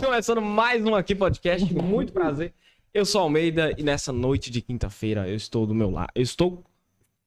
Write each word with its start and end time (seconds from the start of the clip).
começando 0.00 0.40
mais 0.40 0.84
um 0.84 0.94
aqui 0.94 1.14
podcast. 1.14 1.72
Muito 1.74 2.12
prazer. 2.12 2.52
Eu 2.92 3.04
sou 3.04 3.20
Almeida 3.20 3.74
e 3.76 3.82
nessa 3.82 4.12
noite 4.12 4.50
de 4.50 4.60
quinta-feira 4.62 5.28
eu 5.28 5.34
estou 5.36 5.66
do 5.66 5.74
meu 5.74 5.90
lado. 5.90 6.10
Eu 6.14 6.22
estou 6.22 6.64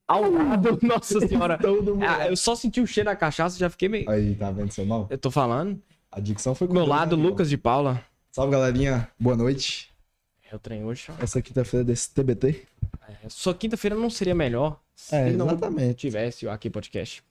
ao 0.08 0.30
lado, 0.30 0.80
nossa 0.82 1.20
senhora. 1.28 1.60
Ah, 2.08 2.28
eu 2.28 2.36
só 2.36 2.56
senti 2.56 2.82
o 2.82 2.88
cheiro 2.88 3.10
da 3.10 3.16
cachaça 3.16 3.56
e 3.56 3.60
já 3.60 3.70
fiquei 3.70 3.90
meio. 3.90 4.10
Aí, 4.10 4.36
tá 4.36 4.52
vendo 4.52 4.72
seu 4.72 4.86
mal? 4.86 5.08
Eu 5.10 5.18
tô 5.18 5.30
falando. 5.30 5.82
A 6.12 6.20
dicção 6.20 6.54
foi 6.56 6.68
Do 6.68 6.74
meu 6.74 6.86
lado, 6.86 7.16
né, 7.16 7.24
Lucas 7.24 7.50
de 7.50 7.58
Paula. 7.58 8.04
Salve, 8.32 8.52
galerinha. 8.52 9.10
Boa 9.20 9.36
noite. 9.36 9.90
Eu 10.52 10.60
treino 10.60 10.88
hoje. 10.88 11.08
ó. 11.10 11.24
Essa 11.24 11.42
quinta-feira 11.42 11.84
desse 11.84 12.14
TBT. 12.14 12.64
É, 13.08 13.30
Só 13.30 13.54
quinta-feira 13.54 13.96
não 13.96 14.10
seria 14.10 14.36
melhor 14.36 14.80
se 14.94 15.16
É, 15.16 15.32
não 15.32 15.48
exatamente. 15.48 15.96
tivesse 15.96 16.46
o 16.46 16.52
aqui 16.52 16.70
podcast. 16.70 17.24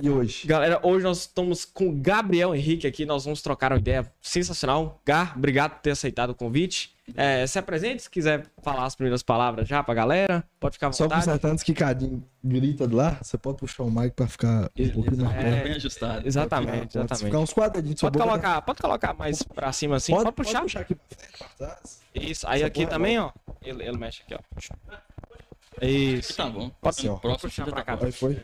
E 0.00 0.08
hoje? 0.08 0.46
Galera, 0.46 0.80
hoje 0.82 1.04
nós 1.04 1.18
estamos 1.20 1.64
com 1.66 1.88
o 1.88 1.92
Gabriel 1.92 2.54
Henrique 2.54 2.86
aqui. 2.86 3.04
Nós 3.04 3.24
vamos 3.24 3.42
trocar 3.42 3.72
uma 3.72 3.78
ideia 3.78 4.10
sensacional. 4.22 5.00
Gar, 5.04 5.36
obrigado 5.36 5.72
por 5.72 5.80
ter 5.80 5.90
aceitado 5.90 6.30
o 6.30 6.34
convite. 6.34 6.94
É, 7.14 7.46
se 7.46 7.58
apresente, 7.58 8.04
se 8.04 8.10
quiser 8.10 8.46
falar 8.62 8.84
as 8.86 8.94
primeiras 8.94 9.22
palavras 9.22 9.68
já 9.68 9.82
pra 9.82 9.92
galera. 9.92 10.42
Pode 10.58 10.74
ficar 10.76 10.88
à 10.88 10.92
Só 10.92 11.04
vontade. 11.04 11.24
consertando 11.26 11.52
antes 11.52 11.62
que 11.64 11.74
Cadinho 11.74 12.24
grita 12.42 12.88
de 12.88 12.94
lá, 12.94 13.18
você 13.20 13.36
pode 13.36 13.58
puxar 13.58 13.82
o 13.82 13.90
mic 13.90 14.12
pra 14.14 14.26
ficar 14.26 14.70
um 14.78 14.88
pouquinho 14.90 15.24
mais 15.24 15.36
É, 15.36 15.42
perto. 15.50 15.64
bem 15.64 15.72
ajustado. 15.74 16.26
Exatamente, 16.26 16.72
Pode 16.78 16.88
exatamente. 16.98 17.24
ficar 17.26 17.38
uns 17.40 17.52
quadradinhos 17.52 18.00
Pode 18.00 18.18
boca. 18.18 18.28
colocar, 18.30 18.62
pode 18.62 18.80
colocar 18.80 19.14
mais 19.14 19.42
pra 19.42 19.72
cima 19.72 19.96
assim. 19.96 20.12
Pode, 20.12 20.32
puxar. 20.32 20.62
aqui 20.64 20.94
pra 20.94 21.06
frente, 21.18 21.38
pra 21.38 21.48
trás. 21.68 22.00
Isso. 22.14 22.46
Aí 22.48 22.60
Essa 22.60 22.68
aqui 22.68 22.80
porra 22.80 22.90
é 22.90 22.96
também, 22.96 23.18
ó. 23.18 23.30
Ele, 23.62 23.82
ele 23.84 23.98
mexe 23.98 24.22
aqui, 24.22 24.34
ó. 24.34 25.84
Isso. 25.84 26.34
Tá 26.36 26.48
bom. 26.48 26.70
Pode 26.80 26.98
Assim, 26.98 27.08
ó. 27.08 27.16
Próximo 27.16 27.50
puxar 27.50 27.66
pra 27.66 27.82
cá. 27.84 27.98
Aí 28.00 28.12
foi. 28.12 28.40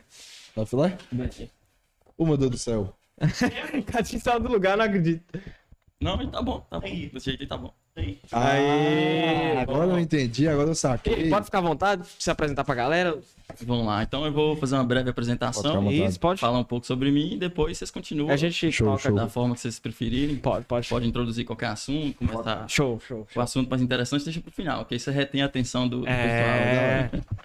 Vai 0.59 0.67
filar? 0.67 0.99
Ô, 2.17 2.27
meu 2.27 2.37
Deus 2.37 2.51
do 2.51 2.59
céu. 2.59 2.93
Cadinho 3.87 4.21
saiu 4.21 4.41
do 4.41 4.49
lugar, 4.51 4.77
não 4.77 4.85
acredito. 4.85 5.41
Não, 6.01 6.17
tá 6.31 6.43
bom, 6.43 6.61
tá 6.69 6.81
bom. 6.81 6.87
Desse 7.13 7.27
jeito 7.27 7.43
aí 7.43 7.47
tá 7.47 7.57
bom. 7.57 7.73
Aí, 7.97 8.21
Ah, 8.31 9.61
agora 9.63 9.91
eu 9.91 9.99
entendi, 9.99 10.47
agora 10.47 10.69
eu 10.71 10.75
saquei. 10.75 11.29
Pode 11.29 11.47
ficar 11.47 11.59
à 11.59 11.63
vontade, 11.63 12.07
se 12.19 12.31
apresentar 12.31 12.63
pra 12.63 12.75
galera. 12.75 13.19
Vamos 13.65 13.85
lá. 13.87 14.05
Então 14.05 14.25
eu 14.25 14.33
vou 14.33 14.55
fazer 14.57 14.77
uma 14.77 14.85
breve 14.85 15.11
apresentação, 15.11 15.83
Pode. 15.83 16.05
Isso, 16.05 16.21
pode. 16.21 16.41
falar 16.41 16.59
um 16.61 16.65
pouco 16.65 16.87
sobre 16.87 17.11
mim 17.11 17.33
e 17.35 17.37
depois 17.39 17.77
vocês 17.77 17.91
continuam 17.91 18.31
A 18.31 18.37
gente 18.37 18.71
Show, 18.71 18.87
toca. 18.87 19.03
show. 19.03 19.15
da 19.17 19.29
forma 19.29 19.55
que 19.55 19.61
vocês 19.61 19.81
preferirem. 19.81 20.37
Pode, 20.37 20.65
pode. 20.67 20.89
Pode 20.89 21.09
introduzir 21.09 21.45
qualquer 21.45 21.67
assunto, 21.67 22.17
começar 22.19 22.69
Show, 22.69 23.01
show, 23.01 23.23
o 23.23 23.33
show. 23.33 23.43
assunto 23.43 23.69
mais 23.69 23.83
interessante, 23.83 24.25
deixa 24.25 24.41
pro 24.41 24.53
final, 24.53 24.85
que 24.85 24.95
aí 24.95 25.01
você 25.01 25.11
retém 25.11 25.43
a 25.43 25.47
atenção 25.47 25.89
do, 25.89 26.01
do 26.03 26.09
É. 26.09 27.09
pessoal. 27.09 27.39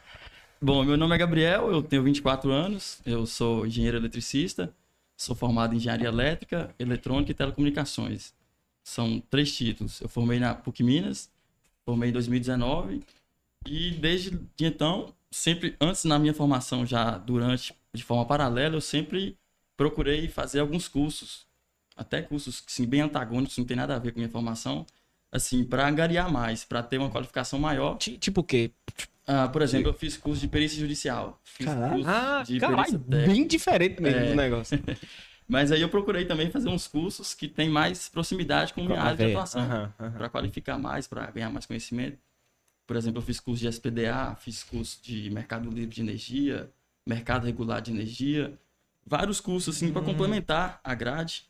Bom, 0.63 0.83
meu 0.85 0.95
nome 0.95 1.13
é 1.13 1.17
Gabriel, 1.17 1.69
eu 1.71 1.83
tenho 1.83 2.03
24 2.03 2.49
anos, 2.51 3.01
eu 3.05 3.25
sou 3.25 3.65
engenheiro 3.65 3.97
eletricista, 3.97 4.73
sou 5.17 5.35
formado 5.35 5.73
em 5.73 5.77
engenharia 5.77 6.07
elétrica, 6.07 6.73
eletrônica 6.79 7.31
e 7.31 7.35
telecomunicações. 7.35 8.33
São 8.83 9.19
três 9.29 9.53
títulos. 9.55 9.99
Eu 9.99 10.07
formei 10.07 10.39
na 10.39 10.55
PUC 10.55 10.81
Minas, 10.83 11.29
formei 11.85 12.09
em 12.09 12.13
2019 12.13 13.03
e 13.67 13.91
desde 13.91 14.31
de 14.55 14.65
então, 14.65 15.13
sempre 15.31 15.75
antes 15.81 16.05
na 16.05 16.17
minha 16.19 16.33
formação 16.33 16.85
já 16.85 17.17
durante 17.17 17.75
de 17.93 18.03
forma 18.03 18.25
paralela, 18.25 18.75
eu 18.77 18.81
sempre 18.81 19.37
procurei 19.77 20.27
fazer 20.29 20.59
alguns 20.61 20.87
cursos, 20.87 21.45
até 21.97 22.21
cursos 22.21 22.63
assim, 22.67 22.85
bem 22.87 23.01
antagônicos, 23.01 23.57
não 23.57 23.65
tem 23.65 23.77
nada 23.77 23.95
a 23.95 23.99
ver 23.99 24.13
com 24.13 24.19
minha 24.19 24.29
formação, 24.31 24.85
assim, 25.31 25.63
para 25.65 25.87
angariar 25.87 26.31
mais, 26.31 26.63
para 26.65 26.83
ter 26.83 26.97
uma 26.99 27.09
qualificação 27.11 27.59
maior. 27.59 27.97
Ti- 27.97 28.17
Tipo 28.17 28.41
o 28.41 28.45
quê? 28.45 28.71
Ah, 29.25 29.47
por 29.47 29.61
exemplo, 29.61 29.89
eu 29.89 29.93
fiz 29.93 30.17
curso 30.17 30.41
de 30.41 30.47
perícia 30.47 30.79
judicial. 30.79 31.39
Fiz 31.43 31.67
Caralho. 31.67 31.95
curso 31.95 32.09
Ah, 32.09 32.43
de 32.45 32.59
perícia 32.59 32.99
técnica. 32.99 33.27
bem 33.27 33.47
diferente 33.47 34.01
mesmo 34.01 34.19
É. 34.19 34.29
do 34.31 34.35
negócio. 34.35 34.77
Mas 35.47 35.71
aí 35.71 35.81
eu 35.81 35.89
procurei 35.89 36.25
também 36.25 36.49
fazer 36.49 36.69
uns 36.69 36.87
cursos 36.87 37.33
que 37.33 37.47
têm 37.47 37.69
mais 37.69 38.09
proximidade 38.09 38.73
com 38.73 38.81
a 38.81 38.85
minha 38.85 39.01
área 39.01 39.17
de 39.17 39.23
atuação. 39.25 39.61
Aham, 39.61 39.93
aham. 39.99 40.11
Para 40.17 40.29
qualificar 40.29 40.77
mais, 40.77 41.07
para 41.07 41.29
ganhar 41.31 41.49
mais 41.49 41.65
conhecimento. 41.65 42.17
Por 42.87 42.95
exemplo, 42.97 43.19
eu 43.19 43.25
fiz 43.25 43.39
curso 43.39 43.61
de 43.61 43.67
SPDA, 43.67 44.35
fiz 44.35 44.63
curso 44.63 44.99
de 45.01 45.29
mercado 45.29 45.69
livre 45.69 45.93
de 45.95 46.01
energia, 46.01 46.69
mercado 47.07 47.45
regular 47.45 47.81
de 47.81 47.91
energia, 47.91 48.57
vários 49.05 49.39
cursos 49.39 49.75
assim 49.75 49.91
para 49.91 50.01
Hum. 50.01 50.05
complementar 50.05 50.79
a 50.83 50.93
grade. 50.95 51.45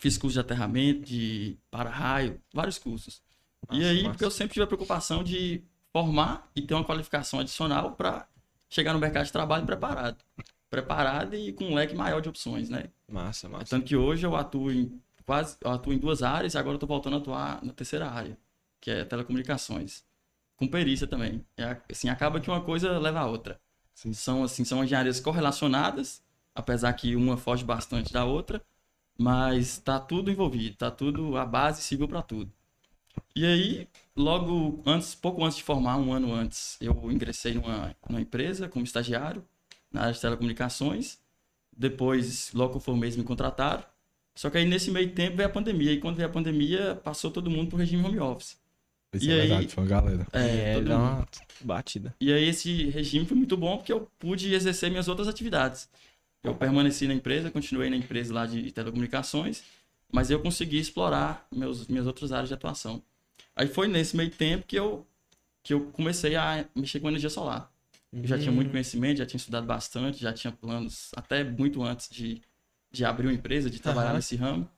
Fiz 0.00 0.18
curso 0.18 0.34
de 0.34 0.40
aterramento, 0.40 1.02
de 1.06 1.56
para-raio, 1.70 2.40
vários 2.52 2.78
cursos. 2.78 3.22
e 3.70 3.76
Massa, 3.76 3.86
aí, 3.88 3.96
massa. 4.02 4.10
porque 4.10 4.24
eu 4.24 4.30
sempre 4.30 4.54
tive 4.54 4.64
a 4.64 4.66
preocupação 4.66 5.24
de 5.24 5.62
formar 5.94 6.50
e 6.56 6.60
ter 6.60 6.74
uma 6.74 6.82
qualificação 6.82 7.38
adicional 7.38 7.92
para 7.92 8.26
chegar 8.68 8.92
no 8.92 8.98
mercado 8.98 9.26
de 9.26 9.32
trabalho 9.32 9.64
preparado. 9.64 10.16
Preparado 10.68 11.36
e 11.36 11.52
com 11.52 11.66
um 11.66 11.74
leque 11.74 11.94
maior 11.94 12.20
de 12.20 12.28
opções, 12.28 12.68
né? 12.68 12.90
Massa, 13.08 13.48
massa. 13.48 13.66
Tanto 13.66 13.86
que 13.86 13.94
hoje 13.94 14.26
eu 14.26 14.34
atuo 14.34 14.72
em 14.72 15.00
quase 15.24 15.56
eu 15.60 15.70
atuo 15.70 15.92
em 15.92 15.98
duas 15.98 16.22
áreas 16.22 16.54
e 16.54 16.58
agora 16.58 16.74
eu 16.74 16.80
tô 16.80 16.86
voltando 16.86 17.14
a 17.14 17.18
atuar 17.20 17.64
na 17.64 17.72
terceira 17.72 18.10
área, 18.10 18.36
que 18.80 18.90
é 18.90 19.04
telecomunicações. 19.04 20.04
Com 20.56 20.66
perícia 20.66 21.06
também. 21.06 21.46
É, 21.56 21.76
assim, 21.88 22.08
acaba 22.08 22.40
que 22.40 22.50
uma 22.50 22.60
coisa 22.60 22.98
leva 22.98 23.20
a 23.20 23.26
outra. 23.26 23.60
Sim. 23.94 24.12
São 24.12 24.42
assim, 24.42 24.64
são 24.64 24.82
engenharias 24.82 25.20
correlacionadas, 25.20 26.20
apesar 26.52 26.92
que 26.94 27.14
uma 27.14 27.36
foge 27.36 27.64
bastante 27.64 28.12
da 28.12 28.24
outra, 28.24 28.60
mas 29.16 29.78
tá 29.78 30.00
tudo 30.00 30.28
envolvido, 30.28 30.76
tá 30.76 30.90
tudo 30.90 31.36
a 31.36 31.46
base 31.46 31.82
civil 31.82 32.08
para 32.08 32.20
tudo. 32.20 32.52
E 33.34 33.44
aí, 33.44 33.88
logo 34.16 34.82
antes, 34.86 35.14
pouco 35.14 35.44
antes 35.44 35.56
de 35.58 35.62
formar, 35.64 35.96
um 35.96 36.12
ano 36.12 36.32
antes, 36.32 36.76
eu 36.80 37.10
ingressei 37.10 37.54
numa, 37.54 37.94
numa 38.08 38.20
empresa 38.20 38.68
como 38.68 38.84
estagiário 38.84 39.44
na 39.92 40.02
área 40.02 40.12
de 40.12 40.20
telecomunicações. 40.20 41.18
Depois, 41.76 42.50
logo 42.54 42.72
que 42.72 42.76
eu 42.76 42.80
formei, 42.80 43.10
me 43.12 43.24
contrataram. 43.24 43.82
Só 44.36 44.50
que 44.50 44.58
aí, 44.58 44.64
nesse 44.64 44.90
meio 44.90 45.10
tempo, 45.12 45.36
veio 45.36 45.48
a 45.48 45.52
pandemia. 45.52 45.92
E 45.92 45.98
quando 46.00 46.16
veio 46.16 46.28
a 46.28 46.32
pandemia, 46.32 46.94
passou 47.02 47.30
todo 47.30 47.50
mundo 47.50 47.68
pro 47.68 47.78
regime 47.78 48.04
home 48.04 48.18
office. 48.20 48.56
Isso 49.12 49.26
E 49.26 49.30
é 49.30 49.34
aí- 49.42 49.48
verdade, 49.48 49.68
foi 49.68 49.82
uma 49.84 49.90
galera. 49.90 50.26
É, 50.32 50.80
dá 50.80 50.98
mundo. 50.98 51.08
uma 51.10 51.26
batida. 51.60 52.14
E 52.20 52.32
aí, 52.32 52.44
esse 52.48 52.90
regime 52.90 53.26
foi 53.26 53.36
muito 53.36 53.56
bom 53.56 53.76
porque 53.76 53.92
eu 53.92 54.08
pude 54.18 54.52
exercer 54.52 54.90
minhas 54.90 55.06
outras 55.08 55.28
atividades. 55.28 55.88
Eu 56.42 56.54
permaneci 56.54 57.06
na 57.08 57.14
empresa, 57.14 57.50
continuei 57.50 57.88
na 57.90 57.96
empresa 57.96 58.34
lá 58.34 58.44
de 58.46 58.70
telecomunicações, 58.72 59.62
mas 60.14 60.30
eu 60.30 60.38
consegui 60.40 60.78
explorar 60.78 61.44
meus, 61.52 61.88
minhas 61.88 62.06
outras 62.06 62.30
áreas 62.30 62.48
de 62.48 62.54
atuação. 62.54 63.02
Aí 63.56 63.66
foi 63.66 63.88
nesse 63.88 64.16
meio 64.16 64.30
tempo 64.30 64.64
que 64.64 64.78
eu, 64.78 65.04
que 65.62 65.74
eu 65.74 65.86
comecei 65.92 66.36
a 66.36 66.64
mexer 66.74 67.00
com 67.00 67.08
energia 67.08 67.28
solar. 67.28 67.68
Eu 68.12 68.24
já 68.28 68.38
tinha 68.38 68.52
muito 68.52 68.70
conhecimento, 68.70 69.18
já 69.18 69.26
tinha 69.26 69.38
estudado 69.38 69.66
bastante, 69.66 70.20
já 70.22 70.32
tinha 70.32 70.52
planos 70.52 71.10
até 71.16 71.42
muito 71.42 71.82
antes 71.82 72.08
de, 72.08 72.40
de 72.92 73.04
abrir 73.04 73.26
uma 73.26 73.32
empresa, 73.32 73.68
de 73.68 73.80
trabalhar 73.80 74.10
Aham. 74.10 74.16
nesse 74.16 74.36
ramo. 74.36 74.68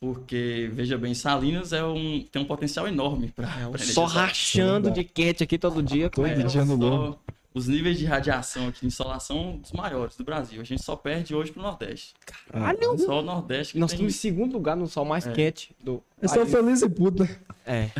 Porque, 0.00 0.68
veja 0.72 0.98
bem, 0.98 1.14
Salinas 1.14 1.72
é 1.72 1.84
um, 1.84 2.24
tem 2.24 2.42
um 2.42 2.44
potencial 2.44 2.88
enorme 2.88 3.28
para 3.30 3.46
Só 3.78 4.04
rachando 4.04 4.90
de 4.90 5.04
quente 5.04 5.44
aqui 5.44 5.56
todo 5.56 5.80
dia. 5.80 6.10
Todo 6.10 6.26
É, 6.26 6.34
dia 6.34 6.64
no 6.64 6.76
só- 6.76 6.84
lobo. 6.84 7.20
Os 7.54 7.68
níveis 7.68 7.98
de 7.98 8.06
radiação 8.06 8.68
aqui 8.68 8.80
de 8.80 8.86
insolação 8.86 9.36
são 9.42 9.56
dos 9.58 9.72
maiores 9.72 10.16
do 10.16 10.24
Brasil. 10.24 10.60
A 10.60 10.64
gente 10.64 10.82
só 10.82 10.96
perde 10.96 11.34
hoje 11.34 11.52
pro 11.52 11.60
Nordeste. 11.60 12.14
Caralho! 12.50 12.98
Só 12.98 13.20
o 13.20 13.22
Nordeste 13.22 13.74
que 13.74 13.78
Nós 13.78 13.90
tem... 13.90 13.96
estamos 13.96 14.14
em 14.14 14.18
segundo 14.18 14.52
lugar 14.54 14.74
no 14.76 14.86
sol 14.86 15.04
mais 15.04 15.26
É. 15.26 15.32
quente 15.32 15.76
do. 15.82 16.02
Eu 16.20 16.28
sou 16.28 16.42
Aí- 16.42 16.48
feliz 16.48 16.80
e 16.82 16.88
puta. 16.88 17.28
É. 17.66 17.90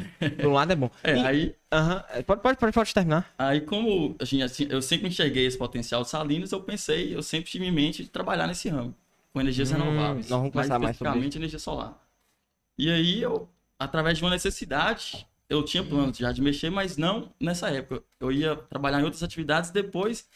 Do 0.42 0.50
lado 0.50 0.72
é 0.72 0.76
bom. 0.76 0.90
É, 1.04 1.16
E- 1.16 1.26
aí, 1.26 1.54
Aham. 1.70 2.04
É, 2.10 2.22
Pode, 2.22 2.40
pode, 2.42 2.58
pode, 2.58 2.72
pode 2.72 2.94
terminar. 2.94 3.32
aí 3.38 3.60
como 3.60 4.16
a 4.18 4.24
gente, 4.24 4.42
assim, 4.42 4.66
eu 4.70 4.80
sempre 4.82 5.08
enxerguei 5.08 5.46
esse 5.46 5.56
potencial 5.58 6.02
de 6.02 6.08
Salinas, 6.08 6.50
eu 6.52 6.60
pensei, 6.62 7.14
eu 7.14 7.22
sempre 7.22 7.50
tive 7.50 7.66
em 7.66 7.70
mente 7.70 8.02
de 8.02 8.08
trabalhar 8.08 8.46
nesse 8.46 8.68
ramo, 8.68 8.94
com 9.32 9.40
energias 9.40 9.70
Hum, 9.70 9.74
renováveis. 9.76 10.28
nós 10.28 10.38
vamos 10.38 10.52
conversar 10.52 10.78
mais 10.78 10.96
sobre 10.96 11.08
especificamente 11.10 11.38
energia 11.38 11.58
solar. 11.58 11.98
E 12.78 12.90
aí 12.90 13.22
eu, 13.22 13.48
através 13.78 14.16
de 14.18 14.24
uma 14.24 14.30
necessidade, 14.30 15.26
eu 15.52 15.62
tinha 15.62 15.84
planos 15.84 16.16
já 16.16 16.32
de 16.32 16.40
mexer, 16.40 16.70
mas 16.70 16.96
não 16.96 17.30
nessa 17.38 17.68
época. 17.68 18.02
Eu 18.18 18.32
ia 18.32 18.56
trabalhar 18.56 19.00
em 19.00 19.04
outras 19.04 19.22
atividades 19.22 19.70
depois 19.70 20.26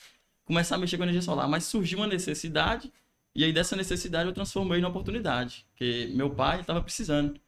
começar 0.44 0.74
a 0.74 0.78
mexer 0.78 0.98
com 0.98 1.04
energia 1.04 1.22
solar. 1.22 1.48
Mas 1.48 1.64
surgiu 1.64 1.98
uma 1.98 2.06
necessidade, 2.06 2.92
e 3.34 3.42
aí 3.42 3.50
dessa 3.50 3.74
necessidade 3.74 4.28
eu 4.28 4.34
transformei 4.34 4.78
numa 4.78 4.90
oportunidade. 4.90 5.66
Porque 5.70 6.12
meu 6.14 6.28
pai 6.28 6.60
estava 6.60 6.82
precisando. 6.82 7.40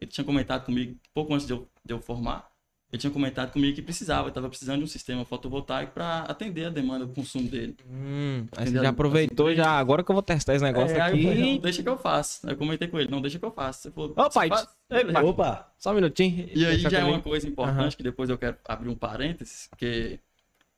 Ele 0.00 0.10
tinha 0.10 0.24
comentado 0.24 0.64
comigo, 0.64 0.96
pouco 1.12 1.34
antes 1.34 1.46
de 1.46 1.52
eu, 1.52 1.68
de 1.84 1.92
eu 1.94 2.00
formar, 2.00 2.48
ele 2.92 3.00
tinha 3.00 3.10
comentado 3.10 3.52
comigo 3.52 3.74
que 3.74 3.82
precisava, 3.82 4.28
estava 4.28 4.48
precisando 4.48 4.78
de 4.78 4.84
um 4.84 4.88
sistema 4.88 5.24
fotovoltaico 5.24 5.92
para 5.92 6.20
atender 6.20 6.66
a 6.66 6.70
demanda 6.70 7.04
do 7.04 7.12
consumo 7.12 7.48
dele. 7.48 7.76
Hum, 7.88 8.46
aí 8.56 8.66
você 8.66 8.74
já 8.74 8.88
aproveitou, 8.88 9.54
já. 9.54 9.70
Agora 9.78 10.04
que 10.04 10.10
eu 10.10 10.14
vou 10.14 10.22
testar 10.22 10.54
esse 10.54 10.64
negócio 10.64 10.96
É, 10.96 11.02
aí 11.02 11.12
eu 11.12 11.18
falei, 11.18 11.38
não, 11.40 11.46
aqui. 11.48 11.58
deixa 11.58 11.82
que 11.82 11.88
eu 11.88 11.98
faço. 11.98 12.46
Aí 12.46 12.52
eu 12.52 12.56
comentei 12.56 12.88
com 12.88 12.98
ele, 13.00 13.10
não, 13.10 13.20
deixa 13.20 13.38
que 13.38 13.44
eu 13.44 13.50
faço. 13.50 13.82
Você 13.82 13.90
falou, 13.90 14.10
Ô, 14.16 14.22
"Você 14.22 14.30
pai, 14.30 14.48
faz?" 14.48 14.68
ei, 14.90 15.04
pai. 15.04 15.24
Opa! 15.24 15.72
Só 15.78 15.90
um 15.90 15.94
minutinho. 15.94 16.48
E 16.54 16.64
aí 16.64 16.78
já 16.78 16.90
é 16.98 17.02
uma 17.02 17.10
comigo. 17.10 17.28
coisa 17.28 17.48
importante 17.48 17.80
Aham. 17.80 17.90
que 17.90 18.02
depois 18.02 18.30
eu 18.30 18.38
quero 18.38 18.56
abrir 18.66 18.88
um 18.88 18.94
parênteses, 18.94 19.68
que 19.76 20.18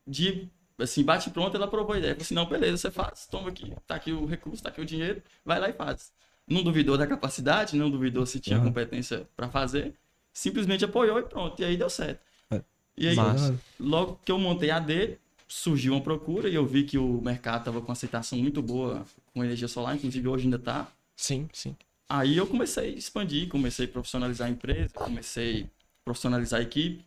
de 0.07 0.49
assim, 0.79 1.03
bate 1.03 1.29
pronto, 1.29 1.55
ela 1.55 1.65
aprovou 1.65 1.93
a 1.93 1.97
ideia. 1.97 2.13
Falou 2.13 2.23
assim, 2.23 2.33
não, 2.35 2.45
beleza, 2.45 2.77
você 2.77 2.91
faz, 2.91 3.27
toma 3.27 3.49
aqui, 3.49 3.73
tá 3.85 3.95
aqui 3.95 4.11
o 4.13 4.25
recurso, 4.25 4.63
tá 4.63 4.69
aqui 4.69 4.81
o 4.81 4.85
dinheiro, 4.85 5.21
vai 5.45 5.59
lá 5.59 5.69
e 5.69 5.73
faz. 5.73 6.11
Não 6.47 6.63
duvidou 6.63 6.97
da 6.97 7.05
capacidade, 7.05 7.75
não 7.75 7.89
duvidou 7.91 8.25
se 8.25 8.39
tinha 8.39 8.57
Aham. 8.57 8.67
competência 8.69 9.27
para 9.35 9.49
fazer, 9.49 9.93
simplesmente 10.33 10.85
apoiou 10.85 11.19
e 11.19 11.23
pronto, 11.23 11.61
e 11.61 11.65
aí 11.65 11.77
deu 11.77 11.89
certo. 11.89 12.21
É. 12.51 12.61
E 12.97 13.07
aí, 13.07 13.15
Massa. 13.15 13.59
logo 13.79 14.19
que 14.23 14.31
eu 14.31 14.39
montei 14.39 14.71
a 14.71 14.79
dele, 14.79 15.19
surgiu 15.47 15.93
uma 15.93 16.01
procura 16.01 16.47
e 16.47 16.55
eu 16.55 16.65
vi 16.65 16.83
que 16.83 16.97
o 16.97 17.19
mercado 17.21 17.65
tava 17.65 17.81
com 17.81 17.91
aceitação 17.91 18.37
muito 18.37 18.61
boa 18.61 19.03
com 19.33 19.43
energia 19.43 19.67
solar, 19.67 19.95
inclusive 19.95 20.27
hoje 20.27 20.45
ainda 20.45 20.59
tá. 20.59 20.87
Sim, 21.15 21.49
sim. 21.51 21.75
Aí 22.07 22.37
eu 22.37 22.47
comecei 22.47 22.93
a 22.93 22.97
expandir, 22.97 23.49
comecei 23.49 23.85
a 23.85 23.87
profissionalizar 23.87 24.47
a 24.47 24.51
empresa, 24.51 24.93
comecei 24.93 25.63
a 25.63 25.67
profissionalizar 26.05 26.59
a 26.59 26.63
equipe, 26.63 27.03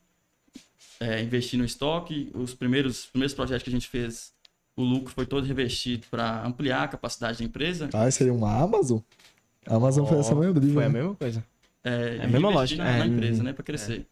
é, 1.00 1.22
investir 1.22 1.58
no 1.58 1.64
estoque. 1.64 2.30
Os 2.34 2.54
primeiros, 2.54 3.06
primeiros 3.06 3.34
projetos 3.34 3.64
que 3.64 3.70
a 3.70 3.72
gente 3.72 3.88
fez, 3.88 4.32
o 4.76 4.82
lucro 4.82 5.12
foi 5.12 5.26
todo 5.26 5.44
revestido 5.44 6.06
para 6.10 6.46
ampliar 6.46 6.84
a 6.84 6.88
capacidade 6.88 7.38
da 7.38 7.44
empresa. 7.44 7.90
Ah, 7.92 8.10
seria 8.10 8.32
uma 8.32 8.62
Amazon? 8.62 9.00
A 9.66 9.76
Amazon 9.76 10.06
foi 10.06 10.18
essa 10.18 10.34
mesma. 10.34 10.60
Foi 10.60 10.84
a 10.84 10.88
né? 10.88 11.00
mesma 11.00 11.14
coisa. 11.14 11.44
É, 11.84 12.20
a 12.22 12.28
mesma 12.28 12.48
lógica, 12.50 12.82
Na, 12.82 12.90
é. 12.90 12.98
na 12.98 13.06
empresa, 13.06 13.42
né, 13.42 13.52
para 13.52 13.64
crescer. 13.64 14.06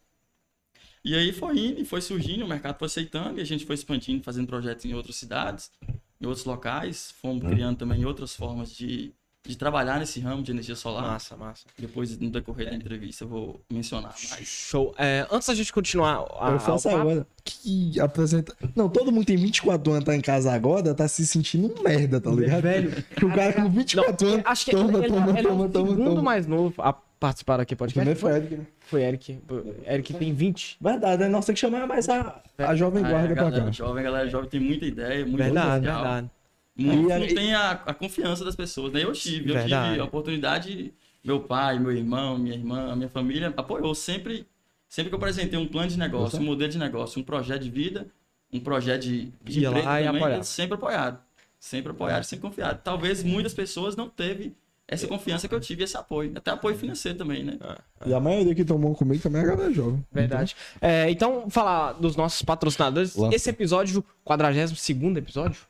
E 1.03 1.15
aí 1.15 1.31
foi 1.31 1.57
indo, 1.57 1.81
e 1.81 1.85
foi 1.85 1.99
surgindo, 2.01 2.45
o 2.45 2.47
mercado 2.47 2.77
foi 2.77 2.85
aceitando, 2.85 3.39
e 3.39 3.41
a 3.41 3.45
gente 3.45 3.65
foi 3.65 3.73
expandindo, 3.75 4.23
fazendo 4.23 4.45
projetos 4.45 4.85
em 4.85 4.93
outras 4.93 5.15
cidades, 5.15 5.71
em 6.19 6.25
outros 6.27 6.45
locais, 6.45 7.11
fomos 7.19 7.43
criando 7.43 7.77
também 7.77 8.05
outras 8.05 8.35
formas 8.35 8.71
de, 8.71 9.11
de 9.43 9.57
trabalhar 9.57 9.99
nesse 9.99 10.19
ramo 10.19 10.43
de 10.43 10.51
energia 10.51 10.75
solar. 10.75 11.01
Massa, 11.01 11.35
massa. 11.35 11.65
Depois, 11.75 12.15
no 12.19 12.29
decorrer 12.29 12.69
da 12.69 12.75
entrevista, 12.75 13.23
eu 13.23 13.27
vou 13.27 13.61
mencionar 13.71 14.13
mais. 14.29 14.47
Show. 14.47 14.93
É, 14.95 15.25
antes 15.31 15.47
da 15.47 15.55
gente 15.55 15.73
continuar 15.73 16.23
a, 16.39 16.51
Eu 16.51 16.59
faço 16.59 16.87
agora. 16.87 17.25
Que 17.43 17.99
apresenta. 17.99 18.55
Não, 18.75 18.87
todo 18.87 19.11
mundo 19.11 19.25
tem 19.25 19.37
24 19.37 19.93
anos, 19.93 20.05
tá 20.05 20.15
em 20.15 20.21
casa 20.21 20.53
agora, 20.53 20.93
tá 20.93 21.07
se 21.07 21.25
sentindo 21.25 21.73
um 21.73 21.81
merda, 21.81 22.21
tá 22.21 22.29
ligado? 22.29 22.61
Velho. 22.61 23.03
Que 23.15 23.25
o 23.25 23.33
cara 23.33 23.53
com 23.53 23.67
24 23.71 24.27
anos. 24.27 24.41
Acho 24.45 24.65
que 24.65 24.71
toma, 24.71 24.99
ele, 24.99 25.07
toma, 25.07 25.29
ele 25.31 25.39
é 25.39 25.41
toma, 25.41 25.65
o 25.65 25.69
toma, 25.69 25.89
segundo 25.89 26.09
toma. 26.11 26.21
mais 26.21 26.45
novo 26.45 26.79
a 26.79 26.93
participar 27.21 27.59
aqui 27.59 27.75
do 27.75 27.77
podcast. 27.77 27.99
Também 28.03 28.19
foi 28.19 28.31
Eric, 28.35 28.55
né? 28.57 28.65
Foi 28.79 29.01
Eric. 29.03 29.39
Eric 29.85 30.13
tem 30.15 30.33
20. 30.33 30.77
Verdade, 30.81 31.21
né? 31.21 31.29
Nós 31.29 31.45
temos 31.45 31.61
que 31.61 31.65
chamar 31.67 31.85
mais 31.87 32.09
a, 32.09 32.41
a 32.57 32.75
jovem 32.75 33.05
Ah, 33.05 33.09
guarda 33.09 33.31
a 33.33 33.35
pra 33.35 33.43
galera 33.45 33.65
cá. 33.65 33.71
jovem, 33.71 33.99
a 33.99 34.03
galera 34.03 34.27
jovem 34.29 34.49
tem 34.49 34.59
muita 34.59 34.85
ideia, 34.85 35.23
muito 35.23 35.37
Verdade, 35.37 35.67
potencial. 35.85 36.01
verdade. 36.03 36.29
Muitos 36.75 37.03
E 37.05 37.07
não 37.07 37.15
aí- 37.15 37.35
tem 37.35 37.53
a, 37.53 37.71
a 37.71 37.93
confiança 37.93 38.43
das 38.43 38.55
pessoas, 38.55 38.91
né? 38.91 39.03
Eu 39.03 39.11
tive, 39.13 39.51
eu 39.51 39.53
Verdade. 39.53 39.89
tive 39.91 40.01
a 40.01 40.03
oportunidade, 40.03 40.91
meu 41.23 41.39
pai, 41.41 41.77
meu 41.77 41.91
irmão, 41.91 42.39
minha 42.39 42.55
irmã, 42.55 42.95
minha 42.95 43.09
família 43.09 43.53
apoiou 43.55 43.93
sempre, 43.93 44.47
sempre 44.89 45.09
que 45.09 45.13
eu 45.15 45.19
apresentei 45.19 45.59
um 45.59 45.67
plano 45.67 45.89
de 45.89 45.99
negócio, 45.99 46.39
um 46.39 46.43
modelo 46.43 46.71
de 46.71 46.79
negócio, 46.79 47.21
um 47.21 47.23
projeto 47.23 47.61
de 47.61 47.69
vida, 47.69 48.07
um 48.51 48.59
projeto 48.59 49.03
de, 49.03 49.31
de 49.43 49.61
também, 49.61 49.83
sempre 50.43 50.73
apoiaram, 50.75 51.19
sempre 51.59 51.91
apoiaram, 51.91 52.23
sempre 52.23 52.41
confiaram. 52.49 52.79
Talvez 52.83 53.23
muitas 53.23 53.53
pessoas 53.53 53.95
não 53.95 54.09
teve 54.09 54.53
essa 54.91 55.07
confiança 55.07 55.47
que 55.47 55.55
eu 55.55 55.59
tive, 55.59 55.83
esse 55.83 55.97
apoio, 55.97 56.31
até 56.35 56.51
apoio 56.51 56.77
financeiro 56.77 57.17
também, 57.17 57.43
né? 57.43 57.57
E 58.05 58.13
a 58.13 58.19
maioria 58.19 58.53
que 58.53 58.63
tomou 58.65 58.93
comigo 58.93 59.23
também 59.23 59.41
é 59.41 59.45
a 59.45 59.47
galera 59.47 59.71
jovem. 59.73 60.05
Verdade. 60.11 60.55
É, 60.79 61.09
então, 61.09 61.49
falar 61.49 61.93
dos 61.93 62.15
nossos 62.15 62.41
patrocinadores. 62.43 63.15
Lança. 63.15 63.35
Esse 63.35 63.49
episódio, 63.49 64.03
42 64.23 65.17
episódio? 65.17 65.61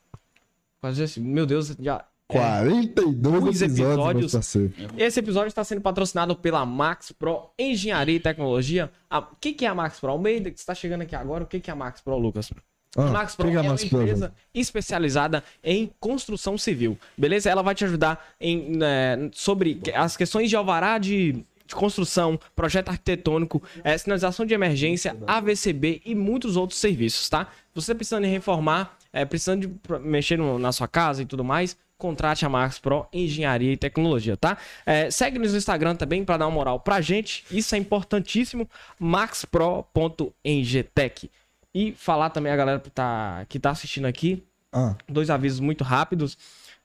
40, 0.82 1.20
meu 1.20 1.46
Deus, 1.46 1.76
já. 1.80 2.04
é. 2.30 2.34
42 2.34 3.44
Os 3.44 3.62
episódios, 3.62 4.34
episódios. 4.34 4.94
Esse 4.98 5.20
episódio 5.20 5.48
está 5.50 5.64
sendo 5.64 5.82
patrocinado 5.82 6.36
pela 6.36 6.66
Max 6.66 7.12
Pro 7.12 7.52
Engenharia 7.60 8.16
e 8.16 8.20
Tecnologia. 8.20 8.90
A- 9.10 9.20
O 9.20 9.36
que, 9.40 9.54
que 9.54 9.66
é 9.66 9.68
a 9.68 9.76
Max 9.76 10.00
Pro? 10.00 10.10
Almeida, 10.10 10.50
que 10.50 10.58
está 10.58 10.74
chegando 10.74 11.02
aqui 11.02 11.16
agora, 11.16 11.44
o 11.44 11.48
que, 11.48 11.60
que 11.60 11.70
é 11.70 11.74
a 11.74 11.76
Max 11.76 12.02
Pro, 12.02 12.18
Lucas? 12.18 12.50
Ah, 12.98 13.06
Max 13.08 13.36
Pro 13.36 13.50
é, 13.50 13.54
é 13.54 13.58
a 13.58 13.64
Max 13.64 13.84
uma 13.84 13.90
Pro, 13.90 14.02
empresa 14.02 14.34
especializada 14.54 15.44
em 15.64 15.90
construção 16.00 16.58
civil, 16.58 16.98
beleza? 17.18 17.50
Ela 17.50 17.62
vai 17.62 17.74
te 17.74 17.86
ajudar 17.86 18.34
em, 18.40 18.76
né, 18.78 19.30
sobre 19.34 19.80
as 19.96 20.18
questões 20.18 20.50
de 20.50 20.56
alvará 20.58 20.98
de, 20.98 21.34
de 21.66 21.74
construção, 21.76 22.38
projeto 22.54 22.90
arquitetônico, 22.90 23.64
eh, 23.84 23.98
sinalização 23.98 24.46
de 24.46 24.54
emergência, 24.54 25.16
AVCB 25.26 26.02
e 26.06 26.14
muitos 26.14 26.58
outros 26.58 26.80
serviços, 26.80 27.30
tá? 27.30 27.48
Se 27.74 27.82
você 27.82 27.96
precisando 27.96 28.26
de 28.26 28.30
reformar, 28.30 28.98
eh, 29.14 29.24
precisando 29.24 29.68
de 29.68 29.74
mexer 30.02 30.38
no- 30.38 30.60
na 30.60 30.74
sua 30.74 30.88
casa 30.88 31.22
e 31.22 31.26
tudo 31.26 31.46
mais, 31.46 31.78
contrate 31.98 32.46
a 32.46 32.50
Max 32.50 32.78
Pro 32.80 33.06
Engenharia 33.14 33.72
e 33.72 33.78
Tecnologia, 33.78 34.36
tá? 34.36 34.58
Eh, 34.86 35.10
segue-nos 35.12 35.52
no 35.54 35.58
Instagram 35.58 35.96
também 35.96 36.26
para 36.26 36.36
dar 36.38 36.48
uma 36.48 36.56
moral 36.56 36.78
pra 36.80 37.00
gente, 37.00 37.46
isso 37.52 37.74
é 37.74 37.78
importantíssimo, 37.78 38.68
maxpro.engtech. 39.00 41.30
E 41.74 41.94
falar 41.94 42.30
também 42.30 42.52
a 42.52 42.56
galera 42.56 42.80
que 42.80 42.90
tá, 42.90 43.46
que 43.48 43.60
tá 43.60 43.70
assistindo 43.72 44.06
aqui, 44.06 44.44
Ah, 44.74 44.96
dois 45.08 45.30
avisos 45.30 45.60
muito 45.60 45.84
rápidos. 45.84 46.38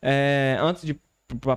É, 0.03 0.57
antes 0.61 0.85
de 0.85 0.99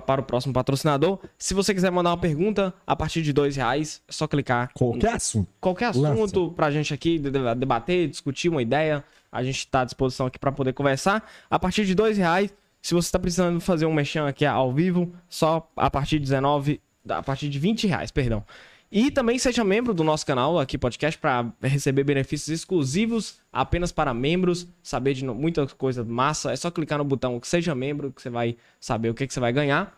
para 0.04 0.20
o 0.20 0.24
próximo 0.24 0.52
patrocinador, 0.52 1.20
se 1.38 1.54
você 1.54 1.72
quiser 1.72 1.92
mandar 1.92 2.10
uma 2.10 2.16
pergunta 2.18 2.74
a 2.84 2.96
partir 2.96 3.22
de 3.22 3.32
dois 3.32 3.54
reais, 3.54 4.02
é 4.08 4.12
só 4.12 4.26
clicar 4.26 4.72
qualquer 4.74 5.14
assunto. 5.14 5.48
qualquer 5.60 5.94
Lança. 5.94 6.12
assunto 6.24 6.50
pra 6.52 6.72
gente 6.72 6.92
aqui 6.92 7.20
de- 7.20 7.30
de- 7.30 7.54
debater, 7.54 8.08
discutir 8.08 8.48
uma 8.48 8.60
ideia. 8.62 9.04
A 9.30 9.44
gente 9.44 9.64
tá 9.68 9.82
à 9.82 9.84
disposição 9.84 10.26
aqui 10.26 10.40
pra 10.40 10.50
poder 10.50 10.72
conversar. 10.72 11.24
A 11.48 11.56
partir 11.56 11.86
de 11.86 11.94
dois 11.94 12.18
reais, 12.18 12.52
se 12.82 12.94
você 12.94 13.12
tá 13.12 13.18
precisando 13.20 13.60
fazer 13.60 13.86
um 13.86 13.92
mexão 13.94 14.26
aqui 14.26 14.44
ao 14.44 14.72
vivo, 14.72 15.12
só 15.28 15.70
a 15.76 15.88
partir 15.88 16.16
de 16.18 16.24
19, 16.24 16.80
a 17.08 17.22
partir 17.22 17.48
de 17.48 17.56
20 17.60 17.86
reais, 17.86 18.10
perdão. 18.10 18.44
E 18.92 19.08
também 19.08 19.38
seja 19.38 19.62
membro 19.62 19.94
do 19.94 20.02
nosso 20.02 20.26
canal 20.26 20.58
aqui, 20.58 20.76
podcast, 20.76 21.16
para 21.16 21.52
receber 21.62 22.02
benefícios 22.02 22.48
exclusivos 22.48 23.36
apenas 23.52 23.92
para 23.92 24.12
membros, 24.12 24.66
saber 24.82 25.14
de 25.14 25.24
muita 25.24 25.64
coisa 25.68 26.02
massa. 26.04 26.50
É 26.50 26.56
só 26.56 26.72
clicar 26.72 26.98
no 26.98 27.04
botão 27.04 27.38
que 27.38 27.46
seja 27.46 27.72
membro, 27.72 28.10
que 28.10 28.20
você 28.20 28.28
vai 28.28 28.56
saber 28.80 29.10
o 29.10 29.14
que, 29.14 29.28
que 29.28 29.32
você 29.32 29.38
vai 29.38 29.52
ganhar. 29.52 29.96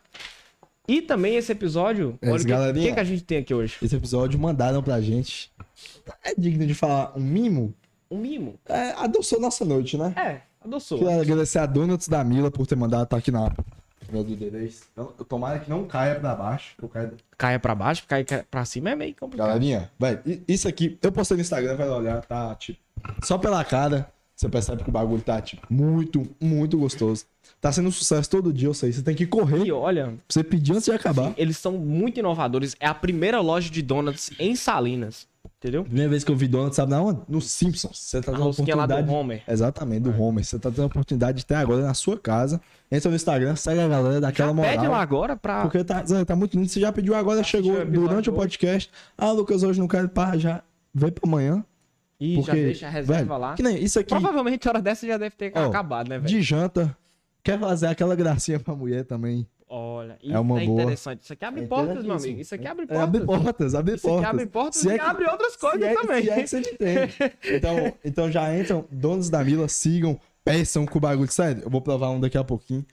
E 0.87 1.01
também 1.01 1.37
esse 1.37 1.51
episódio, 1.53 2.19
É, 2.21 2.31
olha 2.31 2.43
o 2.43 2.75
que, 2.75 2.81
que, 2.81 2.93
que 2.93 3.01
a 3.01 3.05
gente 3.05 3.25
tem 3.25 3.39
aqui 3.39 3.55
hoje. 3.55 3.77
Esse 3.81 3.97
episódio 3.97 4.39
mandaram 4.39 4.83
pra 4.83 5.01
gente. 5.01 5.51
É 6.23 6.35
digno 6.35 6.67
de 6.67 6.75
falar 6.75 7.17
um 7.17 7.21
mimo? 7.21 7.75
Um 8.11 8.19
mimo. 8.19 8.59
É, 8.69 8.91
adoçou 8.99 9.41
nossa 9.41 9.65
noite, 9.65 9.97
né? 9.97 10.13
É, 10.17 10.41
adoçou. 10.63 10.99
Queria 10.99 11.19
agradecer 11.19 11.61
a 11.61 11.67
Donuts 11.67 12.09
da 12.09 12.23
Mila 12.23 12.51
por 12.51 12.67
ter 12.67 12.77
mandado 12.77 13.05
estar 13.05 13.17
aqui 13.17 13.31
na 13.31 13.51
meu 14.13 14.23
do 14.23 14.37
D10. 14.37 14.83
Então, 14.93 15.07
tomara 15.29 15.59
que 15.59 15.71
não 15.71 15.85
caia 15.85 16.15
pra 16.21 16.35
baixo. 16.35 16.75
eu 16.83 16.89
caia- 16.89 17.13
Caia 17.39 17.59
pra 17.59 17.75
baixo, 17.75 18.05
caia 18.07 18.25
pra 18.51 18.65
cima 18.65 18.91
é 18.91 18.95
meio 18.97 19.15
complicado. 19.19 19.49
Galerinha, 19.49 19.91
vai, 19.99 20.21
isso 20.47 20.69
aqui, 20.69 20.99
eu 21.03 21.11
postei 21.11 21.37
no 21.37 21.41
Instagram, 21.41 21.77
vai 21.77 21.89
olhar, 21.89 22.21
tá, 22.25 22.55
tipo, 22.55 22.79
só 23.23 23.37
pela 23.39 23.65
cara, 23.65 24.09
você 24.37 24.49
percebe 24.49 24.83
que 24.85 24.89
o 24.89 24.93
bagulho 24.93 25.23
tá, 25.23 25.41
tipo, 25.41 25.67
muito, 25.71 26.23
muito 26.41 26.79
gostoso. 26.79 27.25
Tá 27.61 27.71
sendo 27.73 27.89
um 27.89 27.93
sucesso 27.93 28.29
todo 28.29 28.53
dia, 28.53 28.69
eu 28.69 28.75
sei, 28.75 28.93
você 28.93 29.03
tem 29.03 29.15
que 29.15 29.27
correr 29.27 29.63
E 29.63 29.67
pra 29.67 29.75
olha, 29.77 30.15
você 30.29 30.43
pedir 30.45 30.73
antes 30.73 30.85
de 30.85 30.93
acabar. 30.93 31.33
eles 31.37 31.57
são 31.57 31.73
muito 31.73 32.19
inovadores. 32.19 32.75
É 32.81 32.87
a 32.87 32.95
primeira 32.95 33.41
loja 33.41 33.71
de 33.71 33.81
donuts 33.83 34.31
em 34.39 34.55
Salinas. 34.57 35.27
Entendeu? 35.59 35.83
Primeira 35.85 36.09
vez 36.09 36.23
que 36.23 36.31
eu 36.31 36.37
vi 36.37 36.47
Donuts, 36.47 36.77
sabe 36.77 36.91
na 36.91 37.03
onde? 37.03 37.21
No 37.29 37.41
Simpsons. 37.41 37.99
Você 37.99 38.21
tá 38.21 38.31
A 38.31 38.35
tendo 38.35 38.43
a 38.43 38.47
rosquinha 38.47 38.77
lá 38.77 38.87
do 38.87 38.93
oportunidade... 38.93 39.21
Homer. 39.21 39.43
Exatamente, 39.49 40.01
do 40.03 40.23
Homer. 40.23 40.45
Você 40.45 40.59
tá 40.59 40.71
tendo 40.71 40.83
a 40.85 40.87
oportunidade 40.87 41.39
de 41.39 41.47
ter 41.47 41.55
agora 41.57 41.83
na 41.83 41.95
sua 41.95 42.19
casa. 42.19 42.61
Entra 42.91 43.11
no 43.11 43.17
Instagram, 43.17 43.57
segue 43.57 43.81
a 43.81 43.89
galera, 43.89 44.21
dá 44.21 44.29
aquela 44.29 44.53
moral. 44.53 44.71
Pede 44.73 44.87
lá 44.87 45.01
agora 45.01 45.37
pra. 45.37 45.63
Porque 45.63 45.83
tá, 45.83 46.05
tá 46.25 46.37
muito 46.37 46.57
lindo. 46.57 46.69
Você 46.69 46.81
já 46.81 46.93
pediu 46.93 47.15
agora, 47.15 47.43
chegou 47.43 47.73
o 47.73 47.81
episódio 47.81 48.09
durante 48.09 48.31
o 48.31 48.33
podcast. 48.33 48.91
Ah, 49.19 49.33
Lucas, 49.33 49.63
hoje 49.63 49.81
não 49.81 49.89
quero 49.89 50.09
pá, 50.09 50.37
já 50.37 50.63
vem 50.95 51.11
pra 51.11 51.29
amanhã. 51.29 51.65
E 52.21 52.37
Porque, 52.37 52.51
já 52.51 52.55
deixa 52.55 52.87
a 52.87 52.91
reserva 52.91 53.25
velho, 53.25 53.41
lá. 53.41 53.55
Que 53.55 53.63
nem 53.65 53.83
isso 53.83 53.99
aqui, 53.99 54.11
Provavelmente 54.11 54.69
a 54.69 54.71
hora 54.71 54.81
dessa 54.83 55.05
já 55.05 55.17
deve 55.17 55.35
ter 55.35 55.53
Ó, 55.57 55.67
acabado, 55.67 56.09
né, 56.09 56.19
velho? 56.19 56.29
de 56.29 56.41
janta. 56.41 56.97
Quer 57.43 57.59
fazer 57.59 57.89
aquela 57.89 58.15
gracinha 58.15 58.61
pra 58.61 58.77
mulher 58.77 59.05
também. 59.05 59.45
Olha, 59.75 60.19
isso 60.23 60.35
É 60.35 60.39
uma 60.39 60.61
é 60.63 60.67
boa. 60.67 60.83
interessante. 60.83 61.23
Isso 61.23 61.33
aqui 61.33 61.45
abre 61.47 61.63
É 61.63 61.67
portas, 61.67 62.05
meu 62.05 62.15
amigo. 62.15 62.41
Isso 62.41 62.55
aqui 62.55 62.67
abre 62.67 62.85
É, 62.85 62.87
portas. 62.89 63.03
abre 63.03 63.21
portas, 63.25 63.75
abre 63.75 63.95
Isso 63.95 64.07
aqui 64.07 64.15
portas. 64.17 64.31
abre 64.31 64.47
portas 64.47 64.81
Se 64.83 64.89
e 64.89 64.91
é 64.91 64.99
que- 64.99 65.05
abre 65.05 65.25
outras 65.27 65.57
coisas 65.57 65.81
se 65.81 65.87
é, 65.87 65.95
também. 65.95 66.29
É 66.29 66.43
que 66.43 66.47
você 66.47 66.59
entende. 66.73 67.15
Então, 67.57 67.95
então 68.05 68.31
já 68.31 68.55
entram, 68.59 68.85
donos 68.91 69.31
da 69.31 69.43
Mila, 69.43 69.67
sigam, 69.69 70.21
peçam 70.45 70.85
com 70.85 70.99
o 70.99 71.01
bagulho. 71.01 71.31
Sério, 71.33 71.63
eu 71.63 71.71
vou 71.71 71.81
provar 71.81 72.11
um 72.11 72.21
daqui 72.21 72.37
a 72.37 72.45
pouquinho. 72.45 72.85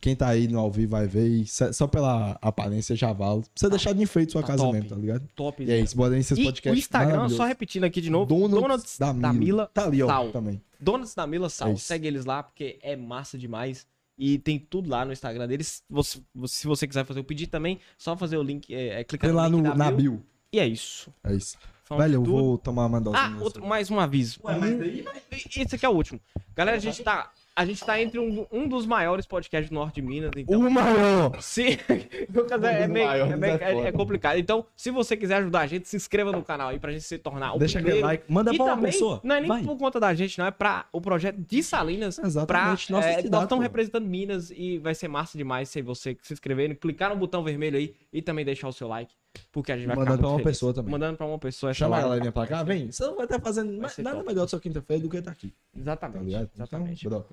Quem 0.00 0.16
tá 0.16 0.26
aí 0.28 0.48
no 0.48 0.58
ao 0.58 0.68
vivo 0.70 0.90
vai 0.92 1.06
ver. 1.06 1.28
E 1.28 1.46
só 1.46 1.86
pela 1.86 2.36
aparência 2.42 2.96
já 2.96 3.12
vale. 3.12 3.42
Pra 3.42 3.50
você 3.54 3.68
deixar 3.68 3.92
de 3.92 4.02
enfeite 4.02 4.32
sua 4.32 4.40
Tá 4.40 4.48
casa 4.48 4.62
top. 4.64 4.72
mesmo, 4.74 4.88
tá 4.88 4.96
ligado? 4.96 5.28
Top. 5.36 5.62
E 5.62 5.70
é 5.70 5.78
isso, 5.78 5.96
bora 5.96 6.10
nesses 6.16 6.36
E 6.36 6.42
podcasts. 6.42 6.76
o 6.76 6.78
Instagram, 6.78 7.28
só 7.28 7.44
repetindo 7.44 7.84
aqui 7.84 8.00
de 8.00 8.10
novo, 8.10 8.26
Donuts, 8.26 8.60
Donuts, 8.98 8.98
da, 8.98 9.32
Mila. 9.32 9.70
Tá 9.72 9.84
ali, 9.84 10.02
ó, 10.02 10.06
Sal. 10.08 10.30
também. 10.32 10.60
Donuts 10.80 11.14
da 11.14 11.24
Mila 11.24 11.48
Sal. 11.48 11.68
É 11.68 11.72
isso. 11.74 11.84
Segue 11.84 12.08
eles 12.08 12.24
lá, 12.24 12.42
porque 12.42 12.78
é 12.82 12.96
massa 12.96 13.38
demais. 13.38 13.86
E 14.18 14.38
tem 14.38 14.58
tudo 14.58 14.88
lá 14.90 15.04
no 15.04 15.12
Instagram 15.12 15.48
deles. 15.48 15.82
Você- 15.88 16.20
você- 16.34 16.54
se 16.60 16.66
você 16.66 16.86
quiser 16.86 17.04
fazer 17.04 17.20
o 17.20 17.24
pedido 17.24 17.50
também, 17.50 17.80
só 17.98 18.16
fazer 18.16 18.36
o 18.36 18.42
link, 18.42 18.72
é, 18.74 19.00
é 19.00 19.04
clicar 19.04 19.28
Tem 19.30 19.36
lá 19.36 19.48
link 19.48 19.62
no, 19.62 19.74
na 19.74 19.90
bio. 19.90 19.96
bio. 20.12 20.26
E 20.52 20.58
é 20.60 20.66
isso. 20.66 21.12
É 21.24 21.34
isso. 21.34 21.56
Falamos 21.84 22.04
Velho, 22.10 22.20
eu 22.20 22.24
tudo. 22.24 22.36
vou 22.36 22.58
tomar 22.58 22.86
uma 22.86 23.00
dose. 23.00 23.16
Ah, 23.18 23.36
outro, 23.40 23.66
mais 23.66 23.90
um 23.90 23.98
aviso. 23.98 24.38
Ué, 24.44 24.56
mas 24.58 24.78
daí- 24.78 25.04
Esse 25.30 25.74
aqui 25.74 25.84
é 25.84 25.88
o 25.88 25.92
último. 25.92 26.20
Galera, 26.54 26.76
a 26.76 26.80
gente 26.80 27.02
tá, 27.02 27.30
a 27.54 27.64
gente 27.66 27.84
tá 27.84 28.00
entre 28.00 28.18
um, 28.18 28.46
um 28.50 28.66
dos 28.66 28.86
maiores 28.86 29.26
podcasts 29.26 29.68
do 29.70 29.74
norte 29.74 29.96
de 29.96 30.02
Minas. 30.02 30.30
Então, 30.36 30.58
O 30.58 30.70
maior! 30.70 31.40
se... 31.42 31.78
Lucas, 32.34 32.62
é, 32.62 32.82
é 32.82 32.88
meio- 32.88 33.08
é 33.08 33.36
meio- 33.36 33.54
é 33.62 33.72
é- 33.84 33.88
é 33.88 33.92
complicado. 33.92 34.38
Então, 34.38 34.64
se 34.74 34.90
você 34.90 35.16
quiser 35.16 35.36
ajudar 35.36 35.60
a 35.60 35.66
gente, 35.66 35.86
se 35.88 35.96
inscreva 35.96 36.32
no 36.32 36.42
canal 36.42 36.68
aí 36.70 36.78
pra 36.78 36.90
gente 36.92 37.04
se 37.04 37.18
tornar 37.18 37.54
o 37.54 37.58
Deixa 37.58 37.78
aquele 37.78 37.92
primeiro. 38.00 38.06
like. 38.06 38.24
Manda 38.32 38.52
e 38.52 38.56
pra 38.56 38.64
uma 38.64 38.74
também, 38.76 38.90
pessoa. 38.92 39.20
Não 39.22 39.34
é 39.36 39.40
nem 39.40 39.48
Vai. 39.48 39.62
por 39.64 39.76
conta 39.76 40.00
da 40.00 40.14
gente, 40.14 40.38
não. 40.38 40.46
É 40.46 40.50
pra 40.50 40.86
o 40.92 41.00
projeto 41.00 41.36
de 41.36 41.62
Salinas. 41.62 42.18
Exatamente, 42.18 42.46
Pra, 42.88 42.96
nossa 42.96 43.08
é, 43.08 43.12
cidade, 43.16 43.30
nós 43.30 43.42
estamos 43.42 43.62
representando 43.62 44.06
Minas 44.06 44.50
e 44.50 44.78
vai 44.78 44.94
ser 44.94 45.08
massa 45.08 45.36
demais 45.36 45.68
se 45.68 45.82
você 45.82 46.16
se 46.22 46.32
inscrever, 46.32 46.74
clicar 46.78 47.10
no 47.10 47.16
botão 47.16 47.42
vermelho 47.44 47.76
aí 47.76 47.94
e 48.12 48.22
também 48.22 48.44
deixar 48.44 48.68
o 48.68 48.72
seu 48.72 48.88
like. 48.88 49.12
Porque 49.50 49.72
a 49.72 49.76
gente 49.76 49.86
vai 49.86 49.96
Mandando 49.96 50.18
pra 50.18 50.28
uma 50.28 50.38
feliz. 50.38 50.50
pessoa 50.50 50.74
também. 50.74 50.90
Mandando 50.92 51.16
pra 51.16 51.26
uma 51.26 51.38
pessoa. 51.38 51.70
essa 51.70 51.78
Chama 51.78 51.96
a 51.96 51.98
live. 51.98 52.08
galerinha 52.08 52.32
pra 52.32 52.46
cá, 52.46 52.62
vem. 52.62 52.90
Você 52.90 53.04
não 53.04 53.16
vai 53.16 53.24
estar 53.24 53.40
fazendo 53.40 53.88
ser 53.88 54.02
nada 54.02 54.16
top. 54.16 54.28
melhor 54.28 54.42
da 54.42 54.48
sua 54.48 54.60
quinta-feira 54.60 55.02
do 55.02 55.08
que 55.08 55.22
tá 55.22 55.30
aqui. 55.30 55.48
Tá 55.72 55.80
Exatamente. 55.80 56.24
ligado? 56.24 56.50
Exatamente. 56.54 57.06
Então. 57.06 57.24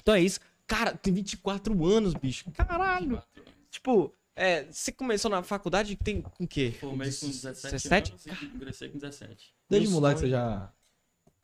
Então 0.00 0.14
é 0.14 0.20
isso. 0.20 0.40
Cara, 0.66 0.94
tem 0.94 1.12
24 1.12 1.84
anos, 1.86 2.14
bicho. 2.14 2.50
Caralho. 2.52 3.22
Tipo, 3.70 4.12
É, 4.34 4.64
você 4.64 4.90
começou 4.90 5.30
na 5.30 5.42
faculdade 5.42 5.94
tem 5.94 6.22
com 6.22 6.44
o 6.44 6.48
quê? 6.48 6.72
Formei 6.80 7.10
com 7.10 7.26
17, 7.28 7.72
17? 7.72 8.12
anos 8.12 8.24
e 8.26 8.46
ingressei 8.46 8.88
com 8.88 8.96
17. 8.98 9.52
Desde 9.68 9.88
Meu 9.90 10.00
moleque 10.00 10.20
você 10.20 10.26
sonho. 10.30 10.32
já 10.32 10.72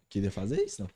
queria 0.09 0.31
fazer 0.31 0.63
isso, 0.63 0.81
não? 0.83 0.91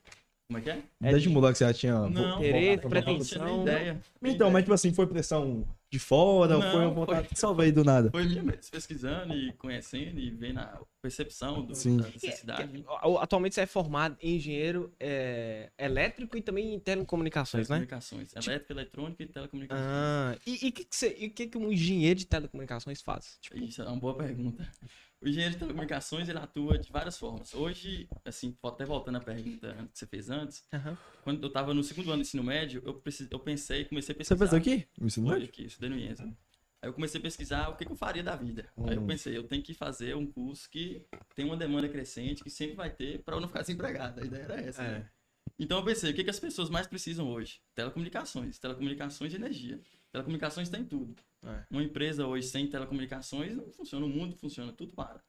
Como 0.49 0.59
é 0.59 0.62
que 0.62 0.71
é? 0.71 0.83
É 1.02 1.11
Desde 1.11 1.28
de- 1.28 1.35
moleque 1.35 1.59
você 1.59 1.64
já 1.66 1.75
tinha... 1.75 2.09
Não, 2.09 2.38
querer, 2.40 2.81
pretensão. 2.81 3.11
Não 3.11 3.25
tinha 3.25 3.45
nem 3.45 3.62
ideia. 3.62 4.00
Então, 4.23 4.50
mas 4.50 4.62
tipo 4.62 4.73
assim, 4.73 4.92
foi 4.95 5.07
pressão 5.07 5.66
de 5.92 5.99
fora 5.99 6.56
ou 6.56 6.62
Não, 6.62 6.70
foi 6.70 6.80
uma 6.80 6.90
vontade 6.90 7.28
que 7.28 7.38
só 7.38 7.52
veio 7.52 7.70
do 7.75 7.84
nada? 7.84 8.11
Foi 8.11 8.25
minha 8.25 8.42
mesmo, 8.42 8.70
pesquisando 8.70 9.34
e 9.34 9.52
conhecendo 9.52 10.18
e 10.18 10.30
vendo 10.30 10.58
a 10.58 10.80
percepção 11.02 11.62
do, 11.66 11.75
Sim. 11.75 11.97
da 11.99 12.09
necessidade. 12.09 12.85
A- 12.88 13.23
Atualmente 13.25 13.54
você 13.56 13.62
é 13.62 13.66
formado 13.66 14.16
em 14.21 14.37
engenheiro 14.37 14.94
é, 15.00 15.71
elétrico 15.76 16.37
e 16.37 16.40
também 16.40 16.73
em 16.75 16.78
telecomunicações, 16.78 17.68
né? 17.68 17.76
Telecomunicações. 17.85 18.32
Elétrica, 18.47 18.73
eletrônica 18.73 19.23
e 19.23 19.26
telecomunicações. 19.26 19.87
Ah, 19.87 20.37
e 20.47 20.54
o 20.54 20.59
que, 20.59 20.71
que, 20.85 20.97
você, 20.97 21.09
e 21.09 21.28
que, 21.28 21.49
que 21.49 21.59
um 21.59 21.71
engenheiro 21.73 22.18
de 22.21 22.26
telecomunicações 22.26 23.02
faz? 23.02 23.37
Tipo, 23.42 23.59
Isso 23.59 23.82
é 23.82 23.87
uma 23.87 23.99
boa 23.99 24.16
pergunta. 24.16 24.66
O 25.21 25.28
engenheiro 25.28 25.52
de 25.54 25.59
telecomunicações 25.61 26.28
ele 26.28 26.38
atua 26.38 26.78
de 26.78 26.90
várias 26.90 27.18
formas. 27.18 27.52
Hoje, 27.54 28.09
assim, 28.25 28.56
até 28.62 28.85
voltando 28.85 29.16
à 29.16 29.21
pergunta 29.21 29.75
que 29.92 29.99
você 29.99 30.06
fez 30.06 30.30
antes, 30.30 30.64
aham. 30.73 30.97
quando 31.23 31.42
eu 31.42 31.49
estava 31.49 31.75
no 31.75 31.82
segundo 31.82 32.09
ano 32.11 32.23
do 32.23 32.26
ensino 32.26 32.42
médio, 32.42 32.82
eu, 32.85 32.94
precis... 32.94 33.28
eu 33.30 33.38
pensei, 33.38 33.85
comecei 33.85 34.12
a 34.14 34.18
Você 34.18 34.35
pesquisar. 34.35 34.49
fez 34.49 34.54
aqui? 34.78 34.87
No 34.99 35.06
ensino 35.06 35.26
Foi 35.28 35.37
médio? 35.38 35.49
aqui, 35.49 35.64
estudei 35.64 35.90
no 35.90 35.97
IESA. 35.97 36.32
Aí 36.83 36.89
eu 36.89 36.93
comecei 36.93 37.21
a 37.21 37.23
pesquisar 37.23 37.69
o 37.69 37.77
que, 37.77 37.85
que 37.87 37.93
eu 37.93 37.97
faria 37.97 38.23
da 38.25 38.35
vida. 38.35 38.69
Aí 38.77 38.97
eu 38.97 39.03
Hum. 39.03 39.07
pensei, 39.07 39.37
eu 39.37 39.45
tenho 39.45 39.62
que 39.62 39.73
fazer 39.73 40.17
um 40.17 40.27
curso 40.27 40.69
que 40.69 41.07
tem 41.35 41.45
uma 41.45 41.57
demanda 41.57 41.89
crescente, 41.89 42.43
que 42.43 42.51
sempre 42.51 42.75
vai 42.75 42.91
ter, 42.91 43.23
para 43.23 43.37
eu 43.37 43.41
não 43.41 43.47
ficar 43.47 43.61
desempregado. 43.61 44.21
A 44.21 44.25
ideia 44.25 44.43
era 44.43 44.61
essa. 44.61 44.83
É. 44.83 44.99
né? 44.99 45.11
Então 45.59 45.79
eu 45.79 45.85
pensei, 45.85 46.11
o 46.11 46.15
que, 46.15 46.25
que 46.25 46.31
as 46.31 46.41
pessoas 46.41 46.69
mais 46.69 46.89
precisam 46.89 47.29
hoje? 47.31 47.61
Telecomunicações. 47.75 48.59
Telecomunicações 48.59 49.33
e 49.33 49.37
energia. 49.37 49.81
Telecomunicações 50.11 50.69
tem 50.69 50.85
tudo. 50.85 51.15
É. 51.45 51.65
Uma 51.71 51.83
empresa 51.85 52.27
hoje 52.27 52.49
sem 52.49 52.67
telecomunicações 52.67 53.55
não 53.55 53.71
funciona, 53.71 54.05
o 54.05 54.09
mundo 54.09 54.37
funciona, 54.37 54.73
tudo 54.73 54.93
para. 54.93 55.23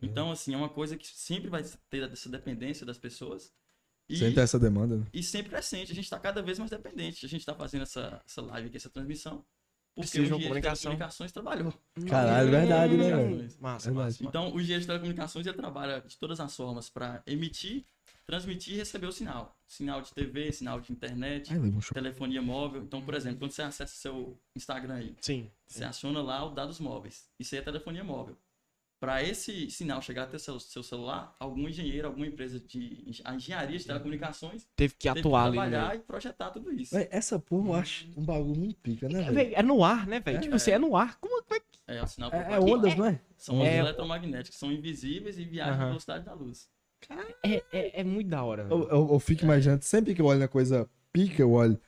Então, 0.00 0.30
assim, 0.30 0.54
é 0.54 0.56
uma 0.56 0.68
coisa 0.68 0.96
que 0.96 1.06
sempre 1.06 1.48
vai 1.48 1.62
ter 1.90 2.10
essa 2.10 2.28
dependência 2.28 2.84
das 2.86 2.98
pessoas. 2.98 3.52
E, 4.08 4.18
Sem 4.18 4.34
ter 4.34 4.40
essa 4.40 4.58
demanda, 4.58 4.96
né? 4.98 5.06
e 5.14 5.22
sempre 5.22 5.50
crescente. 5.50 5.92
A 5.92 5.94
gente 5.94 6.04
está 6.04 6.18
cada 6.18 6.42
vez 6.42 6.58
mais 6.58 6.70
dependente. 6.70 7.24
A 7.24 7.28
gente 7.28 7.40
está 7.40 7.54
fazendo 7.54 7.82
essa, 7.82 8.20
essa 8.26 8.42
live 8.42 8.68
aqui, 8.68 8.76
essa 8.76 8.90
transmissão. 8.90 9.44
Porque 9.94 10.18
o 10.18 10.24
engenheiro 10.24 10.54
de 10.54 10.60
telecomunicações 10.60 11.30
trabalhou. 11.30 11.72
Caralho, 12.08 12.50
verdade, 12.50 12.96
né, 12.96 13.10
velho? 13.10 13.48
Massa, 13.60 13.92
massa. 13.92 14.24
Então, 14.24 14.52
o 14.52 14.60
engenheiro 14.60 14.80
de 14.80 14.86
telecomunicações 14.86 15.46
ele 15.46 15.56
trabalha 15.56 16.00
de 16.00 16.18
todas 16.18 16.40
as 16.40 16.54
formas 16.56 16.90
para 16.90 17.22
emitir, 17.26 17.84
transmitir 18.26 18.74
e 18.74 18.76
receber 18.78 19.06
o 19.06 19.12
sinal. 19.12 19.56
Sinal 19.68 20.02
de 20.02 20.12
TV, 20.12 20.50
sinal 20.50 20.80
de 20.80 20.92
internet, 20.92 21.52
Ai, 21.52 21.60
telefonia 21.92 22.42
móvel. 22.42 22.82
Então, 22.82 23.00
por 23.02 23.14
exemplo, 23.14 23.38
quando 23.38 23.52
você 23.52 23.62
acessa 23.62 23.94
seu 23.94 24.36
Instagram 24.56 24.94
aí, 24.94 25.16
Sim. 25.20 25.48
você 25.66 25.84
aciona 25.84 26.20
lá 26.20 26.44
o 26.44 26.50
dados 26.50 26.80
móveis. 26.80 27.28
Isso 27.38 27.54
aí 27.54 27.60
é 27.60 27.64
telefonia 27.64 28.02
móvel. 28.02 28.36
Para 29.04 29.22
esse 29.22 29.70
sinal 29.70 30.00
chegar 30.00 30.22
até 30.22 30.38
seu, 30.38 30.58
seu 30.58 30.82
celular, 30.82 31.36
algum 31.38 31.68
engenheiro, 31.68 32.08
alguma 32.08 32.26
empresa 32.26 32.58
de 32.58 33.04
a 33.24 33.34
engenharia 33.34 33.78
de 33.78 33.84
telecomunicações 33.84 34.66
Teve 34.74 34.94
que 34.94 35.00
teve 35.00 35.14
que 35.14 35.20
atuar 35.20 35.44
ali. 35.44 35.52
trabalhar 35.52 35.88
Né? 35.90 35.96
e 35.96 35.98
projetar 35.98 36.50
tudo 36.50 36.72
isso. 36.72 36.94
Véi, 36.94 37.08
essa 37.10 37.38
porra 37.38 37.68
eu 37.68 37.74
acho 37.74 38.08
um 38.16 38.24
bagulho 38.24 38.58
muito 38.58 38.76
pica, 38.80 39.08
né, 39.08 39.20
É, 39.20 39.22
velho? 39.24 39.34
véi, 39.34 39.54
é 39.54 39.62
no 39.62 39.84
ar, 39.84 40.06
né, 40.06 40.20
velho? 40.20 40.38
É. 40.38 40.40
Tipo 40.40 40.54
assim, 40.56 40.70
é 40.70 40.78
no 40.78 40.96
ar. 40.96 41.18
Como 41.20 41.38
é 41.50 41.60
que. 41.60 41.66
É, 41.86 42.02
o 42.02 42.06
sinal 42.06 42.30
É, 42.32 42.54
é 42.54 42.60
ondas, 42.60 42.96
não 42.96 43.04
é? 43.04 43.20
São 43.36 43.56
ondas 43.56 43.68
É. 43.68 43.78
eletromagnéticas, 43.78 44.58
são 44.58 44.72
invisíveis 44.72 45.38
e 45.38 45.44
viajam 45.44 45.74
Aham. 45.74 45.80
na 45.82 45.88
velocidade 45.88 46.24
da 46.24 46.32
luz. 46.32 46.68
É, 47.42 47.62
é, 47.70 48.00
é 48.00 48.04
muito 48.04 48.30
da 48.30 48.42
hora. 48.42 48.66
Eu, 48.70 48.88
eu, 48.88 49.08
eu 49.12 49.20
fico 49.20 49.44
imaginando, 49.44 49.82
sempre 49.84 50.14
que 50.14 50.22
eu 50.22 50.26
olho 50.26 50.40
na 50.40 50.48
coisa 50.48 50.88
pica, 51.12 51.42
eu 51.42 51.52
olho. 51.52 51.78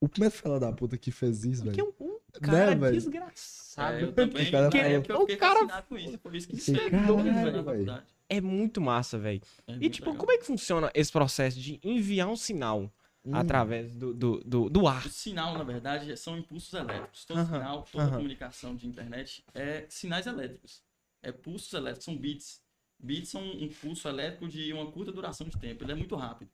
O 0.00 0.06
primeiro 0.06 0.34
fela 0.34 0.60
da 0.60 0.70
puta 0.70 0.98
que 0.98 1.10
fez 1.10 1.44
isso, 1.44 1.64
velho. 1.64 1.94
um, 1.98 2.04
um 2.04 2.18
cara 2.42 2.74
velho? 2.76 2.92
desgraçado. 2.94 3.67
É, 3.78 4.02
eu 4.02 4.12
também. 4.12 4.50
cara 4.50 4.76
época 4.76 5.12
eu 5.12 5.16
O 5.16 5.20
fiquei 5.20 5.36
cara- 5.36 5.82
com 5.82 5.96
isso. 5.98 6.18
Foi 6.18 6.36
isso 6.36 6.48
que 6.48 6.56
fez 6.56 6.90
caralho, 6.90 7.06
doido, 7.06 7.34
velho, 7.34 7.64
velho. 7.64 8.04
É 8.28 8.40
muito 8.40 8.80
massa, 8.80 9.18
velho. 9.18 9.40
É 9.66 9.72
E 9.80 9.88
tipo, 9.88 10.10
legal. 10.10 10.20
como 10.20 10.32
é 10.32 10.38
que 10.38 10.44
funciona 10.44 10.90
esse 10.94 11.10
processo 11.10 11.58
de 11.60 11.80
enviar 11.82 12.28
um 12.28 12.36
sinal 12.36 12.92
Hum. 13.24 13.34
através 13.34 13.94
do, 13.94 14.14
do, 14.14 14.40
do, 14.40 14.70
do 14.70 14.86
ar? 14.86 15.04
O 15.04 15.08
sinal, 15.10 15.56
na 15.58 15.64
verdade, 15.64 16.16
são 16.16 16.38
impulsos 16.38 16.72
elétricos. 16.72 17.24
Todo 17.24 17.38
Aham, 17.38 17.46
sinal, 17.58 17.82
toda 17.90 18.04
aham. 18.04 18.16
comunicação 18.16 18.74
de 18.76 18.86
internet 18.86 19.44
é 19.54 19.86
sinais 19.88 20.26
elétricos. 20.26 20.82
É 21.22 21.32
pulsos 21.32 21.72
elétricos, 21.72 22.04
são 22.04 22.16
bits. 22.16 22.62
Bits 23.00 23.28
são 23.30 23.42
um 23.42 23.68
pulso 23.68 24.08
elétrico 24.08 24.48
de 24.48 24.72
uma 24.72 24.90
curta 24.90 25.12
duração 25.12 25.48
de 25.48 25.58
tempo. 25.58 25.84
Ele 25.84 25.92
é 25.92 25.94
muito 25.94 26.14
rápido. 26.16 26.50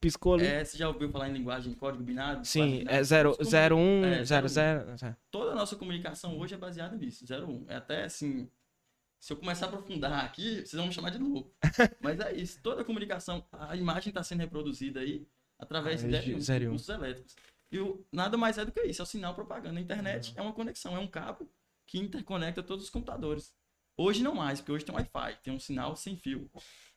Piscou 0.00 0.34
ali. 0.34 0.46
É, 0.46 0.64
você 0.64 0.78
já 0.78 0.88
ouviu 0.88 1.10
falar 1.10 1.28
em 1.28 1.32
linguagem 1.32 1.72
código 1.74 2.04
binário? 2.04 2.44
Sim, 2.44 2.78
binário? 2.78 2.98
é 2.98 3.02
0, 3.02 3.36
Como- 3.36 3.50
0, 3.50 3.76
1, 3.76 4.04
é, 4.04 4.24
0, 4.24 4.48
0, 4.48 4.96
0. 4.96 5.16
Toda 5.30 5.52
a 5.52 5.54
nossa 5.54 5.74
comunicação 5.76 6.38
hoje 6.38 6.54
é 6.54 6.58
baseada 6.58 6.96
nisso, 6.96 7.24
01. 7.26 7.64
É 7.68 7.76
até 7.76 8.04
assim. 8.04 8.48
Se 9.20 9.32
eu 9.32 9.36
começar 9.36 9.66
a 9.66 9.68
aprofundar 9.70 10.24
aqui, 10.24 10.56
vocês 10.58 10.72
vão 10.74 10.86
me 10.86 10.92
chamar 10.92 11.10
de 11.10 11.18
louco. 11.18 11.52
Mas 12.00 12.20
é 12.20 12.32
isso. 12.34 12.60
Toda 12.62 12.82
a 12.82 12.84
comunicação, 12.84 13.44
a 13.50 13.74
imagem 13.74 14.10
está 14.10 14.22
sendo 14.22 14.38
reproduzida 14.40 15.00
aí 15.00 15.26
através 15.58 16.04
Ah, 16.04 16.08
de 16.08 16.34
um. 16.34 16.38
impulsos 16.66 16.88
elétricos. 16.88 17.34
E 17.72 17.80
o, 17.80 18.06
nada 18.12 18.36
mais 18.36 18.56
é 18.58 18.64
do 18.64 18.70
que 18.70 18.80
isso. 18.82 19.02
É 19.02 19.04
o 19.04 19.06
sinal 19.06 19.34
propaganda. 19.34 19.76
A 19.78 19.82
internet 19.82 20.32
é 20.36 20.40
uma 20.40 20.52
conexão, 20.52 20.94
é 20.96 21.00
um 21.00 21.08
cabo 21.08 21.50
que 21.88 21.98
interconecta 21.98 22.62
todos 22.62 22.84
os 22.84 22.90
computadores. 22.90 23.52
Hoje 24.00 24.22
não 24.22 24.32
mais, 24.32 24.60
porque 24.60 24.70
hoje 24.70 24.84
tem 24.84 24.94
Wi-Fi, 24.94 25.38
tem 25.42 25.52
um 25.52 25.58
sinal 25.58 25.96
sem 25.96 26.16
fio. 26.16 26.48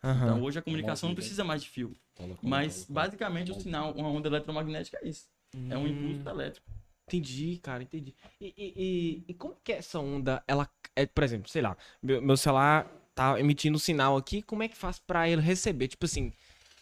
Então 0.04 0.44
hoje 0.44 0.60
a 0.60 0.62
comunicação 0.62 1.10
não 1.10 1.16
precisa 1.16 1.44
mais 1.44 1.64
de 1.64 1.70
fio. 1.70 1.96
Mas 2.44 2.86
basicamente 2.88 3.52
o 3.52 3.60
sinal, 3.60 3.92
uma 3.94 4.08
onda 4.08 4.30
eletromagnética 4.30 5.00
é 5.02 5.10
isso. 5.10 5.26
É 5.70 5.76
um 5.76 5.88
impulso 5.88 6.30
elétrico. 6.30 6.70
Entendi, 7.08 7.60
cara, 7.62 7.84
entendi. 7.84 8.16
E, 8.40 8.54
e, 8.56 8.74
e, 8.78 9.24
e 9.30 9.34
como 9.34 9.58
que 9.64 9.74
é 9.74 9.78
essa 9.78 10.00
onda, 10.00 10.44
ela, 10.48 10.70
é, 10.96 11.06
por 11.06 11.24
exemplo, 11.24 11.50
sei 11.50 11.62
lá, 11.62 11.76
meu, 12.02 12.22
meu 12.22 12.38
celular 12.38 12.88
tá 13.14 13.38
emitindo 13.40 13.78
sinal 13.80 14.16
aqui, 14.16 14.42
como 14.42 14.64
é 14.64 14.68
que 14.68 14.78
faz 14.78 15.00
pra 15.00 15.28
ele 15.28 15.42
receber? 15.42 15.90
Tipo 15.90 16.06
assim, 16.06 16.32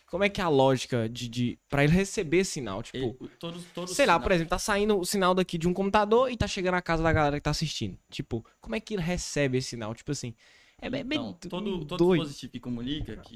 como 0.10 0.24
é 0.24 0.30
que 0.30 0.42
é 0.42 0.44
a 0.44 0.50
lógica 0.50 1.08
de, 1.10 1.28
de 1.30 1.60
para 1.70 1.84
ele 1.84 1.94
receber 1.94 2.44
sinal? 2.44 2.82
Tipo, 2.84 3.18
E, 3.22 3.28
todos, 3.40 3.64
todos 3.74 3.92
sei 3.96 4.06
lá, 4.06 4.14
sinal- 4.14 4.24
por 4.24 4.32
exemplo, 4.32 4.50
tá 4.50 4.60
saindo 4.60 5.00
o 5.00 5.06
sinal 5.06 5.34
daqui 5.36 5.58
de 5.58 5.68
um 5.68 5.74
computador 5.74 6.32
e 6.32 6.38
tá 6.38 6.48
chegando 6.48 6.74
na 6.74 6.82
casa 6.82 7.04
da 7.04 7.12
galera 7.14 7.38
que 7.38 7.44
tá 7.44 7.52
assistindo. 7.52 7.98
Tipo, 8.10 8.46
como 8.60 8.76
é 8.76 8.80
que 8.80 8.94
ele 8.96 9.02
recebe 9.04 9.58
esse 9.58 9.70
sinal? 9.70 9.94
Tipo 9.96 10.12
assim, 10.12 10.34
é 10.82 10.90
bem, 10.90 11.02
Então, 11.02 11.34
todo, 11.34 11.86
todo 11.86 11.98
doido. 11.98 12.22
dispositivo 12.24 12.52
que 12.52 12.60
comunica, 12.60 13.18
que 13.18 13.36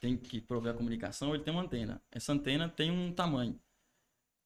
tem 0.00 0.16
que 0.16 0.40
prover 0.40 0.72
a 0.72 0.76
comunicação, 0.76 1.34
ele 1.34 1.42
tem 1.42 1.52
uma 1.52 1.62
antena. 1.62 2.02
Essa 2.10 2.32
antena 2.32 2.68
tem 2.68 2.90
um 2.90 3.12
tamanho. 3.12 3.58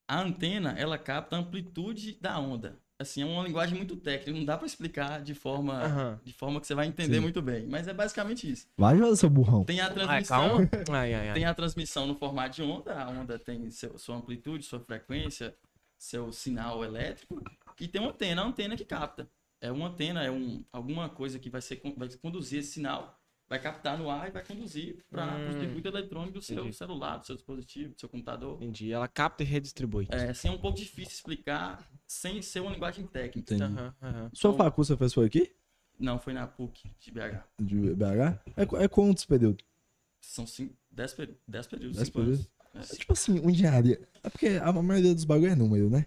A 0.09 0.21
antena, 0.21 0.75
ela 0.77 0.99
capta 0.99 1.37
a 1.37 1.39
amplitude 1.39 2.19
da 2.21 2.39
onda. 2.39 2.79
Assim, 3.01 3.23
é 3.23 3.25
uma 3.25 3.43
linguagem 3.43 3.75
muito 3.79 3.97
técnica, 3.97 4.31
não 4.39 4.45
dá 4.45 4.59
para 4.59 4.67
explicar 4.67 5.23
de 5.23 5.35
forma, 5.35 5.73
Aham. 5.83 6.21
de 6.23 6.35
forma 6.35 6.61
que 6.61 6.67
você 6.67 6.75
vai 6.75 6.87
entender 6.87 7.15
Sim. 7.15 7.21
muito 7.21 7.41
bem. 7.41 7.67
Mas 7.67 7.89
é 7.89 7.95
basicamente 7.95 8.51
isso. 8.51 8.67
Vai, 8.77 8.99
seu 9.17 9.31
burrão. 9.31 9.65
Tem 9.65 9.81
a 9.81 9.89
transmissão. 9.89 10.59
Ai, 10.93 11.15
ai, 11.15 11.29
ai. 11.29 11.35
tem 11.35 11.47
a 11.47 11.55
transmissão 11.55 12.07
no 12.07 12.15
formato 12.15 12.57
de 12.57 12.63
onda. 12.63 12.93
A 13.03 13.09
onda 13.09 13.39
tem 13.39 13.71
seu- 13.71 13.97
sua 13.99 14.17
amplitude, 14.17 14.67
sua 14.67 14.81
frequência, 14.81 15.57
seu 15.97 16.31
sinal 16.31 16.85
elétrico. 16.85 17.43
E 17.81 17.89
tem 17.89 18.03
uma 18.03 18.11
antena, 18.11 18.43
a 18.43 18.45
antena 18.45 18.77
que 18.77 18.85
capta. 18.85 19.27
É 19.63 19.71
uma 19.73 19.89
antena, 19.89 20.23
é 20.23 20.31
um, 20.31 20.63
alguma 20.73 21.09
coisa 21.09 21.39
que 21.39 21.49
vai, 21.51 21.61
ser, 21.63 21.81
vai 21.97 22.09
conduzir 22.21 22.61
esse 22.61 22.73
sinal, 22.73 23.20
vai 23.51 23.59
captar 23.61 23.99
no 23.99 24.09
ar 24.09 24.29
e 24.29 24.31
vai 24.31 24.45
conduzir 24.45 25.05
para 25.11 25.27
Hum. 25.37 25.51
o 25.51 25.53
circuito 25.61 25.89
eletrônico 25.89 26.35
do 26.39 26.43
seu 26.43 26.61
Entendi. 26.61 26.77
celular, 26.77 27.17
do 27.17 27.27
seu 27.27 27.35
dispositivo, 27.35 27.93
do 27.95 27.99
seu 27.99 28.09
computador. 28.09 28.57
Entendi. 28.63 28.93
Ela 28.93 29.09
capta 29.09 29.43
e 29.43 29.47
redistribui. 29.47 30.07
É, 30.09 30.31
assim, 30.31 30.47
é 30.47 30.53
um 30.53 30.59
pouco 30.59 30.79
difícil 30.79 31.15
explicar 31.15 31.91
sem 32.07 32.41
ser 32.41 32.61
uma 32.61 32.71
linguagem 32.71 33.05
técnica. 33.09 33.53
Entendi. 33.55 33.63
Aham, 33.65 33.95
aham. 34.01 34.31
Sua 34.33 34.55
facu 34.55 34.85
você 34.85 34.97
fez 34.97 35.13
foi 35.13 35.27
aqui? 35.27 35.53
Não, 35.99 36.19
foi 36.21 36.33
na 36.33 36.47
PUC 36.47 36.89
de 37.01 37.11
BH. 37.11 37.43
De 37.61 37.95
BH? 37.95 38.41
É, 38.57 38.85
é 38.85 38.89
quantos 38.89 39.27
períodos? 39.27 39.67
São 40.21 40.45
10 40.93 41.13
períodos, 41.15 41.43
dez 41.47 41.67
períodos? 41.67 42.49
É. 42.73 42.81
Tipo 42.97 43.13
assim, 43.15 43.41
um 43.41 43.51
engenharia. 43.51 44.01
É 44.23 44.31
porque 44.31 44.47
a 44.63 44.73
maioria 44.73 45.13
dos 45.13 45.25
bagulho 45.25 45.51
é 45.51 45.57
número, 45.57 45.91
né? 45.91 46.07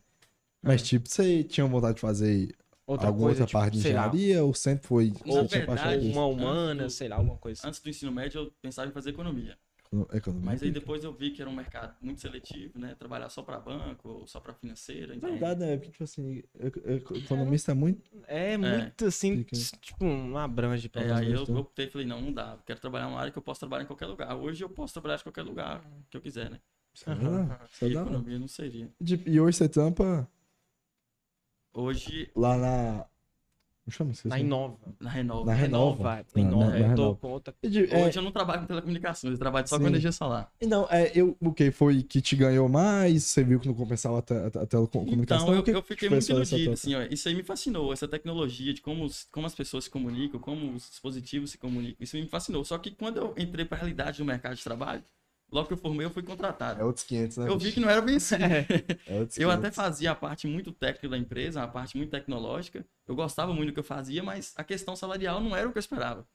Mas, 0.62 0.82
tipo, 0.82 1.10
você 1.10 1.44
tinha 1.44 1.68
vontade 1.68 1.96
de 1.96 2.02
fazer 2.02 2.56
Outra 2.86 3.08
alguma 3.08 3.28
coisa, 3.28 3.42
outra 3.44 3.48
tipo, 3.48 3.60
parte 3.60 3.74
de 3.74 3.82
sei 3.82 3.94
lá, 3.94 4.08
engenharia 4.08 4.44
ou 4.44 4.54
sempre 4.54 4.88
foi. 4.88 5.14
Na 5.26 5.44
verdade, 5.44 6.08
uma 6.10 6.26
humana, 6.26 6.90
sei 6.90 7.08
lá, 7.08 7.16
alguma 7.16 7.38
coisa. 7.38 7.66
Antes 7.68 7.80
do 7.80 7.90
ensino 7.90 8.12
médio, 8.12 8.42
eu 8.42 8.52
pensava 8.62 8.90
em 8.90 8.92
fazer 8.92 9.12
economia. 9.12 9.58
econo- 9.86 10.08
economia? 10.12 10.46
Mas 10.52 10.64
aí 10.64 10.72
depois 10.72 11.04
eu 11.04 11.14
vi 11.14 11.32
que 11.32 11.42
era 11.42 11.50
um 11.50 11.56
mercado 11.56 11.96
muito 12.02 12.20
seletivo, 12.20 12.78
né? 12.78 12.94
Trabalhar 12.96 13.30
só 13.30 13.42
para 13.42 13.58
banco 13.60 14.10
ou 14.10 14.28
só 14.28 14.40
para 14.42 14.54
financeira. 14.54 15.16
Então... 15.16 15.30
Verdade, 15.30 15.62
né? 15.62 15.78
Porque, 15.78 15.92
tipo 15.92 16.04
assim, 16.04 16.44
eco- 16.60 16.82
eco- 16.86 17.16
economista 17.16 17.72
é 17.72 17.76
muito. 17.76 18.02
É 18.28 18.58
muito 18.58 19.06
assim, 19.06 19.38
Pica. 19.44 19.56
tipo, 19.80 20.04
uma 20.06 20.44
abrange 20.44 20.90
pra 20.90 21.04
É, 21.04 21.14
aí 21.14 21.32
eu, 21.32 21.48
né? 21.48 21.60
optei 21.60 21.86
e 21.86 21.90
falei, 21.90 22.06
não, 22.06 22.20
não 22.20 22.34
dá. 22.34 22.54
Eu 22.54 22.64
quero 22.66 22.82
trabalhar 22.82 23.06
numa 23.06 23.20
área 23.20 23.32
que 23.32 23.38
eu 23.38 23.42
posso 23.44 23.62
trabalhar 23.62 23.84
em 23.84 23.88
qualquer 23.88 24.08
lugar. 24.08 24.36
Hoje 24.36 24.62
eu 24.64 24.70
posso 24.70 24.94
trabalhar 24.94 25.16
de 25.18 25.24
qualquer 25.24 25.44
lugar 25.44 25.82
que 26.10 26.18
eu 26.18 26.22
quiser, 26.22 26.50
né? 26.50 26.60
É 26.94 26.96
isso 26.96 27.10
é 27.10 27.88
E 27.88 27.94
economia 27.94 28.38
não 28.38 28.48
seria. 28.48 28.90
Tipo, 29.04 29.30
E 29.30 29.40
hoje 29.40 29.58
você 29.58 29.70
tampa 29.70 30.28
Hoje, 31.74 32.30
lá 32.36 32.58
na. 32.58 33.06
Não 33.86 33.92
chama 33.92 34.12
esqueci. 34.12 34.30
Na 34.30 34.40
Inova. 34.40 34.78
Na 34.98 35.10
Renova. 35.10 35.46
Na 35.46 35.54
Renova. 35.54 36.26
Na 36.34 36.42
Inova. 36.42 36.66
Na- 36.66 36.72
na 36.72 36.78
eu 36.78 36.84
tô 36.84 36.88
Renova. 37.02 37.16
com 37.18 37.28
outra. 37.32 37.54
E 37.62 37.70
de- 37.70 37.94
é, 37.94 38.06
Hoje 38.06 38.18
eu 38.18 38.24
não 38.24 38.32
trabalho 38.32 38.62
com 38.62 38.68
telecomunicações, 38.68 39.34
eu 39.34 39.38
trabalho 39.40 39.68
só 39.68 39.76
Sim. 39.76 39.82
com 39.82 39.88
energia 39.90 40.12
solar. 40.14 40.50
Não, 40.66 40.88
é, 40.90 41.12
eu, 41.14 41.36
o 41.42 41.52
que 41.54 41.70
foi 41.70 42.02
que 42.02 42.22
te 42.22 42.38
ganhou 42.38 42.70
mais? 42.70 43.26
Você 43.26 43.44
viu 43.44 43.60
que 43.60 43.68
não 43.68 43.76
compensava 43.76 44.20
a, 44.20 44.22
te- 44.22 44.34
a, 44.34 44.62
a 44.62 44.66
telecomunicação? 44.66 45.48
Então, 45.48 45.56
eu, 45.56 45.64
que 45.64 45.72
eu 45.72 45.82
que 45.82 45.88
fiquei 45.90 46.10
muito 46.10 46.30
iludido, 46.30 46.72
assim, 46.72 46.96
ó, 46.96 47.02
isso 47.12 47.28
aí 47.28 47.36
me 47.36 47.44
fascinou, 47.44 47.92
essa 47.92 48.08
tecnologia 48.08 48.74
de 48.74 48.82
como, 48.82 49.04
os- 49.04 49.26
como 49.30 49.46
as 49.46 49.54
pessoas 49.54 49.84
se 49.84 49.90
comunicam, 49.90 50.40
como 50.40 50.72
os 50.74 50.90
dispositivos 50.90 51.52
se 51.52 51.58
comunicam, 51.58 51.98
isso 52.00 52.16
me 52.16 52.26
fascinou. 52.30 52.64
Só 52.64 52.78
que 52.78 52.92
quando 52.92 53.18
eu 53.18 53.34
entrei 53.38 53.66
para 53.66 53.80
a 53.80 53.82
realidade 53.82 54.20
do 54.20 54.24
mercado 54.24 54.56
de 54.56 54.64
trabalho, 54.64 55.04
logo 55.54 55.68
que 55.68 55.74
eu 55.74 55.78
formei, 55.78 56.06
eu 56.06 56.10
fui 56.10 56.24
contratado. 56.24 56.82
É 56.82 56.84
outros 56.84 57.06
500, 57.06 57.38
né? 57.38 57.48
Eu 57.48 57.58
vi 57.58 57.72
que 57.72 57.80
não 57.80 57.90
era 57.90 58.02
bem 58.02 58.16
assim. 58.18 58.36
É 59.08 59.20
outros 59.20 59.38
Eu 59.40 59.50
500. 59.50 59.52
até 59.52 59.72
fazia 59.72 60.12
a 60.12 60.16
parte 60.16 60.48
muito 60.48 60.72
técnica 60.72 61.08
da 61.10 61.18
empresa, 61.18 61.62
a 61.64 61.68
parte 61.68 61.96
muito 61.96 62.10
tecnológica. 62.10 62.86
Eu 63.08 63.16
gostava 63.16 63.54
muito 63.54 63.70
do 63.70 63.74
que 63.74 63.80
eu 63.80 63.84
fazia, 63.84 64.24
mas 64.24 64.54
a 64.58 64.64
questão 64.64 64.96
salarial 64.96 65.40
não 65.40 65.56
era 65.56 65.68
o 65.68 65.72
que 65.72 65.78
eu 65.78 65.82
esperava. 65.82 66.26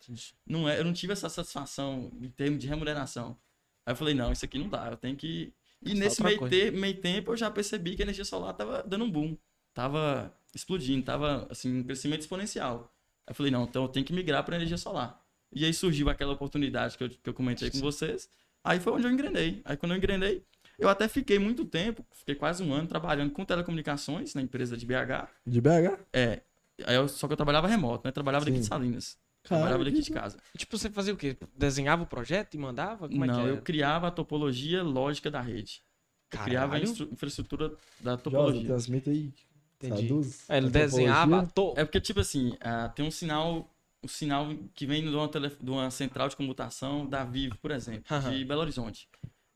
Não 0.46 0.68
é, 0.68 0.78
eu 0.78 0.84
não 0.84 0.92
tive 0.92 1.12
essa 1.12 1.28
satisfação 1.28 2.10
em 2.20 2.30
termos 2.30 2.60
de 2.60 2.66
remuneração. 2.68 3.36
Aí 3.84 3.92
eu 3.92 3.96
falei, 3.96 4.14
não, 4.14 4.30
isso 4.32 4.44
aqui 4.44 4.58
não 4.58 4.68
dá, 4.68 4.88
eu 4.90 4.96
tenho 4.96 5.16
que. 5.16 5.52
E 5.82 5.90
Só 5.90 5.94
nesse 5.96 6.22
meio, 6.22 6.48
te- 6.48 6.70
meio 6.70 7.00
tempo 7.00 7.32
eu 7.32 7.36
já 7.36 7.50
percebi 7.50 7.96
que 7.96 8.02
a 8.02 8.04
energia 8.04 8.24
solar 8.24 8.52
tava 8.54 8.82
dando 8.86 9.04
um 9.04 9.10
boom. 9.10 9.36
Tava 9.74 10.32
explodindo, 10.54 11.04
tava 11.04 11.46
assim, 11.50 11.80
um 11.80 11.82
crescimento 11.84 12.20
exponencial. 12.20 12.92
Aí 13.26 13.30
eu 13.32 13.34
falei, 13.34 13.50
não, 13.52 13.64
então 13.64 13.82
eu 13.84 13.88
tenho 13.88 14.04
que 14.04 14.12
migrar 14.12 14.44
para 14.44 14.56
energia 14.56 14.76
solar. 14.76 15.20
E 15.52 15.64
aí 15.64 15.72
surgiu 15.72 16.08
aquela 16.10 16.32
oportunidade 16.32 16.98
que 16.98 17.04
eu, 17.04 17.08
que 17.10 17.28
eu 17.30 17.34
comentei 17.34 17.70
com 17.70 17.78
vocês. 17.80 18.28
Aí 18.64 18.80
foi 18.80 18.92
onde 18.92 19.06
eu 19.06 19.10
engrenei. 19.10 19.60
Aí 19.64 19.76
quando 19.76 19.92
eu 19.92 19.98
engrenei, 19.98 20.44
eu 20.78 20.88
até 20.88 21.08
fiquei 21.08 21.38
muito 21.38 21.64
tempo, 21.64 22.04
fiquei 22.12 22.34
quase 22.34 22.62
um 22.62 22.72
ano 22.72 22.86
trabalhando 22.86 23.30
com 23.32 23.44
telecomunicações 23.44 24.34
na 24.34 24.42
empresa 24.42 24.76
de 24.76 24.84
BH. 24.86 25.28
De 25.46 25.60
BH? 25.60 25.98
É. 26.12 26.42
Aí 26.84 26.94
eu- 26.94 27.08
só 27.08 27.26
que 27.26 27.32
eu 27.32 27.36
trabalhava 27.36 27.66
remoto, 27.66 28.06
né? 28.06 28.12
Trabalhava 28.12 28.44
daqui 28.44 28.58
de 28.58 28.64
Sim. 28.64 28.68
Salinas. 28.68 29.18
Cara, 29.42 29.62
trabalhava 29.62 29.84
daqui 29.84 30.02
de 30.02 30.10
casa. 30.10 30.36
Tipo, 30.56 30.76
você 30.76 30.90
fazia 30.90 31.14
o 31.14 31.16
quê? 31.16 31.36
Desenhava 31.56 32.02
o 32.02 32.06
projeto 32.06 32.54
e 32.54 32.58
mandava? 32.58 33.08
Como 33.08 33.24
é 33.24 33.26
não, 33.26 33.42
que 33.42 33.48
eu 33.48 33.62
criava 33.62 34.08
a 34.08 34.10
topologia 34.10 34.82
lógica 34.82 35.30
da 35.30 35.40
rede. 35.40 35.82
Criava 36.30 36.76
a 36.76 36.80
infraestrutura 36.80 37.70
da 38.00 38.10
Josa, 38.12 38.22
topologia. 38.22 38.64
transmite 38.66 39.08
aí. 39.08 39.32
Entendi. 39.80 40.06
Traduz. 40.08 40.44
É, 40.50 40.56
Ele 40.58 40.66
A 40.66 40.70
desenhava. 40.70 41.46
topologia. 41.46 41.74
To... 41.74 41.80
É 41.80 41.84
porque, 41.84 42.00
tipo 42.00 42.20
assim, 42.20 42.54
ah, 42.60 42.88
tem 42.90 43.06
um 43.06 43.10
sinal, 43.10 43.72
um 44.02 44.08
sinal 44.08 44.46
que 44.74 44.86
vem 44.86 45.02
de 45.02 45.08
uma, 45.08 45.28
tele- 45.28 45.56
de 45.60 45.70
uma 45.70 45.90
central 45.90 46.28
de 46.28 46.36
comutação 46.36 47.06
da 47.08 47.24
Vivo, 47.24 47.56
por 47.58 47.70
exemplo, 47.70 48.04
Aham. 48.14 48.32
de 48.36 48.44
Belo 48.44 48.60
Horizonte. 48.60 49.08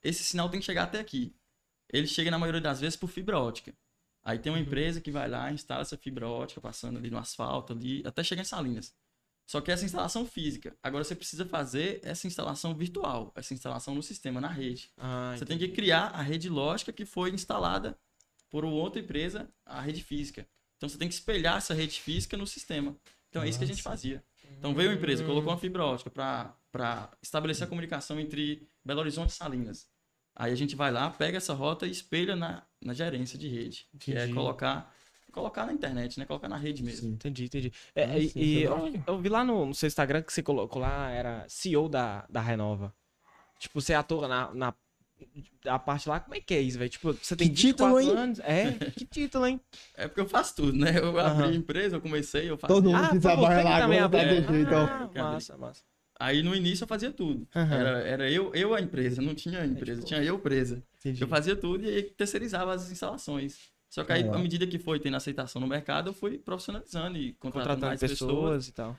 Esse 0.03 0.23
sinal 0.23 0.49
tem 0.49 0.59
que 0.59 0.65
chegar 0.65 0.83
até 0.83 0.99
aqui. 0.99 1.33
Ele 1.91 2.07
chega, 2.07 2.29
na 2.31 2.39
maioria 2.39 2.59
das 2.61 2.79
vezes, 2.81 2.95
por 2.97 3.07
fibra 3.09 3.39
ótica. 3.39 3.73
Aí 4.23 4.39
tem 4.39 4.51
uma 4.51 4.57
Uhum. 4.57 4.63
empresa 4.65 4.99
que 5.01 5.11
vai 5.11 5.29
lá, 5.29 5.51
instala 5.51 5.81
essa 5.81 5.97
fibra 5.97 6.27
ótica, 6.27 6.59
passando 6.61 6.97
ali 6.97 7.09
no 7.09 7.17
asfalto, 7.17 7.73
ali, 7.73 8.01
até 8.05 8.23
chegar 8.23 8.41
em 8.41 8.45
Salinas. 8.45 8.93
Só 9.45 9.59
que 9.59 9.69
essa 9.71 9.83
instalação 9.83 10.25
física. 10.25 10.75
Agora 10.81 11.03
você 11.03 11.15
precisa 11.15 11.45
fazer 11.45 11.99
essa 12.03 12.25
instalação 12.27 12.73
virtual, 12.73 13.31
essa 13.35 13.53
instalação 13.53 13.93
no 13.93 14.01
sistema, 14.01 14.39
na 14.39 14.47
rede. 14.47 14.89
Ah, 14.97 15.35
Você 15.37 15.45
tem 15.45 15.57
que 15.57 15.67
criar 15.67 16.07
a 16.07 16.21
rede 16.21 16.47
lógica 16.49 16.93
que 16.93 17.05
foi 17.05 17.29
instalada 17.31 17.97
por 18.49 18.63
outra 18.63 19.01
empresa, 19.01 19.49
a 19.65 19.81
rede 19.81 20.01
física. 20.03 20.47
Então 20.77 20.87
você 20.87 20.97
tem 20.97 21.07
que 21.09 21.13
espelhar 21.13 21.57
essa 21.57 21.73
rede 21.73 21.99
física 21.99 22.37
no 22.37 22.47
sistema. 22.47 22.95
Então 23.29 23.43
é 23.43 23.49
isso 23.49 23.57
que 23.57 23.65
a 23.65 23.67
gente 23.67 23.83
fazia. 23.83 24.23
Então 24.57 24.73
veio 24.73 24.91
a 24.91 24.93
empresa, 24.93 25.23
colocou 25.23 25.51
uma 25.51 25.57
fibra 25.57 25.85
ótica 25.85 26.09
para 26.09 27.11
estabelecer 27.21 27.65
a 27.65 27.69
comunicação 27.69 28.19
entre 28.19 28.67
Belo 28.83 28.99
Horizonte 29.01 29.29
e 29.29 29.33
Salinas. 29.33 29.87
Aí 30.35 30.51
a 30.51 30.55
gente 30.55 30.75
vai 30.75 30.91
lá, 30.91 31.09
pega 31.09 31.37
essa 31.37 31.53
rota 31.53 31.85
e 31.85 31.91
espelha 31.91 32.35
na, 32.35 32.63
na 32.83 32.93
gerência 32.93 33.37
de 33.37 33.47
rede, 33.47 33.87
que 33.99 34.11
é 34.11 34.23
Entendi. 34.23 34.33
colocar 34.33 34.91
colocar 35.31 35.65
na 35.65 35.73
internet, 35.73 36.19
né? 36.19 36.25
Colocar 36.25 36.47
na 36.47 36.57
rede 36.57 36.83
mesmo. 36.83 37.09
Sim. 37.09 37.13
Entendi, 37.15 37.45
entendi. 37.45 37.73
É, 37.95 38.03
Ah, 38.03 38.17
e 38.19 38.29
sim, 38.29 38.39
e 38.39 38.63
é 38.63 38.67
eu, 38.67 39.03
eu 39.07 39.19
vi 39.19 39.29
lá 39.29 39.43
no, 39.43 39.65
no 39.65 39.73
seu 39.73 39.87
Instagram 39.87 40.21
que 40.21 40.31
você 40.31 40.43
colocou 40.43 40.81
lá, 40.81 41.09
era 41.09 41.45
CEO 41.49 41.89
da, 41.89 42.25
da 42.29 42.39
Renova. 42.39 42.93
Tipo, 43.59 43.81
você 43.81 43.93
atua 43.93 44.27
na, 44.27 44.53
na 44.53 44.73
a 45.65 45.79
parte 45.79 46.07
lá, 46.09 46.19
como 46.19 46.35
é 46.35 46.39
que 46.41 46.53
é 46.53 46.61
isso, 46.61 46.77
velho? 46.77 46.89
Tipo, 46.89 47.13
você 47.13 47.35
tem 47.35 47.47
Que 47.49 47.53
título, 47.53 47.97
24 47.97 48.17
hein? 48.17 48.23
anos. 48.23 48.39
É, 48.39 48.71
que 48.97 49.05
título, 49.05 49.45
hein? 49.45 49.59
É 49.95 50.07
porque 50.07 50.21
eu 50.21 50.27
faço 50.27 50.55
tudo, 50.55 50.77
né? 50.77 50.97
Eu 50.97 51.17
abri 51.19 51.55
empresa, 51.55 51.95
eu 51.97 52.01
comecei, 52.01 52.49
eu 52.49 52.57
fazia. 52.57 52.75
Todo 52.75 52.89
mundo 52.89 53.03
Ah, 53.03 53.09
que 53.09 53.19
trabalha 53.19 53.63
lá 53.63 53.79
também 53.81 53.99
agora 53.99 54.23
tá 54.23 54.29
desse 54.29 54.47
jeito, 54.47 54.67
então. 54.67 54.85
Ah, 54.85 55.09
massa, 55.13 55.57
massa. 55.57 55.81
Aí 56.19 56.41
no 56.43 56.55
início 56.55 56.83
eu 56.83 56.87
fazia 56.87 57.11
tudo. 57.11 57.45
Era, 57.53 57.99
era 58.07 58.31
eu, 58.31 58.53
eu 58.53 58.73
a 58.73 58.79
empresa, 58.79 59.21
não 59.21 59.33
tinha 59.35 59.65
empresa, 59.65 60.01
tipo- 60.01 60.07
tinha 60.07 60.23
eu 60.23 60.37
presa. 60.39 60.81
Entendi. 60.99 61.21
Eu 61.21 61.27
fazia 61.27 61.55
tudo 61.55 61.83
e 61.83 61.89
aí 61.89 62.03
terceirizava 62.03 62.73
as 62.73 62.89
instalações. 62.91 63.72
Só 63.93 64.03
que 64.03 64.11
aí, 64.11 64.23
Legal. 64.23 64.37
à 64.37 64.39
medida 64.39 64.65
que 64.65 64.79
foi 64.79 64.99
tendo 64.99 65.15
aceitação 65.17 65.61
no 65.61 65.67
mercado, 65.67 66.09
eu 66.09 66.13
fui 66.13 66.39
profissionalizando 66.39 67.15
e 67.15 67.33
contratando 67.33 67.51
Contratando 67.75 67.85
mais 67.85 67.99
pessoas, 67.99 68.65
pessoas, 68.65 68.67
e 68.67 68.71
tal. 68.71 68.97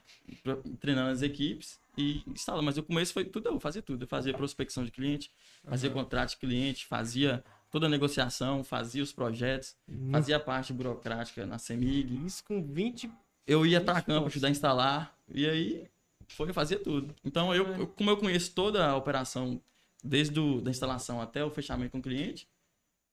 treinando 0.78 1.10
as 1.10 1.20
equipes 1.20 1.80
e 1.98 2.22
instalando. 2.28 2.62
Mas 2.64 2.78
o 2.78 2.82
começo 2.84 3.12
foi 3.12 3.24
tudo 3.24 3.48
eu, 3.48 3.58
fazia 3.58 3.82
tudo. 3.82 4.04
Eu 4.04 4.06
fazia 4.06 4.32
prospecção 4.32 4.84
de 4.84 4.92
cliente, 4.92 5.32
fazia 5.64 5.90
contrato 5.90 6.30
de 6.30 6.36
cliente, 6.36 6.86
fazia 6.86 7.42
toda 7.72 7.86
a 7.86 7.88
negociação, 7.88 8.62
fazia 8.62 9.02
os 9.02 9.12
projetos, 9.12 9.74
fazia 10.12 10.36
a 10.36 10.40
parte 10.40 10.72
burocrática 10.72 11.44
na 11.44 11.58
CEMIG. 11.58 12.24
Isso 12.24 12.44
com 12.44 12.62
20. 12.62 13.10
Eu 13.48 13.66
ia 13.66 13.80
para 13.80 14.00
campo, 14.00 14.28
ajudar 14.28 14.46
a 14.46 14.50
instalar, 14.52 15.18
e 15.28 15.44
aí 15.44 15.88
foi, 16.28 16.50
eu 16.50 16.54
fazia 16.54 16.78
tudo. 16.78 17.12
Então, 17.24 17.52
eu, 17.52 17.66
É. 17.66 17.80
eu- 17.80 17.86
como 17.88 18.10
eu 18.10 18.16
conheço 18.16 18.52
toda 18.54 18.86
a 18.86 18.96
operação, 18.96 19.60
desde 20.04 20.38
o, 20.38 20.60
da 20.60 20.70
instalação 20.70 21.20
até 21.20 21.44
o 21.44 21.50
fechamento 21.50 21.90
com 21.90 21.98
o 21.98 22.02
cliente, 22.02 22.46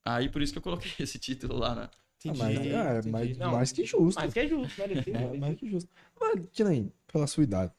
aí 0.06 0.30
por 0.30 0.42
isso 0.42 0.52
que 0.54 0.60
eu 0.60 0.64
coloquei 0.64 0.92
esse 1.00 1.18
título 1.20 1.58
lá 1.58 1.76
na, 1.76 1.84
Ah, 1.84 1.90
mas, 2.26 2.56
Entendi, 2.56 2.70
é, 2.70 2.92
entendi. 2.98 3.10
mais, 3.10 3.38
Não, 3.38 3.52
mais 3.52 3.72
que 3.72 3.86
justo. 3.86 4.20
Mais 4.20 4.34
que 4.34 4.40
é 4.40 4.48
justo, 4.48 4.80
merecido. 4.82 5.18
É, 5.18 5.38
mais 5.38 5.56
que 5.58 5.70
justo. 5.70 5.90
Mas, 6.20 6.42
que 6.52 6.64
nem, 6.64 6.92
pela 7.12 7.28
sua 7.28 7.44
idade. 7.44 7.74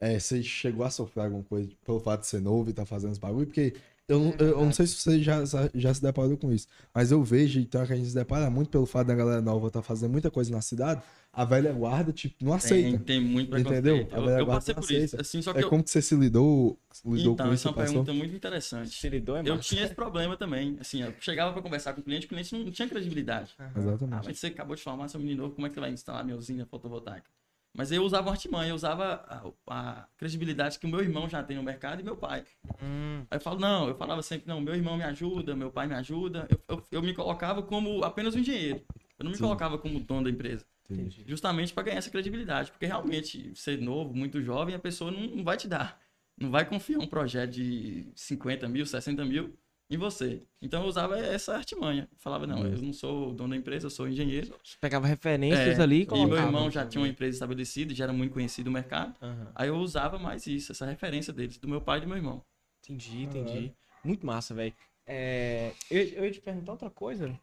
É, 0.00 0.18
você 0.18 0.42
chegou 0.42 0.84
a 0.84 0.90
sofrer 0.90 1.24
alguma 1.24 1.44
coisa 1.44 1.70
pelo 1.84 2.00
fato 2.00 2.22
de 2.22 2.26
ser 2.26 2.40
novo 2.40 2.70
e 2.70 2.72
tá 2.72 2.86
fazendo 2.86 3.12
os 3.12 3.18
bagulho? 3.18 3.46
Porque 3.46 3.74
eu, 4.10 4.18
não- 4.18 4.34
eu, 4.38 4.48
eu 4.48 4.64
não 4.64 4.72
sei 4.72 4.86
se 4.86 4.96
você 4.96 5.22
já, 5.22 5.42
já 5.74 5.94
se 5.94 6.02
deparou 6.02 6.36
com 6.36 6.52
isso, 6.52 6.66
mas 6.94 7.10
eu 7.12 7.22
vejo, 7.22 7.60
então, 7.60 7.86
que 7.86 7.92
a 7.92 7.96
gente 7.96 8.08
se 8.08 8.14
depara 8.14 8.50
muito 8.50 8.70
pelo 8.70 8.86
fato 8.86 9.06
da 9.08 9.14
galera 9.14 9.40
nova 9.42 9.70
tá 9.70 9.82
fazendo 9.82 10.12
muita 10.12 10.30
coisa 10.30 10.50
na 10.50 10.60
cidade, 10.60 11.02
a 11.32 11.44
velha 11.44 11.72
guarda, 11.72 12.12
tipo, 12.12 12.34
não 12.44 12.58
Tem, 12.58 12.58
aceita. 12.58 12.98
tem 13.04 13.20
muito 13.20 13.50
preconceito. 13.50 13.86
Entendeu? 13.86 14.08
A 14.12 14.16
Eu, 14.18 14.24
velha 14.24 14.38
eu 14.40 14.44
guarda 14.46 14.72
não 14.74 14.80
isso. 14.80 14.94
aceita. 14.94 15.20
Assim, 15.20 15.42
só 15.42 15.52
que 15.52 15.60
É 15.60 15.62
eu... 15.62 15.68
como 15.70 15.82
que 15.84 15.90
você 15.90 16.02
se 16.02 16.14
lidou, 16.16 16.78
lidou 17.06 17.32
Então, 17.34 17.46
com 17.46 17.52
essa 17.52 17.54
isso? 17.54 17.68
é 17.68 17.70
uma 17.70 17.76
passou? 17.76 17.92
pergunta 18.04 18.12
muito 18.12 18.34
interessante. 18.34 18.90
Se 18.90 19.08
lidou, 19.08 19.36
é 19.36 19.40
Eu 19.40 19.56
massa. 19.56 19.62
tinha 19.62 19.84
esse 19.84 19.94
problema 19.94 20.36
também. 20.36 20.76
Assim, 20.80 21.02
eu 21.02 21.14
chegava 21.20 21.52
para 21.52 21.62
conversar 21.62 21.92
com 21.94 22.00
o 22.00 22.04
cliente, 22.04 22.26
o 22.26 22.28
cliente 22.28 22.54
não 22.54 22.70
tinha 22.70 22.88
credibilidade. 22.88 23.54
Ah, 23.58 23.70
Exatamente. 23.76 24.26
mas 24.26 24.38
você 24.38 24.48
acabou 24.48 24.74
de 24.76 24.82
formar, 24.82 25.08
seu 25.08 25.20
menino 25.20 25.42
novo, 25.44 25.54
como 25.54 25.66
é 25.66 25.70
que 25.70 25.74
você 25.74 25.80
vai 25.80 25.92
instalar 25.92 26.24
minha 26.24 26.36
usina 26.36 26.66
fotovoltaica? 26.66 27.30
Mas 27.72 27.92
eu 27.92 28.02
usava 28.02 28.30
artimanha, 28.30 28.70
eu 28.70 28.74
usava 28.74 29.54
a, 29.66 30.00
a 30.00 30.08
credibilidade 30.16 30.78
que 30.78 30.86
o 30.86 30.88
meu 30.88 31.00
irmão 31.00 31.28
já 31.28 31.42
tem 31.42 31.56
no 31.56 31.62
mercado 31.62 32.00
e 32.00 32.04
meu 32.04 32.16
pai. 32.16 32.44
Hum, 32.82 33.24
Aí 33.30 33.36
eu 33.36 33.40
falo, 33.40 33.60
não, 33.60 33.88
eu 33.88 33.94
falava 33.94 34.22
sempre, 34.22 34.48
não, 34.48 34.60
meu 34.60 34.74
irmão 34.74 34.96
me 34.96 35.04
ajuda, 35.04 35.54
meu 35.54 35.70
pai 35.70 35.86
me 35.86 35.94
ajuda. 35.94 36.48
Eu, 36.50 36.60
eu, 36.68 36.84
eu 36.90 37.02
me 37.02 37.14
colocava 37.14 37.62
como 37.62 38.02
apenas 38.04 38.34
um 38.34 38.40
engenheiro. 38.40 38.84
Eu 39.18 39.24
não 39.24 39.30
me 39.30 39.36
Sim. 39.36 39.44
colocava 39.44 39.78
como 39.78 40.00
dono 40.00 40.24
da 40.24 40.30
empresa. 40.30 40.66
Entendi. 40.90 41.24
Justamente 41.26 41.72
para 41.72 41.84
ganhar 41.84 41.98
essa 41.98 42.10
credibilidade. 42.10 42.72
Porque 42.72 42.86
realmente, 42.86 43.54
ser 43.54 43.80
novo, 43.80 44.12
muito 44.14 44.42
jovem, 44.42 44.74
a 44.74 44.78
pessoa 44.78 45.10
não, 45.10 45.20
não 45.20 45.44
vai 45.44 45.56
te 45.56 45.68
dar. 45.68 46.00
Não 46.36 46.50
vai 46.50 46.64
confiar 46.64 46.98
um 46.98 47.06
projeto 47.06 47.50
de 47.50 48.10
50 48.16 48.68
mil, 48.68 48.84
60 48.84 49.24
mil 49.24 49.56
em 49.90 49.96
você. 49.98 50.42
Então 50.62 50.82
eu 50.82 50.88
usava 50.88 51.18
essa 51.18 51.54
artimanha. 51.54 52.08
Falava, 52.18 52.46
não, 52.46 52.64
eu 52.64 52.80
não 52.80 52.92
sou 52.92 53.32
dono 53.34 53.50
da 53.50 53.56
empresa, 53.56 53.86
eu 53.86 53.90
sou 53.90 54.08
engenheiro. 54.08 54.54
você 54.62 54.76
pegava 54.80 55.06
referências 55.06 55.78
É, 55.78 55.82
ali 55.82 56.02
e 56.02 56.16
e 56.16 56.26
meu 56.26 56.38
irmão 56.38 56.70
já 56.70 56.86
tinha 56.86 57.02
uma 57.02 57.08
empresa 57.08 57.36
estabelecida, 57.36 57.94
já 57.94 58.04
era 58.04 58.12
muito 58.12 58.32
conhecido 58.32 58.66
no 58.66 58.72
mercado. 58.74 59.14
Aham. 59.20 59.52
Aí 59.54 59.68
eu 59.68 59.76
usava 59.76 60.18
mais 60.18 60.46
isso, 60.46 60.70
essa 60.70 60.86
referência 60.86 61.32
deles, 61.32 61.58
do 61.58 61.68
meu 61.68 61.80
pai 61.80 61.98
e 61.98 62.02
do 62.02 62.06
meu 62.06 62.16
irmão. 62.16 62.42
Entendi, 62.84 63.22
entendi. 63.22 63.72
Muito 64.04 64.24
massa, 64.24 64.54
velho. 64.54 64.72
É, 65.06 65.72
eu, 65.90 66.02
eu 66.02 66.24
ia 66.24 66.30
te 66.30 66.40
perguntar 66.40 66.72
outra 66.72 66.88
coisa. 66.88 67.36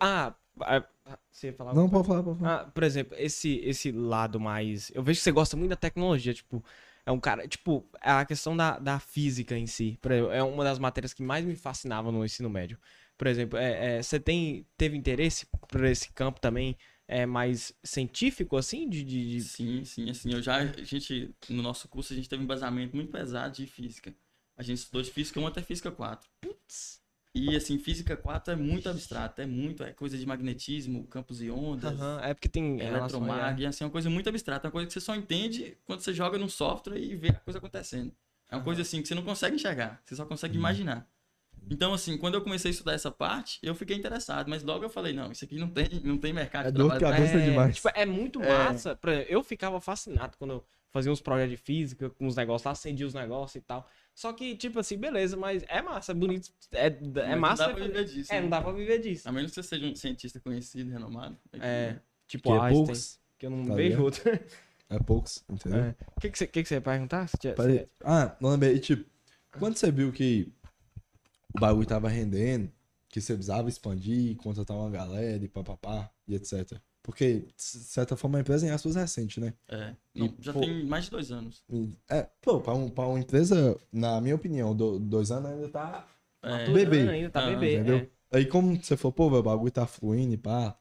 Ah, 0.00 0.34
ah, 0.60 0.84
você 1.30 1.48
ia 1.48 1.52
falar. 1.52 1.74
Não, 1.74 1.88
pode 1.88 2.06
falar, 2.06 2.22
pode 2.22 2.38
falar. 2.38 2.62
Ah, 2.62 2.64
por 2.64 2.82
exemplo, 2.82 3.16
esse, 3.18 3.56
esse 3.64 3.90
lado 3.92 4.38
mais. 4.40 4.90
Eu 4.94 5.02
vejo 5.02 5.18
que 5.20 5.24
você 5.24 5.32
gosta 5.32 5.56
muito 5.56 5.70
da 5.70 5.76
tecnologia, 5.76 6.34
tipo. 6.34 6.62
É 7.04 7.10
um 7.10 7.18
cara, 7.18 7.48
tipo, 7.48 7.88
a 8.00 8.24
questão 8.24 8.56
da, 8.56 8.78
da 8.78 9.00
física 9.00 9.56
em 9.56 9.66
si. 9.66 9.98
Exemplo, 10.04 10.30
é 10.30 10.42
uma 10.42 10.62
das 10.62 10.78
matérias 10.78 11.12
que 11.12 11.22
mais 11.22 11.44
me 11.44 11.56
fascinava 11.56 12.12
no 12.12 12.24
ensino 12.24 12.48
médio. 12.48 12.78
Por 13.18 13.26
exemplo, 13.26 13.58
é, 13.58 13.98
é, 13.98 14.02
você 14.02 14.20
tem, 14.20 14.66
teve 14.76 14.96
interesse 14.96 15.46
por 15.68 15.84
esse 15.84 16.12
campo 16.12 16.40
também 16.40 16.76
é, 17.08 17.26
mais 17.26 17.72
científico, 17.82 18.56
assim? 18.56 18.88
De, 18.88 19.02
de, 19.04 19.40
Sim, 19.40 19.84
sim, 19.84 20.10
assim, 20.10 20.32
eu 20.32 20.40
já, 20.40 20.58
a 20.58 20.66
gente, 20.82 21.34
no 21.48 21.62
nosso 21.62 21.88
curso, 21.88 22.12
a 22.12 22.16
gente 22.16 22.28
teve 22.28 22.40
um 22.40 22.44
embasamento 22.44 22.94
muito 22.96 23.10
pesado 23.10 23.54
de 23.54 23.66
física. 23.66 24.14
A 24.56 24.62
gente 24.62 24.78
estudou 24.78 25.02
de 25.02 25.10
física 25.10 25.40
1 25.40 25.46
até 25.46 25.62
física 25.62 25.90
4. 25.90 26.28
E, 27.34 27.56
assim, 27.56 27.78
física 27.78 28.14
4 28.14 28.52
é 28.52 28.56
muito 28.56 28.88
abstrato, 28.90 29.40
é 29.40 29.46
muito, 29.46 29.82
é 29.82 29.92
coisa 29.92 30.18
de 30.18 30.26
magnetismo, 30.26 31.06
campos 31.06 31.40
e 31.40 31.50
ondas, 31.50 31.98
Aham, 31.98 32.20
é 32.22 32.34
porque 32.34 32.48
tem. 32.48 32.76
relação- 32.76 33.22
eletromag, 33.22 33.64
assim, 33.66 33.84
é 33.84 33.86
uma 33.86 33.90
coisa 33.90 34.10
muito 34.10 34.28
abstrata, 34.28 34.66
é 34.66 34.68
uma 34.68 34.72
coisa 34.72 34.86
que 34.86 34.92
você 34.92 35.00
só 35.00 35.14
entende 35.14 35.78
quando 35.86 36.00
você 36.00 36.12
joga 36.12 36.36
num 36.36 36.48
software 36.48 36.98
e 36.98 37.16
vê 37.16 37.28
a 37.30 37.34
coisa 37.34 37.58
acontecendo. 37.58 38.12
É 38.50 38.56
uma 38.56 38.62
coisa, 38.62 38.82
assim, 38.82 39.00
que 39.00 39.08
você 39.08 39.14
não 39.14 39.22
consegue 39.22 39.56
enxergar, 39.56 40.02
você 40.04 40.14
só 40.14 40.26
consegue 40.26 40.56
imaginar. 40.56 41.08
Então, 41.70 41.94
assim, 41.94 42.18
quando 42.18 42.34
eu 42.34 42.42
comecei 42.42 42.70
a 42.70 42.72
estudar 42.72 42.92
essa 42.92 43.10
parte, 43.10 43.58
eu 43.62 43.74
fiquei 43.74 43.96
interessado, 43.96 44.48
mas 44.50 44.62
logo 44.62 44.84
eu 44.84 44.90
falei, 44.90 45.14
não, 45.14 45.32
isso 45.32 45.44
aqui 45.44 45.56
não 45.56 45.68
tem, 45.70 45.88
não 46.04 46.18
tem 46.18 46.32
mercado 46.34 46.66
É 46.66 46.70
de 46.70 46.76
dor 46.76 46.98
cabeça 46.98 47.38
é, 47.38 47.50
demais. 47.50 47.76
Tipo, 47.76 47.88
é 47.94 48.04
muito 48.04 48.42
É. 48.42 48.48
massa. 48.48 48.90
Exemplo, 48.90 49.10
eu 49.32 49.42
ficava 49.42 49.80
fascinado 49.80 50.36
quando 50.36 50.50
eu 50.54 50.64
fazia 50.90 51.10
uns 51.10 51.22
projetos 51.22 51.52
de 51.52 51.56
física, 51.56 52.10
com 52.10 52.26
os 52.26 52.36
negócios 52.36 52.66
lá, 52.66 52.72
acendia 52.72 53.06
os 53.06 53.14
negócios 53.14 53.56
e 53.56 53.64
tal. 53.64 53.88
Só 54.14 54.32
que, 54.32 54.54
tipo 54.56 54.78
assim, 54.78 54.96
beleza, 54.98 55.36
mas 55.36 55.64
é 55.68 55.80
massa, 55.80 56.12
é 56.12 56.14
bonito. 56.14 56.50
É, 56.72 56.86
é 56.86 57.36
Mas 57.36 57.40
massa. 57.40 57.68
Não 57.68 57.72
dá 57.72 57.74
pra 57.76 57.86
viver 57.86 58.04
disso. 58.04 58.32
é, 58.32 58.36
né? 58.36 58.40
não 58.42 58.50
dá 58.50 58.60
pra 58.62 58.72
viver 58.72 58.98
disso. 58.98 59.28
A 59.28 59.32
menos 59.32 59.50
que 59.50 59.54
você 59.62 59.68
seja 59.68 59.86
um 59.86 59.94
cientista 59.94 60.38
conhecido, 60.40 60.90
renomado. 60.90 61.36
É, 61.54 61.96
tipo 62.26 62.50
Que 62.50 62.56
é 62.56 62.60
Einstein, 62.60 62.84
poucos. 62.84 63.20
que 63.38 63.46
eu 63.46 63.50
não 63.50 63.64
tá 63.64 63.74
vejo 63.74 64.02
outro. 64.02 64.22
É 64.90 64.98
poucos, 64.98 65.42
entendeu? 65.48 65.84
É. 65.84 65.94
O 66.14 66.20
que, 66.20 66.30
que, 66.30 66.36
você, 66.38 66.46
que, 66.46 66.62
que 66.62 66.68
você 66.68 66.74
ia 66.74 66.80
perguntar? 66.82 67.26
Você 67.26 67.38
tinha- 67.38 67.54
Ah, 68.04 68.36
não 68.38 68.50
lembrei. 68.50 68.74
E, 68.74 68.78
tipo, 68.78 69.08
quando 69.58 69.76
você 69.78 69.90
viu 69.90 70.12
que 70.12 70.52
o 71.56 71.58
bagulho 71.58 71.86
tava 71.86 72.10
rendendo, 72.10 72.70
que 73.08 73.18
você 73.18 73.32
precisava 73.32 73.70
expandir, 73.70 74.36
contratar 74.36 74.76
uma 74.76 74.90
galera 74.90 75.42
e 75.42 75.48
papapá 75.48 76.10
e 76.28 76.34
etc. 76.34 76.78
Porque, 77.02 77.40
de 77.40 77.62
certa 77.62 78.16
forma, 78.16 78.38
a 78.38 78.40
empresa 78.40 78.64
em 78.66 78.70
aspas 78.70 78.94
é 78.96 79.00
recente, 79.00 79.40
né? 79.40 79.52
É. 79.68 79.94
E, 80.14 80.20
Não, 80.20 80.34
já 80.40 80.52
pô- 80.52 80.60
tem 80.60 80.84
mais 80.86 81.06
de 81.06 81.10
dois 81.10 81.32
anos. 81.32 81.64
E, 81.68 81.90
É, 82.08 82.28
pô, 82.40 82.60
pra, 82.60 82.74
um, 82.74 82.88
pra 82.88 83.06
uma 83.06 83.18
empresa, 83.18 83.76
na 83.92 84.20
minha 84.20 84.36
opinião, 84.36 84.74
do- 84.74 85.00
dois 85.00 85.30
anos 85.32 85.50
ainda 85.50 85.68
tá. 85.68 86.06
É, 86.42 86.70
bebê. 86.70 87.08
Ainda, 87.08 87.30
tá 87.30 87.44
Ah, 87.44 87.50
bebê, 87.50 87.74
entendeu? 87.74 87.96
é. 87.98 88.36
Aí, 88.36 88.46
como 88.46 88.76
você 88.82 88.96
falou, 88.96 89.12
pô, 89.12 89.26
o 89.36 89.42
bagulho 89.42 89.70
tá 89.72 89.86
fluindo 89.86 90.32
e 90.34 90.36
pá. 90.38 90.78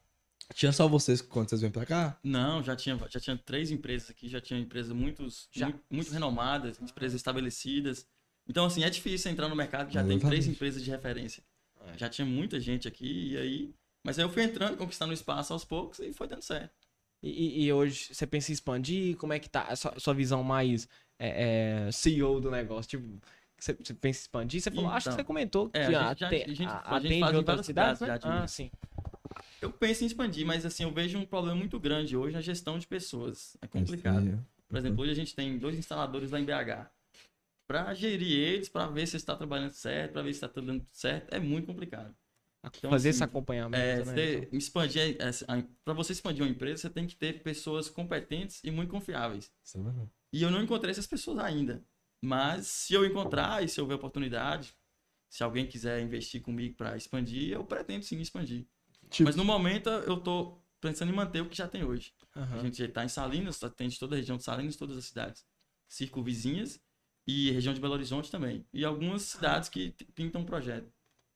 Tinha 0.53 0.71
só 0.71 0.87
vocês 0.87 1.21
quando 1.21 1.49
vocês 1.49 1.61
vêm 1.61 1.71
pra 1.71 1.85
cá? 1.85 2.19
Não, 2.23 2.61
já 2.61 2.75
tinha, 2.75 2.97
já 3.09 3.19
tinha 3.19 3.37
três 3.37 3.71
empresas 3.71 4.09
aqui, 4.09 4.27
já 4.27 4.39
tinha 4.41 4.59
empresas 4.59 4.91
muitos, 4.91 5.47
Já. 5.51 5.67
muito, 5.67 5.81
muito 5.89 6.11
renomadas, 6.11 6.79
empresas 6.81 7.15
estabelecidas. 7.15 8.05
Então, 8.47 8.65
assim, 8.65 8.83
é 8.83 8.89
difícil 8.89 9.31
entrar 9.31 9.47
no 9.47 9.55
mercado 9.55 9.87
que 9.87 9.93
já 9.93 10.01
tem 10.03 10.11
Exatamente. 10.17 10.29
três 10.41 10.47
empresas 10.47 10.83
de 10.83 10.89
referência. 10.91 11.41
É. 11.87 11.97
Já 11.97 12.09
tinha 12.09 12.25
muita 12.25 12.59
gente 12.59 12.87
aqui, 12.87 13.31
e 13.31 13.37
aí. 13.37 13.73
Mas 14.03 14.17
aí 14.17 14.25
eu 14.25 14.29
fui 14.29 14.43
entrando, 14.43 14.77
conquistando 14.77 15.11
o 15.11 15.13
espaço 15.13 15.53
aos 15.53 15.63
poucos 15.63 15.99
e 15.99 16.11
foi 16.13 16.27
dando 16.27 16.41
certo. 16.41 16.73
E, 17.23 17.29
e- 17.29 17.65
e 17.65 17.73
hoje 17.73 18.13
você 18.13 18.25
pensa 18.25 18.51
em 18.51 18.53
expandir? 18.53 19.15
Como 19.17 19.31
é 19.33 19.39
que 19.39 19.49
tá 19.49 19.63
a 19.63 19.75
sua, 19.75 19.99
sua 19.99 20.13
visão 20.13 20.43
mais 20.43 20.87
é, 21.19 21.85
é, 21.87 21.91
CEO 21.91 22.39
do 22.41 22.49
negócio? 22.49 22.89
Tipo, 22.89 23.21
você, 23.59 23.73
você 23.73 23.93
pensa 23.93 24.19
em 24.19 24.23
expandir? 24.23 24.59
Você 24.61 24.71
falou, 24.71 24.89
acho 24.89 25.05
que 25.05 25.13
Então, 25.13 25.17
você 25.19 25.23
comentou 25.23 25.69
que 25.69 25.77
é, 25.77 25.85
a 25.85 26.09
gente 26.09 26.19
já- 26.19 26.29
tem- 26.29 26.43
a 26.43 26.47
gente- 26.47 26.63
a- 26.63 26.95
a 26.95 26.99
gente 26.99 27.07
atende 27.07 27.19
faz 27.19 27.33
em 27.33 27.37
outras 27.37 27.45
várias 27.45 27.65
cidades, 27.65 27.99
cidades 27.99 28.25
né? 28.27 28.41
Ah, 28.43 28.47
sim. 28.47 28.71
Eu 29.61 29.71
penso 29.71 30.03
em 30.03 30.07
expandir, 30.07 30.45
mas 30.45 30.65
assim, 30.65 30.83
eu 30.83 30.91
vejo 30.91 31.19
um 31.19 31.25
problema 31.25 31.55
muito 31.55 31.79
grande 31.79 32.17
hoje 32.17 32.33
na 32.33 32.41
gestão 32.41 32.79
de 32.79 32.87
pessoas. 32.87 33.55
É 33.61 33.67
complicado. 33.67 34.23
Sim. 34.25 34.39
Por 34.67 34.77
exemplo, 34.77 35.01
hoje 35.03 35.11
a 35.11 35.15
gente 35.15 35.35
tem 35.35 35.57
dois 35.59 35.77
instaladores 35.77 36.31
lá 36.31 36.39
em 36.39 36.45
BH. 36.45 36.89
Para 37.67 37.93
gerir 37.93 38.31
eles, 38.31 38.67
para 38.67 38.87
ver 38.87 39.05
se 39.07 39.15
está 39.17 39.35
trabalhando 39.35 39.71
certo, 39.71 40.13
para 40.13 40.23
ver 40.23 40.33
se 40.33 40.37
está 40.37 40.49
tudo 40.49 40.65
dando 40.67 40.85
certo, 40.91 41.31
é 41.33 41.39
muito 41.39 41.67
complicado. 41.67 42.15
Então, 42.63 42.91
Fazer 42.91 43.09
assim, 43.09 43.17
esse 43.17 43.23
acompanhamento, 43.23 44.09
É, 44.09 44.15
né? 44.15 44.47
expandir, 44.51 45.17
para 45.83 45.93
você 45.93 46.13
expandir 46.13 46.43
uma 46.43 46.51
empresa, 46.51 46.83
você 46.83 46.89
tem 46.89 47.07
que 47.07 47.15
ter 47.15 47.41
pessoas 47.41 47.89
competentes 47.89 48.61
e 48.63 48.69
muito 48.69 48.89
confiáveis. 48.91 49.51
Isso 49.63 49.77
é 49.77 49.81
verdade. 49.81 50.09
E 50.31 50.43
eu 50.43 50.51
não 50.51 50.61
encontrei 50.61 50.91
essas 50.91 51.07
pessoas 51.07 51.39
ainda. 51.39 51.83
Mas 52.23 52.67
se 52.67 52.93
eu 52.93 53.03
encontrar 53.05 53.63
e 53.63 53.67
se 53.67 53.81
houver 53.81 53.95
oportunidade, 53.95 54.75
se 55.29 55.43
alguém 55.43 55.65
quiser 55.67 56.01
investir 56.01 56.41
comigo 56.41 56.75
para 56.75 56.95
expandir, 56.95 57.51
eu 57.51 57.65
pretendo 57.65 58.03
sim 58.05 58.19
expandir. 58.19 58.67
Tipo, 59.09 59.23
Mas 59.27 59.35
no 59.35 59.43
momento 59.43 59.89
eu 59.89 60.17
tô 60.17 60.61
pensando 60.79 61.11
em 61.11 61.15
manter 61.15 61.41
o 61.41 61.49
que 61.49 61.57
já 61.57 61.67
tem 61.67 61.83
hoje. 61.83 62.13
Aham. 62.35 62.59
A 62.59 62.59
gente 62.59 62.77
já 62.77 62.85
está 62.85 63.03
em 63.03 63.09
Salinas, 63.09 63.61
atende 63.63 63.97
toda 63.97 64.15
a 64.15 64.19
região 64.19 64.37
de 64.37 64.43
Salinas, 64.43 64.75
todas 64.75 64.97
as 64.97 65.05
cidades 65.05 65.45
circunvizinhas 65.87 66.79
e 67.27 67.51
região 67.51 67.73
de 67.73 67.81
Belo 67.81 67.93
Horizonte 67.93 68.31
também. 68.31 68.65
E 68.71 68.85
algumas 68.85 69.23
cidades 69.23 69.67
que 69.67 69.91
pintam 70.13 70.41
um 70.41 70.45
projeto. 70.45 70.91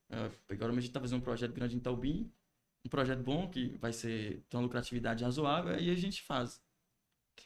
Uh, 0.10 0.32
agora 0.50 0.72
a 0.72 0.76
gente 0.76 0.88
está 0.88 1.00
fazendo 1.00 1.20
um 1.20 1.24
projeto 1.24 1.54
grande 1.54 1.76
em 1.76 1.80
Taubim, 1.80 2.32
um 2.86 2.90
projeto 2.90 3.24
bom 3.24 3.50
que 3.50 3.76
vai 3.82 3.92
ser 3.92 4.44
ter 4.50 4.58
uma 4.58 4.64
lucratividade 4.64 5.24
razoável 5.24 5.80
e 5.80 5.90
a 5.90 5.96
gente 5.96 6.22
faz. 6.22 6.62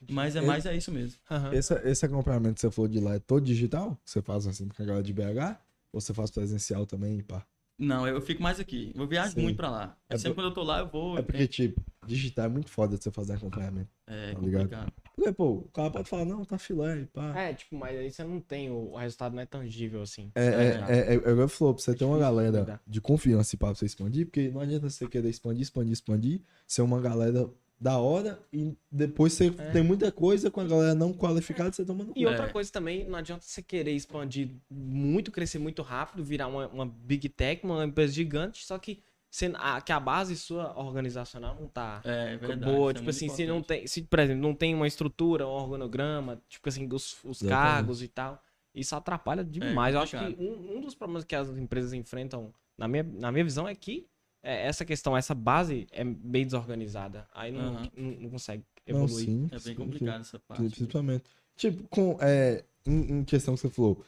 Mas 0.10 0.36
é 0.36 0.39
É- 0.39 0.41
mais 0.41 0.65
é 0.65 0.76
isso 0.76 0.91
mesmo. 0.91 1.19
Aham. 1.30 1.54
esse, 1.54 1.74
esse 1.88 2.06
acompanhamento 2.06 2.56
que 2.56 2.62
você 2.62 2.72
falou 2.72 2.88
de 2.89 3.00
lá 3.00 3.15
é 3.15 3.19
todo 3.19 3.43
digital? 3.45 4.00
Você 4.06 4.22
faz 4.22 4.45
assim 4.48 4.67
com 4.67 4.82
a 4.82 4.86
galera 4.86 5.04
de 5.04 5.13
BH? 5.13 5.60
Ou 5.91 6.00
você 6.00 6.13
faz 6.13 6.30
presencial 6.30 6.86
também, 6.86 7.22
pá? 7.24 7.45
Não, 7.78 8.06
eu 8.08 8.22
fico 8.22 8.43
mais 8.43 8.60
aqui. 8.60 8.91
Eu 8.93 9.08
viajo 9.08 9.32
Sim. 9.34 9.41
muito 9.41 9.58
para 9.58 9.69
lá. 9.69 9.98
É 10.10 10.17
sempre 10.17 10.36
quando 10.36 10.48
eu 10.48 10.54
tô 10.54 10.63
lá, 10.63 10.80
eu 10.80 10.88
vou. 10.88 11.17
É 11.17 11.22
porque, 11.22 11.48
tipo, 11.48 11.82
digital 12.06 12.45
é 12.45 12.50
muito 12.50 12.69
foda 12.69 12.98
de 12.98 13.04
você 13.04 13.10
fazer 13.10 13.34
acompanhamento. 13.34 13.89
É 14.06 14.34
tá 14.34 14.39
ligado? 14.41 14.63
complicado. 14.69 14.93
Porque, 15.19 15.34
pô, 15.34 15.49
o 15.49 15.69
cara 15.73 15.91
pode 15.91 16.08
falar, 16.10 16.23
não, 16.23 16.45
tá 16.45 16.58
filé, 16.58 17.05
pá. 17.13 17.38
É, 17.38 17.53
tipo, 17.53 17.75
mas 17.75 17.97
aí 17.97 18.10
você 18.10 18.23
não 18.23 18.39
tem 18.39 18.71
o, 18.71 18.95
resultado 18.95 19.36
não 19.36 19.41
é 19.41 19.45
tangível 19.45 20.01
assim. 20.01 20.32
É, 20.34 20.45
é, 20.45 20.49
é, 20.49 20.97
é, 20.97 21.12
é, 21.12 21.13
igual 21.15 21.39
eu 21.39 21.49
falou, 21.49 21.73
pra 21.73 21.84
você 21.84 21.93
ter 21.93 22.05
uma 22.05 22.17
galera 22.17 22.79
de 22.88 23.01
confiança 23.01 23.58
pra 23.58 23.69
você 23.69 23.86
expandir, 23.86 24.25
porque 24.27 24.49
não 24.49 24.62
adianta 24.62 24.89
você 24.89 25.05
querer 25.08 25.29
expandir, 25.29 25.62
expandir, 25.62 25.91
expandir, 25.91 26.41
ser 26.65 26.84
uma 26.84 27.01
galera 27.01 27.49
da 27.77 27.97
hora 27.97 28.39
e 28.51 28.75
depois 28.91 29.34
você 29.34 29.47
É. 29.58 29.71
tem 29.71 29.82
muita 29.84 30.12
coisa 30.12 30.49
com 30.51 30.60
a 30.62 30.65
galera 30.65 30.95
não 30.95 31.13
qualificada, 31.13 31.71
você 31.71 31.84
toma 31.86 32.03
no 32.03 32.13
cu. 32.13 32.19
E 32.19 32.25
outra 32.25 32.45
É. 32.45 32.49
coisa 32.49 32.71
também, 32.71 33.05
não 33.08 33.17
adianta 33.17 33.43
você 33.45 33.62
querer 33.62 33.91
expandir 33.91 34.49
muito, 34.69 35.32
crescer 35.32 35.60
muito 35.60 35.82
rápido, 35.82 36.23
virar 36.23 36.47
uma, 36.47 36.67
uma 36.67 36.86
big 36.86 37.27
tech, 37.29 37.62
uma 37.65 37.86
empresa 37.86 38.13
gigante, 38.13 38.65
só 38.65 38.77
que, 38.77 39.01
você, 39.30 39.52
a, 39.56 39.80
que 39.82 39.92
a 39.92 40.00
base 40.00 40.36
sua 40.36 40.78
organizacional 40.78 41.56
não 41.60 41.68
tá 41.68 42.02
É 42.04 42.38
verdade. 42.38 42.72
boa. 42.72 42.92
é 42.92 42.94
tipo 42.94 43.04
muito 43.06 43.15
assim, 43.15 43.30
se 43.30 43.46
não 43.46 43.62
tem, 43.62 43.86
se, 43.86 44.02
por 44.02 44.20
exemplo, 44.20 44.42
não 44.42 44.56
tem 44.56 44.74
uma 44.74 44.88
estrutura, 44.88 45.48
um 45.48 45.52
organograma, 45.52 46.42
tipo 46.50 46.68
assim, 46.68 46.88
os, 46.92 47.24
os 47.24 47.42
cargos 47.42 48.02
e 48.02 48.08
tal, 48.08 48.42
isso 48.74 48.96
atrapalha 48.96 49.44
demais. 49.44 49.94
Eu 49.94 50.02
acho 50.02 50.18
que 50.18 50.42
um, 50.42 50.78
um 50.78 50.82
dos 50.82 50.96
problemas 50.96 51.24
que 51.24 51.36
as 51.36 51.50
empresas 51.50 51.94
enfrentam, 51.94 52.54
na 52.78 52.88
minha, 52.88 53.04
na 53.04 53.32
minha 53.32 53.44
visão, 53.44 53.68
é 53.68 53.76
que 53.76 54.08
é, 54.42 54.68
essa 54.68 54.86
questão, 54.86 55.15
essa 55.15 55.36
base 55.36 55.88
é 55.92 56.04
bem 56.04 56.46
desorganizada. 56.46 57.28
Aí 57.34 57.52
não, 57.52 57.62
Aham. 57.76 57.92
não, 57.96 58.12
não 58.12 58.30
consegue 58.30 58.63
Não, 58.88 59.04
evoluir. 59.04 59.26
sim. 59.26 59.46
É 59.48 59.56
bem 59.56 59.60
sim, 59.60 59.76
complicado 59.76 60.22
essa 60.22 60.38
sim, 60.38 60.44
parte. 60.48 60.70
Principalmente. 60.70 61.24
Tipo, 61.56 61.88
com, 61.89 62.18
é, 62.22 62.63
em, 62.86 63.20
em 63.20 63.24
questão 63.26 63.54
que 63.54 63.62
você 63.62 63.70
falou, 63.70 64.04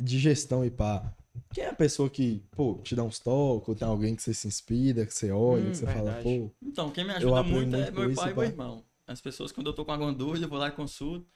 de 0.00 0.18
gestão 0.18 0.64
e 0.64 0.70
pá. 0.70 1.14
Quem 1.52 1.64
é 1.64 1.68
a 1.70 1.74
pessoa 1.74 2.08
que, 2.10 2.44
pô, 2.54 2.80
te 2.82 2.94
dá 2.94 3.02
uns 3.04 3.18
toques, 3.18 3.68
ou 3.68 3.74
tem 3.74 3.86
alguém 3.88 4.14
que 4.16 4.22
você 4.22 4.34
se 4.34 4.46
inspira, 4.48 5.06
que 5.06 5.14
você 5.14 5.30
olha, 5.30 5.70
Hum, 5.70 5.70
que 5.70 5.76
você 5.78 5.86
fala, 5.88 6.14
verdade. 6.14 6.22
pô, 6.22 6.52
Então, 6.60 6.90
quem 6.92 7.04
me 7.04 7.12
ajuda 7.12 7.42
muito 7.42 7.76
é 7.76 7.90
muito 7.90 7.92
com 7.92 8.02
meu 8.02 8.10
isso, 8.10 8.12
pai 8.12 8.32
e 8.32 8.34
meu 8.34 8.46
irmão. 8.46 8.84
As 9.06 9.20
pessoas, 9.20 9.52
quando 9.52 9.68
eu 9.68 9.74
tô 9.74 9.84
com 9.84 9.92
alguma 9.92 10.12
dúvida, 10.12 10.46
eu 10.46 10.48
vou 10.48 10.58
lá 10.58 10.68
e 10.68 10.72
consulto. 10.72 11.28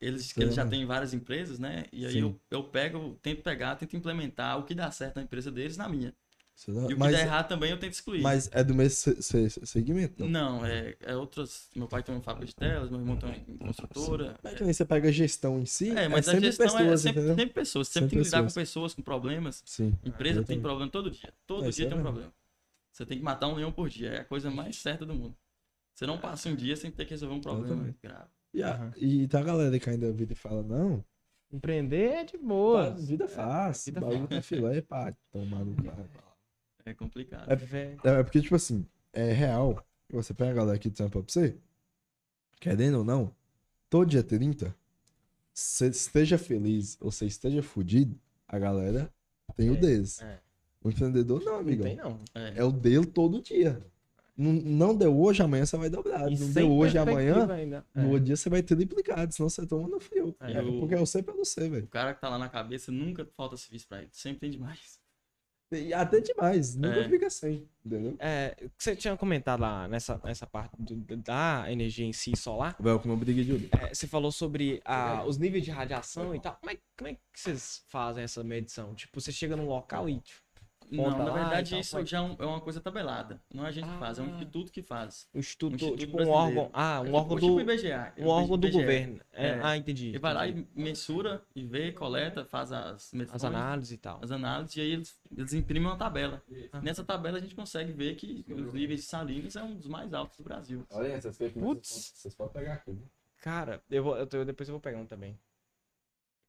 Eles, 0.00 0.32
que 0.32 0.44
eles 0.44 0.54
já 0.54 0.64
têm 0.66 0.86
várias 0.86 1.14
empresas, 1.14 1.58
né? 1.58 1.86
E 1.92 2.06
aí 2.06 2.18
Sim. 2.18 2.20
eu, 2.20 2.40
eu 2.50 2.64
pego, 2.70 3.16
tento 3.22 3.42
pegar, 3.42 3.76
tento 3.76 3.96
implementar 3.96 4.58
o 4.58 4.64
que 4.64 4.74
dá 4.74 4.90
certo 4.92 5.16
na 5.16 5.22
empresa 5.24 5.52
deles 5.52 5.76
na 5.76 5.88
minha. 5.88 6.14
Você 6.60 6.72
dá- 6.72 6.80
E 6.82 6.84
o 6.84 6.88
que 6.88 6.94
mas, 6.96 7.12
der 7.16 7.26
errado 7.26 7.48
também 7.48 7.70
eu 7.70 7.78
tento 7.78 7.92
excluir. 7.94 8.20
mas 8.22 8.50
é 8.52 8.62
do 8.62 8.74
mesmo 8.74 8.90
se- 9.22 9.48
se- 9.48 9.66
segmento, 9.66 10.22
não? 10.22 10.28
Não, 10.28 10.66
é, 10.66 10.94
é 11.00 11.16
outras. 11.16 11.68
Meu 11.74 11.88
pai 11.88 12.02
tem 12.02 12.14
uma 12.14 12.20
fábrica 12.20 12.46
de 12.46 12.54
telas, 12.54 12.90
meu 12.90 13.00
irmão 13.00 13.16
tem 13.16 13.30
uma 13.48 13.66
construtora. 13.68 14.38
Mas 14.42 14.54
também 14.58 14.72
você 14.74 14.84
pega 14.84 15.08
a 15.08 15.12
gestão 15.12 15.58
em 15.58 15.64
si, 15.66 15.90
É, 15.90 16.06
mas 16.08 16.28
a 16.28 16.32
sempre 16.32 16.46
gestão 16.48 16.66
pessoas, 16.66 16.84
é 16.92 16.96
sempre, 17.08 17.22
sempre 17.28 17.46
pessoas. 17.46 17.88
Sempre, 17.88 18.00
Sempre 18.00 18.10
tem 18.10 18.18
que 18.18 18.24
lidar 18.24 18.42
pessoas. 18.42 18.52
com 18.54 18.60
pessoas, 18.60 18.94
com 18.94 19.02
problemas. 19.02 19.62
Sim. 19.64 19.88
Empresa 20.04 20.22
tem 20.44 20.56
exatamente. 20.58 20.60
problema 20.60 20.90
todo 20.90 21.10
dia. 21.10 21.32
Todo 21.46 21.66
É, 21.66 21.70
dia 21.70 21.86
é 21.86 21.88
tem 21.88 21.98
um 21.98 22.02
problema. 22.02 22.32
Você 22.92 23.06
tem 23.06 23.16
que 23.18 23.24
matar 23.24 23.48
um 23.48 23.54
leão 23.54 23.72
por 23.72 23.88
dia. 23.88 24.10
É 24.10 24.20
a 24.20 24.24
coisa 24.24 24.50
mais 24.50 24.76
certa 24.76 25.06
do 25.06 25.14
mundo. 25.14 25.34
Você 25.94 26.06
não 26.06 26.18
passa 26.18 26.48
um 26.48 26.54
dia 26.54 26.76
sem 26.76 26.90
ter 26.90 27.04
que 27.06 27.10
resolver 27.12 27.34
um 27.34 27.40
problema 27.40 27.94
grave. 28.02 28.28
E, 28.52 28.62
a- 28.62 28.74
Aham. 28.74 28.92
e 28.96 29.28
tá 29.28 29.40
a 29.40 29.42
galera 29.44 29.78
que 29.78 29.88
ainda 29.88 30.12
vira 30.12 30.32
e 30.32 30.36
fala, 30.36 30.62
não, 30.62 31.02
Empreender 31.52 32.10
é 32.12 32.24
de 32.24 32.36
boa. 32.38 32.90
vida 32.92 33.26
fácil, 33.26 33.92
vida 33.92 34.00
bagulho 34.06 34.28
tá 34.28 34.40
filé, 34.40 34.80
pá, 34.82 35.12
tomar 35.32 35.64
no 35.64 35.74
carro. 35.82 36.08
É 36.84 36.94
complicado. 36.94 37.48
É, 37.50 38.18
É 38.18 38.22
porque, 38.22 38.40
tipo 38.40 38.54
assim, 38.54 38.86
é 39.12 39.32
real. 39.32 39.84
Você 40.10 40.34
pega 40.34 40.50
a 40.50 40.54
galera 40.54 40.76
aqui 40.76 40.88
do 40.88 40.94
trampa 40.96 41.22
pra 41.22 41.32
você, 41.32 41.56
querendo 42.60 42.98
ou 42.98 43.04
não, 43.04 43.32
todo 43.88 44.08
dia 44.08 44.22
30, 44.22 44.74
você 45.54 45.86
esteja 45.88 46.36
feliz 46.36 46.96
ou 47.00 47.10
você 47.12 47.26
esteja 47.26 47.62
fudido, 47.62 48.18
a 48.48 48.58
galera 48.58 49.12
tem 49.56 49.70
o 49.70 49.74
É, 49.74 49.76
deles. 49.76 50.20
é. 50.22 50.38
O 50.82 50.88
empreendedor 50.88 51.40
não, 51.44 51.52
Não 51.52 51.58
amigão. 51.60 51.84
tem, 51.84 51.96
não. 51.96 52.18
É. 52.34 52.54
É 52.56 52.64
o 52.64 52.72
dele 52.72 53.06
todo 53.06 53.40
dia. 53.42 53.80
Não, 54.36 54.52
não 54.54 54.96
deu 54.96 55.14
hoje, 55.20 55.42
amanhã 55.42 55.66
você 55.66 55.76
vai 55.76 55.90
dobrar. 55.90 56.32
E 56.32 56.38
não 56.38 56.50
deu 56.52 56.72
hoje 56.72 56.94
e 56.96 56.98
amanhã, 56.98 57.46
ainda. 57.52 57.84
no 57.94 58.02
É. 58.02 58.06
outro 58.06 58.20
dia 58.24 58.36
você 58.36 58.48
vai 58.48 58.62
ter 58.62 58.74
duplicado, 58.74 59.32
senão 59.34 59.50
você 59.50 59.66
toma 59.66 59.86
no 59.86 60.00
frio. 60.00 60.34
É, 60.40 60.52
É, 60.52 60.60
eu- 60.60 60.80
porque 60.80 60.94
eu 60.94 61.04
sei 61.04 61.22
pra 61.22 61.34
você, 61.34 61.68
velho. 61.68 61.84
O 61.84 61.88
cara 61.88 62.14
que 62.14 62.20
tá 62.22 62.28
lá 62.30 62.38
na 62.38 62.48
cabeça 62.48 62.90
nunca 62.90 63.26
falta 63.36 63.56
serviço 63.58 63.86
pra 63.86 63.98
ele. 63.98 64.08
Sempre 64.12 64.40
tem 64.40 64.50
demais. 64.50 64.98
Até 65.94 66.20
demais, 66.20 66.74
nunca 66.74 66.98
É. 67.00 67.08
fica 67.08 67.30
sem, 67.30 67.68
entendeu? 67.84 68.16
É, 68.18 68.56
você 68.76 68.96
tinha 68.96 69.16
comentado 69.16 69.60
lá 69.60 69.86
nessa, 69.86 70.20
nessa 70.24 70.44
parte 70.46 70.72
do- 70.76 71.16
da 71.18 71.66
energia 71.70 72.04
em 72.04 72.12
si 72.12 72.32
solar. 72.36 72.76
De 72.80 73.68
é, 73.80 73.94
você 73.94 74.06
falou 74.08 74.32
sobre 74.32 74.80
a- 74.84 75.24
os 75.24 75.38
níveis 75.38 75.64
de 75.64 75.70
radiação 75.70 76.34
e 76.34 76.40
tal. 76.40 76.56
Como 76.56 76.72
é, 76.72 76.78
como 76.98 77.08
é 77.08 77.14
que 77.14 77.20
vocês 77.40 77.84
fazem 77.86 78.24
essa 78.24 78.42
medição? 78.42 78.94
Tipo, 78.96 79.20
você 79.20 79.30
chega 79.30 79.54
num 79.54 79.66
local 79.66 80.08
e 80.08 80.18
tipo, 80.18 80.40
Não, 80.90 81.10
na 81.10 81.24
lá 81.24 81.32
verdade, 81.32 81.78
isso 81.78 81.98
é? 81.98 82.04
já 82.04 82.18
é 82.18 82.20
um- 82.20 82.36
é 82.38 82.44
uma 82.46 82.60
coisa 82.60 82.80
tabelada. 82.80 83.40
Não 83.54 83.64
é 83.64 83.68
a 83.68 83.70
gente 83.70 83.88
que 83.88 83.98
faz, 83.98 84.18
é 84.18 84.22
um 84.22 84.26
Ah. 84.26 84.28
instituto 84.30 84.72
que 84.72 84.82
faz. 84.82 85.28
O 85.32 85.38
instituto, 85.38 85.72
Um 85.72 85.74
instituto 85.76 85.98
tipo 85.98 86.12
um 86.12 86.16
brasileiro. 86.16 86.46
órgão. 86.60 86.70
Ah, 86.72 87.00
um 87.00 87.06
É 87.06 87.10
órgão 87.12 87.22
tipo, 87.22 87.34
do. 87.36 87.58
tipo 87.58 87.60
IBGE. 87.60 87.92
Um 88.18 88.26
órgão 88.28 88.58
do 88.58 88.66
IBGE. 88.66 88.80
governo. 88.80 89.20
É, 89.32 89.46
É. 89.48 89.60
Ah, 89.62 89.76
entendi. 89.76 90.08
Ele 90.08 90.18
vai 90.18 90.34
lá 90.34 90.46
e 90.48 90.66
mensura 90.74 91.42
e 91.54 91.64
vê, 91.64 91.92
coleta, 91.92 92.44
faz 92.44 92.72
as 92.72 93.12
medições, 93.12 93.36
As 93.36 93.44
análises 93.44 93.92
e 93.92 93.98
tal. 93.98 94.18
as 94.22 94.30
análises 94.32 94.76
e 94.76 94.80
aí 94.80 94.90
eles, 94.92 95.20
eles 95.36 95.52
imprimem 95.54 95.86
uma 95.88 95.96
tabela. 95.96 96.42
Ah. 96.72 96.80
Nessa 96.80 97.04
tabela 97.04 97.38
a 97.38 97.40
gente 97.40 97.54
consegue 97.54 97.92
ver 97.92 98.16
que 98.16 98.44
os 98.48 98.72
níveis 98.72 99.00
de 99.00 99.06
salinas 99.06 99.54
é 99.56 99.62
um 99.62 99.74
dos 99.76 99.86
mais 99.86 100.12
altos 100.12 100.36
do 100.36 100.42
Brasil. 100.44 100.84
Olha, 100.90 101.08
essas 101.12 101.36
Putz. 101.38 102.12
vocês 102.16 102.34
podem 102.34 102.52
pegar 102.52 102.74
aqui. 102.74 102.98
Cara, 103.42 103.80
eu 103.90 104.02
vou, 104.02 104.16
eu 104.18 104.26
tô- 104.26 104.44
depois 104.44 104.68
eu 104.68 104.72
vou 104.74 104.80
pegar 104.80 104.98
um 104.98 105.06
também. 105.06 105.38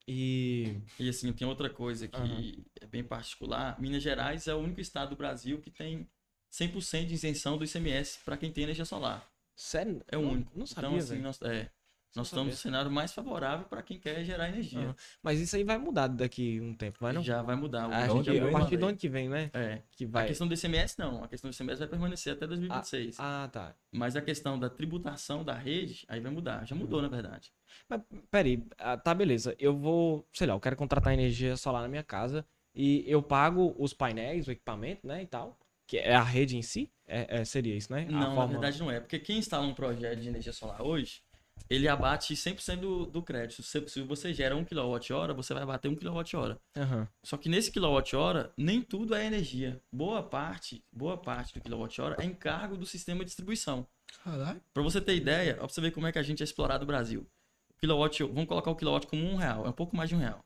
E. 0.08 0.82
E 1.00 1.10
assim, 1.10 1.32
tem 1.34 1.48
outra 1.48 1.70
coisa 1.70 2.08
que 2.08 2.18
Aham. 2.18 2.54
é 2.82 2.86
bem 2.88 3.04
particular. 3.04 3.80
Minas 3.80 4.04
Gerais 4.04 4.48
é 4.48 4.54
o 4.54 4.58
único 4.60 4.82
estado 4.82 5.10
do 5.12 5.16
Brasil 5.16 5.60
que 5.62 5.70
tem 5.72 6.10
100% 6.52 7.08
de 7.08 7.14
isenção 7.14 7.58
do 7.58 7.64
ICMS 7.64 8.20
para 8.26 8.38
quem 8.38 8.52
tem 8.52 8.64
energia 8.64 8.86
solar. 8.86 9.30
Sério? 9.56 10.04
É 10.08 10.18
o 10.18 10.22
Não- 10.22 10.32
único. 10.32 10.58
Não 10.58 10.66
sabia, 10.66 10.90
então, 10.90 10.98
assim, 10.98 11.20
nós, 11.20 11.42
é, 11.44 11.70
nós 12.16 12.28
estamos 12.28 12.54
no 12.54 12.58
cenário 12.60 12.92
mais 12.92 13.14
favorável 13.14 13.66
para 13.68 13.82
quem 13.82 13.98
quer 14.00 14.24
gerar 14.26 14.50
energia. 14.50 14.80
Aham. 14.80 14.96
Mas 15.24 15.40
isso 15.40 15.56
aí 15.56 15.64
vai 15.64 15.78
mudar 15.78 16.08
daqui 16.08 16.60
um 16.62 16.74
tempo, 16.74 16.98
vai 17.00 17.14
não? 17.14 17.24
Já 17.24 17.42
vai 17.42 17.56
mudar. 17.56 17.86
Ah, 17.92 18.08
já 18.08 18.22
que 18.34 18.40
a 18.40 18.52
partir 18.52 18.72
do 18.78 18.80
mudar. 18.82 18.88
ano 18.90 18.98
que 18.98 19.08
vem, 19.10 19.30
né? 19.30 19.50
É. 19.54 19.82
Que 19.92 20.06
A 20.06 20.08
vai. 20.08 20.28
questão 20.28 20.48
do 20.48 20.54
ICMS 20.54 21.00
não. 21.00 21.24
A 21.24 21.28
questão 21.28 21.50
do 21.50 21.54
ICMS 21.54 21.80
vai 21.80 21.88
permanecer 21.88 22.34
até 22.34 22.46
2026. 22.48 23.16
Ah, 23.20 23.50
tá. 23.52 23.74
Mas 23.92 24.16
a 24.16 24.22
questão 24.22 24.60
da 24.60 24.70
tributação 24.70 25.44
da 25.44 25.54
rede, 25.54 26.06
aí 26.08 26.20
vai 26.20 26.32
mudar. 26.32 26.66
Já 26.66 26.76
mudou, 26.76 27.02
na 27.02 27.08
verdade. 27.08 27.52
Mas, 27.88 28.02
peraí, 28.30 28.64
ah, 28.78 28.98
tá, 28.98 29.14
beleza. 29.14 29.56
Eu 29.58 29.76
vou, 29.78 30.28
sei 30.34 30.48
lá, 30.48 30.54
eu 30.54 30.60
quero 30.60 30.76
contratar 30.76 31.14
energia 31.14 31.56
solar 31.56 31.82
na 31.82 31.88
minha 31.88 32.04
casa 32.04 32.46
e 32.76 33.04
eu 33.08 33.22
pago 33.24 33.74
os 33.80 33.94
painéis, 33.94 34.48
o 34.48 34.52
equipamento, 34.52 35.06
né, 35.08 35.24
e 35.24 35.26
tal. 35.28 35.58
Que 35.88 35.98
é 35.98 36.16
a 36.16 36.24
rede 36.24 36.56
em 36.58 36.62
si? 36.62 36.90
É, 37.06 37.40
é- 37.42 37.46
seria 37.46 37.76
isso, 37.76 37.92
né? 37.92 38.06
A 38.08 38.12
Não, 38.12 38.20
na 38.20 38.26
forma- 38.36 38.48
verdade 38.48 38.80
não 38.80 38.90
é. 38.90 39.00
Porque 39.02 39.20
quem 39.20 39.38
instala 39.38 39.66
um 39.68 39.74
projeto 39.74 40.20
de 40.22 40.30
energia 40.30 40.54
solar 40.54 40.82
hoje, 40.82 41.22
ele 41.70 41.88
abate 41.88 42.34
100% 42.34 42.78
do, 42.78 43.06
do 43.06 43.22
crédito. 43.22 43.64
Se, 43.64 43.88
se 43.88 44.02
você 44.02 44.34
gera 44.34 44.56
1 44.56 44.66
kWh, 44.66 45.34
você 45.36 45.54
vai 45.54 45.66
bater 45.66 45.88
1 45.88 45.96
kWh. 45.96 46.58
Aham. 46.78 47.08
Só 47.24 47.38
que 47.38 47.50
nesse 47.50 47.72
kWh, 47.72 48.52
nem 48.58 48.82
tudo 48.82 49.16
é 49.16 49.26
energia. 49.26 49.82
Boa 49.92 50.24
parte, 50.24 50.84
boa 50.92 51.18
parte 51.18 51.54
do 51.54 51.62
kWh 51.62 52.16
é 52.20 52.26
encargo 52.26 52.78
do 52.78 52.86
sistema 52.86 53.20
de 53.20 53.26
distribuição. 53.26 53.88
Caralho. 54.24 54.62
Para 54.74 54.84
você 54.84 55.00
ter 55.00 55.16
ideia, 55.16 55.54
ó, 55.56 55.66
pra 55.66 55.70
você 55.70 55.82
ver 55.82 55.92
como 55.92 56.08
é 56.08 56.12
que 56.12 56.20
a 56.20 56.24
gente 56.24 56.42
é 56.42 56.44
explorado 56.44 56.82
no 56.82 56.88
Brasil. 56.88 57.26
O 57.70 57.80
quilowatt, 57.80 58.24
vamos 58.24 58.46
colocar 58.46 58.72
o 58.72 58.76
quilowatt 58.76 59.08
como 59.08 59.24
um 59.24 59.36
real, 59.36 59.66
é 59.66 59.70
um 59.70 59.74
pouco 59.74 59.96
mais 59.96 60.10
de 60.10 60.16
um 60.16 60.20
real. 60.20 60.44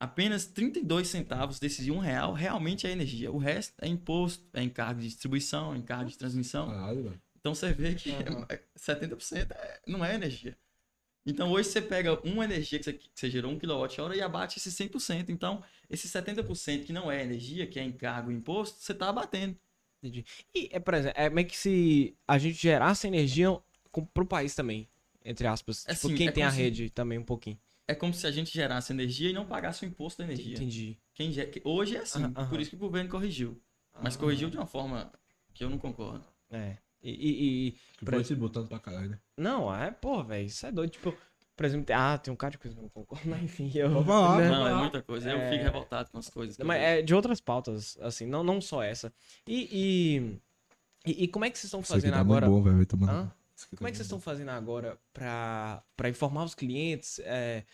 Apenas 0.00 0.46
32 0.46 1.08
centavos 1.08 1.58
desses 1.58 1.84
de 1.84 1.90
um 1.90 1.98
real 1.98 2.32
realmente 2.32 2.86
é 2.86 2.90
energia. 2.90 3.30
O 3.30 3.38
resto 3.38 3.74
é 3.80 3.88
imposto, 3.88 4.44
é 4.52 4.62
encargo 4.62 5.00
de 5.00 5.06
distribuição, 5.06 5.72
é 5.74 5.78
encargo 5.78 6.10
de 6.10 6.18
transmissão. 6.18 6.68
Caralho. 6.68 7.18
Então 7.44 7.54
você 7.54 7.74
vê 7.74 7.94
que 7.94 8.10
Aham. 8.10 8.46
70% 8.74 9.50
é- 9.52 9.80
não 9.86 10.02
é 10.02 10.14
energia. 10.14 10.56
Então 11.26 11.52
hoje 11.52 11.68
você 11.68 11.82
pega 11.82 12.18
uma 12.26 12.42
energia 12.42 12.78
que 12.78 12.86
você, 12.86 12.94
que 12.94 13.10
você 13.14 13.30
gerou, 13.30 13.52
um 13.52 13.58
kWh, 13.58 14.14
e 14.16 14.22
abate 14.22 14.58
esse 14.58 14.72
100%. 14.72 15.28
Então, 15.30 15.62
esse 15.90 16.08
70% 16.08 16.86
que 16.86 16.92
não 16.92 17.12
é 17.12 17.22
energia, 17.22 17.66
que 17.66 17.78
é 17.78 17.82
encargo 17.84 18.32
e 18.32 18.34
imposto, 18.34 18.78
você 18.80 18.92
está 18.92 19.10
abatendo. 19.10 19.58
Entendi. 20.02 20.24
E, 20.54 20.70
é, 20.72 20.80
por 20.80 20.94
exemplo, 20.94 21.20
é 21.20 21.28
meio 21.28 21.46
que 21.46 21.56
se 21.56 22.16
a 22.26 22.38
gente 22.38 22.56
gerasse 22.56 23.06
energia 23.06 23.48
com, 23.92 24.06
pro 24.06 24.24
país 24.24 24.54
também, 24.54 24.88
entre 25.22 25.46
aspas. 25.46 25.84
É 25.86 25.94
tipo, 25.94 26.06
assim, 26.06 26.16
quem 26.16 26.28
é 26.28 26.32
tem 26.32 26.44
a 26.44 26.50
se- 26.50 26.56
rede 26.56 26.88
também 26.88 27.18
um 27.18 27.24
pouquinho. 27.24 27.60
É 27.86 27.94
como 27.94 28.14
se 28.14 28.26
a 28.26 28.30
gente 28.30 28.50
gerasse 28.54 28.90
energia 28.90 29.28
e 29.28 29.32
não 29.34 29.44
pagasse 29.44 29.84
o 29.84 29.86
imposto 29.86 30.22
da 30.22 30.24
energia. 30.24 30.54
Entendi. 30.54 30.98
Quem 31.12 31.30
ge- 31.30 31.46
que- 31.46 31.60
Hoje 31.62 31.96
é 31.96 32.00
assim, 32.00 32.22
Aham, 32.22 32.32
aham. 32.36 32.48
por 32.48 32.58
isso 32.58 32.70
que 32.70 32.76
o 32.76 32.78
governo 32.78 33.10
corrigiu. 33.10 33.60
Mas 34.02 34.16
Ah. 34.16 34.18
corrigiu 34.18 34.48
de 34.48 34.56
uma 34.56 34.66
forma 34.66 35.12
que 35.52 35.62
eu 35.62 35.68
não 35.68 35.76
concordo. 35.78 36.24
É. 36.50 36.78
E, 37.04 37.10
e- 37.10 37.68
e- 37.68 37.72
Que 37.98 38.06
foi 38.06 38.24
se 38.24 38.34
botando 38.34 38.66
pra 38.68 38.78
caralho, 38.78 39.10
né? 39.10 39.18
Não, 39.36 39.74
é, 39.74 39.90
pô, 39.90 40.24
velho, 40.24 40.46
isso 40.46 40.64
é 40.66 40.72
doido. 40.72 40.90
Tipo, 40.90 41.14
por 41.54 41.66
exemplo, 41.66 41.84
tem- 41.86 41.94
ah, 41.94 42.16
tem 42.16 42.32
um 42.32 42.36
cara 42.36 42.52
de 42.52 42.58
coisa 42.58 42.74
que 42.74 42.80
eu 42.80 42.82
não 42.84 42.88
concordo, 42.88 43.22
mas 43.28 43.42
enfim, 43.42 43.70
eu. 43.74 44.02
Lá, 44.04 44.38
né? 44.38 44.48
Não, 44.48 44.66
é 44.66 44.74
muita 44.74 45.02
coisa. 45.02 45.30
Eu 45.30 45.38
É. 45.38 45.50
fico 45.50 45.64
revoltado 45.64 46.10
com 46.10 46.18
as 46.18 46.30
coisas. 46.30 46.58
eu 46.58 46.64
Mas 46.66 46.82
é 46.82 47.02
de 47.02 47.14
outras 47.14 47.40
pautas, 47.40 47.98
assim, 48.00 48.26
não, 48.26 48.42
não 48.42 48.60
só 48.60 48.82
essa. 48.82 49.12
E, 49.46 49.68
e, 51.06 51.10
e, 51.12 51.24
e 51.24 51.28
como 51.28 51.44
é 51.44 51.50
que 51.50 51.58
vocês 51.58 51.66
estão 51.66 51.82
fazendo 51.82 52.14
tá 52.14 52.20
agora? 52.20 52.48
bom, 52.48 52.62
vai 52.62 52.84
tomando- 52.86 53.10
aqui 53.10 53.76
Como 53.76 53.86
é 53.86 53.90
tá 53.90 53.90
que 53.92 53.96
vocês 53.98 54.06
estão 54.06 54.18
fazendo 54.20 54.48
agora 54.50 54.98
pra 55.12 55.82
pra 55.96 56.08
informar 56.08 56.44
os 56.44 56.54
clientes 56.54 57.20
é, 57.24 57.64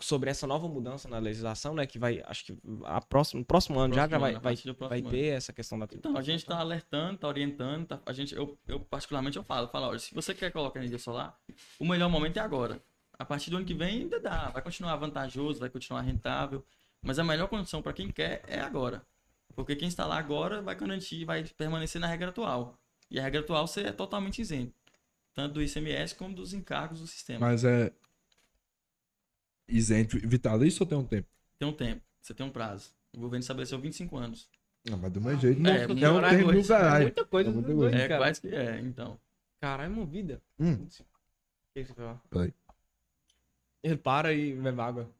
sobre 0.00 0.30
essa 0.30 0.46
nova 0.46 0.66
mudança 0.68 1.08
na 1.08 1.18
legislação, 1.18 1.74
né? 1.74 1.86
Que 1.86 1.98
vai, 1.98 2.22
acho 2.26 2.44
que 2.46 2.58
a 2.84 3.00
próximo, 3.00 3.40
no 3.40 3.44
próximo 3.46 3.78
ano 3.78 3.94
já, 3.94 4.02
já 4.02 4.18
Próximo 4.18 4.20
vai, 4.20 4.30
ano, 4.32 4.40
vai, 4.40 4.54
próximo 4.56 4.88
vai 4.88 4.98
ano. 5.00 5.10
ter 5.10 5.26
essa 5.34 5.52
questão 5.52 5.78
da 5.78 5.86
Então, 5.92 6.16
a 6.16 6.22
gente 6.22 6.40
está 6.40 6.58
alertando, 6.58 7.14
está 7.16 7.28
orientando, 7.28 7.86
tá- 7.86 8.00
a 8.06 8.12
gente, 8.12 8.34
eu, 8.34 8.58
eu 8.66 8.80
particularmente 8.80 9.36
eu 9.36 9.44
falo, 9.44 9.68
falo, 9.68 9.88
olha, 9.88 9.98
se 9.98 10.14
você 10.14 10.34
quer 10.34 10.50
colocar 10.50 10.78
energia 10.78 10.98
solar, 10.98 11.38
o 11.78 11.84
melhor 11.86 12.08
momento 12.08 12.38
é 12.38 12.40
agora. 12.40 12.82
A 13.18 13.24
partir 13.24 13.50
do 13.50 13.56
ano 13.56 13.66
que 13.66 13.74
vem 13.74 14.02
ainda 14.02 14.18
dá, 14.20 14.48
vai 14.50 14.62
continuar 14.62 14.96
vantajoso, 14.96 15.60
vai 15.60 15.68
continuar 15.70 16.00
rentável, 16.02 16.64
mas 17.02 17.18
a 17.18 17.24
melhor 17.24 17.48
condição 17.48 17.82
para 17.82 17.92
quem 17.92 18.10
quer 18.10 18.42
é 18.46 18.60
agora. 18.60 19.02
Porque 19.54 19.74
quem 19.76 19.88
instalar 19.88 20.18
agora 20.18 20.60
vai 20.60 20.74
garantir, 20.74 21.24
vai 21.24 21.44
permanecer 21.44 22.00
na 22.00 22.06
regra 22.06 22.28
atual. 22.28 22.78
E 23.10 23.18
a 23.18 23.22
regra 23.22 23.40
atual 23.40 23.66
você 23.66 23.82
é 23.82 23.92
totalmente 23.92 24.40
isento, 24.42 24.74
tanto 25.34 25.54
do 25.54 25.62
ICMS 25.62 26.14
como 26.14 26.34
dos 26.34 26.52
encargos 26.52 27.00
do 27.00 27.06
sistema. 27.06 27.40
Mas 27.40 27.62
é. 27.64 27.92
Isento 29.68 30.18
vitalício 30.18 30.82
ou 30.82 30.86
tem 30.88 30.96
um 30.98 31.04
tempo? 31.04 31.28
Tem 31.58 31.66
um 31.68 31.72
tempo, 31.72 32.02
você 32.20 32.32
tem 32.34 32.46
um 32.46 32.50
prazo. 32.50 32.90
O 33.14 33.20
governo 33.20 33.40
estabeleceu 33.40 33.78
25 33.80 34.16
anos. 34.16 34.48
Não, 34.88 34.96
mas 34.98 35.10
do 35.12 35.20
meu 35.20 35.36
jeito. 35.38 35.66
É, 35.66 35.82
é 35.82 35.86
um 35.86 35.88
muita 35.94 36.30
tempo 36.30 36.44
do 36.46 36.52
coisa. 36.52 36.74
É 36.74 36.78
caralho. 36.78 37.02
muita 37.04 37.24
coisa, 37.24 37.50
É 37.50 37.52
muita 37.52 37.74
coisa. 37.74 37.96
É, 37.96 38.08
cara. 38.08 38.20
quase 38.20 38.40
que 38.40 38.48
é, 38.48 38.80
então. 38.80 39.18
Caralho, 39.60 39.92
movida. 39.92 40.40
Hum, 40.60 40.74
O 40.74 41.84
que 41.84 41.84
peraí. 42.30 42.54
Ele 43.82 43.96
para 43.96 44.32
e 44.32 44.54
bebe 44.54 44.80
água. 44.80 45.10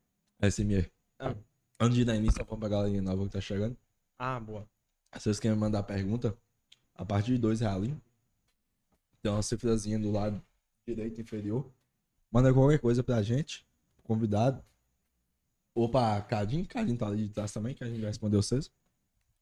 SMR. 0.41 0.91
Ah. 1.19 1.35
Antes 1.81 1.97
de 1.97 2.05
dar 2.05 2.15
início, 2.15 2.45
vamos 2.45 2.61
pra 2.61 2.69
galerinha 2.69 3.03
nova 3.03 3.25
que 3.25 3.31
tá 3.33 3.41
chegando. 3.41 3.77
Ah, 4.19 4.39
boa. 4.39 4.69
Se 5.15 5.23
vocês 5.25 5.41
querem 5.41 5.57
mandar 5.57 5.83
pergunta, 5.83 6.37
a 6.95 7.05
partir 7.05 7.33
de 7.33 7.39
dois 7.39 7.61
realinhos, 7.61 7.99
tem 9.23 9.33
uma 9.33 9.43
cifrazinha 9.43 9.99
do 9.99 10.11
lado 10.13 10.41
direito 10.87 11.21
inferior. 11.21 11.69
Manda 12.31 12.53
qualquer 12.53 12.79
coisa 12.79 13.03
pra 13.03 13.23
gente, 13.23 13.66
convidado. 14.07 14.63
Ou 15.75 15.89
pra 15.91 16.21
Cadinho, 16.23 16.67
Cadinho 16.67 16.97
tá 16.97 17.07
ali 17.07 17.27
de 17.29 17.35
trás 17.35 17.53
também, 17.53 17.75
que 17.75 17.85
a 17.85 17.87
gente 17.87 18.01
vai 18.01 18.09
responder 18.09 18.37
vocês. 18.37 18.71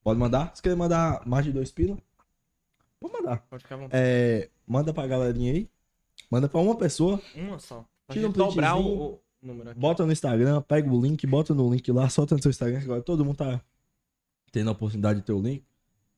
Pode 0.02 0.18
mandar. 0.18 0.54
Se 0.54 0.60
querem 0.62 0.76
mandar 0.76 1.24
mais 1.26 1.44
de 1.44 1.52
dois 1.52 1.70
pila, 1.70 1.96
pode 3.00 3.12
mandar. 3.14 3.38
Pode 3.48 3.62
ficar 3.62 3.76
à 3.76 3.78
vontade. 3.78 4.02
É, 4.04 4.50
manda 4.66 4.92
pra 4.92 5.06
galerinha 5.06 5.52
aí. 5.52 5.70
Manda 6.30 6.48
pra 6.48 6.60
uma 6.60 6.76
pessoa, 6.76 7.20
Uma 7.34 7.58
só. 7.58 7.86
Pra 8.06 8.14
Tira 8.14 8.28
um 8.28 8.32
dobrar 8.32 8.76
o, 8.76 9.20
número 9.40 9.70
aqui. 9.70 9.78
bota 9.78 10.04
no 10.04 10.12
Instagram, 10.12 10.60
pega 10.62 10.90
o 10.90 11.00
link, 11.00 11.26
bota 11.26 11.54
no 11.54 11.72
link 11.72 11.90
lá, 11.92 12.08
solta 12.08 12.34
no 12.34 12.42
seu 12.42 12.50
Instagram, 12.50 12.78
que 12.78 12.84
agora 12.84 13.02
todo 13.02 13.24
mundo 13.24 13.36
tá 13.36 13.62
tendo 14.50 14.68
a 14.68 14.72
oportunidade 14.72 15.20
de 15.20 15.24
ter 15.26 15.32
o 15.32 15.40
link. 15.40 15.64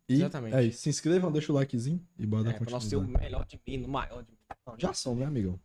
E 0.09 0.15
Exatamente. 0.15 0.57
é. 0.57 0.71
Se 0.71 0.89
inscrevam, 0.89 1.31
deixa 1.31 1.53
o 1.53 1.55
likezinho 1.57 2.05
e 2.19 2.27
bora 2.27 2.51
É, 2.51 2.59
dar 2.59 2.81
ser 2.81 2.97
o 2.97 3.03
melhor 3.03 3.45
de 3.45 3.61
mim, 3.67 3.87
maior 3.87 4.23
de 4.23 4.31
mim. 4.33 4.39
Não, 4.67 4.79
Já 4.79 4.95
são, 4.95 5.15
né, 5.17 5.27
amigão? 5.27 5.61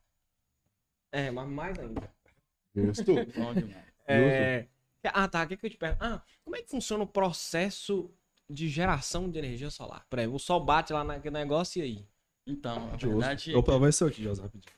É, 1.12 1.30
mas 1.32 1.48
mais 1.48 1.78
ainda. 1.80 2.10
Justo. 2.76 3.14
Bom 3.36 3.54
demais. 3.54 3.86
É... 4.08 4.68
Ah, 5.06 5.28
tá. 5.28 5.44
O 5.44 5.48
que, 5.48 5.58
que 5.58 5.66
eu 5.66 5.70
te 5.70 5.78
pergunto? 5.78 6.04
Ah, 6.04 6.22
como 6.44 6.56
é 6.56 6.62
que 6.62 6.70
funciona 6.70 7.04
o 7.04 7.08
processo 7.08 8.14
de 8.50 8.68
geração 8.68 9.30
de 9.30 9.40
energia 9.40 9.70
solar? 9.70 10.06
Por 10.10 10.20
exemplo, 10.20 10.36
o 10.36 10.40
sol 10.40 10.64
bate 10.64 10.94
lá 10.94 11.04
naquele 11.04 11.34
negócio 11.34 11.80
e 11.80 11.84
aí? 11.84 12.08
Então, 12.46 12.88
a 12.88 12.98
Justo. 12.98 13.10
verdade. 13.10 13.52
Eu 13.52 13.64
provar 13.64 13.90
isso 13.90 14.06
aqui, 14.06 14.24
José, 14.24 14.42
rapidinho. 14.42 14.74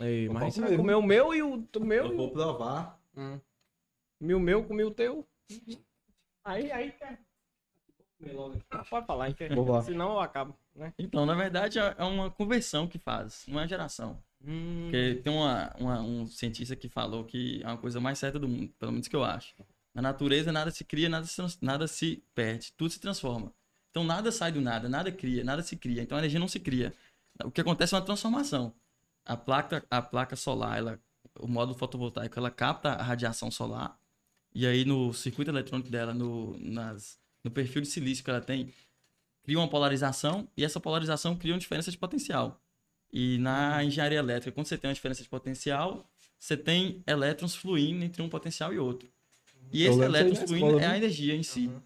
Ei, 0.00 0.28
Eu 0.28 0.32
mas 0.32 0.54
você 0.54 0.60
vai 0.60 0.76
comer 0.76 0.94
o 0.94 1.02
meu 1.02 1.34
e 1.34 1.42
o, 1.42 1.54
o 1.76 1.84
meu. 1.84 2.06
Eu 2.06 2.16
vou 2.16 2.30
provar. 2.30 3.00
Hum. 3.16 3.40
Meu, 4.20 4.38
meu, 4.40 4.64
comi 4.64 4.84
o 4.84 4.90
teu. 4.90 5.26
Aí, 6.44 6.70
aí, 6.70 6.92
quer. 6.92 7.20
Comer 8.18 8.32
logo 8.32 8.54
aqui. 8.54 8.64
Ah, 8.70 8.84
Pode 8.84 9.06
falar, 9.06 9.28
hein? 9.28 9.36
lá. 9.66 9.82
Senão 9.82 10.12
eu 10.12 10.20
acabo, 10.20 10.56
né? 10.74 10.92
Então, 10.98 11.26
na 11.26 11.34
verdade, 11.34 11.78
é 11.78 11.94
é 11.98 12.04
uma 12.04 12.30
conversão 12.30 12.86
que 12.88 12.98
faz, 12.98 13.44
não 13.46 13.60
é 13.60 13.68
geração. 13.68 14.22
Hum. 14.44 14.82
Porque 14.84 15.16
tem 15.16 15.32
uma, 15.32 15.74
uma- 15.78 16.00
um 16.02 16.26
cientista 16.26 16.76
que 16.76 16.88
falou 16.88 17.24
que 17.24 17.60
é 17.62 17.66
uma 17.66 17.78
coisa 17.78 18.00
mais 18.00 18.18
certa 18.18 18.38
do 18.38 18.48
mundo, 18.48 18.72
pelo 18.78 18.92
menos 18.92 19.08
que 19.08 19.16
eu 19.16 19.24
acho. 19.24 19.54
Na 19.94 20.02
natureza, 20.02 20.52
nada 20.52 20.70
se 20.70 20.84
cria, 20.84 21.08
nada 21.08 21.26
se, 21.26 21.40
nada 21.60 21.86
se 21.88 22.22
perde, 22.34 22.72
tudo 22.76 22.90
se 22.90 23.00
transforma. 23.00 23.52
Então, 23.90 24.04
nada 24.04 24.30
sai 24.30 24.52
do 24.52 24.60
nada, 24.60 24.88
nada 24.88 25.10
cria, 25.10 25.42
nada 25.42 25.62
se 25.62 25.76
cria. 25.76 26.02
Então, 26.02 26.16
a 26.16 26.20
energia 26.20 26.38
não 26.38 26.46
se 26.48 26.60
cria. 26.60 26.94
O 27.44 27.50
que 27.50 27.60
acontece 27.60 27.94
é 27.94 27.98
uma 27.98 28.04
transformação. 28.04 28.74
A 29.24 29.36
placa, 29.36 29.84
a 29.90 30.00
placa 30.02 30.36
solar, 30.36 30.78
ela, 30.78 31.00
o 31.40 31.48
módulo 31.48 31.76
fotovoltaico, 31.78 32.38
ela 32.38 32.50
capta 32.50 32.90
a 32.90 33.02
radiação 33.02 33.50
solar. 33.50 33.98
E 34.54 34.66
aí, 34.66 34.84
no 34.84 35.12
circuito 35.12 35.50
eletrônico 35.50 35.90
dela, 35.90 36.14
no, 36.14 36.56
nas, 36.58 37.18
no 37.44 37.50
perfil 37.50 37.82
de 37.82 37.88
silício 37.88 38.24
que 38.24 38.30
ela 38.30 38.40
tem, 38.40 38.72
cria 39.42 39.58
uma 39.58 39.68
polarização 39.68 40.48
e 40.56 40.64
essa 40.64 40.80
polarização 40.80 41.36
cria 41.36 41.54
uma 41.54 41.60
diferença 41.60 41.90
de 41.90 41.98
potencial. 41.98 42.60
E 43.12 43.38
na 43.38 43.82
engenharia 43.82 44.18
elétrica, 44.18 44.52
quando 44.52 44.66
você 44.66 44.76
tem 44.76 44.88
uma 44.88 44.94
diferença 44.94 45.22
de 45.22 45.28
potencial, 45.28 46.08
você 46.38 46.56
tem 46.56 47.02
elétrons 47.06 47.54
fluindo 47.54 48.04
entre 48.04 48.20
um 48.22 48.28
potencial 48.28 48.72
e 48.72 48.78
outro. 48.78 49.08
E 49.72 49.82
Eu 49.82 49.92
esse 49.92 50.00
elétron 50.02 50.34
fluindo 50.36 50.66
escola, 50.66 50.82
é 50.82 50.86
a 50.86 50.96
energia 50.96 51.34
em 51.34 51.42
si. 51.42 51.68
Uhum. 51.68 51.80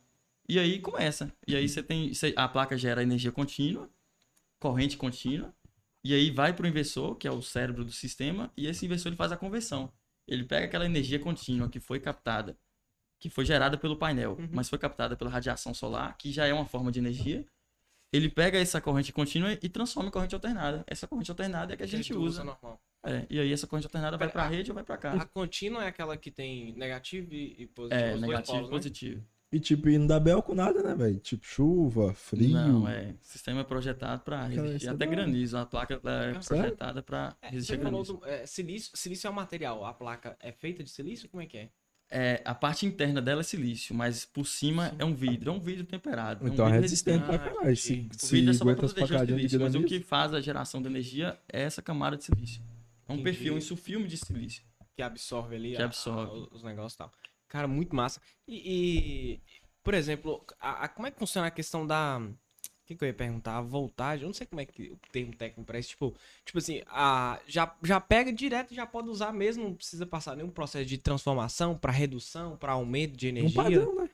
E 0.48 0.58
aí 0.58 0.78
começa. 0.80 1.32
E 1.46 1.56
aí 1.56 1.68
você 1.68 1.82
tem. 1.82 2.10
a 2.36 2.48
placa 2.48 2.76
gera 2.76 3.02
energia 3.02 3.32
contínua, 3.32 3.88
corrente 4.58 4.96
contínua. 4.96 5.54
E 6.04 6.12
aí 6.12 6.30
vai 6.30 6.52
para 6.52 6.64
o 6.64 6.68
inversor, 6.68 7.14
que 7.14 7.28
é 7.28 7.30
o 7.30 7.40
cérebro 7.40 7.84
do 7.84 7.92
sistema, 7.92 8.52
e 8.56 8.66
esse 8.66 8.84
inversor 8.84 9.10
ele 9.10 9.16
faz 9.16 9.30
a 9.30 9.36
conversão. 9.36 9.92
Ele 10.26 10.44
pega 10.44 10.66
aquela 10.66 10.84
energia 10.84 11.18
contínua 11.18 11.68
que 11.68 11.78
foi 11.78 12.00
captada, 12.00 12.56
que 13.20 13.30
foi 13.30 13.44
gerada 13.44 13.78
pelo 13.78 13.96
painel, 13.96 14.36
Uhum. 14.38 14.48
mas 14.50 14.68
foi 14.68 14.78
captada 14.78 15.16
pela 15.16 15.30
radiação 15.30 15.72
solar, 15.72 16.16
que 16.18 16.32
já 16.32 16.44
é 16.46 16.52
uma 16.52 16.66
forma 16.66 16.90
de 16.90 16.98
energia. 16.98 17.46
Ele 18.12 18.28
pega 18.28 18.58
essa 18.58 18.80
corrente 18.80 19.12
contínua 19.12 19.58
e 19.62 19.68
transforma 19.68 20.08
em 20.08 20.12
corrente 20.12 20.34
alternada. 20.34 20.84
Essa 20.86 21.06
corrente 21.08 21.30
alternada 21.30 21.72
é 21.72 21.76
que 21.76 21.82
a 21.82 21.86
gente 21.86 22.12
tu 22.12 22.20
usa. 22.20 22.44
normal. 22.44 22.80
É, 23.04 23.26
e 23.30 23.40
aí 23.40 23.52
essa 23.52 23.66
corrente 23.66 23.86
alternada 23.86 24.16
vai 24.18 24.28
Pera, 24.28 24.32
para 24.32 24.42
a 24.44 24.48
rede 24.48 24.70
ou 24.70 24.74
vai 24.74 24.84
para 24.84 24.94
A 24.94 24.98
casa. 24.98 25.24
contínua 25.26 25.84
é 25.84 25.88
aquela 25.88 26.16
que 26.16 26.30
tem 26.30 26.72
negativo 26.74 27.32
e, 27.32 27.62
e 27.62 27.66
positivo. 27.66 28.00
É, 28.00 28.16
negativo 28.16 28.42
e 28.42 28.44
polos, 28.60 28.70
né? 28.70 28.76
positivo. 28.76 29.24
E 29.50 29.60
tipo, 29.60 29.88
e 29.90 29.98
não 29.98 30.06
dá 30.06 30.18
bel 30.18 30.42
com 30.42 30.54
nada, 30.54 30.82
né, 30.82 30.94
velho? 30.94 31.18
Tipo, 31.20 31.44
chuva, 31.44 32.14
frio. 32.14 32.50
Não, 32.50 32.88
é. 32.88 33.10
O 33.20 33.24
sistema 33.24 33.60
é 33.60 33.64
projetado 33.64 34.22
para 34.22 34.46
resistir 34.46 34.86
é 34.88 34.90
até 34.90 35.04
granizo. 35.06 35.58
A 35.58 35.66
placa 35.66 35.94
é 36.02 36.32
projetada 36.38 37.02
para 37.02 37.36
É, 37.42 37.50
resistir 37.50 37.74
você 37.74 37.80
a 37.80 37.84
falou 37.84 38.02
granizo. 38.02 38.16
do, 38.18 38.26
é, 38.26 38.46
silício, 38.46 38.90
silício 38.96 39.26
é 39.26 39.30
o 39.30 39.34
material, 39.34 39.84
a 39.84 39.92
placa 39.92 40.36
é 40.40 40.52
feita 40.52 40.82
de 40.82 40.88
silício? 40.88 41.28
Como 41.28 41.42
é 41.42 41.46
que 41.46 41.58
é? 41.58 41.70
É, 42.14 42.42
a 42.44 42.54
parte 42.54 42.84
interna 42.84 43.22
dela 43.22 43.40
é 43.40 43.42
silício, 43.42 43.94
mas 43.94 44.26
por 44.26 44.46
cima 44.46 44.90
Sim. 44.90 44.96
é 44.98 45.04
um 45.06 45.14
vidro. 45.14 45.50
É 45.50 45.54
um 45.54 45.58
vidro 45.58 45.86
temperado. 45.86 46.44
é 46.46 46.50
um 46.50 46.52
Então 46.52 46.66
é 46.66 46.68
vidro 46.72 46.82
resistente 46.82 47.24
pra 47.24 47.38
caralho. 47.38 47.74
Se. 47.76 48.06
O 48.10 48.14
se 48.18 48.34
vidro 48.36 48.50
é 48.50 48.54
só 48.54 48.68
as 48.68 48.76
proteger 48.76 49.24
de 49.26 49.32
silício, 49.34 49.60
mas 49.60 49.74
o 49.74 49.82
que 49.84 50.00
faz 50.00 50.34
a 50.34 50.40
geração 50.40 50.82
de 50.82 50.88
energia 50.88 51.38
é 51.50 51.62
essa 51.62 51.80
camada 51.80 52.16
de 52.16 52.24
silício. 52.24 52.60
É 53.08 53.12
um 53.12 53.14
Entendi. 53.14 53.22
perfil, 53.22 53.54
um 53.56 53.60
sulfilme 53.62 54.06
de 54.06 54.18
silício. 54.18 54.62
Que 54.94 55.00
absorve 55.02 55.56
ali 55.56 55.74
Que 55.74 55.80
a- 55.80 55.86
absorve. 55.86 56.32
a- 56.52 56.54
os 56.54 56.62
negócios 56.62 56.92
e 56.94 56.98
tal. 56.98 57.10
Cara, 57.48 57.66
muito 57.66 57.96
massa. 57.96 58.20
E, 58.46 58.56
e, 58.56 59.40
por 59.82 59.94
exemplo, 59.94 60.44
a- 60.60 60.84
a- 60.84 60.88
como 60.88 61.06
é 61.06 61.10
que 61.10 61.18
funciona 61.18 61.46
a 61.46 61.50
questão 61.50 61.86
da. 61.86 62.20
O 62.82 62.84
que, 62.84 62.96
que 62.96 63.04
eu 63.04 63.08
ia 63.08 63.14
perguntar? 63.14 63.56
A 63.58 63.62
voltagem. 63.62 64.22
Eu 64.24 64.28
não 64.28 64.34
sei 64.34 64.46
como 64.46 64.60
é 64.60 64.66
que 64.66 64.90
o 64.90 64.98
termo 65.12 65.32
técnico 65.34 65.64
para 65.64 65.78
isso. 65.78 65.90
Tipo, 65.90 66.14
tipo 66.44 66.58
assim, 66.58 66.82
a, 66.88 67.40
já, 67.46 67.72
já 67.82 68.00
pega 68.00 68.32
direto 68.32 68.72
e 68.72 68.74
já 68.74 68.84
pode 68.86 69.08
usar 69.08 69.32
mesmo. 69.32 69.62
Não 69.64 69.74
precisa 69.74 70.04
passar 70.04 70.36
nenhum 70.36 70.50
processo 70.50 70.84
de 70.86 70.98
transformação 70.98 71.78
para 71.78 71.92
redução, 71.92 72.56
para 72.56 72.72
aumento 72.72 73.16
de 73.16 73.26
Um 73.26 73.30
energia. 73.30 73.62
padrão, 73.62 73.94
né? 73.94 74.10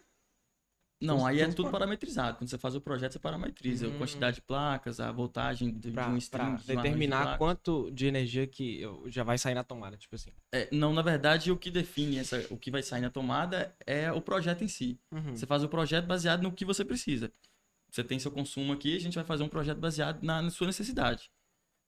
Não, 1.01 1.25
aí 1.25 1.41
é 1.41 1.47
tudo 1.53 1.71
parametrizado. 1.71 2.37
Quando 2.39 2.51
você 2.51 2.59
faz 2.59 2.75
o 2.75 2.81
projeto, 2.81 3.13
você 3.13 3.19
parametriza 3.21 3.87
Hum. 3.87 3.95
a 3.95 3.99
quantidade 3.99 4.37
de 4.37 4.43
placas, 4.43 4.99
a 4.99 5.13
voltagem 5.13 5.71
de, 5.71 5.79
de 5.79 5.93
Pra, 5.93 6.09
um 6.09 6.17
string. 6.17 6.45
de 6.45 6.51
um 6.51 6.55
arranjo 6.55 6.67
de 6.67 6.75
determinar 6.77 7.23
placas. 7.23 7.39
quanto 7.39 7.91
de 7.93 8.07
energia 8.07 8.49
que 8.49 8.81
eu- 8.81 9.05
já 9.09 9.23
vai 9.23 9.39
sair 9.39 9.55
na 9.55 9.63
tomada, 9.63 9.97
tipo 9.97 10.17
assim. 10.17 10.31
É, 10.53 10.69
não, 10.73 10.93
na 10.93 11.01
verdade, 11.01 11.53
o 11.53 11.57
que 11.57 11.71
define 11.71 12.19
essa, 12.19 12.45
o 12.51 12.59
que 12.59 12.69
vai 12.69 12.83
sair 12.83 13.01
na 13.01 13.11
tomada 13.11 13.73
é 13.87 14.11
o 14.13 14.21
projeto 14.21 14.65
em 14.65 14.69
si. 14.69 14.99
Uhum. 15.13 15.37
Você 15.37 15.47
faz 15.47 15.63
o 15.63 15.69
projeto 15.69 16.05
baseado 16.05 16.43
no 16.43 16.51
que 16.53 16.65
você 16.65 16.85
precisa. 16.85 17.33
Você 17.91 18.05
tem 18.05 18.19
seu 18.19 18.31
consumo 18.31 18.73
aqui, 18.73 18.97
a 18.97 19.01
gente 19.01 19.15
vai 19.15 19.25
fazer 19.25 19.43
um 19.43 19.49
projeto 19.49 19.79
baseado 19.79 20.23
na, 20.23 20.43
na 20.43 20.51
sua 20.51 20.67
necessidade. 20.67 21.31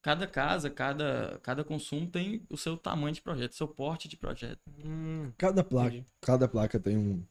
Cada 0.03 0.27
casa, 0.27 0.71
cada, 0.71 1.39
cada 1.43 1.63
consumo 1.63 2.07
tem 2.07 2.43
o 2.49 2.57
seu 2.57 2.77
tamanho 2.77 3.15
de 3.15 3.21
projeto, 3.21 3.55
seu 3.55 3.69
porte 3.69 4.09
de 4.09 4.17
projeto. 4.17 4.61
Hum, 4.83 5.31
Cada 5.37 5.63
placa, 5.63 6.05
cada 6.23 6.49
placa 6.49 6.81
tem 6.81 6.97
um, 6.97 7.23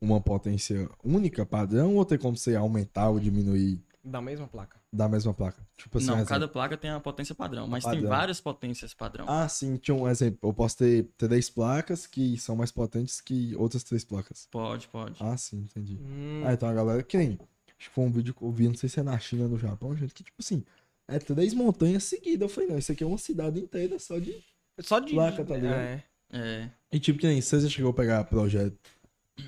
uma 0.00 0.20
potência 0.20 0.88
única, 1.04 1.44
padrão, 1.44 1.96
ou 1.96 2.04
tem 2.04 2.18
como 2.18 2.36
você 2.36 2.56
aumentar 2.56 3.10
ou 3.10 3.20
diminuir 3.20 3.82
da 4.02 4.20
mesma 4.20 4.46
placa. 4.46 4.80
da 4.92 5.08
mesma 5.08 5.32
placa? 5.34 5.66
Tipo 5.76 5.98
assim, 5.98 6.06
não, 6.06 6.14
exemplo. 6.14 6.28
cada 6.30 6.48
placa 6.48 6.76
tem 6.76 6.90
a 6.90 7.00
potência 7.00 7.34
padrão, 7.34 7.66
mas 7.66 7.84
tem 7.84 7.94
Padrão. 7.94 8.10
várias 8.10 8.40
potências 8.40 8.94
padrão. 8.94 9.26
Ah, 9.28 9.48
sim, 9.48 9.76
tinha 9.76 9.94
um 9.94 10.08
exemplo. 10.08 10.38
Eu 10.42 10.52
posso 10.54 10.78
ter 10.78 11.08
três 11.16 11.48
placas 11.50 12.06
que 12.06 12.38
são 12.38 12.54
mais 12.56 12.70
potentes 12.72 13.20
que 13.20 13.54
outras 13.56 13.82
três 13.82 14.04
placas. 14.04 14.46
Pode, 14.50 14.88
pode. 14.88 15.22
Ah, 15.22 15.36
sim, 15.36 15.58
entendi. 15.58 15.98
Hum, 16.00 16.42
Ah, 16.46 16.52
então 16.54 16.68
a 16.68 16.72
galera 16.74 17.02
que 17.02 17.16
nem. 17.16 17.38
Acho 17.84 17.90
que 17.90 17.94
foi 17.96 18.04
um 18.04 18.10
vídeo 18.10 18.32
que 18.32 18.42
eu 18.42 18.50
vi, 18.50 18.66
não 18.66 18.74
sei 18.74 18.88
se 18.88 18.98
é 18.98 19.02
na 19.02 19.18
China 19.18 19.42
ou 19.44 19.50
no 19.50 19.58
Japão, 19.58 19.94
gente, 19.94 20.14
que 20.14 20.24
tipo 20.24 20.36
assim, 20.40 20.64
é 21.06 21.18
três 21.18 21.52
montanhas 21.52 22.04
seguidas. 22.04 22.40
Eu 22.40 22.48
falei, 22.48 22.70
não, 22.70 22.78
isso 22.78 22.90
aqui 22.90 23.04
é 23.04 23.06
uma 23.06 23.18
cidade 23.18 23.60
inteira 23.60 23.98
só 23.98 24.18
de. 24.18 24.42
Só 24.80 24.98
de. 24.98 25.12
placa, 25.12 25.44
tá 25.44 25.54
ligado? 25.54 25.74
É. 25.74 26.04
É, 26.32 26.70
E 26.90 26.98
tipo, 26.98 27.18
que 27.18 27.26
nem 27.26 27.40
você 27.42 27.60
já 27.60 27.68
chegou 27.68 27.90
a 27.90 27.94
pegar 27.94 28.24
projeto 28.24 28.74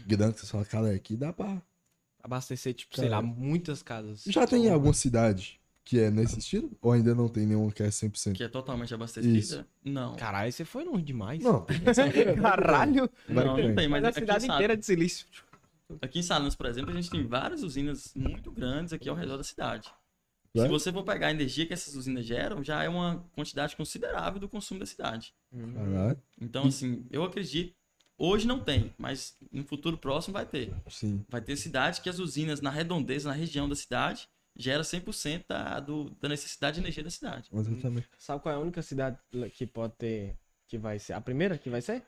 grande, 0.07 0.35
que 0.35 0.41
você 0.41 0.47
fala, 0.47 0.65
cara, 0.67 0.95
aqui 0.95 1.17
dá 1.17 1.33
pra. 1.33 1.61
Abastecer, 2.23 2.75
tipo, 2.75 2.95
sei 2.95 3.09
Cara. 3.09 3.17
lá, 3.17 3.23
muitas 3.23 3.83
casas. 3.83 4.25
Já 4.27 4.47
tem 4.47 4.69
alguma 4.69 4.93
cidade 4.93 5.59
que 5.83 6.01
é 6.01 6.11
nesse 6.11 6.41
estilo? 6.41 6.71
Ou 6.83 6.93
ainda 6.93 7.15
não 7.15 7.29
tem 7.29 7.47
nenhuma 7.47 7.71
que 7.73 7.83
é 7.83 7.87
100%? 7.89 8.35
que 8.35 8.43
é 8.43 8.49
totalmente 8.49 8.93
abastecida? 8.93 9.39
Isso. 9.39 9.65
Não. 9.85 10.17
Caralho, 10.17 10.53
você 10.53 10.65
foi 10.65 10.85
longe 10.85 11.05
demais. 11.05 11.43
Não. 11.43 11.65
Caralho. 12.43 13.09
Não, 13.29 13.45
não 13.45 13.75
tem. 13.75 13.89
mas, 13.89 14.03
Mas 14.03 14.05
a 14.05 14.09
aqui 14.09 14.19
em 14.19 14.23
cidade 14.23 14.45
inteira 14.47 14.77
de 14.77 14.85
silício. 14.85 15.27
Aqui 16.03 16.19
em 16.19 16.23
Salinas, 16.23 16.57
por 16.57 16.67
exemplo, 16.67 16.91
a 16.91 16.95
gente 16.95 17.11
tem 17.11 17.27
várias 17.27 17.63
usinas 17.63 18.13
muito 18.15 18.51
grandes 18.51 18.93
aqui 18.93 19.09
ao 19.09 19.15
redor 19.15 19.37
da 19.37 19.45
cidade. 19.45 19.91
É? 20.55 20.63
Se 20.63 20.69
você 20.69 20.93
for 20.93 21.05
pegar 21.05 21.29
a 21.29 21.31
energia 21.31 21.67
que 21.67 21.73
essas 21.73 21.95
usinas 21.95 22.25
geram, 22.25 22.65
já 22.65 22.83
é 22.83 22.89
uma 22.89 23.25
quantidade 23.33 23.77
considerável 23.77 24.41
do 24.41 24.49
consumo 24.49 24.81
da 24.81 24.87
cidade. 24.87 25.35
Caralho. 25.75 26.21
Então, 26.41 26.67
assim, 26.67 27.07
eu 27.11 27.23
acredito. 27.23 27.75
Hoje 28.19 28.47
não 28.47 28.59
tem, 28.59 28.95
mas 28.97 29.37
no 29.53 29.63
futuro 29.65 29.99
próximo 29.99 30.33
vai 30.33 30.47
ter. 30.47 30.73
Sim. 30.89 31.25
Vai 31.29 31.43
ter 31.43 31.55
cidade 31.57 32.01
que 32.01 32.09
as 32.09 32.19
usinas 32.19 32.63
na 32.63 32.71
redondeza, 32.71 33.29
na 33.29 33.35
região 33.35 33.69
da 33.69 33.77
cidade, 33.77 34.27
gera 34.57 34.83
100% 34.83 35.45
da, 35.47 35.81
do, 35.81 36.11
da 36.19 36.29
necessidade 36.31 36.77
de 36.77 36.81
energia 36.81 37.05
da 37.05 37.11
cidade. 37.11 37.51
Exatamente. 37.53 38.09
Sabe 38.17 38.43
qual 38.43 38.55
é 38.55 38.57
a 38.57 38.61
única 38.61 38.81
cidade 38.81 39.19
que 39.53 39.67
pode 39.67 39.95
ter. 39.97 40.39
Que 40.67 40.79
vai 40.79 40.99
ser? 40.99 41.13
A 41.13 41.21
primeira 41.21 41.57
que 41.59 41.71
vai 41.71 41.81
ser? 41.81 42.03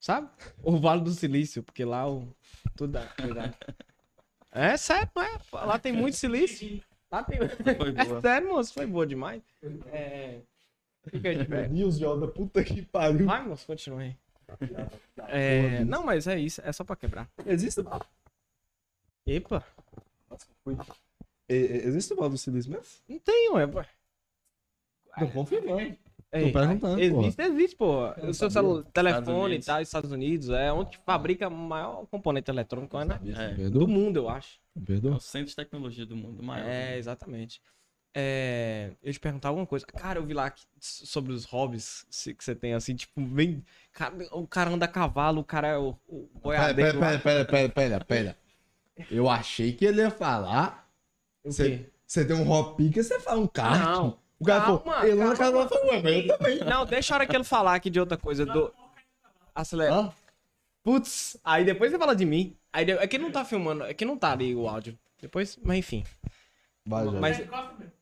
Sabe? 0.00 0.28
O 0.62 0.78
Vale 0.78 1.02
do 1.02 1.10
Silício, 1.10 1.62
porque 1.62 1.84
lá 1.84 2.08
o. 2.10 2.34
Tudo 2.76 2.92
dá. 2.92 3.06
Cuidado. 3.08 3.54
É 4.50 4.78
sério, 4.78 5.10
não 5.14 5.22
é? 5.22 5.38
Lá 5.52 5.78
tem 5.78 5.92
muito 5.92 6.16
silício. 6.16 6.82
Lá 7.12 7.22
tem. 7.22 7.38
Foi 7.38 7.90
É 8.16 8.20
sério, 8.20 8.48
moço, 8.48 8.72
foi 8.72 8.86
boa 8.86 9.06
demais. 9.06 9.42
É. 9.92 10.40
Fica 11.06 11.28
aí 11.28 11.36
de 11.36 11.44
pé. 11.44 11.68
News 11.68 11.98
Yoda, 12.00 12.26
puta 12.26 12.64
que 12.64 12.80
pariu. 12.82 13.26
Vai, 13.26 13.46
moço, 13.46 13.66
continua 13.66 14.00
aí. 14.00 14.16
É, 15.28 15.84
não, 15.84 16.02
mas 16.02 16.26
é 16.26 16.38
isso, 16.40 16.62
é 16.64 16.72
só 16.72 16.82
pra 16.82 16.96
quebrar. 16.96 17.28
Existe, 17.44 17.82
Epa, 19.26 19.62
e- 20.66 21.54
e- 21.54 21.86
existe 21.86 22.14
o 22.14 22.16
Val 22.16 22.30
do 22.30 22.38
Silício 22.38 22.72
mesmo? 22.72 22.86
não 23.06 23.18
tem, 23.18 23.50
ué. 23.50 23.66
pô. 23.66 23.84
Não 25.20 25.30
confirmando. 25.30 25.96
Ei, 26.30 26.52
perguntando, 26.52 27.00
Existe, 27.00 27.42
existe, 27.42 27.76
pô. 27.76 28.08
O 28.22 28.34
seu 28.34 28.50
celu- 28.50 28.84
telefone 28.84 29.56
e 29.56 29.62
tal, 29.62 29.80
Estados 29.80 30.12
Unidos, 30.12 30.50
é 30.50 30.70
onde 30.70 30.98
fabrica 31.06 31.48
o 31.48 31.50
maior 31.50 32.06
componente 32.06 32.50
eletrônico 32.50 32.98
né? 33.02 33.18
É, 33.58 33.70
do 33.70 33.88
mundo, 33.88 34.18
eu 34.18 34.28
acho. 34.28 34.60
é 34.76 35.08
o 35.08 35.20
centro 35.20 35.48
de 35.48 35.56
tecnologia 35.56 36.04
do 36.04 36.14
mundo 36.14 36.42
maior. 36.42 36.68
É, 36.68 36.98
exatamente. 36.98 37.62
É, 38.14 38.90
eu 39.02 39.12
te 39.12 39.20
perguntar 39.20 39.48
alguma 39.48 39.66
coisa. 39.66 39.86
Cara, 39.86 40.18
eu 40.18 40.24
vi 40.26 40.34
lá 40.34 40.50
que- 40.50 40.64
sobre 40.80 41.32
os 41.32 41.44
hobbies 41.44 42.04
se- 42.10 42.34
que 42.34 42.44
você 42.44 42.54
tem, 42.54 42.74
assim, 42.74 42.94
tipo, 42.94 43.20
bem. 43.20 43.64
cara, 43.92 44.14
o 44.32 44.46
cara 44.46 44.70
anda 44.70 44.84
a 44.84 44.88
cavalo, 44.88 45.40
o 45.40 45.44
cara 45.44 45.68
é 45.68 45.78
o, 45.78 45.90
o 46.06 46.26
Pera, 46.26 46.40
boiadeiro. 46.42 46.98
pera, 46.98 47.18
pera, 47.18 47.44
pera, 47.44 47.68
pera, 47.70 48.04
pera. 48.04 48.36
Eu 49.10 49.28
achei 49.30 49.72
que 49.72 49.84
ele 49.84 50.00
ia 50.00 50.10
falar. 50.10 50.90
O 51.44 51.52
Você, 51.52 52.24
tem 52.24 52.34
um 52.36 52.50
hop 52.50 52.76
pica, 52.76 53.02
você 53.02 53.20
fala 53.20 53.40
um 53.40 53.46
kart. 53.46 53.80
Não. 53.80 54.18
O 54.40 54.44
cara 54.44 54.60
Calma, 54.64 54.78
falou, 54.80 54.94
calma. 55.18 55.36
cavalo, 55.36 55.68
falou, 55.68 55.86
ué, 55.88 56.02
mas 56.02 56.14
eu 56.26 56.38
também. 56.38 56.58
Não, 56.64 56.86
deixa 56.86 57.12
a 57.12 57.16
hora 57.16 57.26
que 57.26 57.34
ele 57.36 57.44
falar 57.44 57.74
aqui 57.74 57.90
de 57.90 57.98
outra 57.98 58.16
coisa. 58.16 58.46
Do... 58.46 58.72
Acelera. 59.54 59.92
Hã? 59.94 60.12
Putz, 60.84 61.36
aí 61.44 61.64
depois 61.64 61.90
você 61.90 61.98
fala 61.98 62.14
de 62.14 62.24
mim. 62.24 62.56
Aí 62.72 62.84
de- 62.84 62.92
é 62.92 63.06
que 63.06 63.18
não 63.18 63.30
tá 63.32 63.44
filmando, 63.44 63.84
é 63.84 63.92
que 63.92 64.04
não 64.04 64.16
tá 64.16 64.32
ali 64.32 64.54
o 64.54 64.68
áudio. 64.68 64.96
Depois, 65.20 65.58
mas 65.62 65.78
enfim. 65.78 66.04
Vai. 66.86 67.04
Mas, 67.06 67.42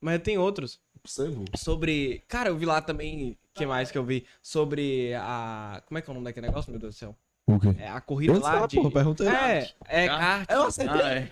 mas 0.00 0.22
tem 0.22 0.36
outros. 0.38 0.78
Você, 1.04 1.28
vô. 1.28 1.44
Sobre. 1.56 2.22
Cara, 2.28 2.50
eu 2.50 2.56
vi 2.56 2.66
lá 2.66 2.80
também. 2.82 3.36
que 3.54 3.64
mais 3.64 3.90
que 3.90 3.96
eu 3.96 4.04
vi? 4.04 4.26
Sobre 4.42 5.14
a. 5.14 5.82
Como 5.86 5.96
é 5.98 6.02
que 6.02 6.10
é 6.10 6.12
o 6.12 6.14
nome 6.14 6.24
daquele 6.26 6.46
negócio, 6.48 6.70
meu 6.70 6.78
Deus 6.78 6.94
do 6.94 6.98
céu? 6.98 7.16
O 7.46 7.58
quê? 7.58 7.68
É 7.78 7.88
a 7.88 8.00
corrida 8.00 8.34
Eu 8.34 8.40
lá 8.40 8.58
sei, 8.58 8.68
de. 8.68 8.76
porra, 8.76 8.90
perguntei. 8.90 9.28
É, 9.28 9.72
é 9.88 10.06
Kart. 10.08 10.50
Eu 10.50 10.62
acertei. 10.64 11.00
Ah, 11.00 11.14
é. 11.14 11.30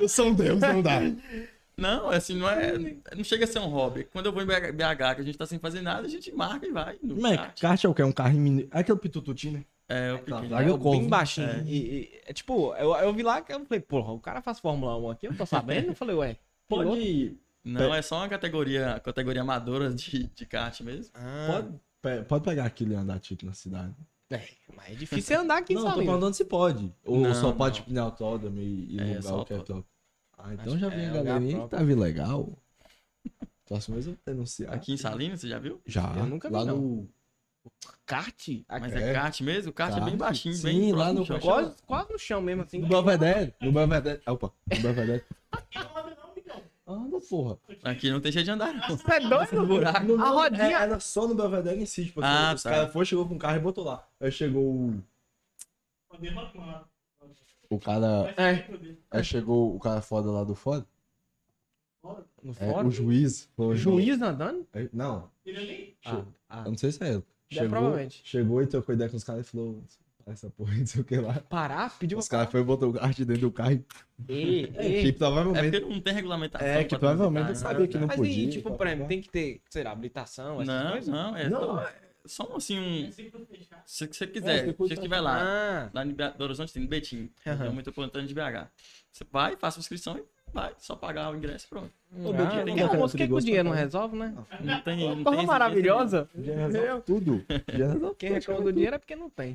Eu 0.00 0.08
sou 0.08 0.26
um 0.28 0.34
deus, 0.34 0.60
não 0.60 0.80
dá. 0.82 1.00
Não, 1.76 2.08
assim, 2.08 2.36
não 2.36 2.48
é. 2.48 2.72
Não 3.16 3.24
chega 3.24 3.44
a 3.44 3.48
ser 3.48 3.58
um 3.58 3.66
hobby. 3.66 4.04
Quando 4.12 4.26
eu 4.26 4.32
vou 4.32 4.42
em 4.42 4.46
BH, 4.46 5.14
que 5.16 5.20
a 5.20 5.24
gente 5.24 5.38
tá 5.38 5.46
sem 5.46 5.58
fazer 5.58 5.80
nada, 5.82 6.06
a 6.06 6.10
gente 6.10 6.30
marca 6.32 6.66
e 6.66 6.70
vai. 6.70 6.98
Mas 7.02 7.36
kart. 7.36 7.60
kart 7.60 7.84
é 7.84 7.88
o 7.88 7.94
quê? 7.94 8.02
É 8.02 8.06
um 8.06 8.12
carrinho 8.12 8.42
mini... 8.42 8.68
É 8.72 8.78
aquele 8.80 8.98
pitututinho, 8.98 9.54
né? 9.54 9.64
É, 9.88 10.12
o 10.14 10.18
pequeno. 10.18 10.48
Larga 10.50 10.70
É, 10.72 10.78
bem 10.78 11.08
baixinho. 11.08 11.48
É. 11.48 11.62
E, 11.66 11.76
e- 11.76 12.20
é 12.26 12.32
tipo, 12.32 12.74
eu, 12.76 12.94
eu 12.94 13.12
vi 13.12 13.22
lá 13.22 13.42
que 13.42 13.52
eu 13.52 13.64
falei, 13.66 13.80
porra, 13.80 14.12
o 14.12 14.20
cara 14.20 14.40
faz 14.40 14.60
Fórmula 14.60 14.96
1 14.96 15.10
aqui, 15.10 15.26
eu 15.26 15.36
tô 15.36 15.44
sabendo. 15.44 15.88
Eu 15.88 15.94
falei, 15.94 16.14
ué. 16.16 16.36
piloto? 16.68 16.88
Pode. 16.90 17.38
Não, 17.64 17.94
é 17.94 18.02
só 18.02 18.16
uma 18.18 18.28
categoria, 18.28 19.00
categoria 19.02 19.40
amadora 19.42 19.92
de, 19.92 20.24
de 20.34 20.46
kart 20.46 20.78
mesmo. 20.82 21.10
Ah, 21.14 21.62
Pode, 22.02 22.24
pode 22.24 22.44
pegar 22.44 22.66
aquele 22.66 22.92
e 22.92 22.96
andar 22.96 23.18
tipo 23.18 23.46
na 23.46 23.54
cidade. 23.54 23.94
É, 24.30 24.42
mas 24.74 24.90
é 24.90 24.94
difícil 24.94 25.40
andar 25.40 25.58
aqui 25.58 25.72
em 25.72 25.76
não, 25.76 25.84
tô 25.90 25.94
perguntando 25.98 26.34
se 26.34 26.44
pode. 26.44 26.92
Ou 27.04 27.20
Não, 27.20 27.34
só 27.34 27.52
pode 27.52 27.76
não. 27.78 27.84
tipo, 27.84 27.90
ir 27.90 27.94
no 27.94 28.02
autódromo 28.02 28.60
e, 28.60 28.96
e 28.96 29.00
É, 29.00 29.18
lugar 29.20 29.44
que 29.44 29.54
é 29.54 29.58
top. 29.58 29.84
Ah, 30.46 30.52
então 30.52 30.74
Acho 30.74 30.78
já 30.78 30.88
vi 30.90 31.00
é 31.02 31.08
a 31.08 31.12
galerinha 31.12 31.48
que 31.52 31.56
próprio. 31.68 31.78
tava 31.78 32.00
legal. 32.00 32.58
Próximo 33.66 33.94
mês 33.94 34.06
eu 34.06 34.12
vou 34.12 34.20
denunciar. 34.26 34.74
Aqui 34.74 34.92
em 34.92 34.96
Salinas, 34.98 35.40
você 35.40 35.48
já 35.48 35.58
viu? 35.58 35.80
Já. 35.86 36.12
Eu 36.16 36.26
nunca 36.26 36.48
vi, 36.48 36.54
lá 36.54 36.64
não. 36.66 36.76
no. 36.78 37.08
Kart? 38.04 38.48
Mas 38.68 38.92
É. 38.92 39.10
é 39.10 39.12
kart 39.14 39.40
mesmo? 39.40 39.70
O 39.70 39.72
kart, 39.72 39.92
é 39.92 40.00
bem 40.00 40.04
Kart? 40.04 40.16
baixinho, 40.18 40.54
Sim, 40.54 40.62
bem 40.64 40.92
lá 40.92 41.14
no 41.14 41.24
chão. 41.24 41.40
Quase, 41.40 41.74
quase 41.86 42.12
no 42.12 42.18
chão 42.18 42.42
mesmo, 42.42 42.62
assim. 42.62 42.78
No 42.78 42.88
Belvedere. 42.88 43.54
No 43.58 43.72
Belvedere. 43.72 44.20
Opa, 44.26 44.52
no 44.70 44.80
Belvedere. 44.82 45.24
Anda, 46.86 47.18
porra. 47.22 47.56
Aqui 47.82 48.10
não 48.10 48.20
tem 48.20 48.30
jeito 48.30 48.44
de 48.44 48.50
andar, 48.50 48.74
não. 48.74 48.86
Você 48.98 49.10
é 49.10 49.20
doido? 49.20 49.66
buraco. 49.66 50.04
No- 50.06 50.22
A 50.22 50.28
rodinha- 50.28 50.64
é, 50.64 50.72
Era 50.82 51.00
só 51.00 51.26
no 51.26 51.34
Belvedere 51.34 51.80
em 51.80 51.86
si. 51.86 52.04
Tipo, 52.04 52.20
assim, 52.20 52.28
Ah, 52.30 52.52
os 52.54 52.62
tá. 52.62 52.70
caras 52.70 52.92
foram, 52.92 53.06
chegou 53.06 53.26
com 53.26 53.34
um 53.36 53.38
carro 53.38 53.56
e 53.56 53.60
botou 53.60 53.82
lá. 53.84 54.06
Aí 54.20 54.30
chegou 54.30 54.62
o. 54.62 55.02
O 57.74 57.78
cara. 57.80 58.34
É, 58.36 58.64
Aí 59.10 59.24
chegou 59.24 59.74
o 59.74 59.78
cara 59.80 60.00
foda 60.00 60.30
lá 60.30 60.44
do 60.44 60.54
foda. 60.54 60.86
no 62.42 62.50
É, 62.50 62.70
fora. 62.70 62.86
o 62.86 62.90
juiz. 62.90 63.48
Juiz 63.74 64.20
andando? 64.20 64.66
É, 64.72 64.88
Não, 64.92 65.30
Ah, 66.04 66.24
ah. 66.48 66.62
eu 66.66 66.70
não 66.70 66.78
sei 66.78 66.92
se 66.92 67.02
é 67.04 67.08
ele. 67.14 67.22
Chegou, 67.50 67.68
provavelmente. 67.70 68.20
chegou 68.24 68.62
e 68.62 68.66
trocou 68.66 68.94
ideia 68.94 69.08
com 69.10 69.16
os 69.16 69.24
caras 69.24 69.46
e 69.46 69.50
falou: 69.50 69.82
essa 70.26 70.50
porra, 70.50 70.74
não 70.76 70.86
sei 70.86 71.00
o 71.02 71.04
que 71.04 71.16
lá. 71.16 71.34
Parar? 71.48 71.96
Pediu 71.98 72.18
Os 72.18 72.28
caras 72.28 72.50
foram 72.50 72.64
e 72.64 72.66
botou 72.66 72.90
o 72.90 72.92
carro 72.94 73.14
dentro 73.14 73.38
do 73.38 73.50
carro 73.52 73.72
e. 73.72 73.84
Ei, 74.28 74.72
É, 74.76 74.86
ei. 74.86 75.02
que 75.02 75.08
É 75.08 75.12
provavelmente. 75.12 75.80
porque 75.80 75.94
não 75.94 76.00
tem 76.00 76.14
regulamentação. 76.14 76.66
É, 76.66 76.84
que 76.84 76.98
provavelmente 76.98 77.56
sabia 77.58 77.86
que 77.86 77.98
não 77.98 78.06
Mas 78.06 78.16
podia. 78.16 78.32
aí, 78.32 78.48
tipo, 78.50 78.64
pá, 78.64 78.70
por 78.70 78.78
pá, 78.78 78.86
exemplo, 78.86 79.04
pá. 79.04 79.08
tem 79.08 79.20
que 79.20 79.28
ter, 79.30 79.62
sei 79.70 79.84
lá, 79.84 79.92
habilitação, 79.92 80.60
essas 80.62 80.66
Não, 80.84 80.90
coisas? 80.92 81.08
não, 81.08 81.36
é 81.36 81.48
Não. 81.48 81.60
só, 81.60 81.80
é 81.82 81.94
só 82.26 82.56
assim 82.56 82.78
um. 82.78 83.12
Se 83.86 84.06
você 84.06 84.24
É, 84.24 84.26
quiser, 84.26 84.64
você 84.64 84.70
se 84.72 84.76
você 84.78 84.94
estiver 84.94 85.20
lá, 85.20 85.40
Ah, 85.42 85.90
lá 85.92 86.04
em 86.06 86.12
Belo 86.12 86.34
Horizonte 86.40 86.72
tem 86.72 86.82
no 86.82 86.88
Betim, 86.88 87.30
Aham. 87.46 87.56
região 87.56 87.74
metropolitana 87.74 88.26
de 88.26 88.34
BH. 88.34 88.68
Você 89.12 89.24
vai, 89.30 89.56
faz 89.56 89.74
sua 89.74 89.80
inscrição 89.80 90.18
e 90.18 90.24
vai, 90.52 90.72
só 90.78 90.96
pagar 90.96 91.32
o 91.32 91.36
ingresso 91.36 91.66
e 91.66 91.68
pronto. 91.68 91.90
Ô, 92.12 92.30
ah, 92.30 92.32
Betinho, 92.32 92.64
tem 92.64 92.64
tem 92.64 92.74
que 92.76 92.82
almoço, 92.82 93.16
é 93.16 93.16
o 93.16 93.18
que, 93.18 93.26
que 93.28 93.32
o 93.34 93.40
dinheiro 93.40 93.68
não 93.68 93.76
resolve, 93.76 94.16
né? 94.16 94.34
Não 94.34 94.44
tem. 94.44 94.66
Não 94.66 94.80
tem 94.82 94.96
Porra 95.24 95.36
exigência 95.36 95.46
maravilhosa. 95.46 96.30
Já 96.36 96.54
resolve 96.54 97.02
tudo. 97.02 97.44
Já 97.72 97.92
resolve 97.92 98.16
Quem 98.16 98.32
reclama 98.32 98.60
do 98.62 98.72
dinheiro 98.72 98.96
é 98.96 98.98
porque 98.98 99.16
não 99.16 99.30
tem. 99.30 99.54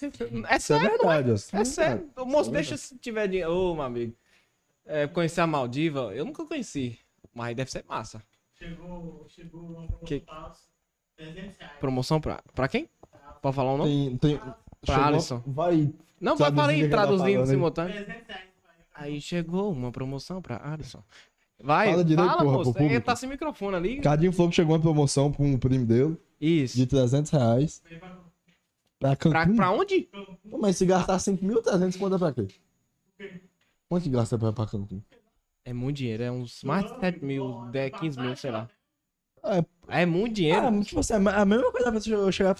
É 0.00 0.06
Isso 0.06 0.12
é 0.48 0.58
sério, 0.58 0.88
verdade, 0.88 1.30
ó. 1.30 1.58
é 1.58 1.64
sério. 1.64 2.10
O 2.16 2.24
moço 2.24 2.48
é 2.50 2.52
deixa 2.54 2.76
se 2.78 2.96
tiver 2.96 3.28
dinheiro. 3.28 3.52
Ô, 3.52 3.74
meu 3.74 3.82
amigo. 3.84 4.14
É, 4.86 5.06
conhecer 5.06 5.40
a 5.42 5.46
Maldiva, 5.46 6.12
eu 6.14 6.24
nunca 6.24 6.44
conheci. 6.46 6.98
Mas 7.34 7.54
deve 7.54 7.70
ser 7.70 7.84
massa. 7.86 8.22
Chegou, 8.58 9.26
chegou 9.28 9.88
Que- 10.06 10.20
promoção 10.20 10.42
falsa, 10.42 10.62
300 10.62 10.68
reais. 10.68 10.71
Promoção 11.80 12.20
pra, 12.20 12.42
pra 12.54 12.68
quem? 12.68 12.88
Pode 13.40 13.56
falar 13.56 13.72
o 13.72 13.76
nome? 13.78 13.90
Tem, 13.90 14.16
tem... 14.38 14.40
chegou- 14.84 15.04
Alisson. 15.04 15.42
Vai. 15.46 15.92
Não, 16.20 16.36
pode 16.36 16.54
falar 16.54 16.68
aí, 16.68 16.88
Traduzindo 16.88 17.40
aí. 17.40 17.46
simultâneo. 17.46 17.92
300 18.04 18.26
reais. 18.28 18.44
Aí 18.94 19.20
chegou 19.20 19.72
uma 19.72 19.90
promoção 19.90 20.40
pra 20.40 20.60
Alisson. 20.72 21.02
Vai, 21.64 21.90
Fala 21.90 22.04
direito, 22.04 22.28
fala, 22.28 22.42
porra, 22.42 22.56
moço. 22.58 22.74
Ele 22.78 23.00
tá 23.00 23.14
sem 23.16 23.28
microfone 23.28 23.76
ali. 23.76 24.00
Cadinho 24.00 24.32
falou 24.32 24.50
que 24.50 24.56
chegou 24.56 24.74
uma 24.74 24.80
promoção 24.82 25.30
pra 25.32 25.44
um 25.44 25.56
primo 25.58 25.86
dele 25.86 26.16
Isso. 26.40 26.76
de 26.76 26.86
300 26.86 27.30
reais 27.30 27.82
pra 28.98 29.16
Pra, 29.16 29.16
Cancún. 29.16 29.56
pra 29.56 29.70
onde? 29.70 30.02
Pô, 30.50 30.58
Mas 30.58 30.76
se 30.76 30.86
gastar 30.86 31.16
5.300, 31.18 31.98
conta 31.98 32.18
pra 32.18 32.32
quê? 32.32 32.46
Quanto 33.88 34.02
que 34.04 34.10
gasta 34.10 34.38
pra, 34.38 34.52
pra 34.52 34.66
Cancún? 34.66 35.00
É 35.64 35.72
muito 35.72 35.96
dinheiro, 35.98 36.22
é 36.22 36.30
uns 36.30 36.62
mais 36.64 36.84
de 36.92 36.98
7 37.00 37.24
mil, 37.24 37.64
10, 37.70 37.92
15 37.98 38.20
mil, 38.20 38.36
sei 38.36 38.50
lá. 38.50 38.68
É, 39.44 39.64
É 40.02 40.06
muito 40.06 40.34
dinheiro. 40.34 40.66
Ah, 40.66 40.82
tipo 40.84 41.00
assim, 41.00 41.14
a 41.14 41.44
mesma 41.44 41.70
coisa 41.72 41.90
pra 41.90 42.00
você 42.00 42.32
chegar 42.32 42.56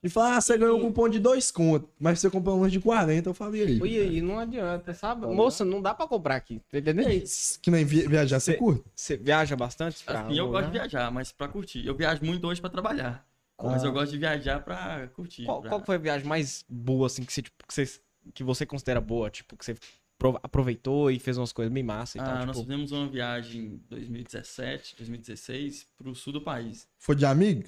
e 0.00 0.08
falar, 0.08 0.36
ah, 0.36 0.40
você 0.40 0.56
ganhou 0.56 0.78
um 0.78 0.82
cupom 0.82 1.08
de 1.08 1.18
2 1.18 1.50
conto, 1.50 1.88
mas 1.98 2.20
você 2.20 2.30
comprou 2.30 2.56
um 2.56 2.60
lanche 2.60 2.72
de 2.78 2.80
40, 2.80 3.30
eu 3.30 3.34
falei 3.34 3.62
aí. 3.62 3.78
E 3.78 3.98
aí, 4.00 4.22
não 4.22 4.38
adianta, 4.38 4.94
sabe? 4.94 5.26
Moça, 5.26 5.64
não 5.64 5.82
dá 5.82 5.92
pra 5.92 6.06
comprar 6.06 6.36
aqui. 6.36 6.60
Tá 6.70 6.78
entendendo? 6.78 7.08
Que 7.60 7.70
nem 7.70 7.84
vi- 7.84 8.06
viajar, 8.06 8.38
você 8.38 8.52
Cê- 8.52 8.58
curte? 8.58 8.84
Você 8.94 9.16
viaja 9.16 9.56
bastante? 9.56 10.04
pra 10.04 10.20
Assim, 10.20 10.38
eu 10.38 10.46
gosto 10.48 10.66
de 10.66 10.66
lugar? 10.68 10.82
viajar, 10.88 11.10
mas 11.10 11.32
pra 11.32 11.48
curtir. 11.48 11.84
Eu 11.84 11.96
viajo 11.96 12.24
muito 12.24 12.46
hoje 12.46 12.60
pra 12.60 12.70
trabalhar. 12.70 13.26
Mas 13.60 13.82
Ah. 13.82 13.86
eu 13.88 13.92
gosto 13.92 14.12
de 14.12 14.18
viajar 14.18 14.62
pra 14.62 15.08
curtir. 15.16 15.44
Qual, 15.44 15.60
pra- 15.62 15.68
qual 15.70 15.84
foi 15.84 15.96
a 15.96 15.98
viagem 15.98 16.28
mais 16.28 16.64
boa, 16.68 17.06
assim, 17.08 17.24
que 17.24 17.32
você, 17.32 17.42
tipo, 17.42 17.56
que 17.66 17.74
você, 17.74 18.00
que 18.32 18.44
você 18.44 18.64
considera 18.64 19.00
boa? 19.00 19.28
Tipo, 19.30 19.56
que 19.56 19.64
você 19.64 19.76
aproveitou 20.42 21.10
e 21.10 21.18
fez 21.18 21.36
umas 21.38 21.52
coisas 21.52 21.72
bem 21.72 21.82
massa 21.82 22.18
e 22.18 22.20
Ah, 22.20 22.24
tal. 22.24 22.46
nós 22.46 22.56
Tipo, 22.56 22.60
fizemos 22.68 22.92
uma 22.92 23.06
viagem 23.08 23.60
em 23.62 23.80
2017, 23.88 24.96
2016 24.96 25.86
pro 25.96 26.14
sul 26.14 26.32
do 26.32 26.40
país. 26.40 26.88
Foi 26.98 27.14
de 27.14 27.24
amigo? 27.24 27.64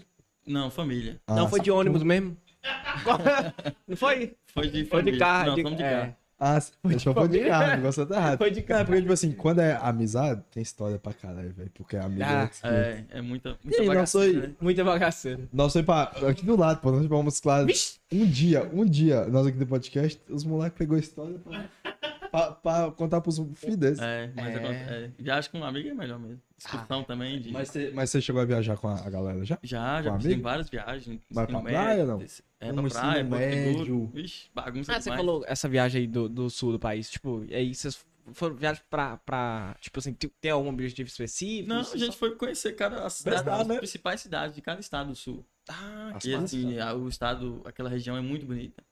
Não, 0.46 0.70
família. 0.70 1.20
não 1.28 1.46
Ah, 1.46 1.48
foi 1.48 1.60
de 1.60 1.70
ônibus 1.70 2.02
mesmo? 2.02 2.36
não 3.86 3.96
foi? 3.96 4.34
Foi 4.46 4.68
de 4.68 4.84
Foi 4.84 5.02
de 5.02 5.16
carro. 5.18 5.46
Não, 5.48 5.54
de, 5.54 5.62
fomos 5.62 5.78
de 5.78 5.84
é. 5.84 5.90
carro. 6.00 6.16
Ah, 6.42 6.58
foi 6.58 6.94
de, 6.94 7.04
foi 7.04 7.28
de 7.28 7.40
carro, 7.44 7.72
o 7.72 7.76
negócio 7.76 8.06
tá 8.06 8.16
errado. 8.16 8.38
Foi 8.38 8.50
de 8.50 8.56
Não, 8.60 8.64
é 8.64 8.66
carro. 8.68 8.84
porque, 8.86 9.00
tipo 9.02 9.12
assim, 9.12 9.32
quando 9.32 9.58
é 9.60 9.76
amizade, 9.76 10.42
tem 10.50 10.62
história 10.62 10.98
pra 10.98 11.12
caralho, 11.12 11.52
velho. 11.52 11.70
Porque 11.74 11.96
é 11.96 12.00
amigo. 12.00 12.22
Ah, 12.24 12.50
é, 12.62 12.68
É, 12.68 13.04
é 13.18 13.20
muita, 13.20 13.58
muita 13.62 13.76
E 13.76 13.80
aí, 13.82 13.86
nós 13.86 13.94
bagaceira, 13.94 14.32
foi- 14.40 14.48
né? 14.48 14.54
Muita 14.58 14.82
bagaceira. 14.84 15.48
Nós 15.52 15.70
foi 15.74 15.82
pra. 15.82 16.04
Aqui 16.04 16.44
do 16.46 16.56
lado, 16.56 16.80
pô, 16.80 16.90
nós 16.92 17.06
fomos 17.06 17.38
claro. 17.40 17.66
Um 18.10 18.26
dia, 18.26 18.68
um 18.72 18.86
dia, 18.86 19.26
nós 19.26 19.46
aqui 19.46 19.58
do 19.58 19.66
podcast, 19.66 20.18
os 20.30 20.42
moleques 20.42 20.78
pegou 20.78 20.96
a 20.96 21.00
história 21.00 21.38
pra, 21.38 21.68
pra, 22.30 22.52
pra 22.52 22.90
contar 22.92 23.20
pros 23.20 23.38
filhos. 23.54 23.98
É, 23.98 24.30
mas 24.34 24.46
É. 24.56 25.04
é, 25.06 25.10
viagem 25.18 25.50
com 25.50 25.58
um 25.58 25.64
amigo 25.64 25.88
é 25.88 25.94
melhor 25.94 26.18
mesmo. 26.18 26.40
Discussão 26.56 27.02
também 27.04 27.40
de... 27.40 27.50
Mas, 27.52 27.68
você, 27.70 27.90
mas 27.94 28.10
você 28.10 28.20
chegou 28.20 28.42
a 28.42 28.44
viajar 28.44 28.76
com 28.76 28.88
a, 28.88 28.94
a 29.00 29.08
galera 29.10 29.42
já? 29.44 29.58
Já, 29.62 30.02
já 30.02 30.18
fiz 30.20 30.38
várias 30.40 30.68
viagens. 30.68 31.20
Vai 31.30 31.46
pra 31.46 31.60
praia, 31.60 32.04
não? 32.04 32.22
É, 32.60 32.70
Um 32.70 32.74
pra 32.76 32.90
praia, 32.90 33.24
médio. 33.24 34.06
Vixe, 34.12 34.48
bagunça 34.54 34.92
Ah, 34.92 34.96
você 35.00 35.04
demais. 35.10 35.20
falou 35.24 35.44
essa 35.46 35.68
viagem 35.68 36.02
aí 36.02 36.06
do, 36.06 36.28
do 36.28 36.50
sul 36.50 36.72
do 36.72 36.78
país. 36.78 37.10
Tipo, 37.10 37.44
e 37.48 37.54
aí 37.54 37.74
vocês 37.74 38.04
foram 38.34 38.54
viagem 38.56 38.82
pra, 38.90 39.16
pra. 39.16 39.74
Tipo 39.80 39.98
assim, 39.98 40.12
tem- 40.12 40.50
algum 40.50 40.68
objetivo 40.68 41.08
específico? 41.08 41.66
Não, 41.68 41.82
Você 41.82 41.96
a 41.96 41.98
gente 41.98 42.12
só- 42.12 42.18
foi 42.18 42.36
conhecer 42.36 42.72
cada 42.76 43.08
cidade, 43.08 43.36
Verdade, 43.36 43.62
as 43.62 43.66
né? 43.68 43.78
principais 43.78 44.20
cidades 44.20 44.54
de 44.54 44.60
cada 44.60 44.80
estado 44.80 45.08
do 45.08 45.16
sul. 45.16 45.42
Ah, 45.68 46.12
As 46.14 46.24
E 46.24 46.32
massas. 46.32 46.44
assim, 46.44 46.78
a- 46.78 46.94
o 46.94 47.08
estado, 47.08 47.62
aquela 47.64 47.88
região 47.88 48.16
é 48.16 48.20
muito 48.20 48.44
bonita. 48.44 48.82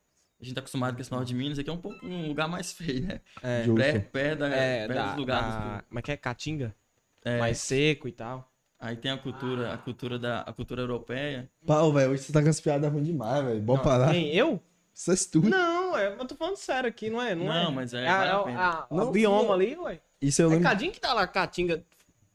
A 0.41 0.45
gente 0.45 0.55
tá 0.55 0.61
acostumado 0.61 0.95
com 0.95 1.01
esse 1.01 1.11
norte 1.11 1.28
de 1.28 1.34
Minas, 1.34 1.59
aqui 1.59 1.68
é 1.68 1.72
um 1.72 1.78
pouco 1.80 2.05
um 2.07 2.28
lugar 2.28 2.47
mais 2.49 2.72
feio, 2.72 3.05
né? 3.07 3.20
é. 3.43 3.64
Justo. 3.64 3.80
Pé, 3.82 3.99
pé, 3.99 4.36
da, 4.36 4.49
É, 4.49 4.86
pé 4.86 4.95
da, 4.95 5.07
dos 5.09 5.16
lugares. 5.16 5.47
da, 5.55 5.84
como 5.89 5.99
é 5.99 6.03
que 6.03 6.12
é? 6.12 6.16
Caatinga? 6.16 6.74
É, 7.24 7.39
Mais 7.41 7.59
seco 7.59 8.07
e 8.07 8.12
tal. 8.12 8.49
Aí 8.78 8.97
tem 8.97 9.11
a 9.11 9.18
cultura, 9.18 9.74
a 9.74 9.76
cultura 9.78 10.16
da 10.20 10.43
a 10.43 10.53
cultura 10.53 10.82
europeia. 10.82 11.51
Pau, 11.66 11.93
velho, 11.93 12.12
hoje 12.12 12.22
você 12.22 12.32
tá 12.32 12.41
com 12.41 12.49
as 12.49 12.61
piadas 12.61 12.93
ruins 12.93 13.07
demais, 13.07 13.45
velho. 13.45 13.61
Bom 13.61 13.76
parar. 13.78 14.12
Quem? 14.12 14.32
Eu? 14.32 14.62
Vocês 14.95 15.26
tudo. 15.26 15.49
Não, 15.49 15.99
é, 15.99 16.07
eu 16.12 16.24
tô 16.24 16.36
falando 16.36 16.57
sério 16.57 16.89
aqui, 16.89 17.11
não 17.11 17.20
é? 17.20 17.34
Não, 17.34 17.53
é? 17.53 17.64
Não, 17.64 17.72
mas 17.72 17.93
é, 17.93 18.07
Ah, 18.07 18.18
vale 18.18 18.30
a 18.30 18.32
é 18.32 18.36
o- 18.36 18.45
pena. 18.45 18.61
a- 18.61 18.86
o 18.91 18.97
Não, 18.97 19.11
bioma 19.12 19.47
sim. 19.49 19.53
ali, 19.53 19.76
ué. 19.78 20.01
Isso 20.22 20.41
eu 20.43 20.47
É 20.49 20.51
lembro. 20.55 20.68
Cadinho 20.68 20.93
que 20.93 21.01
tá 21.01 21.12
lá, 21.12 21.26
Caatinga 21.26 21.84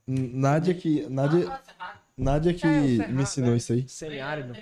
Nádia 0.05 0.73
que. 0.73 1.07
Nádia, 1.09 1.61
Nádia 2.17 2.53
que 2.53 2.67
É, 2.67 2.69
o 2.69 2.87
Cerrado, 2.97 3.13
me 3.13 3.23
ensinou 3.23 3.51
né? 3.51 3.57
isso 3.57 3.71
aí. 3.73 3.87
semiárido. 3.87 4.53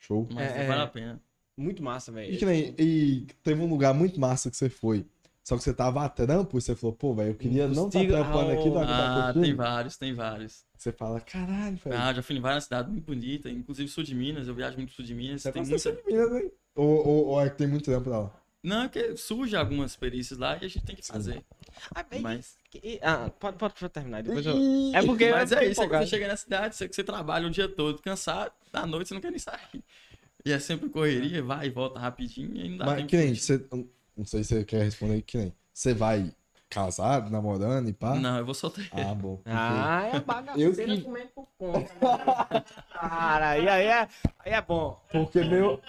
Show. 0.00 0.28
Mas 0.32 0.52
É, 0.52 0.66
vale 0.66 0.80
é. 0.80 0.84
a 0.84 0.88
pena. 0.88 1.20
Muito 1.56 1.82
massa, 1.82 2.10
E, 2.10 2.14
velho. 2.14 2.38
que 2.38 2.46
nem, 2.46 2.74
e 2.78 3.26
teve 3.42 3.60
um 3.62 3.68
lugar 3.68 3.94
muito 3.94 4.18
massa 4.20 4.50
que 4.50 4.56
você 4.56 4.68
foi. 4.68 5.06
Só 5.42 5.56
que 5.58 5.62
você 5.62 5.74
tava 5.74 6.02
a 6.02 6.08
trampo 6.08 6.56
e 6.56 6.60
você 6.62 6.74
falou, 6.74 6.96
pô, 6.96 7.14
velho, 7.14 7.30
eu 7.30 7.34
queria 7.34 7.68
não 7.68 7.88
estar 7.88 8.00
tá 8.00 8.06
trampando 8.08 8.50
aqui, 8.52 8.70
não 8.70 8.80
Ah, 8.82 9.30
tá 9.32 9.40
tem 9.40 9.54
vários, 9.54 9.96
tem 9.98 10.14
vários. 10.14 10.64
Você 10.76 10.90
fala, 10.90 11.20
caralho, 11.20 11.76
velho. 11.76 11.96
Ah, 11.98 12.14
já 12.14 12.22
fui 12.22 12.36
em 12.36 12.40
várias 12.40 12.64
cidades 12.64 12.90
muito 12.90 13.04
bonitas, 13.04 13.52
inclusive 13.52 13.88
sul 13.90 14.02
de 14.02 14.14
Minas, 14.14 14.48
eu 14.48 14.54
viajo 14.54 14.76
muito 14.78 14.92
sul 14.92 15.04
de 15.04 15.14
Minas. 15.14 15.42
Você 15.42 15.52
tem 15.52 15.62
gosta 15.62 15.90
muita... 15.92 16.02
de 16.02 16.12
Minas, 16.12 16.42
hein? 16.42 16.50
Ou, 16.74 17.06
ou, 17.06 17.26
ou 17.26 17.40
é 17.40 17.50
que 17.50 17.58
tem 17.58 17.66
muito 17.66 17.84
tempo 17.84 18.08
lá? 18.08 18.30
Não, 18.62 18.84
é 18.84 18.88
que 18.88 19.14
surge 19.18 19.54
algumas 19.54 19.94
perícias 19.94 20.38
lá 20.38 20.54
e 20.56 20.64
a 20.64 20.68
gente 20.68 20.84
tem 20.86 20.96
que 20.96 21.06
fazer. 21.06 21.44
Ah, 21.94 22.02
velho, 22.02 22.22
Mas, 22.22 22.56
que- 22.70 22.98
ah, 23.02 23.30
pode, 23.38 23.58
pode, 23.58 23.74
pode 23.74 23.92
terminar. 23.92 24.22
Depois 24.22 24.46
eu... 24.46 24.56
É 24.94 25.02
porque 25.04 25.30
mas 25.30 25.52
é 25.52 25.66
isso, 25.66 25.82
é 25.82 25.86
que 25.88 25.98
você 25.98 26.06
chega 26.06 26.28
na 26.28 26.36
cidade, 26.38 26.74
você, 26.74 26.88
você 26.88 27.04
trabalha 27.04 27.46
o 27.46 27.50
dia 27.50 27.68
todo 27.68 28.00
cansado, 28.00 28.52
à 28.72 28.86
noite 28.86 29.08
você 29.08 29.14
não 29.14 29.20
quer 29.20 29.30
nem 29.30 29.38
sair. 29.38 29.84
E 30.46 30.52
é 30.52 30.58
sempre 30.58 30.88
correria, 30.90 31.42
vai 31.42 31.66
e 31.68 31.70
volta 31.70 31.98
rapidinho 31.98 32.54
e 32.54 32.68
não 32.68 32.78
dá 32.78 32.84
Mas 32.86 33.06
que 33.06 33.16
nem, 33.16 33.34
você, 33.34 33.64
não 34.16 34.24
sei 34.26 34.44
se 34.44 34.54
você 34.54 34.64
quer 34.64 34.82
responder 34.84 35.22
que 35.22 35.38
nem. 35.38 35.54
Você 35.72 35.94
vai 35.94 36.32
casado, 36.68 37.30
namorando 37.30 37.88
e 37.88 37.92
pá? 37.94 38.14
Não, 38.16 38.36
eu 38.38 38.44
vou 38.44 38.54
soltar. 38.54 38.84
Ah, 38.92 39.14
bom. 39.14 39.36
porque- 39.36 39.50
Ah, 39.50 40.10
é 40.12 40.16
Eu 40.16 40.20
bagaceira 40.20 40.96
que- 40.96 41.00
comendo 41.02 41.28
por 41.34 41.48
conta. 41.56 42.64
Cara, 42.92 43.48
aí, 43.50 43.68
aí, 43.68 43.86
é, 43.86 44.08
aí 44.40 44.52
é 44.52 44.60
bom. 44.60 45.00
Porque 45.10 45.40
meu. 45.42 45.80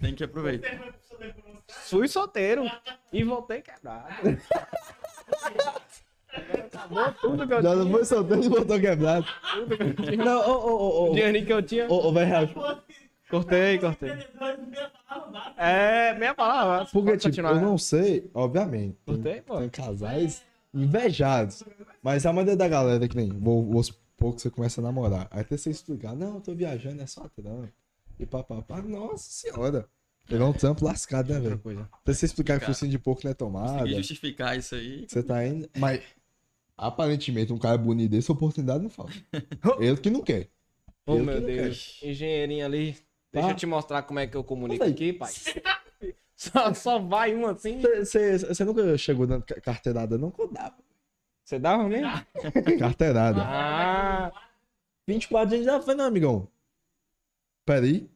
Tem 0.00 0.14
que 0.14 0.22
aproveitar. 0.22 0.78
Fui 1.66 2.06
solteiro 2.06 2.70
e 3.12 3.24
voltei 3.24 3.62
quebrado. 3.62 4.06
Acabou 6.72 7.12
tudo 7.20 7.46
que 7.46 7.52
eu 7.54 7.62
Já 7.62 7.70
tinha. 7.72 7.84
não 7.84 7.90
foi 7.90 8.04
solteiro 8.04 8.44
e 8.44 8.48
voltou 8.48 8.80
quebrado. 8.80 9.26
Não, 10.24 10.40
ô, 10.50 10.52
ô, 10.52 10.70
ô, 10.70 11.06
O 11.06 11.10
ô. 11.10 11.14
dinheirinho 11.14 11.46
que 11.46 11.52
eu 11.52 11.62
tinha. 11.62 11.86
Ô, 11.88 12.08
ô, 12.08 12.12
velho, 12.12 12.48
Cortei, 13.30 13.78
cortei. 13.78 14.10
É, 15.56 16.14
meia 16.14 16.34
palavra. 16.34 16.86
porque, 16.92 17.12
tipo, 17.12 17.24
continuar. 17.24 17.54
eu 17.54 17.60
não 17.60 17.78
sei, 17.78 18.30
obviamente. 18.34 18.96
Tem, 19.04 19.14
Gostei, 19.14 19.40
pô. 19.42 19.58
tem 19.58 19.68
casais 19.68 20.42
invejados. 20.72 21.62
Mas 22.02 22.26
a 22.26 22.32
maioria 22.32 22.56
da 22.56 22.68
galera 22.68 23.08
que 23.08 23.16
nem, 23.16 23.28
vou, 23.28 23.64
vou 23.64 23.82
supor 23.82 24.34
que 24.34 24.42
você 24.42 24.50
começa 24.50 24.80
a 24.80 24.84
namorar. 24.84 25.28
Aí 25.30 25.40
até 25.40 25.56
você 25.56 25.70
explicar, 25.70 26.14
não, 26.14 26.36
eu 26.36 26.40
tô 26.40 26.54
viajando, 26.54 27.00
é 27.02 27.06
só 27.06 27.28
trampo. 27.28 27.72
E 28.18 28.26
papapá, 28.26 28.80
nossa 28.82 29.24
senhora. 29.30 29.88
Pegar 30.26 30.46
um 30.46 30.52
trampo 30.52 30.84
lascado, 30.84 31.32
né, 31.32 31.40
velho? 31.40 31.88
Até 31.92 32.14
você 32.14 32.26
explicar 32.26 32.58
que 32.58 32.66
focinho 32.66 32.90
de 32.90 32.98
porco 32.98 33.22
não 33.24 33.30
é 33.30 33.34
tomada. 33.34 33.78
Consegui 33.80 33.94
justificar 33.96 34.56
isso 34.58 34.74
aí. 34.74 35.06
Você 35.06 35.22
tá 35.22 35.46
indo. 35.46 35.68
Mas 35.76 36.02
aparentemente 36.76 37.52
um 37.52 37.58
cara 37.58 37.76
bonito 37.76 38.10
dessa 38.12 38.32
oportunidade 38.32 38.82
não 38.82 38.90
falta. 38.90 39.12
Ele 39.80 39.96
que 39.98 40.10
não 40.10 40.22
quer. 40.22 40.48
Oh, 41.06 41.16
Eu 41.16 41.24
meu 41.24 41.40
que 41.40 41.46
Deus. 41.46 42.00
Engenheirinho 42.02 42.64
ali. 42.64 42.96
Deixa 43.34 43.48
Tá. 43.48 43.52
eu 43.52 43.56
te 43.56 43.66
mostrar 43.66 44.02
como 44.02 44.18
é 44.20 44.26
que 44.26 44.36
eu 44.36 44.42
comunico 44.44 44.84
aqui, 44.84 45.12
pai. 45.12 45.32
Só, 46.36 46.74
só 46.74 46.98
vai 46.98 47.34
um 47.34 47.46
assim. 47.46 47.80
Você 47.80 48.64
nunca 48.64 48.98
chegou 48.98 49.24
dando 49.26 49.44
ca- 49.44 49.60
carteirada, 49.60 50.18
não? 50.18 50.32
Eu 50.36 50.48
dava. 50.50 50.74
Você 51.44 51.58
dava 51.60 51.88
mesmo? 51.88 52.10
Carteirada. 52.78 53.40
Ah, 53.40 54.32
24 55.06 55.54
anos 55.54 55.64
já 55.66 55.80
foi, 55.80 55.94
não, 55.94 56.04
amigão. 56.06 56.48
Peraí. 57.64 58.10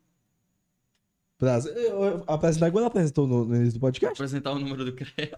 Eu, 1.40 2.24
apresentar 2.26 2.66
igual 2.66 2.80
ela 2.82 2.88
apresentou 2.88 3.24
no, 3.26 3.44
no 3.44 3.54
início 3.54 3.74
do 3.74 3.80
podcast. 3.80 4.12
Apresentar 4.14 4.50
o 4.52 4.58
número 4.58 4.84
do 4.84 4.92
CREA. 4.92 5.30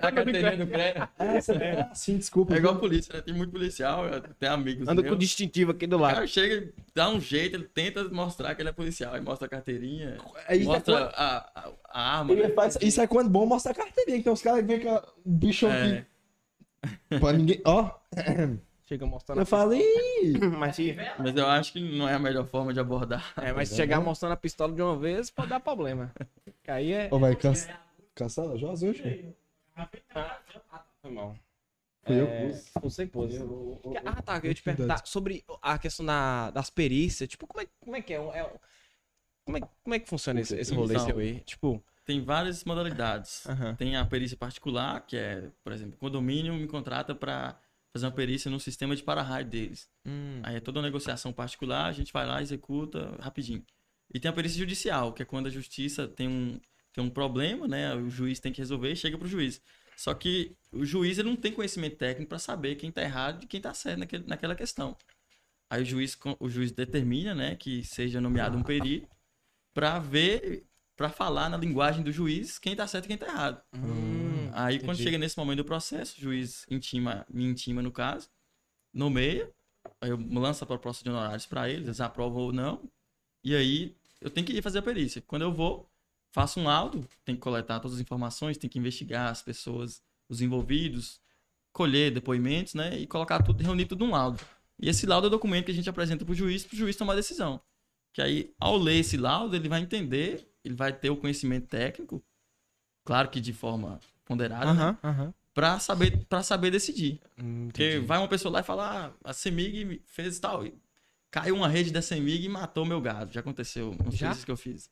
A 0.00 0.12
carteirinha 0.12 0.56
do 0.56 0.66
CREA. 0.68 1.08
É, 1.18 1.40
você 1.40 1.52
é. 1.54 1.88
Sim, 1.92 2.18
desculpa. 2.18 2.54
É 2.54 2.58
igual 2.58 2.76
polícia, 2.76 3.12
né? 3.14 3.20
Tem 3.20 3.34
muito 3.34 3.50
policial, 3.50 4.04
tem 4.38 4.48
amigos. 4.48 4.86
anda 4.86 5.02
com 5.02 5.10
o 5.10 5.16
distintivo 5.16 5.72
aqui 5.72 5.88
do 5.88 5.96
O 5.96 6.00
lado. 6.00 6.14
cara 6.14 6.26
chega, 6.28 6.72
dá 6.94 7.10
um 7.10 7.20
jeito, 7.20 7.56
ele 7.56 7.64
tenta 7.64 8.04
mostrar 8.04 8.54
que 8.54 8.62
ele 8.62 8.68
é 8.68 8.72
policial. 8.72 9.12
Aí 9.14 9.20
mostra 9.20 9.46
a 9.46 9.50
carteirinha, 9.50 10.18
É 10.46 10.56
isso, 10.56 10.70
é 10.70 10.72
mostra 10.72 10.94
quando- 10.94 11.10
a, 11.14 11.50
a, 11.54 11.72
a 11.90 12.18
arma. 12.18 12.32
ele 12.32 12.42
né? 12.44 12.48
faz- 12.50 12.78
isso 12.80 13.00
é 13.00 13.06
quando 13.08 13.28
bom 13.28 13.44
mostrar 13.44 13.72
a 13.72 13.74
carteirinha. 13.74 14.18
Então 14.18 14.32
os 14.32 14.40
caras 14.42 14.64
que 14.64 14.78
com 14.78 14.90
a- 14.90 15.02
um 15.26 15.32
bicho 15.36 15.66
É, 15.66 16.04
aqui. 16.84 17.18
Pra 17.18 17.32
ninguém. 17.32 17.60
Ó, 17.64 17.90
Chega 18.86 19.06
mostrando. 19.06 19.40
eu 19.40 19.46
falei. 19.46 19.82
Mas 20.58 20.76
se, 20.76 20.94
mas 21.18 21.34
eu 21.36 21.46
acho 21.46 21.72
que 21.72 21.80
não 21.96 22.06
é 22.08 22.14
a 22.14 22.18
melhor 22.18 22.46
forma 22.46 22.72
de 22.72 22.80
abordar. 22.80 23.32
é, 23.36 23.52
mas 23.52 23.68
se 23.70 23.76
chegar 23.76 24.00
mostrando 24.00 24.32
a 24.32 24.36
pistola 24.36 24.72
de 24.74 24.80
uma 24.82 24.96
vez, 24.96 25.30
pode 25.30 25.48
dar 25.48 25.60
problema. 25.60 26.12
Que 26.62 26.70
aí 26.70 26.92
é. 26.92 27.08
Ô, 27.10 27.18
vai, 27.18 27.34
cansa. 27.34 27.78
Cancela, 28.14 28.56
Jorge, 28.58 28.88
hoje. 28.88 29.34
Foi 31.02 31.10
mal. 31.10 31.36
Fui 32.04 32.20
eu 32.20 32.26
É, 32.26 32.48
que 32.48 32.80
pus. 32.80 32.92
Você. 32.96 33.10
Ah, 34.04 34.22
tá. 34.22 34.38
Eu 34.42 34.48
ia 34.48 34.54
te 34.54 34.62
perguntar 34.62 35.02
sobre 35.06 35.42
a 35.62 35.78
questão 35.78 36.04
da, 36.04 36.50
das 36.50 36.68
perícias. 36.70 37.28
Tipo, 37.28 37.46
como 37.46 37.62
é, 37.62 37.66
como 37.80 37.96
é 37.96 38.02
que 38.02 38.12
é? 38.12 38.20
um- 38.20 38.32
é 38.34 38.50
como, 39.44 39.56
é 39.58 39.60
como 39.82 39.94
é 39.94 39.98
que 39.98 40.08
funciona 40.08 40.40
esse, 40.40 40.54
esse 40.56 40.74
rolê 40.74 40.94
Então. 40.94 41.06
seu 41.06 41.18
aí? 41.18 41.40
Tipo, 41.40 41.82
Tem 42.04 42.22
várias 42.22 42.64
modalidades. 42.64 43.46
Aham. 43.46 43.74
Tem 43.76 43.96
a 43.96 44.04
perícia 44.04 44.36
particular, 44.36 45.00
que 45.06 45.16
é, 45.16 45.48
por 45.62 45.72
exemplo, 45.72 45.94
o 45.96 45.98
condomínio 45.98 46.52
me 46.54 46.66
contrata 46.66 47.14
para 47.14 47.56
fazer 47.94 48.06
uma 48.06 48.12
perícia 48.12 48.50
no 48.50 48.58
sistema 48.58 48.96
de 48.96 49.02
para-raio 49.02 49.46
deles. 49.46 49.88
hum, 50.04 50.40
Aí 50.42 50.56
é 50.56 50.60
toda 50.60 50.80
uma 50.80 50.86
negociação 50.86 51.32
particular, 51.32 51.86
a 51.86 51.92
gente 51.92 52.12
vai 52.12 52.26
lá, 52.26 52.42
executa 52.42 53.16
rapidinho. 53.20 53.64
E 54.12 54.18
tem 54.18 54.28
a 54.28 54.34
perícia 54.34 54.58
judicial, 54.58 55.12
que 55.12 55.22
é 55.22 55.24
quando 55.24 55.46
a 55.46 55.50
justiça 55.50 56.08
tem 56.08 56.28
um, 56.28 56.60
tem 56.92 57.02
um 57.02 57.08
problema, 57.08 57.68
né? 57.68 57.94
O 57.94 58.10
juiz 58.10 58.40
tem 58.40 58.52
que 58.52 58.60
resolver 58.60 58.90
e 58.90 58.96
chega 58.96 59.16
pro 59.16 59.28
juiz. 59.28 59.62
Só 59.96 60.12
que 60.12 60.56
o 60.72 60.84
juiz 60.84 61.18
ele 61.18 61.28
não 61.28 61.36
tem 61.36 61.52
conhecimento 61.52 61.96
técnico 61.96 62.28
para 62.28 62.38
saber 62.38 62.74
quem 62.74 62.90
tá 62.90 63.00
errado 63.00 63.44
e 63.44 63.46
quem 63.46 63.60
tá 63.60 63.72
certo 63.72 64.00
naquele, 64.00 64.24
naquela 64.26 64.56
questão. 64.56 64.96
Aí 65.70 65.82
o 65.82 65.84
juiz, 65.84 66.18
o 66.40 66.48
juiz 66.48 66.72
determina, 66.72 67.34
né, 67.34 67.56
que 67.56 67.84
seja 67.84 68.20
nomeado 68.20 68.56
um 68.58 68.62
perito 68.62 69.08
para 69.72 69.98
ver, 69.98 70.66
para 70.96 71.10
falar 71.10 71.48
na 71.48 71.56
linguagem 71.56 72.02
do 72.02 72.12
juiz 72.12 72.58
quem 72.58 72.76
tá 72.76 72.86
certo 72.86 73.06
e 73.06 73.08
quem 73.08 73.16
tá 73.16 73.26
errado. 73.26 73.62
hum, 73.74 74.23
Aí 74.56 74.78
quando 74.78 74.90
entendi. 74.90 75.02
chega 75.02 75.18
nesse 75.18 75.36
momento 75.36 75.58
do 75.58 75.64
processo, 75.64 76.16
o 76.16 76.20
juiz 76.20 76.64
intima, 76.70 77.26
me 77.28 77.44
intima 77.44 77.82
no 77.82 77.90
caso, 77.90 78.30
nomeia, 78.92 79.50
aí 80.00 80.10
eu 80.10 80.16
lanço 80.16 80.62
a 80.62 80.66
proposta 80.66 81.02
de 81.02 81.10
honorários 81.10 81.44
para 81.44 81.68
eles, 81.68 81.88
eles 81.88 82.00
aprovam 82.00 82.40
ou 82.40 82.52
não, 82.52 82.88
e 83.42 83.52
aí 83.56 83.96
eu 84.20 84.30
tenho 84.30 84.46
que 84.46 84.52
ir 84.52 84.62
fazer 84.62 84.78
a 84.78 84.82
perícia. 84.82 85.20
Quando 85.26 85.42
eu 85.42 85.52
vou, 85.52 85.90
faço 86.32 86.60
um 86.60 86.64
laudo, 86.64 87.04
tenho 87.24 87.36
que 87.36 87.42
coletar 87.42 87.80
todas 87.80 87.96
as 87.96 88.00
informações, 88.00 88.56
tenho 88.56 88.70
que 88.70 88.78
investigar 88.78 89.28
as 89.28 89.42
pessoas, 89.42 90.00
os 90.28 90.40
envolvidos, 90.40 91.20
colher 91.72 92.12
depoimentos, 92.12 92.74
né, 92.74 92.96
e 92.96 93.08
colocar 93.08 93.42
tudo, 93.42 93.60
reunir 93.60 93.86
tudo 93.86 94.06
num 94.06 94.12
laudo. 94.12 94.40
E 94.78 94.88
esse 94.88 95.04
laudo 95.04 95.26
é 95.26 95.28
o 95.28 95.30
documento 95.30 95.64
que 95.64 95.72
a 95.72 95.74
gente 95.74 95.90
apresenta 95.90 96.24
para 96.24 96.30
o 96.32 96.34
juiz, 96.36 96.64
para 96.64 96.74
o 96.74 96.78
juiz 96.78 96.94
tomar 96.94 97.14
a 97.14 97.16
decisão. 97.16 97.60
Que 98.12 98.22
aí, 98.22 98.54
ao 98.60 98.76
ler 98.76 99.00
esse 99.00 99.16
laudo, 99.16 99.56
ele 99.56 99.68
vai 99.68 99.80
entender, 99.80 100.48
ele 100.64 100.76
vai 100.76 100.92
ter 100.92 101.10
o 101.10 101.16
conhecimento 101.16 101.66
técnico, 101.66 102.24
claro 103.04 103.28
que 103.28 103.40
de 103.40 103.52
forma 103.52 104.00
ponderada, 104.24 104.72
né? 104.72 104.82
Aham, 104.82 104.98
aham. 105.04 105.34
Pra 105.52 105.78
saber, 105.78 106.24
pra 106.28 106.42
saber 106.42 106.70
decidir. 106.72 107.20
Hum, 107.40 107.66
Porque 107.68 108.00
vai 108.00 108.18
uma 108.18 108.26
pessoa 108.28 108.52
lá 108.52 108.60
e 108.60 108.64
fala, 108.64 109.14
ah, 109.24 109.30
a 109.30 109.32
CEMIG 109.32 110.02
fez 110.06 110.38
tal. 110.40 110.66
e 110.66 110.74
Caiu 111.30 111.54
uma 111.54 111.68
rede 111.68 111.92
da 111.92 112.02
CEMIG 112.02 112.44
e 112.46 112.48
matou 112.48 112.84
meu 112.84 113.00
gado. 113.00 113.32
Já 113.32 113.40
aconteceu 113.40 113.94
nos 114.04 114.14
Já? 114.16 114.34
que 114.34 114.50
eu 114.50 114.56
fiz. 114.56 114.90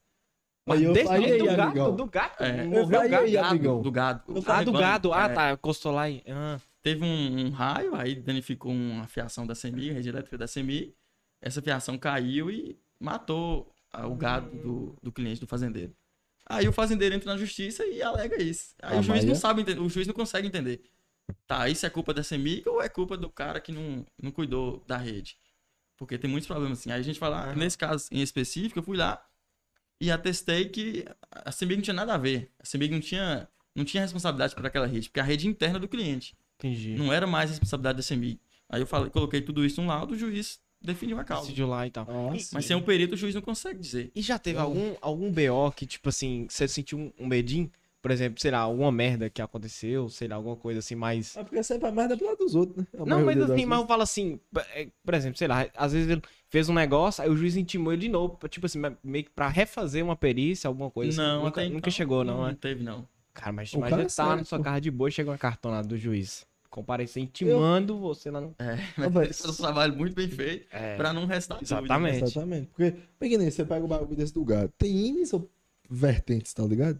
Mas 0.64 0.80
eu 0.80 0.92
desse 0.92 1.06
falei, 1.08 1.38
do 1.38 1.44
gato, 1.46 1.60
amigão. 1.62 1.96
do 1.96 2.06
gato. 2.06 2.42
É. 2.44 2.64
Morreu 2.64 2.78
Eu 2.78 2.84
o 2.84 2.90
falei, 2.90 3.08
gato. 3.10 3.24
aí, 3.24 3.36
amigão. 3.36 3.82
do 3.82 3.90
gado. 3.90 4.22
Eu 4.36 4.42
Ah, 4.46 4.62
do 4.62 4.72
gado. 4.72 5.12
Ah, 5.12 5.24
É. 5.24 5.28
tá. 5.30 5.52
Encostou 5.52 5.90
lá 5.92 6.08
e. 6.08 6.22
Ah. 6.28 6.60
Teve 6.80 7.04
um, 7.04 7.46
um 7.46 7.50
raio, 7.50 7.94
aí 7.96 8.14
danificou 8.14 8.72
uma 8.72 9.06
fiação 9.08 9.44
da 9.46 9.54
CEMIG, 9.56 9.90
a 9.90 9.94
rede 9.94 10.08
elétrica 10.08 10.38
da 10.38 10.46
CEMIG. 10.46 10.94
Essa 11.40 11.60
fiação 11.60 11.98
caiu 11.98 12.48
e 12.50 12.78
matou 13.00 13.68
ah, 13.92 14.06
o 14.06 14.14
gado 14.14 14.48
do, 14.56 14.96
do 15.02 15.10
cliente, 15.12 15.40
do 15.40 15.46
fazendeiro. 15.48 15.92
Aí 16.46 16.68
o 16.68 16.72
fazendeiro 16.72 17.14
entra 17.14 17.32
na 17.32 17.38
justiça 17.38 17.84
e 17.86 18.02
alega 18.02 18.42
isso. 18.42 18.74
Aí 18.82 18.96
Ah, 18.96 19.00
o 19.00 19.02
juiz 19.02 19.24
não 19.24 19.34
sabe 19.34 19.62
entender, 19.62 19.80
o 19.80 19.88
juiz 19.88 20.06
não 20.06 20.14
consegue 20.14 20.46
entender. 20.46 20.82
Tá, 21.46 21.68
isso 21.68 21.86
é 21.86 21.90
culpa 21.90 22.12
da 22.12 22.22
CEMIG 22.22 22.68
ou 22.68 22.82
é 22.82 22.88
culpa 22.88 23.16
do 23.16 23.30
cara 23.30 23.60
que 23.60 23.72
não, 23.72 24.04
não 24.20 24.30
cuidou 24.30 24.82
da 24.86 24.96
rede? 24.96 25.38
Porque 25.96 26.18
tem 26.18 26.28
muitos 26.28 26.46
problemas 26.46 26.80
assim. 26.80 26.90
Aí 26.90 27.00
a 27.00 27.04
gente 27.04 27.20
vai 27.20 27.30
lá, 27.30 27.44
Aham. 27.44 27.54
nesse 27.54 27.78
caso 27.78 28.08
em 28.10 28.20
específico, 28.20 28.78
eu 28.78 28.82
fui 28.82 28.96
lá 28.96 29.24
e 30.00 30.10
atestei 30.10 30.68
que 30.68 31.04
a 31.30 31.52
CEMIG 31.52 31.76
não 31.76 31.82
tinha 31.82 31.94
nada 31.94 32.14
a 32.14 32.18
ver. 32.18 32.50
A 32.58 32.66
CEMIG 32.66 32.92
não 32.92 33.00
tinha, 33.00 33.48
não 33.74 33.84
tinha 33.84 34.02
responsabilidade 34.02 34.54
por 34.54 34.66
aquela 34.66 34.86
rede, 34.86 35.08
porque 35.08 35.20
é 35.20 35.22
a 35.22 35.26
rede 35.26 35.46
interna 35.46 35.78
do 35.78 35.86
cliente. 35.86 36.36
Entendi. 36.58 36.94
Não 36.96 37.12
era 37.12 37.26
mais 37.26 37.50
responsabilidade 37.50 37.96
da 37.98 38.02
CEMIG. 38.02 38.40
Aí 38.68 38.80
eu 38.82 38.86
falei, 38.86 39.10
coloquei 39.10 39.40
tudo 39.40 39.64
isso 39.64 39.80
num 39.80 39.86
laudo, 39.88 40.14
o 40.14 40.18
juiz 40.18 40.60
definiu 40.82 41.18
a 41.18 41.24
causa. 41.24 41.42
Decidiu 41.42 41.66
lá 41.66 41.86
e 41.86 41.90
tal. 41.90 42.04
Nossa. 42.06 42.50
Mas 42.52 42.64
sem 42.64 42.76
um 42.76 42.82
perito, 42.82 43.14
o 43.14 43.16
juiz 43.16 43.34
não 43.34 43.42
consegue 43.42 43.78
dizer. 43.78 44.10
E 44.14 44.20
já 44.22 44.38
teve 44.38 44.58
algum, 44.58 44.94
algum 45.00 45.30
BO 45.30 45.70
que, 45.74 45.86
tipo 45.86 46.08
assim, 46.08 46.46
você 46.48 46.66
sentiu 46.68 46.98
um, 46.98 47.12
um 47.18 47.26
medinho? 47.26 47.70
Por 48.00 48.10
exemplo, 48.10 48.40
sei 48.40 48.50
lá, 48.50 48.58
alguma 48.58 48.90
merda 48.90 49.30
que 49.30 49.40
aconteceu, 49.40 50.08
sei 50.08 50.26
lá, 50.26 50.34
alguma 50.34 50.56
coisa 50.56 50.80
assim 50.80 50.96
mais. 50.96 51.36
É 51.36 51.44
porque 51.44 51.62
sempre 51.62 51.86
a 51.86 51.92
merda 51.92 52.14
é 52.14 52.16
pro 52.16 52.26
lado 52.26 52.38
dos 52.38 52.52
outros, 52.56 52.76
né? 52.78 52.86
A 52.98 53.06
Não, 53.06 53.24
mas 53.24 53.40
assim, 53.40 53.64
mas 53.64 53.80
eu 53.80 53.86
falo 53.86 54.02
assim, 54.02 54.40
é, 54.74 54.88
por 55.04 55.14
exemplo, 55.14 55.38
sei 55.38 55.46
lá, 55.46 55.68
às 55.76 55.92
vezes 55.92 56.10
ele 56.10 56.20
fez 56.50 56.68
um 56.68 56.74
negócio, 56.74 57.22
aí 57.22 57.30
o 57.30 57.36
juiz 57.36 57.56
intimou 57.56 57.92
ele 57.92 58.02
de 58.02 58.08
novo, 58.08 58.36
tipo 58.48 58.66
assim, 58.66 58.80
meio 59.04 59.24
que 59.24 59.30
pra 59.30 59.46
refazer 59.46 60.04
uma 60.04 60.16
perícia, 60.16 60.66
alguma 60.66 60.90
coisa 60.90 61.10
assim. 61.12 61.20
não, 61.30 61.44
Nunca, 61.44 61.60
até 61.60 61.68
nunca 61.68 61.78
então, 61.78 61.90
chegou, 61.92 62.24
não, 62.24 62.38
Não 62.38 62.46
né? 62.48 62.56
teve, 62.60 62.82
não. 62.82 63.06
Cara, 63.32 63.52
mas 63.52 63.72
O 63.72 63.76
imagina 63.76 63.98
cara 63.98 64.08
tá 64.10 64.24
na 64.24 64.30
sabe, 64.36 64.48
sua 64.48 64.60
carro 64.60 64.80
de 64.80 64.90
boa 64.90 65.08
e 65.08 65.12
chega 65.12 65.30
uma 65.30 65.38
cartonada 65.38 65.86
do 65.86 65.96
juiz. 65.96 66.44
Comparecer 66.72 67.22
intimando 67.22 67.98
você 68.00 68.30
lá 68.30 68.40
no. 68.40 68.54
É, 68.58 68.76
mas 69.12 69.28
esse 69.30 69.46
é 69.46 69.50
um 69.50 69.54
trabalho 69.54 69.94
muito 69.94 70.14
bem 70.14 70.26
feito 70.26 70.66
É, 70.72 70.96
pra 70.96 71.12
não 71.12 71.26
restar 71.26 71.58
dúvida, 71.58 71.76
né? 71.76 71.82
Exatamente. 71.86 72.24
Exatamente. 72.24 72.66
Porque, 72.68 72.92
pequenininho, 73.20 73.52
você 73.52 73.62
pega 73.62 73.84
o 73.84 73.88
bagulho 73.88 74.16
desse 74.16 74.36
lugar. 74.36 74.68
Tem 74.78 75.12
N's 75.12 75.34
ou 75.34 75.50
vertentes, 75.90 76.54
tá 76.54 76.64
ligado? 76.64 76.98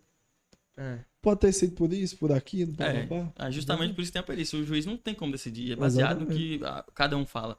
é. 0.77 0.99
Pode 1.23 1.41
ter 1.41 1.53
sido 1.53 1.73
por 1.75 1.91
isso, 1.93 2.18
por 2.18 2.33
aquilo, 2.33 2.75
É. 2.81 3.09
Ah, 3.37 3.51
justamente 3.51 3.95
por 3.95 4.03
isso 4.03 4.12
tem 4.12 4.20
a 4.20 4.25
perícia. 4.25 4.59
O 4.59 4.64
juiz 4.64 4.85
não 4.85 4.97
tem 4.99 5.14
como 5.14 5.33
decidir. 5.33 5.73
É 5.73 5.77
baseado 5.77 6.20
no 6.20 6.27
que 6.27 6.61
cada 6.95 7.16
um 7.16 7.25
fala. 7.25 7.57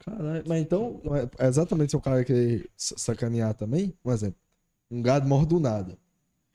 Caralho, 0.00 0.44
mas 0.46 0.60
então, 0.60 1.00
é 1.38 1.46
exatamente 1.46 1.90
se 1.90 1.96
o 1.96 2.00
cara 2.00 2.22
querer 2.24 2.68
sa- 2.76 2.98
sacanear 2.98 3.54
também, 3.54 3.94
um 4.04 4.12
exemplo, 4.12 4.38
um 4.90 5.00
gado 5.00 5.26
morre 5.26 5.46
do 5.46 5.58
nada. 5.58 5.96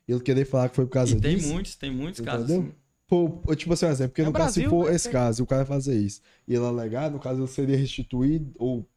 Ele 0.07 0.19
querer 0.19 0.45
falar 0.45 0.69
que 0.69 0.75
foi 0.75 0.85
por 0.85 0.91
causa 0.91 1.15
E 1.17 1.21
tem 1.21 1.37
disso. 1.37 1.49
muitos, 1.53 1.75
tem 1.75 1.89
muitos 1.91 2.21
casos 2.21 2.49
Entendeu? 2.49 2.69
assim. 2.69 2.79
Pô, 3.09 3.41
tipo 3.55 3.73
assim, 3.73 3.87
um 3.87 3.89
exemplo, 3.89 4.11
porque 4.11 4.21
É 4.21 4.25
no 4.25 4.31
caso, 4.33 4.53
se 4.53 4.61
Brasil, 4.61 4.69
for 4.69 4.89
né? 4.89 4.95
esse 4.95 5.09
caso, 5.09 5.41
e 5.41 5.43
o 5.43 5.47
cara 5.47 5.65
fazer 5.65 5.97
isso, 5.99 6.21
e 6.47 6.53
ele 6.53 6.63
alegar, 6.65 7.09
no 7.09 7.19
caso, 7.19 7.41
ele 7.41 7.47
seria 7.47 7.75
restituído 7.77 8.53
ou 8.57 8.87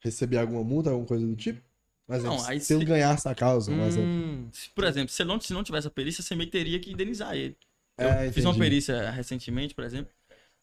receber 0.00 0.36
alguma 0.38 0.62
multa, 0.62 0.90
alguma 0.90 1.06
coisa 1.08 1.26
do 1.26 1.34
tipo? 1.34 1.62
Exemplo, 2.10 2.36
Não, 2.36 2.44
aí 2.44 2.60
se 2.60 2.72
ele 2.74 2.80
se- 2.80 2.86
ganhasse 2.86 3.26
a 3.28 3.34
causa, 3.34 3.72
um 3.72 3.82
exemplo. 3.86 4.12
Hum, 4.12 4.50
Se, 4.52 4.68
Por 4.70 4.84
exemplo, 4.84 5.08
se 5.10 5.24
não, 5.24 5.40
se 5.40 5.52
não 5.54 5.64
tivesse 5.64 5.86
a 5.86 5.90
perícia, 5.90 6.20
a 6.20 6.24
CEMIG 6.24 6.50
teria 6.50 6.78
que 6.80 6.92
indenizar 6.92 7.34
ele. 7.34 7.56
Eu 7.98 8.06
É, 8.06 8.32
fiz 8.32 8.44
uma 8.44 8.54
perícia 8.58 9.10
recentemente, 9.10 9.74
por 9.74 9.84
exemplo. 9.84 10.12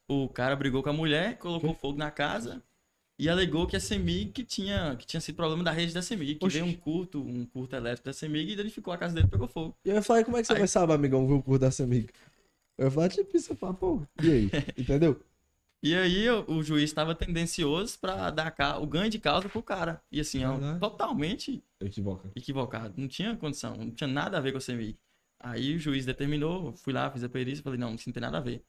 O 0.07 0.27
cara 0.29 0.55
brigou 0.55 0.83
com 0.83 0.89
a 0.89 0.93
mulher, 0.93 1.37
colocou 1.39 1.73
fogo 1.75 1.97
na 1.97 2.11
casa 2.11 2.63
e 3.19 3.29
alegou 3.29 3.67
que 3.67 3.75
a 3.75 3.79
CEMIG 3.79 4.31
que 4.31 4.43
tinha, 4.43 4.95
que 4.97 5.05
tinha 5.07 5.21
sido 5.21 5.35
problema 5.35 5.63
da 5.63 5.71
rede 5.71 5.93
da 5.93 6.01
CEMIG, 6.01 6.35
que 6.35 6.45
Oxi. 6.45 6.59
veio 6.59 6.65
um 6.65 6.75
curto, 6.75 7.21
um 7.21 7.45
curto 7.45 7.75
elétrico 7.75 8.05
da 8.05 8.13
CEMIG 8.13 8.53
e 8.53 8.55
danificou 8.55 8.93
a 8.93 8.97
casa 8.97 9.15
dele 9.15 9.27
e 9.27 9.29
pegou 9.31 9.47
fogo. 9.47 9.75
E 9.85 9.89
eu 9.89 9.95
ia 9.95 10.01
falar, 10.01 10.23
como 10.25 10.37
é 10.37 10.41
que 10.41 10.47
você 10.47 10.53
Aí- 10.53 10.59
vai 10.59 10.67
saber, 10.67 10.93
amigão, 10.93 11.27
ver 11.27 11.33
o 11.33 11.43
curso 11.43 11.59
dessa 11.59 11.83
amiga? 11.83 12.13
Eu 12.79 12.85
ia 12.85 12.91
falar, 12.91 13.09
tipo, 13.09 13.35
isso, 13.35 13.51
eu 13.51 13.57
falo, 13.57 13.73
pô, 13.73 14.01
e 14.23 14.31
aí? 14.31 14.45
Entendeu? 14.79 15.19
E 15.83 15.93
aí 15.93 16.29
o, 16.29 16.49
o 16.49 16.63
juiz 16.63 16.85
estava 16.85 17.13
tendencioso 17.13 17.99
pra 17.99 18.29
dar 18.29 18.81
o 18.81 18.87
ganho 18.87 19.09
de 19.09 19.19
causa 19.19 19.49
pro 19.49 19.61
cara. 19.61 20.01
E 20.09 20.21
assim, 20.21 20.45
ó, 20.45 20.57
totalmente 20.79 21.61
Equivoca. 21.81 22.29
equivocado. 22.33 22.93
Não 22.97 23.07
tinha 23.07 23.35
condição, 23.35 23.75
não 23.75 23.91
tinha 23.91 24.07
nada 24.07 24.37
a 24.37 24.41
ver 24.41 24.53
com 24.53 24.57
a 24.57 24.61
CMI. 24.61 24.97
Aí 25.41 25.75
o 25.75 25.79
juiz 25.79 26.05
determinou, 26.05 26.73
fui 26.77 26.93
lá, 26.93 27.11
fiz 27.11 27.21
a 27.23 27.29
perícia, 27.29 27.61
falei, 27.63 27.77
não, 27.79 27.95
isso 27.95 28.07
não 28.07 28.13
tem 28.13 28.21
nada 28.21 28.37
a 28.37 28.41
ver. 28.41 28.63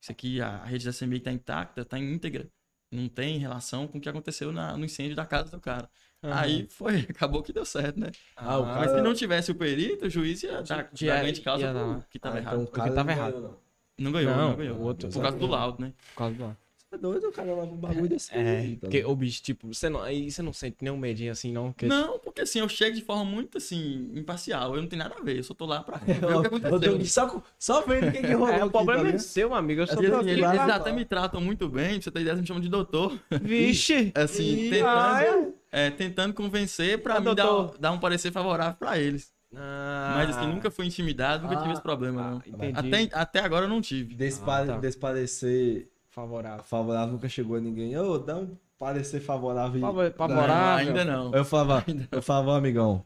Isso 0.00 0.10
aqui, 0.12 0.40
a 0.40 0.62
a 0.62 0.64
rede 0.64 0.84
da 0.84 0.92
CMI 0.92 1.20
tá 1.20 1.32
intacta, 1.32 1.84
tá 1.84 1.98
íntegra. 1.98 2.50
Não 2.94 3.08
tem 3.08 3.38
relação 3.38 3.86
com 3.88 3.98
o 3.98 4.00
que 4.00 4.08
aconteceu 4.08 4.52
na- 4.52 4.76
no 4.76 4.84
incêndio 4.84 5.16
da 5.16 5.26
casa 5.26 5.50
do 5.50 5.60
cara. 5.60 5.88
Aí 6.22 6.66
foi, 6.70 7.06
acabou 7.10 7.42
que 7.42 7.52
deu 7.52 7.64
certo, 7.64 7.98
né? 8.00 8.10
Ah, 8.36 8.58
o 8.58 8.64
Mas 8.64 8.86
cara- 8.86 8.96
se 8.98 9.02
não 9.02 9.12
tivesse 9.14 9.50
o 9.50 9.54
perito, 9.54 10.06
o 10.06 10.10
juiz 10.10 10.42
ia 10.42 10.62
dar, 10.62 10.84
Tinha- 10.92 11.12
dar 11.14 11.20
ganho 11.20 11.32
de 11.34 11.40
causa 11.42 11.64
ia 11.64 11.72
pro 11.72 12.04
que 12.08 12.18
tava 12.18 12.36
Ah, 12.36 12.40
errado. 12.40 12.54
então 12.54 12.64
o 12.64 12.68
cara 12.68 12.92
tava 12.92 13.04
não 13.04 13.18
errado. 13.18 13.32
ganhou, 13.32 13.48
não. 13.50 13.64
Não 13.96 14.12
ganhou, 14.12 14.36
não, 14.36 14.48
Não, 14.50 14.56
ganhou. 14.56 14.76
o 14.78 14.82
outro- 14.82 15.08
Por 15.10 15.22
causa 15.22 15.36
do 15.38 15.46
laudo, 15.46 15.82
né? 15.82 15.92
por 16.14 16.18
causa 16.18 16.34
do- 16.36 16.56
É 16.94 16.98
doido, 16.98 17.28
o 17.28 17.32
cara 17.32 17.48
leva 17.54 17.62
um 17.72 17.76
bagulho 17.76 18.08
desse. 18.08 18.32
É, 18.32 18.58
aí, 18.58 18.74
tá 18.76 18.80
porque, 18.82 18.98
ligado? 18.98 19.10
ô 19.12 19.16
bicho, 19.16 19.42
tipo, 19.42 19.66
você 19.74 19.88
não, 19.88 20.00
aí 20.00 20.30
você 20.30 20.42
não 20.42 20.52
sente 20.52 20.76
nenhum 20.80 20.96
medinho 20.96 21.32
assim, 21.32 21.52
não? 21.52 21.72
Que, 21.72 21.86
Não, 21.86 22.18
porque 22.20 22.42
assim, 22.42 22.60
eu 22.60 22.68
chego 22.68 22.94
de 22.94 23.02
forma 23.02 23.24
muito 23.24 23.58
assim, 23.58 24.10
imparcial. 24.14 24.76
Eu 24.76 24.82
não 24.82 24.88
tenho 24.88 25.02
nada 25.02 25.16
a 25.18 25.22
ver. 25.22 25.38
Eu 25.38 25.42
só 25.42 25.54
tô 25.54 25.66
lá 25.66 25.82
pra 25.82 25.98
ver 26.04 26.16
o 26.16 26.20
que 26.20 26.24
Eu- 26.24 26.30
eu 26.32 26.40
aconteceu. 26.46 27.04
só, 27.06 27.42
só 27.58 27.82
vendo 27.82 28.08
o 28.08 28.12
que, 28.12 28.20
que 28.20 28.32
rolou. 28.32 28.48
É, 28.48 28.56
aqui, 28.56 28.64
o 28.66 28.70
problema 28.70 29.02
tá 29.02 29.08
é 29.10 29.18
seu, 29.18 29.54
amigo. 29.54 29.80
Eu 29.80 29.86
só 29.86 29.94
Assim, 29.94 30.06
assim, 30.06 30.30
eles, 30.30 30.44
eles 30.48 30.60
até 30.60 30.92
me 30.92 31.04
tratam 31.04 31.40
muito 31.40 31.68
bem, 31.68 31.94
pra 31.94 32.02
você 32.02 32.10
ter 32.10 32.20
ideia, 32.20 32.32
eles 32.32 32.40
me 32.42 32.46
chamam 32.46 32.62
de 32.62 32.68
doutor. 32.68 33.18
Vixe! 33.42 34.12
Assim, 34.14 34.70
tentando, 34.70 34.86
ai. 34.88 35.52
é, 35.72 35.90
tentando 35.90 36.32
convencer 36.34 37.02
pra 37.02 37.16
Ah, 37.16 37.20
mim 37.20 37.34
dar, 37.34 37.66
dar 37.78 37.92
um 37.92 37.98
parecer 37.98 38.30
favorável 38.30 38.74
pra 38.78 38.98
eles. 38.98 39.32
Ah, 39.56 40.12
Mas 40.16 40.36
assim, 40.36 40.46
nunca 40.52 40.68
fui 40.70 40.84
intimidado, 40.86 41.44
nunca 41.44 41.54
Ah, 41.54 41.58
tive 41.60 41.72
esse 41.74 41.82
problema, 41.82 42.20
ah, 42.20 42.30
não. 42.32 42.38
entendi. 42.44 42.76
Até, 42.76 43.08
até 43.20 43.38
agora 43.40 43.66
eu 43.66 43.68
não 43.68 43.80
tive. 43.80 44.14
Desse, 44.14 44.40
Ah, 44.42 44.64
tá. 44.66 44.78
desse 44.78 44.98
parecer 44.98 45.88
Favorável. 46.14 46.64
favorável 46.64 47.12
nunca 47.14 47.28
chegou 47.28 47.56
a 47.56 47.60
ninguém. 47.60 47.96
Ô, 47.98 48.18
dá 48.18 48.36
um 48.36 48.56
parecer 48.78 49.20
favorável. 49.20 49.74
aí. 49.74 49.80
Favor- 49.80 50.04
Não, 50.04 50.12
Favorável. 50.16 50.86
ainda 50.88 51.04
não. 51.04 51.34
Eu 51.34 51.44
falava, 51.44 51.84
Ainda 51.88 52.08
eu 52.12 52.22
falava, 52.22 52.50
"Ô, 52.50 52.54
amigão. 52.54 53.04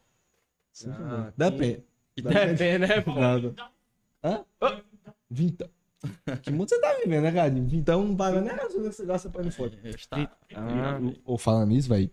Ah, 0.86 1.32
Depende. 1.36 1.82
Depende, 2.16 2.78
né, 2.78 3.00
pô? 3.00 3.14
Nada. 3.14 3.54
Hã? 4.22 4.44
Vintão. 5.30 5.68
Que 6.42 6.50
mundo 6.52 6.68
você 6.68 6.80
tá 6.80 6.94
vivendo, 7.02 7.22
né, 7.24 7.32
cara? 7.32 7.50
Vintão 7.50 8.04
não 8.04 8.16
paga 8.16 8.40
nem 8.40 8.50
a 8.50 8.56
gasolina 8.56 8.90
que 8.90 8.94
você 8.96 9.06
gasta 9.06 9.28
pra 9.30 9.42
ir 9.42 9.46
no 9.46 9.52
foda. 9.52 9.76
Eu 9.82 9.90
está- 9.90 10.30
Ah, 10.54 11.00
Ou 11.24 11.36
falando 11.38 11.68
nisso, 11.70 11.88
velho. 11.88 12.10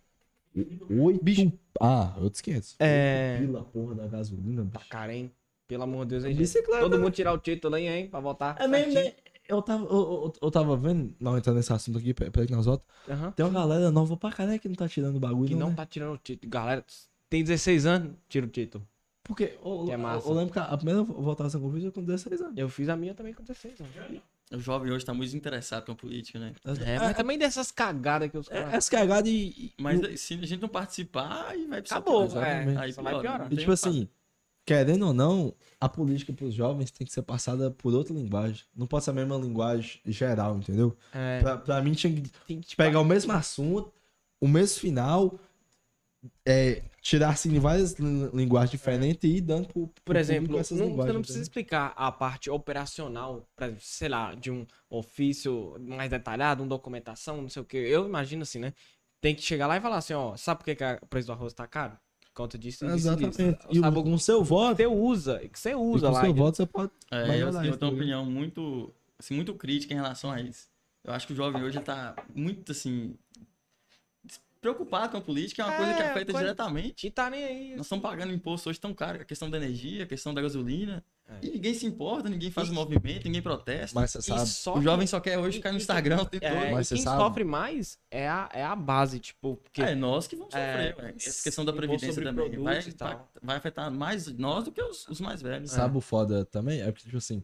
Oito. 0.89 1.59
Ah, 1.81 2.13
eu 2.21 2.29
te 2.29 2.35
esqueço. 2.35 2.75
É. 2.79 3.37
Pila 3.39 3.63
porra 3.65 3.95
da 3.95 4.07
gasolina, 4.07 4.65
Tá 4.71 4.79
bicho. 4.79 4.89
cara, 4.89 5.13
hein? 5.13 5.29
Pelo 5.67 5.83
amor 5.83 6.05
de 6.05 6.11
Deus, 6.11 6.23
hein, 6.23 6.31
gente? 6.31 6.39
Bicicleta. 6.39 6.79
Todo 6.81 6.97
mundo 6.97 7.11
tirar 7.11 7.33
o 7.33 7.37
título 7.37 7.75
aí, 7.75 7.87
hein? 7.87 8.07
Pra 8.07 8.19
voltar. 8.21 8.55
É 8.59 8.67
mesmo, 8.67 8.93
né? 8.93 9.13
Eu 9.47 9.61
tava, 9.61 9.83
eu, 9.85 9.89
eu, 9.91 10.33
eu 10.41 10.51
tava 10.51 10.75
vendo, 10.75 11.15
não 11.19 11.37
entrando 11.37 11.57
nesse 11.57 11.71
assunto 11.71 11.97
aqui, 11.99 12.13
peraí 12.13 12.47
que 12.47 12.53
nós 12.53 12.65
voltamos. 12.65 12.93
Aham. 13.07 13.31
Tem 13.31 13.45
uma 13.45 13.53
galera 13.59 13.91
nova 13.91 14.17
pra 14.17 14.31
caralho 14.31 14.59
que 14.59 14.67
não 14.67 14.75
tá 14.75 14.87
tirando 14.87 15.15
o 15.17 15.19
bagulho, 15.19 15.47
Que 15.47 15.55
não 15.55 15.69
né? 15.69 15.75
tá 15.75 15.85
tirando 15.85 16.13
o 16.13 16.17
título. 16.17 16.49
Galera, 16.49 16.83
tem 17.29 17.43
16 17.43 17.85
anos, 17.85 18.13
tira 18.27 18.45
o 18.45 18.49
título. 18.49 18.87
Porque 19.23 19.57
eu, 19.63 19.87
é 19.91 19.97
massa. 19.97 20.27
eu 20.27 20.33
lembro 20.33 20.53
que 20.53 20.59
a 20.59 20.75
primeira 20.77 21.03
votação 21.03 21.59
que 21.59 21.67
eu 21.67 21.71
fiz 21.71 21.81
foi 21.83 21.91
com 21.91 22.03
16 22.03 22.41
anos. 22.41 22.57
Eu 22.57 22.69
fiz 22.69 22.89
a 22.89 22.95
minha 22.95 23.13
também 23.13 23.33
com 23.33 23.43
16 23.43 23.79
anos. 23.81 24.21
O 24.51 24.59
jovem 24.59 24.91
hoje 24.91 25.03
tá 25.03 25.13
muito 25.13 25.35
interessado 25.35 25.85
com 25.85 25.91
a 25.91 25.95
política, 25.95 26.37
né? 26.37 26.53
É, 26.85 26.99
mas 26.99 27.17
também 27.17 27.35
dessas 27.37 27.71
cagadas 27.71 28.29
que 28.29 28.37
os 28.37 28.47
É, 28.51 28.53
caras... 28.61 28.73
essa 28.75 28.91
cagada 28.91 29.27
e. 29.27 29.47
e- 29.49 29.73
Mas 29.79 30.21
se 30.21 30.35
a 30.35 30.37
gente 30.45 30.61
não 30.61 30.69
participar, 30.69 31.47
aí 31.49 31.65
vai 31.65 31.81
precisar 31.81 31.99
Acabou, 31.99 32.25
é. 32.39 32.77
Aí 32.77 32.93
Só 32.93 33.01
vai 33.01 33.13
piora, 33.13 33.27
piorar. 33.27 33.47
não 33.49 33.53
E 33.53 33.57
tipo 33.57 33.71
assim, 33.71 34.07
querendo 34.65 35.07
ou 35.07 35.13
não, 35.13 35.53
a 35.79 35.87
política 35.87 36.33
pros 36.33 36.53
jovens 36.53 36.89
tem 36.91 37.05
que 37.05 37.13
ser 37.13 37.21
passada 37.21 37.69
por 37.71 37.93
outra 37.93 38.13
linguagem. 38.13 38.63
Não 38.75 38.87
pode 38.87 39.03
ser 39.05 39.11
a 39.11 39.13
mesma 39.13 39.37
linguagem 39.37 40.01
geral, 40.05 40.57
entendeu? 40.57 40.97
É, 41.13 41.39
Pra, 41.39 41.57
pra 41.57 41.81
mim 41.81 41.93
tinha 41.93 42.13
que 42.13 42.29
tem 42.47 42.59
que 42.61 42.75
pegar 42.75 42.99
o 42.99 43.05
mesmo 43.05 43.31
assunto, 43.31 43.93
o 44.41 44.47
mesmo 44.47 44.79
final, 44.79 45.39
é, 46.45 46.81
tirar 47.01 47.29
assim 47.29 47.57
várias 47.59 47.93
lin- 47.95 48.29
linguagens 48.33 48.71
diferentes 48.71 49.23
e 49.23 49.37
ir 49.37 49.41
dando 49.41 49.67
pro, 49.67 49.87
pro 49.87 50.03
Por 50.03 50.15
exemplo, 50.15 50.47
não- 50.55 50.95
você 50.95 51.13
não 51.13 51.21
precisa 51.21 51.43
explicar 51.43 51.93
a 51.95 52.11
parte 52.11 52.49
operacional, 52.49 53.47
pra, 53.55 53.71
sei 53.79 54.09
lá, 54.09 54.33
de 54.33 54.49
um 54.51 54.65
ofício 54.89 55.75
mais 55.79 56.09
detalhado, 56.09 56.63
uma 56.63 56.69
documentação, 56.69 57.41
não 57.41 57.49
sei 57.49 57.61
o 57.61 57.65
que. 57.65 57.77
Eu 57.77 58.05
imagino 58.07 58.43
assim, 58.43 58.59
né? 58.59 58.73
Tem 59.21 59.35
que 59.35 59.41
chegar 59.41 59.67
lá 59.67 59.77
e 59.77 59.81
falar 59.81 59.97
assim, 59.97 60.13
ó, 60.13 60.35
sabe 60.35 60.59
por 60.59 60.65
que, 60.65 60.75
que 60.75 60.83
a- 60.83 60.99
o 61.01 61.07
preço 61.07 61.27
do 61.27 61.33
arroz 61.33 61.53
tá 61.53 61.67
caro? 61.67 61.97
Conta 62.35 62.57
disso. 62.57 62.85
Exatamente. 62.85 63.57
E 63.71 63.79
Sabe 63.79 64.03
com 64.03 64.13
o 64.13 64.19
seu 64.19 64.43
voto, 64.43 64.75
que 64.75 64.83
você 64.83 64.87
usa, 64.87 65.39
que 65.39 65.57
você 65.57 65.71
e 65.71 65.75
usa 65.75 66.07
com 66.07 66.11
o 66.11 66.15
lá. 66.15 66.21
seu 66.21 66.33
voto 66.33 66.57
você 66.57 66.65
pode. 66.65 66.91
É, 67.09 67.27
Mas 67.27 67.39
eu, 67.39 67.47
eu 67.47 67.77
tenho 67.77 67.91
uma 67.91 67.91
né? 67.91 67.97
opinião 67.97 68.25
muito, 68.25 68.93
assim, 69.17 69.33
muito 69.33 69.53
crítica 69.55 69.93
em 69.93 69.97
relação 69.97 70.29
a 70.29 70.41
isso. 70.41 70.67
Eu 71.01 71.13
acho 71.13 71.25
que 71.25 71.31
o 71.31 71.35
jovem 71.35 71.63
hoje 71.63 71.79
tá 71.79 72.13
muito, 72.35 72.73
assim, 72.73 73.15
preocupado 74.65 75.11
com 75.11 75.17
a 75.17 75.21
política, 75.21 75.61
é 75.61 75.65
uma 75.65 75.75
coisa 75.77 75.93
que 75.93 76.01
É, 76.01 76.09
afeta 76.09 76.25
coisa- 76.31 76.39
diretamente. 76.39 77.05
E 77.07 77.11
tá 77.11 77.29
nem 77.29 77.43
aí. 77.43 77.75
Nós 77.75 77.85
estamos 77.85 78.01
pagando 78.01 78.33
imposto 78.33 78.69
hoje 78.69 78.79
tão 78.79 78.93
caro, 78.95 79.21
a 79.21 79.25
questão 79.25 79.47
da 79.49 79.57
energia, 79.57 80.03
a 80.03 80.07
questão 80.07 80.33
da 80.33 80.41
gasolina. 80.41 81.03
É. 81.27 81.45
E 81.45 81.49
ninguém 81.51 81.73
se 81.73 81.85
importa, 81.85 82.29
ninguém 82.29 82.49
faz 82.51 82.69
movimento, 82.69 83.25
ninguém 83.25 83.41
protesta. 83.41 83.99
Mas 83.99 84.11
você 84.11 84.19
E 84.19 84.21
sabe. 84.23 84.47
só 84.47 84.77
o 84.77 84.81
jovem 84.81 85.05
só 85.07 85.19
quer 85.19 85.37
hoje 85.37 85.57
e- 85.57 85.59
ficar 85.59 85.71
no 85.71 85.77
e- 85.77 85.81
Instagram 85.81 86.21
o 86.21 86.25
tempo 86.25 86.45
É, 86.45 86.49
todo. 86.61 86.71
Mas 86.71 86.89
e 86.91 86.95
quem 86.95 87.03
sabe- 87.03 87.21
sofre 87.21 87.43
mais 87.43 87.99
é 88.09 88.27
a, 88.27 88.49
é 88.53 88.63
a 88.63 88.75
base, 88.75 89.19
tipo, 89.19 89.55
porque 89.57 89.81
É 89.81 89.93
nós 89.95 90.25
que 90.27 90.35
vamos 90.35 90.53
É, 90.53 90.89
sofrer, 90.91 91.05
ué. 91.05 91.13
Essa 91.17 91.43
questão 91.43 91.63
da 91.65 91.73
previdência 91.73 92.23
também 92.23 92.49
vai, 92.59 92.79
e 92.79 92.95
vai, 93.41 93.57
afetar 93.57 93.91
mais 93.91 94.27
nós 94.37 94.65
do 94.65 94.71
que 94.71 94.81
os, 94.81 95.07
os 95.07 95.21
mais 95.21 95.41
velhos. 95.41 95.71
Sabe 95.71 95.95
o 95.97 96.01
foda 96.01 96.43
também? 96.45 96.81
É 96.81 96.85
porque, 96.91 97.05
tipo 97.05 97.17
assim, 97.17 97.43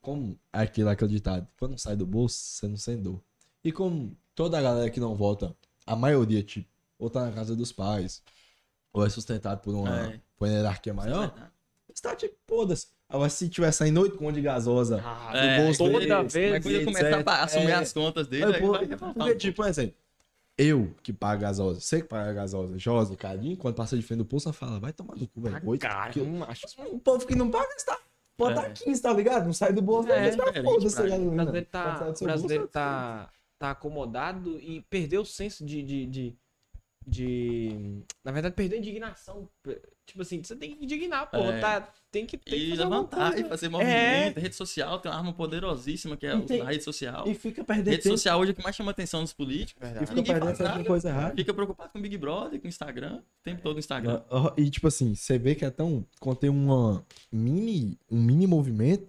como 0.00 0.38
é 0.52 0.60
aquilo, 0.60 0.88
aquele 0.90 1.10
ditado, 1.12 1.46
quando 1.58 1.78
sai 1.78 1.96
do 1.96 2.06
bolso, 2.06 2.36
você 2.36 2.68
não 2.68 2.76
sente 2.76 3.02
dor. 3.02 3.20
E 3.64 3.70
como 3.70 4.16
toda 4.34 4.58
a 4.58 4.62
galera 4.62 4.90
que 4.90 4.98
não 5.00 5.14
vota, 5.14 5.54
a 5.86 5.96
maioria, 5.96 6.42
tipo, 6.42 6.68
ou 6.98 7.10
tá 7.10 7.24
na 7.26 7.32
casa 7.32 7.54
dos 7.56 7.72
pais, 7.72 8.22
ou 8.92 9.04
é 9.04 9.08
sustentado 9.08 9.60
por 9.60 9.74
uma, 9.74 9.88
É. 10.12 10.20
por 10.36 10.46
uma 10.46 10.54
hierarquia 10.54 10.92
É 10.92 10.94
maior, 10.94 11.34
você 11.92 12.02
tá 12.02 12.14
tipo, 12.16 12.34
foda-se. 12.46 12.86
Agora, 13.08 13.28
se 13.28 13.48
tiver 13.48 13.70
saindo 13.72 14.00
oito 14.00 14.16
conto 14.16 14.34
de 14.34 14.40
gasosa 14.40 15.02
Ah, 15.04 15.30
É, 15.36 15.58
do 15.58 15.64
bolso 15.64 15.78
toda 15.84 15.98
dele, 15.98 16.28
vez, 16.28 16.52
Mas 16.52 16.62
quando 16.64 16.74
ele 16.74 16.84
começar 16.86 17.22
a 17.30 17.42
assumir 17.44 17.70
É. 17.70 17.74
as 17.74 17.92
contas 17.92 18.26
dele, 18.26 18.46
Mas, 18.46 18.54
aí 18.54 18.60
vai 18.62 18.84
revoltar 18.86 19.14
porque, 19.14 19.34
tipo, 19.36 19.56
por 19.56 19.66
exemplo, 19.68 19.94
eu 20.56 20.94
que 21.02 21.12
pago 21.12 21.42
gasosa, 21.42 21.80
você 21.80 22.00
que 22.00 22.08
paga 22.08 22.32
gasosa, 22.32 22.78
Josa, 22.78 23.14
Cadinho, 23.16 23.56
quando 23.56 23.74
passa 23.74 23.96
de 23.96 24.02
frente 24.02 24.18
do 24.18 24.24
posto, 24.24 24.50
fala, 24.52 24.78
vai 24.80 24.92
tomar 24.94 25.16
no 25.16 25.26
cu, 25.28 25.40
velho. 25.42 25.60
Oito 25.64 25.80
cara, 25.82 26.10
quilos. 26.10 26.28
não 26.28 26.44
acho 26.44 26.66
O 26.90 26.98
povo 26.98 27.26
que 27.26 27.34
não 27.34 27.50
paga 27.50 27.74
está. 27.76 27.98
Pode 28.34 28.58
É. 28.58 28.62
tá 28.62 28.70
15, 28.70 29.02
tá 29.02 29.12
ligado? 29.12 29.44
Não 29.44 29.52
sai 29.52 29.72
do 29.74 29.82
bolso, 29.82 30.10
É, 30.10 30.28
é, 30.28 30.30
tá 30.30 30.44
foda-se, 30.44 30.96
pra 30.96 31.04
tá 31.04 31.16
ele. 31.16 31.26
O 31.26 31.30
brasileiro 31.30 31.66
tá, 31.66 32.12
o 32.18 32.24
brasileiro 32.24 32.68
tá, 32.68 33.30
tá 33.62 33.70
acomodado 33.70 34.58
e 34.60 34.82
perdeu 34.90 35.22
o 35.22 35.26
senso 35.26 35.64
de, 35.64 35.82
de, 35.84 36.06
de, 36.06 36.36
de- 37.06 38.02
Na 38.24 38.32
verdade, 38.32 38.54
perdeu 38.54 38.76
a 38.76 38.80
indignação. 38.80 39.48
Tipo 40.04 40.22
assim, 40.22 40.42
você 40.42 40.56
tem 40.56 40.74
que 40.74 40.84
indignar, 40.84 41.30
pô. 41.30 41.36
É. 41.38 41.60
Tá, 41.60 41.92
tem 42.10 42.26
que, 42.26 42.36
tem 42.36 42.58
que 42.58 42.64
E 42.66 42.70
fazer 42.70 42.82
alguma 42.82 43.00
levantar 43.02 43.38
e 43.38 43.44
fazer 43.44 43.68
movimento. 43.68 44.40
Rede 44.40 44.54
social 44.56 44.98
tem 44.98 45.10
uma 45.10 45.16
arma 45.16 45.32
poderosíssima 45.32 46.16
que 46.16 46.26
é 46.26 46.34
E 46.36 46.42
tem- 46.42 46.60
a 46.60 46.64
rede 46.64 46.82
social. 46.82 47.26
E 47.28 47.34
fica 47.34 47.62
perdendo 47.64 47.90
Rede 47.90 48.02
tempo. 48.02 48.16
social 48.16 48.40
hoje 48.40 48.50
é 48.50 48.52
o 48.52 48.56
que 48.56 48.62
mais 48.64 48.74
chama 48.74 48.90
a 48.90 48.92
atenção 48.92 49.22
dos 49.22 49.32
políticos. 49.32 49.80
E 49.80 49.84
Verdade. 49.84 50.06
fica 50.06 50.16
Ninguém 50.20 50.34
perdendo 50.40 50.62
nada. 50.64 50.84
coisa 50.84 51.08
errada. 51.08 51.36
Fica 51.36 51.54
preocupado 51.54 51.90
com 51.92 51.98
o 51.98 52.02
Big 52.02 52.18
Brother, 52.18 52.60
com 52.60 52.66
o 52.66 52.68
Instagram, 52.68 53.18
o 53.18 53.42
tempo 53.44 53.62
todo 53.62 53.74
no 53.74 53.78
Instagram. 53.78 54.22
Ah, 54.28 54.52
E 54.58 54.68
tipo 54.68 54.88
assim, 54.88 55.14
você 55.14 55.38
vê 55.38 55.54
que 55.54 55.64
é 55.64 55.70
tão. 55.70 56.04
Quando 56.18 56.38
tem 56.38 56.50
uma 56.50 57.06
mini, 57.30 57.96
um 58.10 58.20
mini 58.20 58.46
movimento, 58.46 59.06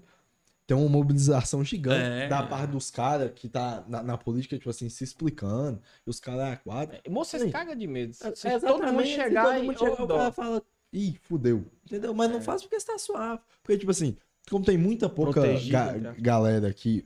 tem 0.65 0.77
uma 0.77 0.87
mobilização 0.89 1.63
gigante 1.63 2.05
É. 2.23 2.27
da 2.27 2.41
parte 2.43 2.71
dos 2.71 2.89
caras 2.89 3.31
que 3.35 3.49
tá 3.49 3.83
na, 3.87 4.01
na 4.01 4.17
política, 4.17 4.57
tipo 4.57 4.69
assim, 4.69 4.87
se 4.89 5.03
explicando. 5.03 5.81
E 6.05 6.09
os 6.09 6.19
caras 6.19 6.57
quadram. 6.63 6.99
Moça, 7.09 7.37
Sim. 7.37 7.45
você 7.45 7.51
caga 7.51 7.75
de 7.75 7.85
medo. 7.87 8.13
Se, 8.13 8.25
É, 8.27 8.33
se 8.35 8.41
todo 8.65 8.73
mundo 8.77 8.83
exatamente, 9.01 9.15
chegar 9.15 9.43
todo 9.45 9.57
e... 9.57 9.61
mundo 9.67 9.79
chega, 9.79 10.01
Ô, 10.01 10.05
o 10.05 10.07
cara 10.07 10.31
fala, 10.31 10.63
ih, 10.93 11.15
fudeu. 11.23 11.65
Entendeu? 11.85 12.13
Mas 12.13 12.29
não 12.31 12.37
É. 12.37 12.41
faz 12.41 12.61
porque 12.61 12.79
você 12.79 12.87
tá 12.87 12.97
suave. 12.97 13.41
Porque, 13.61 13.77
tipo 13.77 13.91
assim, 13.91 14.15
como 14.49 14.63
tem 14.63 14.77
muita 14.77 15.09
pouca 15.09 15.41
ga- 15.69 15.93
né? 15.93 16.15
galera 16.17 16.73
que, 16.73 17.05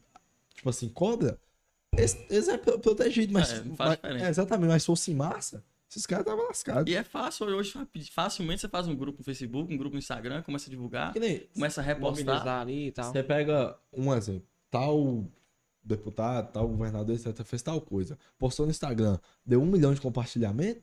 tipo 0.53 0.70
assim, 0.70 0.88
cobra, 0.89 1.39
eles, 1.95 2.47
é 2.47 2.58
pro- 2.58 2.78
protegido, 2.80 3.34
mas. 3.34 3.51
É, 3.53 3.64
não 3.64 3.76
faz 3.76 3.97
mas- 4.03 4.22
é, 4.22 4.30
exatamente, 4.30 4.70
mas 4.70 4.84
se 4.84 4.88
fosse 4.88 5.12
em 5.12 5.16
massa, 5.16 5.64
esses 5.90 6.06
caras 6.06 6.26
estavam 6.26 6.46
lascados. 6.46 6.92
E 6.92 6.96
é 6.96 7.04
fácil 7.04 7.46
hoje, 7.48 7.74
facilmente 8.12 8.62
você 8.62 8.68
faz 8.68 8.88
um 8.88 8.96
grupo 8.96 9.20
no 9.20 9.24
Facebook, 9.24 9.74
um 9.74 9.78
grupo 9.78 9.94
no 9.94 10.00
Instagram, 10.00 10.44
começa 10.44 10.68
a 10.68 10.70
divulgar, 10.70 11.14
Que 11.14 11.20
nem, 11.20 11.40
começa 11.54 11.82
a 11.82 11.84
repostar. 11.84 12.48
Ali 12.48 12.88
e 12.88 12.92
tal. 12.92 13.12
Você 13.12 13.24
pega 13.24 13.78
um 13.94 14.14
exemplo, 14.14 14.48
tal 14.70 15.32
deputado, 15.84 16.52
tal 16.52 16.68
governador, 16.68 17.16
etc., 17.16 17.46
fez 17.46 17.62
tal 17.62 17.80
coisa, 17.80 18.18
postou 18.38 18.66
no 18.66 18.72
Instagram, 18.72 19.18
deu 19.46 19.62
um 19.62 19.66
milhão 19.66 19.94
de 19.94 20.02
compartilhamento, 20.02 20.82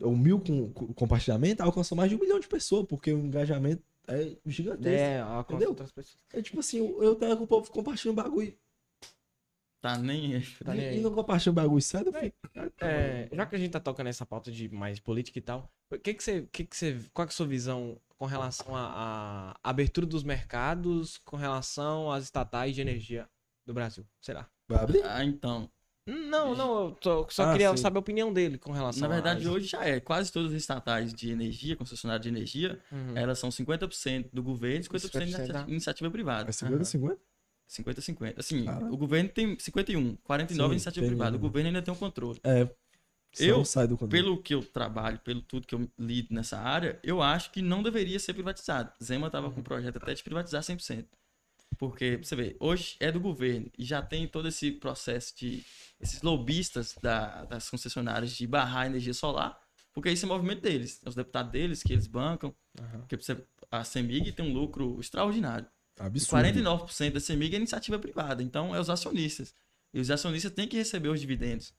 ou 0.00 0.16
mil 0.16 0.40
com, 0.40 0.72
com 0.72 0.92
compartilhamento, 0.92 1.62
alcançou 1.62 1.96
mais 1.96 2.10
de 2.10 2.16
um 2.16 2.20
milhão 2.20 2.40
de 2.40 2.48
pessoas, 2.48 2.84
porque 2.86 3.12
o 3.12 3.18
engajamento 3.18 3.82
é 4.08 4.36
gigantesco. 4.44 4.88
É, 4.88 5.22
Entendeu? 5.40 5.70
outras 5.70 5.92
pessoas. 5.92 6.18
É 6.32 6.42
tipo 6.42 6.58
assim, 6.58 6.78
eu 6.78 7.02
eu 7.02 7.14
tenho 7.14 7.36
com 7.36 7.44
o 7.44 7.46
povo 7.46 7.70
compartilhando 7.70 8.16
bagulho. 8.16 8.54
Tá 9.84 9.98
nem. 9.98 10.40
Tá 10.64 10.72
nem 10.72 10.82
e, 10.82 10.88
aí. 10.88 10.98
e 10.98 11.02
não 11.02 11.12
compartilha 11.12 11.52
bagulho 11.52 11.82
sério, 11.82 12.08
eu 12.10 12.18
fico. 12.18 12.36
É, 12.80 13.28
já 13.30 13.44
que 13.44 13.54
a 13.54 13.58
gente 13.58 13.70
tá 13.70 13.78
tocando 13.78 14.06
nessa 14.06 14.24
pauta 14.24 14.50
de 14.50 14.66
mais 14.70 14.98
política 14.98 15.38
e 15.38 15.42
tal, 15.42 15.70
o 15.92 15.98
que 15.98 16.14
que 16.14 16.24
você, 16.24 16.48
que 16.50 16.64
que 16.64 16.74
você, 16.74 16.98
qual 17.12 17.26
que 17.28 17.32
é 17.32 17.34
a 17.34 17.36
sua 17.36 17.46
visão 17.46 18.00
com 18.16 18.24
relação 18.24 18.74
à 18.74 19.54
abertura 19.62 20.06
dos 20.06 20.24
mercados, 20.24 21.18
com 21.18 21.36
relação 21.36 22.10
às 22.10 22.24
estatais 22.24 22.74
de 22.74 22.80
energia 22.80 23.28
do 23.66 23.74
Brasil? 23.74 24.06
Será? 24.22 24.48
Vai 24.66 24.82
abrir? 24.82 25.02
Ah, 25.04 25.22
então. 25.22 25.68
Não, 26.06 26.54
não, 26.54 26.84
eu 26.86 26.90
tô- 26.92 27.26
só 27.28 27.44
Ah, 27.44 27.52
queria 27.52 27.70
sim. 27.72 27.76
saber 27.82 27.96
a 27.98 28.00
opinião 28.00 28.32
dele 28.32 28.56
com 28.56 28.72
relação 28.72 29.06
Na 29.06 29.14
verdade, 29.14 29.46
a... 29.46 29.50
hoje 29.50 29.66
já 29.66 29.84
é. 29.84 30.00
Quase 30.00 30.32
todas 30.32 30.50
as 30.52 30.56
estatais 30.62 31.12
de 31.12 31.30
energia, 31.30 31.76
concessionárias 31.76 32.22
de 32.22 32.28
energia, 32.30 32.80
Uhum. 32.90 33.16
elas 33.18 33.38
são 33.38 33.50
50% 33.50 34.30
do 34.32 34.42
governo 34.42 34.80
e 34.80 34.84
50% 34.84 35.24
de 35.26 35.32
50% 35.32 35.52
da- 35.52 35.68
iniciativa, 35.68 36.10
privada. 36.10 36.48
É 36.48 36.52
50, 36.52 36.84
50? 36.84 37.20
50-50. 37.68 38.38
Assim, 38.38 38.66
Ah. 38.68 38.78
o 38.90 38.96
governo 38.96 39.28
tem 39.28 39.58
51, 39.58 40.16
49 40.16 40.68
Sim, 40.70 40.74
iniciativa 40.74 41.06
privada. 41.06 41.30
O 41.30 41.32
mesmo. 41.32 41.48
governo 41.48 41.68
ainda 41.68 41.82
tem 41.82 41.92
um 41.92 41.96
controle. 41.96 42.40
É. 42.44 42.68
Eu, 43.38 43.64
sai 43.64 43.88
do 43.88 43.96
controle. 43.98 44.22
Pelo 44.22 44.40
que 44.40 44.54
eu 44.54 44.62
trabalho, 44.64 45.18
pelo 45.18 45.42
tudo 45.42 45.66
que 45.66 45.74
eu 45.74 45.90
lido 45.98 46.32
nessa 46.32 46.56
área, 46.58 47.00
eu 47.02 47.20
acho 47.20 47.50
que 47.50 47.60
não 47.60 47.82
deveria 47.82 48.18
ser 48.20 48.32
privatizado. 48.32 48.92
Zema 49.02 49.26
estava 49.26 49.50
com 49.50 49.58
um 49.58 49.62
projeto 49.62 49.96
até 49.96 50.14
de 50.14 50.22
privatizar 50.22 50.62
100%. 50.62 51.08
Porque, 51.76 52.16
você 52.22 52.36
vê, 52.36 52.56
hoje 52.60 52.94
é 53.00 53.10
do 53.10 53.18
governo 53.18 53.68
e 53.76 53.84
já 53.84 54.00
tem 54.00 54.28
todo 54.28 54.46
esse 54.46 54.70
processo 54.70 55.34
de. 55.36 55.64
esses 56.00 56.22
lobistas 56.22 56.94
da- 57.02 57.44
das 57.46 57.68
concessionárias 57.68 58.30
de 58.36 58.46
barrar 58.46 58.82
a 58.82 58.86
energia 58.86 59.14
solar, 59.14 59.58
porque 59.92 60.10
esse 60.10 60.24
é 60.24 60.28
o 60.28 60.30
movimento 60.30 60.60
deles. 60.60 61.00
É 61.04 61.08
os 61.08 61.14
deputados 61.16 61.50
deles 61.50 61.82
que 61.82 61.92
eles 61.92 62.06
bancam. 62.06 62.54
Porque 63.00 63.16
pra 63.16 63.24
você- 63.24 63.42
a 63.70 63.82
CEMIG 63.84 64.30
tem 64.32 64.44
um 64.48 64.52
lucro 64.52 65.00
extraordinário. 65.00 65.66
Absurdo. 65.98 66.44
49% 66.48 67.12
da 67.12 67.20
CEMIG 67.20 67.54
é 67.54 67.58
iniciativa 67.58 67.98
privada, 67.98 68.42
então 68.42 68.74
é 68.74 68.80
os 68.80 68.90
acionistas. 68.90 69.54
E 69.92 70.00
os 70.00 70.10
acionistas 70.10 70.52
têm 70.52 70.66
que 70.66 70.76
receber 70.76 71.08
os 71.08 71.20
dividendos. 71.20 71.72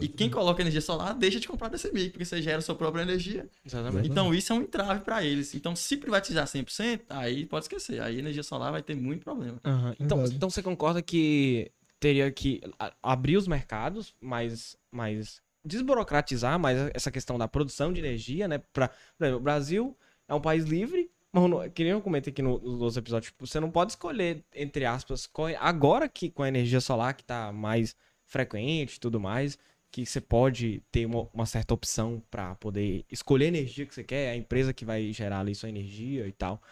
E 0.00 0.08
quem 0.08 0.30
coloca 0.30 0.62
energia 0.62 0.80
solar 0.80 1.12
deixa 1.12 1.40
de 1.40 1.48
comprar 1.48 1.68
da 1.68 1.76
CEMIG, 1.76 2.10
porque 2.10 2.24
você 2.24 2.40
gera 2.40 2.58
a 2.58 2.62
sua 2.62 2.74
própria 2.74 3.02
energia. 3.02 3.48
Exatamente. 3.64 4.08
Então 4.08 4.32
isso 4.32 4.52
é 4.52 4.56
um 4.56 4.62
entrave 4.62 5.00
para 5.04 5.24
eles. 5.24 5.54
Então 5.54 5.74
se 5.74 5.96
privatizar 5.96 6.46
100%, 6.46 7.00
aí 7.08 7.44
pode 7.46 7.64
esquecer. 7.64 8.00
Aí 8.00 8.16
a 8.16 8.18
energia 8.18 8.42
solar 8.42 8.70
vai 8.70 8.82
ter 8.82 8.94
muito 8.94 9.24
problema. 9.24 9.60
Aham. 9.64 9.94
Então, 9.98 10.18
Verdade. 10.18 10.36
então 10.36 10.50
você 10.50 10.62
concorda 10.62 11.02
que 11.02 11.70
teria 11.98 12.30
que 12.30 12.60
abrir 13.02 13.36
os 13.36 13.48
mercados, 13.48 14.14
mas, 14.20 14.76
mas 14.90 15.42
desburocratizar 15.64 16.58
mais 16.58 16.78
essa 16.94 17.10
questão 17.10 17.36
da 17.36 17.48
produção 17.48 17.92
de 17.92 17.98
energia, 17.98 18.46
né? 18.46 18.58
Pra, 18.72 18.88
por 18.88 19.24
exemplo, 19.24 19.40
o 19.40 19.42
Brasil 19.42 19.96
é 20.28 20.34
um 20.34 20.40
país 20.40 20.64
livre, 20.64 21.10
mas 21.32 21.72
que 21.72 21.82
nem 21.84 21.92
eu 21.92 22.00
comentei 22.00 22.32
aqui 22.32 22.42
no- 22.42 22.58
nos 22.58 22.80
outros 22.80 22.96
episódios, 22.96 23.30
tipo, 23.32 23.46
você 23.46 23.60
não 23.60 23.70
pode 23.70 23.92
escolher, 23.92 24.44
entre 24.54 24.84
aspas, 24.84 25.26
qual- 25.26 25.48
agora 25.58 26.08
que 26.08 26.30
com 26.30 26.42
a 26.42 26.48
energia 26.48 26.80
solar 26.80 27.14
que 27.14 27.24
tá 27.24 27.52
mais 27.52 27.96
frequente 28.26 28.96
e 28.96 29.00
tudo 29.00 29.20
mais, 29.20 29.58
que 29.90 30.04
você 30.04 30.20
pode 30.20 30.82
ter 30.92 31.06
uma, 31.06 31.28
uma 31.32 31.46
certa 31.46 31.72
opção 31.74 32.22
para 32.30 32.54
poder 32.56 33.04
escolher 33.10 33.46
a 33.46 33.48
energia 33.48 33.86
que 33.86 33.94
você 33.94 34.04
quer, 34.04 34.30
a 34.30 34.36
empresa 34.36 34.72
que 34.74 34.84
vai 34.84 35.12
gerar 35.12 35.40
ali 35.40 35.54
sua 35.54 35.68
energia 35.68 36.26
e 36.26 36.32
tal. 36.32 36.62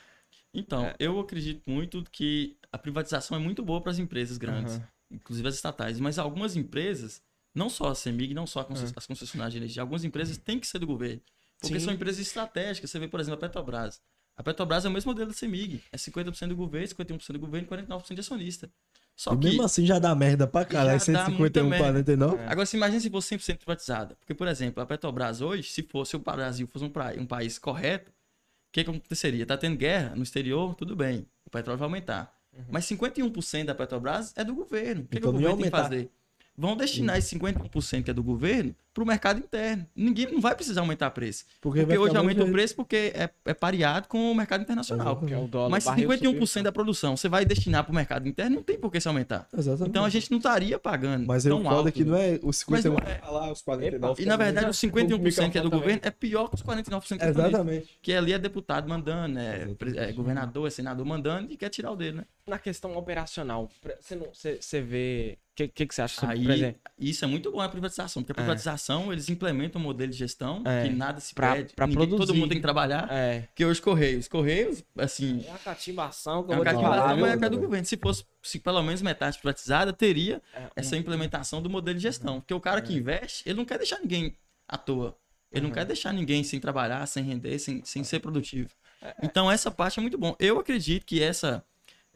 Então, 0.53 0.85
É. 0.87 0.97
eu 0.99 1.19
acredito 1.21 1.63
muito 1.67 2.03
que 2.11 2.57
a 2.73 2.79
privatização 2.79 3.37
é 3.37 3.41
muito 3.41 3.63
boa 3.63 3.81
para 3.81 3.93
as 3.93 3.99
empresas 3.99 4.39
grandes, 4.39 4.77
Aham. 4.77 4.89
inclusive 5.11 5.49
as 5.49 5.55
estatais, 5.55 6.01
mas 6.01 6.19
algumas 6.19 6.57
empresas, 6.57 7.23
não 7.55 7.69
só 7.69 7.89
a 7.89 7.95
CEMIG, 7.95 8.35
não 8.35 8.47
só 8.47 8.65
concess- 8.65 8.93
as 8.97 9.07
concessionárias 9.07 9.53
de 9.53 9.59
energia, 9.59 9.83
algumas 9.83 10.05
empresas 10.05 10.37
têm 10.39 10.59
que 10.59 10.67
ser 10.67 10.79
do 10.79 10.87
governo, 10.87 11.21
porque 11.61 11.79
Sim. 11.79 11.85
são 11.87 11.95
empresas 11.95 12.21
estratégicas. 12.27 12.91
Você 12.91 12.99
vê, 12.99 13.09
por 13.09 13.21
exemplo, 13.21 13.39
a 13.39 13.49
Petrobras. 13.49 14.01
A 14.37 14.43
Petrobras 14.43 14.85
é 14.85 14.89
o 14.89 14.93
mesmo 14.93 15.11
modelo 15.11 15.31
da 15.31 15.35
CEMIG, 15.37 15.83
é 15.91 15.97
50% 15.97 16.49
do 16.49 16.57
governo, 16.57 16.87
51% 16.87 17.33
do 17.33 17.39
governo 17.39 17.67
e 17.67 17.71
49% 17.71 18.15
de 18.15 18.21
acionista. 18.21 18.71
Só 19.17 19.33
E 19.33 19.39
que 19.39 19.47
mesmo 19.47 19.63
assim 19.63 19.87
já 19.87 19.99
dá 19.99 20.15
merda 20.15 20.47
pra 20.47 20.63
caralho. 20.67 20.91
Já 21.01 21.13
dá 21.13 21.25
151, 21.27 21.39
muita 21.39 21.63
merda. 21.65 21.85
49. 21.85 22.43
Agora, 22.47 22.67
se 22.67 22.77
imagina 22.77 23.01
se 23.01 23.09
fosse 23.09 23.35
100% 23.35 23.57
privatizada. 23.57 24.15
Porque, 24.17 24.35
por 24.35 24.47
exemplo, 24.47 24.83
a 24.83 24.87
Petrobras 24.87 25.41
hoje, 25.41 25.63
se 25.71 25.83
fosse 25.83 26.17
o 26.17 26.19
Brasil 26.19 26.67
fosse 26.71 26.85
um, 26.85 26.91
pra- 26.91 27.15
um 27.17 27.25
país 27.25 27.59
correto, 27.59 28.11
o 28.11 28.15
que, 28.73 28.85
que 28.85 28.91
aconteceria? 28.91 29.47
Tá 29.47 29.57
tendo 29.57 29.75
guerra 29.77 30.15
no 30.15 30.23
exterior, 30.23 30.75
tudo 30.75 30.95
bem. 30.95 31.27
O 31.47 31.51
petróleo 31.51 31.79
vai 31.79 31.87
aumentar. 31.87 32.31
Mas 32.71 32.85
51% 32.87 33.65
da 33.65 33.75
Petrobras 33.75 34.35
é 34.37 34.45
do 34.45 34.55
governo. 34.55 35.03
O 35.03 35.05
que, 35.07 35.13
que 35.13 35.19
Então 35.19 35.31
o 35.31 35.33
não 35.33 35.41
ia 35.41 35.49
governo 35.49 35.63
tem 35.63 35.71
que 35.71 35.77
fazer? 35.83 36.11
Vão 36.55 36.77
destinar 36.77 37.17
esse 37.17 37.35
51% 37.39 38.03
que 38.05 38.11
é 38.11 38.15
do 38.15 38.23
governo 38.23 38.75
para 38.97 39.05
o 39.05 39.07
mercado 39.07 39.39
interno. 39.41 39.87
Ninguém 39.95 40.33
não 40.33 40.41
vai 40.41 40.55
precisar 40.55 40.81
aumentar 40.81 41.11
preço. 41.11 41.45
Porque, 41.61 41.81
Porque, 41.81 41.99
hoje 41.99 42.17
aumenta 42.17 42.43
o 42.43 42.51
preço 42.51 42.75
porque 42.75 43.13
é, 43.15 43.29
é 43.45 43.53
pareado 43.53 44.09
com 44.09 44.33
o 44.33 44.35
mercado 44.35 44.63
internacional. 44.63 45.23
É 45.31 45.37
o 45.37 45.47
dólar, 45.47 45.69
Mas 45.69 45.85
se 45.85 45.91
barril 45.91 46.09
51% 46.09 46.47
subiu. 46.47 46.63
da 46.63 46.73
produção 46.73 47.15
você 47.15 47.29
vai 47.29 47.45
destinar 47.45 47.85
para 47.85 47.93
o 47.93 47.95
mercado 47.95 48.27
interno, 48.27 48.57
não 48.57 48.63
tem 48.63 48.79
por 48.79 48.91
que 48.91 48.99
se 48.99 49.07
aumentar. 49.07 49.47
Exatamente. 49.53 49.91
Então 49.91 50.03
a 50.03 50.09
gente 50.09 50.31
não 50.31 50.39
estaria 50.39 50.79
pagando 50.79 51.27
Mas 51.27 51.45
o 51.45 51.51
tão 51.51 51.69
alto. 51.69 51.89
é 51.89 51.93
que 51.93 52.05
não 52.05 52.17
é 52.17 52.41
os 52.43 52.57
51 52.57 52.95
Mas 52.95 53.05
não 53.05 53.13
é. 53.13 53.15
tá 53.17 53.31
lá, 53.31 53.53
os 53.53 53.61
49. 53.61 54.23
E 54.23 54.25
na 54.25 54.37
verdade, 54.39 54.71
os 54.71 54.79
51% 54.79 55.51
que 55.51 55.59
é 55.59 55.61
do 55.61 55.71
governo 55.71 56.01
é 56.03 56.11
pior 56.11 56.49
que 56.49 56.55
os 56.55 56.63
49% 56.63 57.19
que 57.19 57.23
é 57.23 57.33
do 57.33 57.41
Exatamente. 57.41 57.99
Que 58.01 58.15
ali 58.15 58.33
é 58.33 58.39
deputado 58.39 58.89
mandando, 58.89 59.39
é, 59.39 59.69
é 59.97 60.13
governador, 60.13 60.69
é 60.69 60.71
senador 60.71 61.05
mandando 61.05 61.53
e 61.53 61.57
quer 61.59 61.69
tirar 61.69 61.91
o 61.91 61.97
dele, 61.97 62.19
né? 62.19 62.25
Na 62.47 62.59
questão 62.59 62.97
operacional, 62.97 63.69
você 64.01 64.15
não, 64.15 64.29
você, 64.33 64.57
você 64.59 64.81
vê. 64.81 65.37
O 65.53 65.57
que, 65.57 65.69
que, 65.69 65.87
que 65.87 65.95
você 65.95 66.03
acha 66.03 66.21
sobre, 66.21 66.53
Aí, 66.53 66.77
isso 66.99 67.25
é 67.25 67.29
muito 67.29 67.51
bom 67.51 67.61
a 67.61 67.69
privatização, 67.69 68.23
porque 68.23 68.33
a 68.33 68.35
privatização, 68.35 68.86
eles 69.13 69.29
implementam 69.29 69.81
um 69.81 69.85
modelo 69.85 70.11
de 70.13 70.17
gestão 70.17 70.63
É. 70.65 70.85
que 70.87 70.95
nada 70.95 71.21
se 71.21 71.35
Pra- 71.35 71.55
pede, 71.57 71.75
pra 71.75 71.87
ninguém- 71.87 72.09
todo 72.17 72.35
mundo 72.35 72.49
tem 72.49 72.59
que 72.59 72.63
trabalhar, 72.63 73.09
É. 73.11 73.41
porque 73.41 73.65
hoje 73.65 73.83
Correios, 73.83 74.29
Correios, 74.29 74.83
assim, 74.99 75.45
É 75.47 75.51
a 75.53 75.59
catimbação 75.59 76.43
que 76.45 76.51
eu 76.51 76.55
é 76.55 76.57
vou 76.57 76.65
uma 76.65 76.71
te 76.71 76.75
cativação, 76.75 76.97
cativação, 77.09 77.21
mas 77.21 77.33
é 77.33 77.49
viu? 77.49 77.51
do 77.51 77.59
governo. 77.65 77.85
Se 77.87 77.97
fosse 77.97 78.25
se 78.43 78.59
pelo 78.61 78.83
menos 78.83 79.03
metade 79.03 79.39
privatizada, 79.39 79.93
teria 79.93 80.41
É, 80.55 80.69
essa 80.77 80.97
implementação 80.97 81.61
do 81.61 81.69
modelo 81.69 81.97
de 81.97 82.03
gestão. 82.03 82.41
Porque 82.41 82.55
o 82.55 82.61
cara 82.61 82.81
que 82.81 82.95
investe, 82.95 83.43
ele 83.47 83.57
não 83.59 83.65
quer 83.65 83.79
deixar 83.79 83.99
ninguém 84.01 84.37
à 84.69 84.77
toa. 84.79 85.17
Ele 85.53 85.65
não 85.67 85.73
quer 85.73 85.85
deixar 85.85 86.13
ninguém 86.13 86.45
sem 86.45 86.61
trabalhar, 86.61 87.05
sem 87.07 87.25
render, 87.25 87.59
sem, 87.59 87.83
sem 87.85 88.05
ser 88.05 88.21
produtivo. 88.21 88.69
Então, 89.23 89.51
essa 89.51 89.71
parte 89.71 89.99
é 89.99 90.03
muito 90.03 90.19
bom. 90.19 90.35
Eu 90.39 90.59
acredito 90.59 91.05
que 91.07 91.23
essa, 91.23 91.65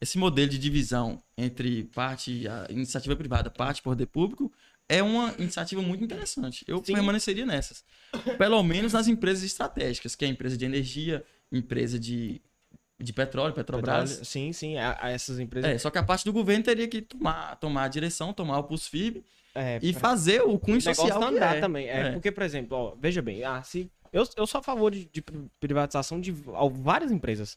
esse 0.01 0.19
modelo 0.19 0.49
de 0.49 0.59
divisão 0.59 1.23
entre 1.39 1.85
parte, 1.95 2.47
a 2.49 2.67
iniciativa 2.71 3.15
privada, 3.17 3.51
parte 3.51 3.83
poder 3.83 4.07
público, 4.07 4.53
é 4.91 5.03
uma 5.03 5.33
iniciativa 5.39 5.81
muito 5.81 6.03
interessante. 6.03 6.65
Eu 6.67 6.83
Sim. 6.85 6.95
permaneceria 6.95 7.47
nessas. 7.47 7.85
Pelo 8.37 8.63
menos 8.63 8.93
nas 8.93 9.07
empresas 9.09 9.45
estratégicas, 9.45 10.15
que 10.17 10.25
é 10.25 10.29
a 10.29 10.31
empresa 10.31 10.57
de 10.57 10.65
energia, 10.65 11.25
empresa 11.53 11.99
de, 11.99 12.43
de 12.99 13.13
petróleo, 13.13 13.55
Petrobras. 13.55 14.11
Petróleo, 14.11 14.25
Sim, 14.27 14.53
sim. 14.53 14.77
A, 14.77 14.99
a 15.01 15.11
essas 15.11 15.39
empresas. 15.39 15.71
É, 15.71 15.79
só 15.79 15.91
que 15.91 15.99
a 15.99 16.03
parte 16.03 16.25
do 16.25 16.33
governo 16.33 16.65
teria 16.65 16.89
que 16.89 17.01
tomar, 17.03 17.57
tomar 17.57 17.85
a 17.85 17.89
direção, 17.89 18.33
tomar 18.33 18.59
o 18.59 18.65
pulso 18.65 18.91
firme 18.91 19.25
É, 19.55 19.79
e 19.81 19.93
pra- 19.93 20.01
fazer 20.01 20.43
o 20.43 20.55
o 20.55 20.59
cunho 20.59 20.79
negócio 20.79 21.03
social 21.03 21.23
andar 21.23 21.57
é. 21.57 21.61
também. 21.61 21.89
É, 21.89 22.11
Porque, 22.13 22.33
por 22.33 22.43
exemplo, 22.43 22.77
ó, 22.77 22.95
veja 23.01 23.23
bem, 23.23 23.45
ah, 23.45 23.63
se, 23.63 23.89
eu, 24.13 24.29
eu 24.37 24.47
sou 24.47 24.59
a 24.59 24.63
favor 24.63 24.91
de, 24.91 25.09
de 25.13 25.23
privatização 25.61 26.21
de 26.21 26.35
ó, 26.49 26.69
várias 26.69 27.13
empresas. 27.13 27.57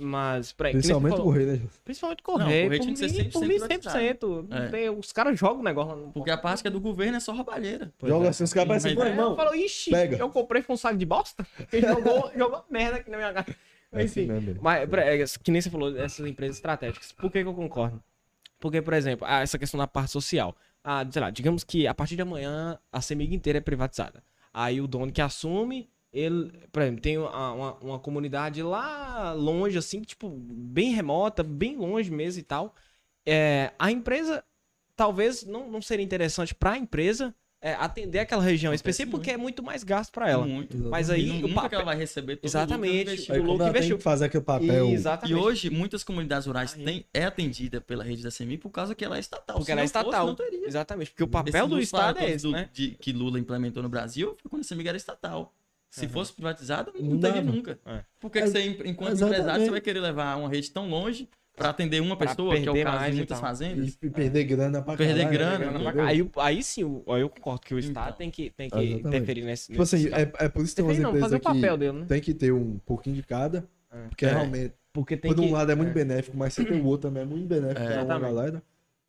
Mas, 0.00 0.52
peraí, 0.52 0.72
Principalmente 0.72 1.20
o 1.20 1.32
né? 1.32 1.60
principalmente 1.84 2.18
Não, 2.18 2.24
correio. 2.34 2.48
o 2.48 2.64
Correio 2.64 2.70
por 2.70 2.94
tinha 2.96 3.08
que 3.08 3.14
ser 3.14 3.22
mim, 3.24 3.30
por 3.30 3.42
100% 3.42 3.46
mim, 3.48 3.58
privatizado. 3.60 3.98
100%. 3.98 4.46
É. 4.50 4.68
Tem- 4.68 4.90
Os 4.90 5.12
caras 5.12 5.38
jogam 5.38 5.60
o 5.60 5.62
negócio 5.62 5.90
lá 5.90 5.96
no. 5.96 6.12
Porque 6.12 6.30
a 6.30 6.36
parte 6.38 6.62
que 6.62 6.68
é 6.68 6.70
do 6.70 6.80
governo 6.80 7.16
é 7.16 7.20
só 7.20 7.32
roubalheira. 7.32 7.92
Joga 8.02 8.26
é. 8.26 8.28
assim, 8.30 8.42
os 8.44 8.52
caras 8.52 8.68
parecem, 8.68 8.94
pô, 8.96 9.04
É, 9.04 9.08
irmão. 9.10 9.30
Eu 9.30 9.36
falo, 9.36 9.54
ixi, 9.54 9.90
pega. 9.92 10.16
eu 10.16 10.28
comprei 10.30 10.62
foi 10.62 10.74
um 10.74 10.76
saco 10.76 10.96
de 10.96 11.06
bosta. 11.06 11.46
Porque 11.56 11.80
jogou, 11.80 12.30
jogou 12.36 12.64
merda 12.68 12.96
aqui 12.98 13.10
na 13.10 13.16
minha 13.18 13.32
casa. 13.32 13.56
É 13.92 14.02
assim 14.02 14.22
Enfim, 14.22 14.32
mesmo. 14.32 14.60
mas, 14.60 14.88
pra- 14.90 15.04
é, 15.04 15.24
que 15.42 15.50
nem 15.52 15.60
você 15.60 15.70
falou, 15.70 15.96
essas 15.96 16.26
empresas 16.26 16.56
estratégicas. 16.56 17.12
Por 17.12 17.30
que, 17.30 17.42
que 17.42 17.48
eu 17.48 17.54
concordo? 17.54 18.02
Porque, 18.58 18.82
por 18.82 18.94
exemplo, 18.94 19.24
ah, 19.30 19.42
essa 19.42 19.58
questão 19.58 19.78
da 19.78 19.86
parte 19.86 20.10
social. 20.10 20.56
Ah, 20.82 21.06
sei 21.08 21.22
lá, 21.22 21.30
digamos 21.30 21.62
que 21.62 21.86
a 21.86 21.94
partir 21.94 22.16
de 22.16 22.22
amanhã 22.22 22.78
a 22.92 23.00
CEMIG 23.00 23.32
inteira 23.34 23.58
é 23.58 23.60
privatizada. 23.60 24.22
Aí 24.52 24.80
o 24.80 24.88
dono 24.88 25.12
que 25.12 25.20
assume, 25.22 25.88
ele, 26.14 26.50
por 26.72 26.80
exemplo, 26.82 27.00
tem 27.02 27.18
uma, 27.18 27.52
uma, 27.52 27.74
uma 27.80 27.98
comunidade 27.98 28.62
lá 28.62 29.32
longe, 29.32 29.76
assim, 29.76 30.00
tipo, 30.02 30.30
bem 30.30 30.92
remota, 30.94 31.42
bem 31.42 31.76
longe 31.76 32.10
mesmo 32.10 32.40
e 32.40 32.44
tal. 32.44 32.74
É, 33.26 33.72
a 33.78 33.90
empresa, 33.90 34.44
talvez 34.96 35.44
não, 35.44 35.68
não 35.70 35.82
seria 35.82 36.04
interessante 36.04 36.54
para 36.54 36.72
a 36.72 36.78
empresa 36.78 37.34
é, 37.60 37.72
atender 37.76 38.18
aquela 38.18 38.42
região 38.42 38.70
Acontece 38.70 38.90
específica, 38.90 39.16
porque 39.16 39.30
é 39.30 39.36
muito 39.38 39.62
mais 39.62 39.82
gasto 39.82 40.12
para 40.12 40.28
ela. 40.30 40.46
Muito. 40.46 40.76
Mas 40.76 41.08
E 41.08 41.12
aí 41.12 41.42
o 41.44 41.54
papel- 41.54 41.70
que 41.70 41.74
ela 41.76 41.84
vai 41.84 41.96
receber 41.96 42.36
todo 42.36 42.44
o 42.44 42.46
lucro 42.46 42.58
Exatamente. 42.60 42.90
o 43.22 43.58
tem 43.58 43.68
investiu. 43.70 43.96
que 43.96 44.02
fazer 44.04 44.26
aquele 44.26 44.44
papel. 44.44 44.88
Exatamente. 44.90 45.32
E 45.32 45.34
hoje, 45.42 45.70
muitas 45.70 46.04
comunidades 46.04 46.46
rurais 46.46 46.74
Aí. 46.76 46.84
têm, 46.84 47.06
é 47.14 47.24
atendida 47.24 47.80
pela 47.80 48.04
rede 48.04 48.22
da 48.22 48.30
CMI 48.30 48.58
por 48.58 48.68
causa 48.70 48.94
que 48.94 49.02
ela 49.02 49.16
é 49.16 49.20
estatal. 49.20 49.56
Porque 49.56 49.64
Se 49.66 49.72
ela 49.72 49.80
é 49.80 49.88
fosse, 49.88 49.96
estatal. 49.98 50.26
não 50.26 50.34
teria. 50.34 50.66
Exatamente, 50.66 51.10
porque 51.12 51.22
o 51.24 51.28
papel 51.28 51.64
Esse 51.64 51.68
do 51.70 51.80
Estado 51.80 52.18
é 52.18 52.30
esse, 52.30 52.44
do- 52.44 52.52
né? 52.52 52.68
de- 52.70 52.90
que 53.00 53.12
Lula 53.12 53.38
implementou 53.40 53.82
no 53.82 53.88
Brasil 53.88 54.36
foi 54.42 54.50
quando 54.50 54.60
a 54.62 54.64
CMIG 54.66 54.88
era 54.88 54.96
estatal. 54.98 55.54
Se 55.94 56.06
Uhum. 56.06 56.10
fosse 56.10 56.32
privatizada, 56.32 56.90
não, 56.98 57.10
Não 57.12 57.20
teria 57.20 57.40
nunca. 57.40 57.78
É. 57.86 58.00
Por 58.18 58.28
que, 58.28 58.40
que 58.42 58.48
você, 58.48 58.62
enquanto 58.84 59.12
exatamente. 59.12 59.22
empresário, 59.40 59.64
você 59.64 59.70
vai 59.70 59.80
querer 59.80 60.00
levar 60.00 60.36
uma 60.36 60.48
rede 60.48 60.68
tão 60.72 60.88
longe 60.88 61.28
para 61.56 61.68
atender 61.70 62.00
uma 62.02 62.16
Pra 62.16 62.26
pessoa, 62.26 62.56
que 62.60 62.66
é 62.66 62.70
o 62.72 62.82
caso 62.82 62.96
mais 62.98 63.10
de 63.12 63.16
muitas 63.18 63.38
tal. 63.38 63.48
fazendas? 63.48 63.96
E 64.02 64.10
perder 64.10 64.42
grana 64.42 64.82
pra 64.82 64.96
Perder 64.96 65.20
caralho, 65.22 65.32
grana, 65.32 65.70
né? 65.70 65.84
Entendeu? 65.84 66.04
Aí, 66.04 66.30
aí 66.36 66.62
sim, 66.64 66.82
aí 67.06 67.20
eu 67.20 67.28
concordo 67.28 67.60
que 67.60 67.72
o 67.74 67.78
Estado 67.78 68.06
Então. 68.06 68.16
tem 68.18 68.28
que, 68.28 68.50
tem 68.50 68.68
que 68.68 68.76
Exatamente. 68.76 69.06
interferir 69.06 69.42
nesse. 69.44 69.70
Tipo 69.70 69.82
assim, 69.84 70.08
é, 70.08 70.32
é 70.44 70.48
por 70.48 70.64
isso 70.64 70.72
que 70.74 70.82
tem 70.82 70.84
umas 70.84 70.98
não, 70.98 71.12
fazer 71.12 71.36
empresas 71.36 71.38
o 71.38 71.40
papel 71.40 71.72
que 71.74 71.78
dele, 71.78 71.98
né? 72.00 72.06
tem 72.08 72.20
que 72.20 72.34
ter 72.34 72.52
um 72.52 72.76
pouquinho 72.84 73.14
de 73.14 73.22
cada, 73.22 73.64
É. 73.92 74.08
porque 74.08 74.26
É. 74.26 74.30
realmente, 74.32 74.74
Porque 74.92 75.16
tem 75.16 75.32
por 75.32 75.40
um 75.40 75.46
que... 75.46 75.52
lado 75.52 75.70
é 75.70 75.76
muito 75.76 75.90
é. 75.90 75.94
benéfico, 75.94 76.36
mas 76.36 76.54
se 76.54 76.64
tem 76.64 76.80
o 76.80 76.84
outro 76.86 77.08
também 77.08 77.22
é 77.22 77.26
muito 77.26 77.46
benéfico 77.46 77.80
É. 77.82 77.92
pra 77.92 78.02
uma 78.04 78.18
galera. 78.18 78.60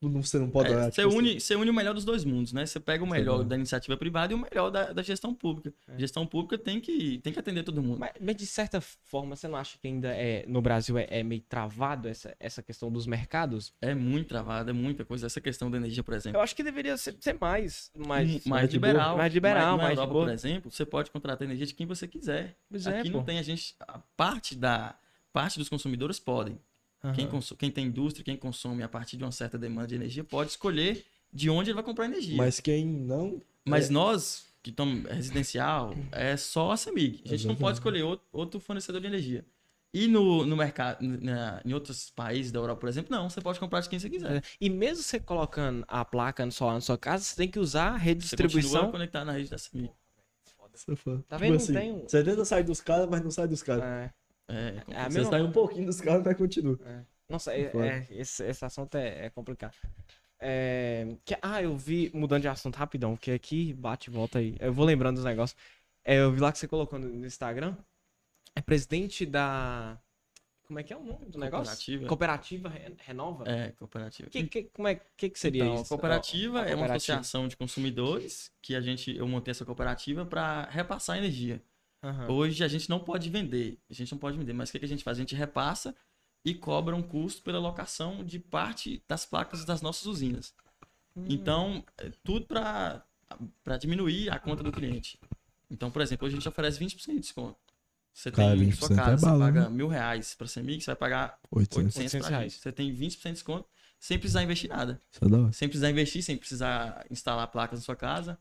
Não- 0.09 0.21
Você 0.23 0.39
não 0.39 0.49
pode 0.49 0.71
É, 0.71 0.83
você, 0.91 1.01
tipo 1.03 1.15
une, 1.15 1.39
você 1.39 1.55
une 1.55 1.69
o 1.69 1.73
melhor 1.73 1.93
dos 1.93 2.05
dois 2.05 2.23
mundos, 2.23 2.53
né? 2.53 2.65
Você 2.65 2.79
pega 2.79 3.03
o 3.03 3.07
melhor 3.07 3.43
da 3.43 3.55
iniciativa 3.55 3.95
privada 3.97 4.33
e 4.33 4.35
o 4.35 4.39
melhor 4.39 4.69
da, 4.69 4.91
da 4.93 5.01
gestão 5.03 5.33
pública. 5.33 5.73
Gestão 5.97 6.25
pública 6.25 6.57
tem 6.57 6.79
que, 6.79 7.19
tem 7.19 7.31
que 7.33 7.39
atender 7.39 7.63
todo 7.63 7.81
mundo. 7.81 7.99
Mas, 7.99 8.11
mas 8.19 8.35
de 8.35 8.45
certa 8.45 8.81
forma, 8.81 9.35
você 9.35 9.47
não 9.47 9.57
acha 9.57 9.77
que 9.77 9.87
ainda 9.87 10.09
é, 10.09 10.45
no 10.47 10.61
Brasil 10.61 10.97
é, 10.97 11.07
é 11.09 11.23
meio 11.23 11.41
travado 11.41 12.07
essa, 12.07 12.35
essa 12.39 12.61
questão 12.61 12.91
dos 12.91 13.05
mercados? 13.07 13.73
É 13.81 13.93
muito 13.93 14.27
travado, 14.27 14.69
é 14.69 14.73
muita 14.73 15.05
coisa. 15.05 15.25
Essa 15.25 15.41
questão 15.41 15.69
da 15.71 15.77
energia, 15.77 16.03
por 16.03 16.13
exemplo. 16.13 16.37
Eu 16.37 16.43
acho 16.43 16.55
que 16.55 16.63
deveria 16.63 16.97
ser, 16.97 17.15
ser 17.19 17.37
mais, 17.39 17.91
mais, 17.95 18.29
mais, 18.29 18.45
mais 18.45 18.71
liberal. 18.71 19.17
Mais 19.17 19.33
liberal, 19.33 19.77
mais 19.77 19.93
de 19.93 19.99
Europa, 19.99 20.13
por 20.13 20.29
exemplo, 20.29 20.71
você 20.71 20.85
pode 20.85 21.11
contratar 21.11 21.45
energia 21.45 21.65
de 21.65 21.73
quem 21.73 21.85
você 21.85 22.07
quiser. 22.07 22.55
Pois 22.69 22.85
é, 22.87 22.99
Aqui 22.99 23.11
pô. 23.11 23.17
não 23.17 23.23
tem 23.25 23.39
a 23.39 23.43
gente. 23.43 23.75
A 23.79 23.99
parte 24.15 24.55
da 24.55 24.95
parte 25.33 25.59
dos 25.59 25.67
consumidores 25.69 26.19
podem. 26.19 26.57
Quem, 27.13 27.25
Aham. 27.25 27.31
consu- 27.31 27.55
quem 27.55 27.69
tem 27.71 27.85
indústria, 27.87 28.23
quem 28.23 28.37
consome 28.37 28.83
a 28.83 28.89
partir 28.89 29.17
de 29.17 29.23
uma 29.23 29.31
certa 29.31 29.57
demanda 29.57 29.87
de 29.87 29.95
energia, 29.95 30.23
pode 30.23 30.51
escolher 30.51 31.05
de 31.31 31.49
onde 31.49 31.69
ele 31.69 31.75
vai 31.75 31.83
comprar 31.83 32.05
energia. 32.05 32.37
Mas, 32.37 32.45
Mas 32.45 32.59
quem 32.59 32.85
não. 32.85 33.41
nós, 33.89 34.47
que 34.63 34.69
estamos 34.69 35.05
residencial, 35.09 35.93
é 36.11 36.37
só 36.37 36.71
a 36.71 36.77
CEMIG. 36.77 37.05
A 37.05 37.17
gente 37.17 37.21
não 37.27 37.33
Exatamente. 37.33 37.59
pode 37.59 37.77
escolher 37.77 38.03
outro, 38.03 38.25
outro 38.31 38.59
fornecedor 38.59 39.01
de 39.01 39.07
energia. 39.07 39.45
E 39.93 40.07
no, 40.07 40.45
no 40.45 40.57
mercado, 40.57 40.97
na- 41.01 41.61
em 41.63 41.73
outros 41.73 42.09
países 42.09 42.51
da 42.51 42.59
Europa, 42.59 42.81
por 42.81 42.89
exemplo, 42.89 43.15
não. 43.15 43.29
Você 43.29 43.39
pode 43.39 43.59
comprar 43.59 43.79
de 43.79 43.87
quem 43.87 43.97
você 43.97 44.09
quiser. 44.09 44.43
E 44.59 44.69
mesmo 44.69 45.01
você 45.03 45.19
colocando 45.19 45.85
a 45.87 46.03
placa 46.03 46.45
no 46.45 46.51
solar 46.51 46.73
na 46.73 46.81
sua 46.81 46.97
casa, 46.97 47.23
você 47.23 47.35
tem 47.35 47.47
que 47.49 47.59
usar 47.59 47.89
a 47.93 47.97
rede 47.97 48.21
de 48.21 48.27
Você 48.27 48.35
conectado 48.91 49.25
na 49.27 49.31
rede 49.31 49.49
da. 49.49 49.57
Você 49.57 49.69
é. 49.77 49.89
Tá 51.27 51.37
Tipo 51.37 51.39
vendo? 51.39 51.49
Não 51.51 51.55
assim, 51.55 51.73
tem 51.73 51.91
um- 51.93 52.01
Você 52.07 52.23
tenta 52.23 52.43
sair 52.43 52.63
dos 52.63 52.81
caras, 52.81 53.07
mas 53.09 53.21
não 53.21 53.31
sai 53.31 53.47
dos 53.47 53.63
caras. 53.63 53.83
É, 53.83 54.13
É, 54.47 54.83
é 54.91 54.97
a 54.97 55.09
Você 55.09 55.25
sai 55.25 55.41
um 55.41 55.51
pouquinho 55.51 55.85
dos 55.85 55.99
caras, 56.01 56.23
mas 56.23 56.37
continua. 56.37 56.77
Nossa, 57.29 57.53
é, 57.53 57.61
é, 57.75 58.07
esse, 58.11 58.43
esse 58.45 58.63
assunto 58.65 58.95
é, 58.95 59.25
é 59.25 59.29
complicado. 59.29 59.75
É, 60.39 61.15
que- 61.25 61.37
ah, 61.41 61.61
eu 61.63 61.75
vi, 61.77 62.11
mudando 62.13 62.41
de 62.41 62.47
assunto 62.47 62.75
rapidão, 62.75 63.15
que 63.17 63.31
aqui 63.31 63.73
bate 63.73 64.09
e 64.09 64.13
volta 64.13 64.39
aí. 64.39 64.55
Eu 64.59 64.73
vou 64.73 64.85
lembrando 64.85 65.15
dos 65.15 65.25
negócios. 65.25 65.59
É, 66.03 66.17
eu 66.17 66.31
vi 66.31 66.39
lá 66.39 66.51
que 66.51 66.59
você 66.59 66.67
colocou 66.67 66.99
no, 66.99 67.07
no 67.07 67.25
Instagram. 67.25 67.75
É 68.55 68.61
presidente 68.61 69.25
da. 69.25 69.99
Como 70.67 70.79
é 70.79 70.83
que 70.83 70.91
é 70.93 70.97
o 70.97 71.03
nome 71.03 71.25
do 71.27 71.37
negócio? 71.37 71.65
Cooperativa. 71.65 72.07
Cooperativa 72.07 72.69
Re- 72.69 72.95
Renova? 72.99 73.43
É, 73.47 73.71
cooperativa. 73.71 74.29
Que, 74.29 74.43
que, 74.47 74.63
como 74.65 74.87
é, 74.87 74.95
que, 75.17 75.29
que 75.29 75.39
seria 75.39 75.63
Então, 75.63 75.75
isso? 75.75 75.85
a 75.85 75.87
cooperativa 75.89 76.59
A 76.59 76.61
é 76.61 76.73
uma 76.75 76.77
cooperativa. 76.87 76.95
associação 76.95 77.47
de 77.47 77.55
consumidores 77.57 78.51
que 78.61 78.75
a 78.75 78.81
gente, 78.81 79.15
eu 79.15 79.27
montei 79.27 79.51
essa 79.51 79.63
cooperativa 79.65 80.25
para 80.25 80.63
repassar 80.69 81.17
energia. 81.17 81.61
Aham. 82.05 82.31
Hoje 82.31 82.63
a 82.63 82.67
gente 82.67 82.87
não 82.87 82.99
pode 82.99 83.29
vender, 83.29 83.79
a 83.89 83.93
gente 83.93 84.11
não 84.11 84.19
pode 84.19 84.37
vender, 84.37 84.53
mas 84.53 84.69
o 84.69 84.71
que, 84.71 84.79
que 84.79 84.85
a 84.85 84.87
gente 84.87 85.03
faz? 85.03 85.17
A 85.17 85.21
gente 85.21 85.33
repassa 85.33 85.95
e 86.43 86.53
cobra 86.53 86.95
um 86.95 87.01
custo 87.01 87.41
pela 87.41 87.57
locação 87.57 88.23
de 88.23 88.37
parte 88.37 89.03
das 89.07 89.25
placas 89.25 89.65
das 89.65 89.81
nossas 89.81 90.05
usinas. 90.05 90.53
Hum. 91.15 91.25
Então, 91.27 91.83
é 91.97 92.11
tudo 92.23 92.45
para 92.45 93.77
diminuir 93.79 94.29
a 94.29 94.37
conta 94.37 94.61
do 94.61 94.71
cliente. 94.71 95.19
Então, 95.71 95.89
por 95.89 96.01
exemplo, 96.03 96.27
hoje 96.27 96.35
a 96.35 96.39
gente 96.39 96.47
oferece 96.47 96.79
20% 96.79 97.13
de 97.13 97.19
desconto. 97.21 97.57
Você 98.13 98.31
Cara, 98.31 98.55
tem 98.55 98.69
20% 98.69 98.75
sua 98.75 98.93
é 98.93 98.95
casa, 98.95 99.17
você 99.17 99.25
bala, 99.25 99.45
paga 99.45 99.61
né? 99.61 99.69
mil 99.69 99.87
reais 99.87 100.35
para 100.35 100.47
Semig, 100.47 100.81
você 100.81 100.91
vai 100.91 100.95
pagar 100.95 101.39
800. 101.51 101.97
800 101.97 101.97
800 101.97 102.27
pra 102.27 102.37
reais. 102.37 102.53
gente. 102.53 102.61
Você 102.61 102.71
tem 102.71 102.95
20% 102.95 103.23
de 103.23 103.31
desconto 103.31 103.67
sem 103.99 104.19
precisar 104.19 104.43
investir 104.43 104.69
nada. 104.69 105.01
É. 105.19 105.51
Sem 105.51 105.67
precisar 105.67 105.89
investir, 105.89 106.21
sem 106.21 106.37
precisar 106.37 107.05
instalar 107.09 107.47
placas 107.47 107.79
na 107.79 107.83
sua 107.83 107.95
casa, 107.95 108.37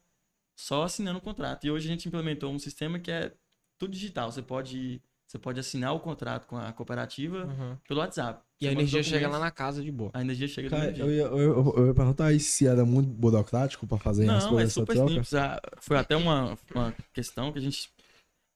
só 0.54 0.84
assinando 0.84 1.18
o 1.18 1.22
contrato. 1.22 1.66
E 1.66 1.70
hoje 1.70 1.88
a 1.88 1.90
gente 1.90 2.06
implementou 2.06 2.52
um 2.52 2.58
sistema 2.58 2.98
que 2.98 3.10
é 3.10 3.32
tudo 3.78 3.92
digital. 3.92 4.30
Você 4.30 4.42
pode, 4.42 5.00
você 5.26 5.38
pode 5.38 5.60
assinar 5.60 5.94
o 5.94 6.00
contrato 6.00 6.46
com 6.46 6.56
a 6.56 6.72
cooperativa 6.72 7.44
Uhum. 7.46 7.76
pelo 7.86 8.00
WhatsApp. 8.00 8.42
E 8.60 8.66
a 8.66 8.70
Você 8.70 8.74
energia 8.76 9.02
chega 9.02 9.28
lá 9.28 9.38
na 9.38 9.50
casa 9.50 9.82
de 9.82 9.90
boa. 9.92 10.10
A 10.14 10.20
energia 10.20 10.48
chega 10.48 10.70
Cara, 10.70 10.86
eu 10.88 10.92
dia. 10.94 11.04
ia, 11.06 11.22
eu, 11.22 11.38
eu- 11.38 11.74
eu 11.76 11.86
ia 11.88 11.94
perguntar 11.94 12.26
aí 12.26 12.40
se 12.40 12.66
era 12.66 12.84
muito 12.84 13.08
burocrático 13.08 13.86
pra 13.86 13.98
fazer 13.98 14.28
as 14.30 14.44
Não, 14.44 14.48
é 14.48 14.50
coisas 14.52 14.70
essa 14.70 14.80
super 14.80 14.94
troca. 14.94 15.10
simples. 15.10 15.34
Ah, 15.34 15.60
Foi 15.80 15.96
até 15.98 16.16
uma, 16.16 16.56
uma 16.74 16.94
questão 17.12 17.52
que 17.52 17.58
a 17.58 17.62
gente 17.62 17.90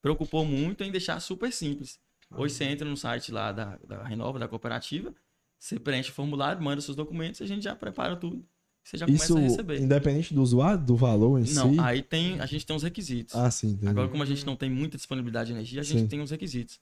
preocupou 0.01 0.45
muito 0.45 0.83
em 0.83 0.91
deixar 0.91 1.19
super 1.19 1.51
simples. 1.51 1.99
Hoje 2.31 2.53
você 2.53 2.63
entra 2.65 2.87
no 2.87 2.95
site 2.95 3.31
lá 3.31 3.51
da, 3.51 3.77
da 3.77 4.03
Renova, 4.03 4.37
da 4.39 4.47
cooperativa, 4.47 5.13
você 5.59 5.79
preenche 5.79 6.11
o 6.11 6.13
formulário, 6.13 6.61
manda 6.61 6.79
seus 6.81 6.95
documentos 6.95 7.39
e 7.39 7.43
a 7.43 7.47
gente 7.47 7.63
já 7.63 7.75
prepara 7.75 8.15
tudo. 8.15 8.45
Você 8.89 8.97
já 8.97 9.05
Isso, 9.05 9.27
começa 9.33 9.37
a 9.37 9.41
receber. 9.51 9.79
independente 9.81 10.33
do 10.33 10.41
usuário, 10.41 10.83
do 10.83 10.95
valor 10.95 11.37
em 11.39 11.43
Não, 11.53 11.73
si. 11.73 11.79
aí 11.79 12.01
tem, 12.01 12.39
a 12.41 12.45
gente 12.47 12.65
tem 12.65 12.75
uns 12.75 12.81
requisitos. 12.81 13.35
Ah, 13.35 13.51
sim, 13.51 13.67
entendi. 13.71 13.87
Agora, 13.87 14.07
como 14.07 14.23
a 14.23 14.25
gente 14.25 14.43
não 14.47 14.55
tem 14.55 14.67
muita 14.67 14.97
disponibilidade 14.97 15.47
de 15.47 15.53
energia, 15.53 15.81
a 15.81 15.83
gente 15.83 16.01
Sim. 16.01 16.07
tem 16.07 16.19
uns 16.19 16.31
requisitos. 16.31 16.79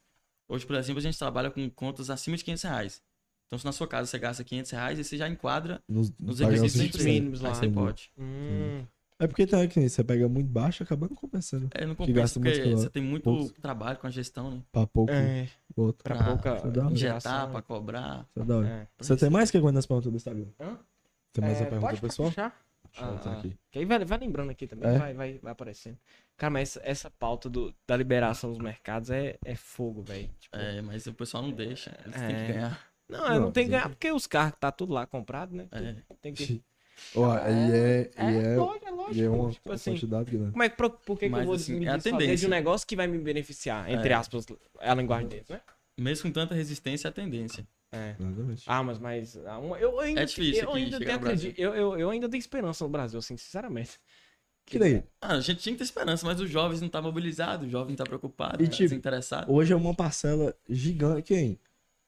Hoje, 0.48 0.66
por 0.66 0.78
exemplo, 0.78 1.00
a 1.00 1.02
gente 1.02 1.20
trabalha 1.20 1.52
com 1.52 1.70
contas 1.70 2.10
acima 2.10 2.38
de 2.38 2.46
500 2.46 2.64
reais. 2.64 3.02
Então, 3.48 3.60
se 3.60 3.66
na 3.66 3.74
sua 3.74 3.88
casa 3.88 4.10
você 4.10 4.18
gasta 4.18 4.42
500 4.42 4.72
reais, 4.72 4.98
aí 4.98 5.04
você 5.04 5.18
já 5.18 5.28
enquadra 5.28 5.82
nos, 5.88 6.10
nos 6.18 6.40
os 6.40 6.48
requisitos 6.48 7.02
20%. 7.02 7.04
mínimos 7.04 7.44
Aí 7.44 7.50
lá. 7.50 7.56
você 7.56 7.68
pode. 7.68 8.10
Hum. 8.18 8.84
É 9.20 9.28
porque 9.28 9.46
tem 9.46 9.68
que 9.68 9.90
você 9.90 10.04
pega 10.04 10.30
muito 10.30 10.48
baixo, 10.48 10.84
acaba 10.84 11.08
não 11.10 11.16
compensando. 11.16 11.68
É, 11.74 11.86
não 11.86 11.94
Que 11.96 11.98
compensa 12.06 12.20
gasta 12.22 12.40
porque 12.40 12.72
você 12.74 12.90
tem 12.90 13.04
muito 13.04 13.24
Poucos. 13.24 13.52
trabalho 13.62 13.98
com 13.98 14.08
a 14.08 14.12
gestão, 14.12 14.52
né? 14.52 14.62
Pra 14.72 14.88
pouco 14.88 15.12
É, 15.12 15.50
outro. 15.76 16.04
pra 16.06 16.16
Pra- 16.16 16.26
pouca 16.62 16.90
Injetar, 16.92 17.50
pra 17.52 17.62
cobrar. 17.62 18.26
É 18.36 18.44
da 18.46 18.58
hora. 18.60 18.68
É. 18.68 18.88
Você 19.00 19.18
tem 19.18 19.30
mais 19.30 19.52
que 19.52 19.58
aguenta 19.58 19.74
nas 19.74 19.86
perguntas 19.86 20.10
do 20.12 20.16
Instagram? 20.16 20.46
Hã? 20.62 20.78
Tem 21.34 21.44
mais 21.44 21.58
É, 21.60 21.64
uma 21.64 21.70
pergunta 21.70 21.90
pode 21.90 22.02
pessoal? 22.02 22.30
puxar? 22.30 22.64
Deixa 22.92 23.06
eu 23.06 23.32
Ah, 23.32 23.38
aqui. 23.40 23.58
Que 23.72 23.80
aí 23.80 23.86
vai, 23.86 24.04
vai 24.06 24.18
lembrando 24.18 24.50
aqui 24.50 24.66
também, 24.66 24.90
É? 24.90 24.98
vai, 24.98 25.14
vai, 25.14 25.38
vai 25.40 25.52
aparecendo. 25.52 25.98
Cara, 26.36 26.52
mas 26.52 26.78
essa, 26.78 26.82
essa 26.90 27.12
pauta 27.12 27.50
do, 27.50 27.74
da 27.86 27.96
liberação 27.98 28.50
dos 28.50 28.60
mercados 28.60 29.10
é, 29.10 29.38
é 29.44 29.56
fogo, 29.56 30.02
velho. 30.02 30.30
Tipo, 30.40 30.56
É, 30.56 30.82
mas 30.82 31.06
o 31.06 31.14
pessoal 31.14 31.44
não 31.44 31.52
deixa. 31.52 31.96
Eles 32.06 32.16
têm 32.16 32.36
É. 32.36 32.46
que 32.48 32.54
ganhar. 32.54 32.88
Não, 33.10 33.20
não 33.30 33.40
Não, 33.42 33.52
tem 33.52 33.66
que 33.66 33.72
ganhar 33.72 33.90
porque 33.90 34.12
os 34.12 34.26
carros 34.28 34.58
tá 34.60 34.72
tudo 34.72 34.94
lá 34.94 35.06
comprado, 35.06 35.56
né? 35.56 35.68
É. 35.72 35.96
Tem 36.22 36.34
que... 36.34 36.62
Ó, 37.16 37.32
e 37.36 37.38
é, 37.72 38.12
e 38.18 38.20
É, 38.20 38.54
é, 38.54 38.56
lógico, 38.58 38.88
é 38.88 38.92
lógico. 38.92 39.16
e 39.16 39.22
é 39.24 39.30
uma 39.30 39.52
tipo 39.52 39.72
assim, 39.72 39.92
quantidade 39.92 40.32
grande. 40.32 40.52
como 40.52 40.64
é 40.64 40.70
que, 40.70 40.76
por, 40.78 40.90
por 40.90 41.20
que, 41.20 41.26
que 41.28 41.32
Mas, 41.32 41.42
eu 41.42 41.46
vou 41.46 41.56
assim, 41.56 41.80
me 41.80 41.86
é 41.86 41.96
desfazer 41.98 42.36
de 42.36 42.46
um 42.48 42.50
negócio 42.50 42.88
que 42.88 42.96
vai 42.96 43.06
me 43.06 43.20
beneficiar, 43.20 43.90
entre 43.92 44.10
É. 44.10 44.14
aspas, 44.16 44.46
é 44.80 44.90
a 44.90 44.96
linguagem 44.96 45.28
deles, 45.28 45.48
né? 45.48 45.62
Mesmo 46.00 46.24
com 46.30 46.32
tanta 46.34 46.56
resistência, 46.56 47.08
é 47.08 47.10
a 47.10 47.14
tendência. 47.14 47.68
É. 47.92 48.16
Exatamente. 48.20 48.64
Ah, 48.68 48.84
mas, 48.84 49.00
mas 49.00 49.38
ah, 49.46 49.60
eu 49.80 50.00
ainda, 50.00 50.22
É 50.22 50.26
difícil 50.26 50.64
eu 50.64 50.74
ainda 50.74 51.00
tenho 51.00 51.16
acredito, 51.16 51.58
eu, 51.60 51.74
eu, 51.74 51.98
eu 51.98 52.10
ainda 52.10 52.28
tenho 52.28 52.40
esperança 52.40 52.84
no 52.84 52.90
Brasil, 52.90 53.18
assim, 53.20 53.38
sinceramente. 53.38 54.00
Que 54.66 54.78
daí? 54.78 55.02
Ah, 55.22 55.36
a 55.36 55.40
gente 55.40 55.62
tinha 55.62 55.74
que 55.74 55.78
ter 55.78 55.86
esperança, 55.86 56.26
mas 56.26 56.42
os 56.42 56.50
jovens 56.50 56.82
não 56.82 56.88
estão 56.88 57.02
mobilizados, 57.02 57.66
o 57.66 57.70
jovem 57.70 57.90
não 57.92 57.96
tá 57.96 58.04
preocupado, 58.04 58.62
E, 58.62 58.66
tá 58.66 58.72
tipo, 58.72 58.90
desinteressado. 58.90 59.52
Hoje 59.52 59.72
é 59.72 59.76
uma 59.76 59.94
parcela 59.94 60.54
gigante. 60.68 61.22
Quem? 61.22 61.58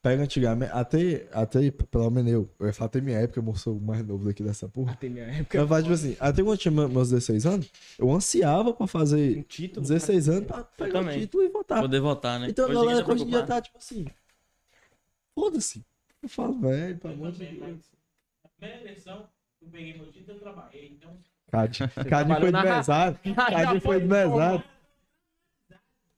Pega 0.02 0.22
antigamente, 0.22 0.72
até, 0.72 1.28
até 1.30 1.70
pelo 1.70 2.10
menos 2.10 2.32
eu, 2.32 2.50
eu 2.58 2.66
ia 2.66 2.72
falar 2.72 2.86
até 2.86 3.00
minha 3.02 3.18
época, 3.18 3.38
eu 3.40 3.54
sou 3.54 3.76
o 3.76 3.80
mais 3.80 4.02
novo 4.06 4.24
daqui 4.24 4.42
dessa 4.42 4.66
porra. 4.66 4.92
Até 4.92 5.10
minha 5.10 5.26
época. 5.26 5.58
Eu 5.58 5.68
falo, 5.68 5.82
tipo 5.82 5.94
assim, 5.94 6.16
até 6.18 6.42
quando 6.42 6.52
eu 6.52 6.56
tinha 6.56 6.72
meus 6.72 7.10
16 7.10 7.44
anos, 7.46 7.70
eu 7.98 8.10
ansiava 8.10 8.72
pra 8.72 8.84
Um 8.84 8.86
fazer 8.86 9.42
título. 9.44 9.82
16 9.86 10.28
anos 10.30 10.46
pra 10.46 10.64
pegar 10.64 11.00
o 11.00 11.02
também. 11.04 11.20
título 11.20 11.44
e 11.44 11.48
votar. 11.50 11.80
Poder 11.82 12.00
votar, 12.00 12.40
né? 12.40 12.48
Então 12.48 12.64
a 12.64 12.68
Hoje 12.68 12.74
ninguém 12.78 12.88
galera 12.88 13.06
tá 13.06 13.12
hoje 13.12 13.22
em 13.22 13.26
dia 13.26 13.42
tá 13.42 13.60
tipo 13.60 13.76
assim. 13.78 14.06
Foda-se. 15.34 15.84
Eu 16.22 16.28
falo, 16.28 16.58
velho, 16.60 16.98
pelo 16.98 17.14
amor 17.14 17.32
de 17.32 17.46
Deus. 17.46 17.90
na 18.44 18.50
primeira 18.58 18.80
eleição, 18.82 19.28
eu 19.62 19.68
peguei 19.68 19.94
meu 19.96 20.10
título 20.12 20.36
eu 20.36 20.40
trabalhei. 20.40 20.88
Então, 20.90 21.16
Cadinho 21.50 21.88
trabalhou 22.08 22.40
foi 22.40 22.46
do 22.50 22.52
na- 22.52 22.62
mesado. 22.76 23.18
Cadinho 23.34 23.80
foi 23.80 24.00
do 24.00 24.06
mesado. 24.08 24.64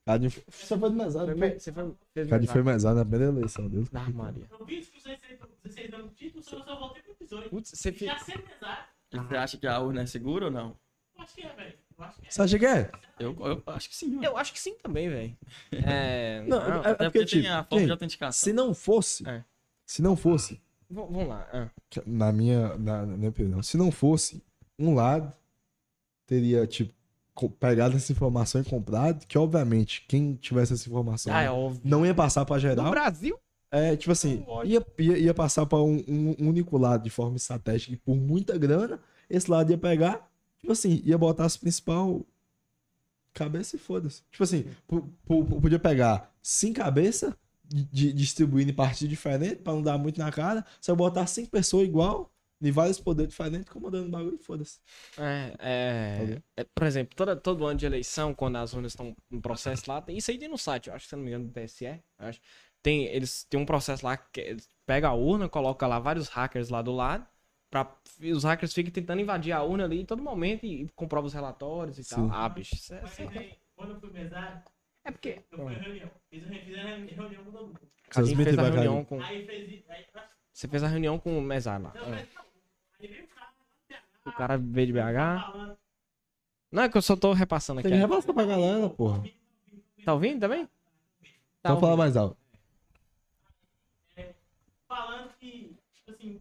Cadinho 0.04 0.30
foi. 0.30 0.44
Você 0.48 0.76
foi 0.76 0.90
do 0.90 0.96
Foi 0.96 1.04
mesado. 1.04 1.26
Você 1.60 1.72
foi, 1.72 1.96
mesado. 2.16 2.64
mesado 2.64 2.96
na 2.98 3.04
primeira 3.04 3.32
eleição 3.32 3.68
dele. 3.68 3.88
Ah, 3.94 4.10
Maria. 4.10 4.46
eu 4.50 4.64
vi 4.66 4.76
que 4.82 4.96
os 4.98 5.02
16 5.04 5.38
16 5.62 5.94
anos 5.94 6.10
de 6.10 6.16
título, 6.16 6.42
só 6.42 6.78
voltei 6.78 7.02
pro 7.02 7.14
18. 7.20 7.48
Putz, 7.50 7.70
você 7.70 7.92
fica... 7.92 8.12
Já 8.12 8.18
sei 8.18 8.36
mesário. 8.36 8.84
E 9.12 9.18
Você 9.18 9.36
acha 9.36 9.56
que 9.58 9.66
a 9.66 9.78
urna 9.78 10.02
é 10.02 10.06
segura 10.06 10.46
ou 10.46 10.50
não? 10.50 10.76
Acho 11.18 11.34
que 11.34 11.42
é, 11.42 11.54
velho. 11.54 11.78
É. 12.02 12.30
Você 12.30 12.42
acha 12.42 12.58
que 12.58 12.66
é? 12.66 12.90
Eu, 13.18 13.36
eu 13.40 13.62
acho 13.66 13.88
que 13.88 13.96
sim. 13.96 14.08
mano. 14.10 14.24
Eu 14.24 14.36
acho 14.36 14.52
que 14.52 14.60
sim 14.60 14.74
também, 14.82 15.08
velho. 15.08 15.36
É... 15.72 16.42
Não, 16.46 16.58
não, 16.58 16.66
é- 16.84 16.90
Até 16.90 17.04
porque, 17.04 17.18
porque 17.18 17.18
tem 17.18 17.42
tipo, 17.42 17.46
a 17.52 17.56
forma 17.64 17.66
quem? 17.68 17.84
de 17.86 17.90
autenticação. 17.92 18.44
Se 18.44 18.52
não 18.52 18.74
fosse. 18.74 19.28
É. 19.28 19.44
Se 19.86 20.02
não 20.02 20.16
fosse. 20.16 20.54
v- 20.54 20.60
Vamos 20.90 21.28
lá. 21.28 21.48
ah. 21.52 21.68
que- 21.90 22.02
Na 22.06 22.32
minha, 22.32 22.76
na, 22.78 23.06
na 23.06 23.16
minha 23.16 23.30
opinião, 23.30 23.62
se 23.62 23.76
não 23.76 23.90
fosse, 23.92 24.42
um 24.78 24.94
lado 24.94 25.32
teria, 26.26 26.66
tipo, 26.66 26.92
pegado 27.58 27.96
essa 27.96 28.12
informação 28.12 28.60
e 28.60 28.64
comprado, 28.64 29.26
que 29.26 29.38
obviamente 29.38 30.04
quem 30.08 30.34
tivesse 30.34 30.72
essa 30.74 30.88
informação 30.88 31.32
Ah, 31.34 31.42
é 31.42 31.50
óbvio. 31.50 31.80
não 31.84 32.04
ia 32.04 32.14
passar 32.14 32.44
pra 32.44 32.56
No 32.56 32.60
geral. 32.60 32.90
Brasil? 32.90 33.38
É, 33.70 33.96
tipo 33.96 34.12
assim, 34.12 34.44
ia, 34.64 34.84
ia, 34.98 35.18
ia 35.18 35.34
passar 35.34 35.64
pra 35.64 35.78
um, 35.78 36.02
um 36.06 36.48
único 36.48 36.76
lado 36.76 37.04
de 37.04 37.10
forma 37.10 37.36
estratégica 37.36 37.92
e 37.94 37.96
por 37.96 38.14
muita 38.16 38.58
grana, 38.58 39.00
esse 39.30 39.50
lado 39.50 39.70
ia 39.70 39.78
pegar, 39.78 40.30
tipo 40.62 40.72
assim, 40.72 41.02
ia 41.04 41.18
botar 41.18 41.44
as 41.44 41.56
principal 41.56 42.24
cabeça 43.34 43.76
e 43.76 43.78
foda-se. 43.78 44.22
Tipo 44.30 44.44
assim, 44.44 44.64
po- 44.86 45.02
po- 45.26 45.44
po- 45.44 45.60
podia 45.60 45.78
pegar 45.78 46.32
cinco 46.42 46.76
cabeças, 46.78 47.34
distribuindo 47.64 48.70
em 48.70 48.74
partidos 48.74 49.08
diferentes, 49.08 49.62
pra 49.62 49.72
não 49.72 49.82
dar 49.82 49.98
muito 49.98 50.18
na 50.18 50.30
cara, 50.30 50.64
só 50.80 50.94
botar 50.94 51.26
cinco 51.26 51.50
pessoas 51.50 51.86
igual, 51.88 52.30
de 52.60 52.70
vários 52.70 53.00
poderes 53.00 53.30
diferentes, 53.32 53.68
comandando 53.68 54.06
o 54.06 54.10
bagulho 54.10 54.36
e 54.36 54.44
foda-se. 54.44 54.78
É, 55.18 55.54
é, 55.58 56.42
é, 56.58 56.64
por 56.74 56.86
exemplo, 56.86 57.16
toda, 57.16 57.34
todo 57.34 57.66
ano 57.66 57.78
de 57.78 57.86
eleição, 57.86 58.34
quando 58.34 58.56
as 58.56 58.72
urnas 58.72 58.92
estão 58.92 59.16
em 59.30 59.40
processo 59.40 59.84
lá, 59.88 60.00
tem, 60.00 60.16
isso 60.16 60.30
aí 60.30 60.38
tem 60.38 60.48
no 60.48 60.58
site, 60.58 60.88
eu 60.88 60.94
acho 60.94 61.04
que 61.06 61.10
se 61.10 61.16
não 61.16 61.22
me 61.22 61.30
engano, 61.30 61.46
do 61.46 61.52
TSE, 61.52 62.00
acho. 62.18 62.40
Tem, 62.82 63.04
eles 63.06 63.44
tem 63.44 63.58
um 63.58 63.64
processo 63.66 64.04
lá 64.04 64.16
que 64.16 64.56
pega 64.84 65.08
a 65.08 65.14
urna, 65.14 65.48
coloca 65.48 65.86
lá 65.86 65.98
vários 65.98 66.28
hackers 66.28 66.68
lá 66.68 66.82
do 66.82 66.92
lado, 66.92 67.26
pra, 67.72 67.90
os 68.20 68.44
hackers 68.44 68.74
ficam 68.74 68.92
tentando 68.92 69.22
invadir 69.22 69.50
a 69.52 69.62
urna 69.62 69.84
ali 69.84 70.00
em 70.02 70.04
todo 70.04 70.22
momento 70.22 70.66
e, 70.66 70.82
e 70.82 70.88
comprova 70.90 71.26
os 71.26 71.32
relatórios 71.32 71.98
e 71.98 72.04
Sim. 72.04 72.28
tal. 72.28 72.30
Ah, 72.30 72.48
bicho, 72.48 72.74
isso 72.74 72.92
é, 72.94 73.00
Mas 73.00 73.18
é- 73.18 73.38
aí, 73.38 73.58
quando 73.74 73.94
eu 73.94 74.00
fui 74.00 74.10
mesário, 74.10 74.62
é 75.04 75.10
porque. 75.10 75.42
eu 75.50 75.58
fui 75.58 75.72
em 75.72 75.78
reunião. 75.78 76.10
Fiz, 76.30 76.44
a 76.44 76.48
reunião 76.50 77.44
com 77.44 77.50
todo 77.50 77.66
mundo. 77.68 77.80
Seus 78.12 78.32
fez 78.32 78.58
a 78.58 78.62
reunião 78.62 79.04
com. 79.06 79.20
Aí 79.22 79.46
fez. 79.46 79.82
Aí, 79.88 80.04
Você 80.52 80.68
fez 80.68 80.82
a 80.82 80.88
reunião 80.88 81.18
com 81.18 81.38
o 81.38 81.40
mesário 81.42 81.86
lá. 81.86 81.94
não, 81.94 82.14
é. 82.14 82.26
Aí 83.00 83.22
o 83.22 83.26
cara. 83.28 83.52
O 84.26 84.32
cara 84.32 84.58
veio 84.58 84.86
de 84.88 84.92
BH. 84.92 85.40
falando. 85.50 85.78
Não, 86.70 86.82
é 86.84 86.88
que 86.90 86.96
eu 86.96 87.02
só 87.02 87.16
tô 87.16 87.32
repassando 87.32 87.80
aqui. 87.80 87.88
Tem 87.88 87.98
que 87.98 88.02
repassar 88.06 88.34
pra 88.34 88.44
galera, 88.44 88.88
porra. 88.90 89.24
Tá 90.04 90.12
ouvindo 90.14 90.40
também? 90.40 90.66
Tá 90.66 90.70
Então 91.70 91.76
fala 91.80 91.92
ouvindo. 91.92 91.98
mais 91.98 92.16
alto. 92.16 92.36
falando 94.88 95.32
que, 95.40 95.74
tipo 95.94 96.10
assim, 96.10 96.40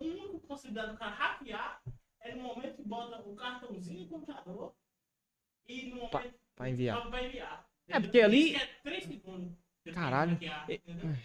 o 0.00 0.04
único 0.04 0.37
possibilidade 0.48 0.92
do 0.92 0.98
cara 0.98 1.10
hackear 1.14 1.82
é 2.20 2.34
no 2.34 2.42
momento 2.42 2.76
que 2.76 2.82
bota 2.82 3.20
o 3.20 3.36
cartãozinho 3.36 4.00
no 4.00 4.08
computador 4.08 4.74
e 5.68 5.86
no 5.90 5.96
momento 5.96 6.34
Pra 6.56 6.68
enviar. 6.68 7.08
pra 7.08 7.22
enviar. 7.24 7.68
É, 7.88 8.00
porque 8.00 8.20
ali- 8.20 8.56
é 8.56 8.66
3 8.82 9.04
segundos. 9.04 9.52
Caralho. 9.94 10.32
Hackear? 10.32 10.66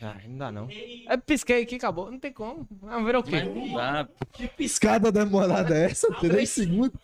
Ah, 0.02 0.22
não 0.28 0.38
dá 0.38 0.52
não. 0.52 0.70
E- 0.72 1.06
É, 1.10 1.18
pisquei 1.18 1.64
aqui, 1.64 1.76
acabou. 1.76 2.10
Não 2.12 2.20
tem 2.20 2.32
como. 2.32 2.66
Vamos 2.72 3.06
ver 3.06 3.16
o 3.18 3.24
quê? 3.24 3.32
Mas 3.44 3.48
não 3.56 3.74
dá. 3.74 4.08
Que 4.32 4.48
piscada 4.48 5.12
demorada 5.12 5.76
é 5.76 5.86
essa? 5.86 6.14
Três 6.20 6.50
segundos. 6.50 6.98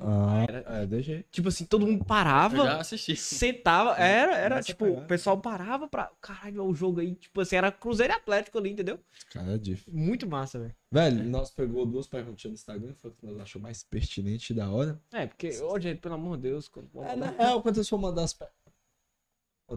Ah, 0.00 0.44
é, 0.80 0.86
deixa 0.86 1.12
aí. 1.12 1.24
Tipo 1.30 1.48
assim, 1.48 1.64
todo 1.64 1.86
mundo 1.86 2.00
Eu 2.00 2.04
parava. 2.04 2.56
já 2.56 2.80
assisti. 2.80 3.16
Sentava, 3.16 3.96
era, 3.96 4.36
era 4.36 4.62
tipo, 4.62 4.84
o 4.86 5.04
pessoal 5.06 5.38
parava 5.40 5.88
pra. 5.88 6.10
Caralho, 6.20 6.64
o 6.64 6.74
jogo 6.74 7.00
aí, 7.00 7.14
tipo 7.14 7.40
assim, 7.40 7.56
era 7.56 7.72
Cruzeiro 7.72 8.12
e 8.12 8.16
Atlético 8.16 8.58
ali, 8.58 8.70
entendeu? 8.70 8.98
Cara, 9.30 9.54
é 9.54 9.58
difícil. 9.58 9.92
Muito 9.92 10.26
massa, 10.28 10.58
velho. 10.58 10.74
Velho, 10.90 11.24
nós 11.24 11.50
pegou 11.50 11.86
duas 11.86 12.06
perguntinhas 12.06 12.52
no 12.52 12.54
Instagram, 12.54 12.94
foi 12.94 13.10
o 13.10 13.14
que 13.14 13.24
nós 13.26 13.38
achou 13.40 13.60
mais 13.62 13.82
pertinente 13.82 14.52
e 14.52 14.56
da 14.56 14.70
hora. 14.70 15.00
É, 15.12 15.26
porque 15.26 15.48
hoje, 15.60 15.94
pelo 15.94 16.14
amor 16.14 16.36
de 16.36 16.44
Deus, 16.44 16.68
quando... 16.68 16.88
É, 17.04 17.16
na 17.16 17.30
real, 17.30 17.62
quando 17.62 17.76
você 17.76 17.84
for 17.88 17.98
mandar 17.98 18.24
as 18.24 18.32
perguntas. 18.32 18.58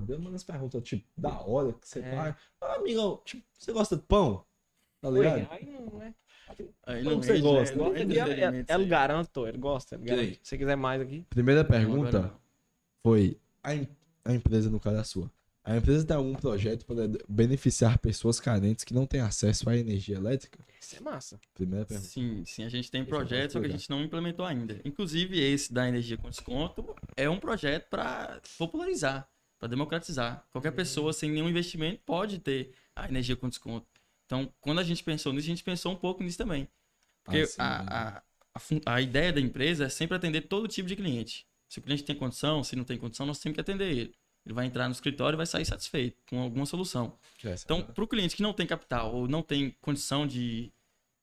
Deus 0.08 0.20
manda 0.22 0.36
as 0.38 0.44
perguntas, 0.44 0.82
tipo, 0.84 1.06
da 1.18 1.42
hora 1.42 1.74
que 1.74 1.88
você 1.88 2.00
É. 2.00 2.16
vai. 2.16 2.36
Ah, 2.62 2.76
amigão, 2.76 3.22
tipo, 3.26 3.44
você 3.58 3.74
gosta 3.74 3.98
de 3.98 4.02
pão? 4.04 4.44
Tá 5.02 5.10
Oi, 5.10 5.20
ligado? 5.20 5.48
aí 5.52 5.66
não 5.66 6.02
é. 6.02 6.14
Aí 6.86 7.04
não 7.04 7.18
você 7.22 7.40
gosta? 7.40 7.76
né? 7.76 7.84
Gosta 7.84 8.00
é, 8.00 8.04
entretenimento, 8.04 8.42
ela 8.46 8.62
isso 8.64 8.72
aí. 8.84 8.86
garanto, 8.86 9.48
ele 9.48 9.58
gosta. 9.58 9.96
Ele 9.96 10.04
aí? 10.04 10.10
garante. 10.18 10.34
Se 10.44 10.50
você 10.50 10.58
quiser 10.58 10.76
mais 10.76 11.02
aqui. 11.02 11.26
Primeira 11.30 11.64
pergunta 11.64 12.34
foi: 13.04 13.38
a, 13.64 13.76
em- 13.76 13.88
a 14.26 14.34
empresa, 14.34 14.70
no 14.70 14.80
caso, 14.80 14.98
é 14.98 15.00
a 15.00 15.04
sua. 15.04 15.32
A 15.64 15.78
empresa 15.78 16.04
tem 16.06 16.16
algum 16.18 16.34
projeto 16.34 16.84
para 16.88 17.08
beneficiar 17.30 18.00
pessoas 18.00 18.40
carentes 18.40 18.84
que 18.84 18.96
não 18.96 19.06
têm 19.06 19.22
acesso 19.22 19.70
à 19.70 19.78
energia 19.78 20.16
elétrica? 20.16 20.58
Isso 20.82 20.96
é 20.98 21.00
massa. 21.00 21.40
Primeira 21.54 21.86
pergunta. 21.86 22.10
Sim, 22.10 22.44
sim, 22.48 22.64
a 22.64 22.70
gente 22.70 22.90
tem 22.90 23.06
posso 23.06 23.16
projetos, 23.16 23.54
só 23.54 23.60
que 23.60 23.68
a 23.68 23.70
gente 23.70 23.88
não 23.88 24.02
implementou 24.04 24.44
ainda. 24.44 24.82
Inclusive, 24.84 25.40
esse 25.40 25.72
da 25.72 25.88
energia 25.88 26.18
com 26.18 26.32
desconto 26.32 26.96
é 27.16 27.30
um 27.30 27.38
projeto 27.40 27.88
para 27.92 28.42
popularizar, 28.58 29.30
para 29.60 29.68
democratizar. 29.70 30.44
Qualquer 30.52 30.72
pessoa 30.72 31.14
sem 31.14 31.30
nenhum 31.30 31.48
investimento 31.48 32.02
pode 32.08 32.40
ter 32.40 32.72
a 32.96 33.08
energia 33.08 33.36
com 33.36 33.48
desconto. 33.48 33.86
Então, 34.32 34.54
quando 34.62 34.80
a 34.80 34.84
gente 34.84 35.04
pensou 35.04 35.34
nisso, 35.34 35.48
a 35.48 35.50
gente 35.50 35.64
pensou 35.64 35.92
um 35.92 35.96
pouco 35.98 36.24
nisso 36.24 36.38
também. 36.38 36.66
Porque 37.22 37.42
Ah, 37.42 37.46
sim, 37.46 37.56
a, 37.60 38.18
a, 38.18 38.24
a, 38.56 38.96
a 38.96 39.02
ideia 39.02 39.34
da 39.34 39.42
empresa 39.42 39.84
é 39.84 39.90
sempre 39.90 40.16
atender 40.16 40.44
todo 40.44 40.70
tipo 40.70 40.88
de 40.88 40.96
cliente. 40.96 41.46
Se 41.68 41.80
o 41.80 41.82
cliente 41.82 42.06
tem 42.06 42.16
condição, 42.16 42.64
se 42.64 42.74
não 42.78 42.86
tem 42.86 42.98
condição, 42.98 43.26
nós 43.26 43.40
temos 43.40 43.56
que 43.56 43.62
atender 43.62 43.92
ele. 43.92 44.16
Ele 44.46 44.56
vai 44.56 44.66
entrar 44.66 44.88
no 44.88 44.94
escritório 44.94 45.36
e 45.36 45.38
vai 45.38 45.46
sair 45.46 45.66
satisfeito 45.66 46.18
com 46.30 46.40
alguma 46.40 46.66
solução. 46.66 47.20
Então, 47.66 47.82
para 47.84 48.04
o 48.04 48.08
cliente 48.08 48.34
que 48.36 48.42
não 48.42 48.54
tem 48.54 48.66
capital 48.66 49.14
ou 49.14 49.28
não 49.28 49.44
tem 49.44 49.72
condição 49.82 50.26
de, 50.26 50.72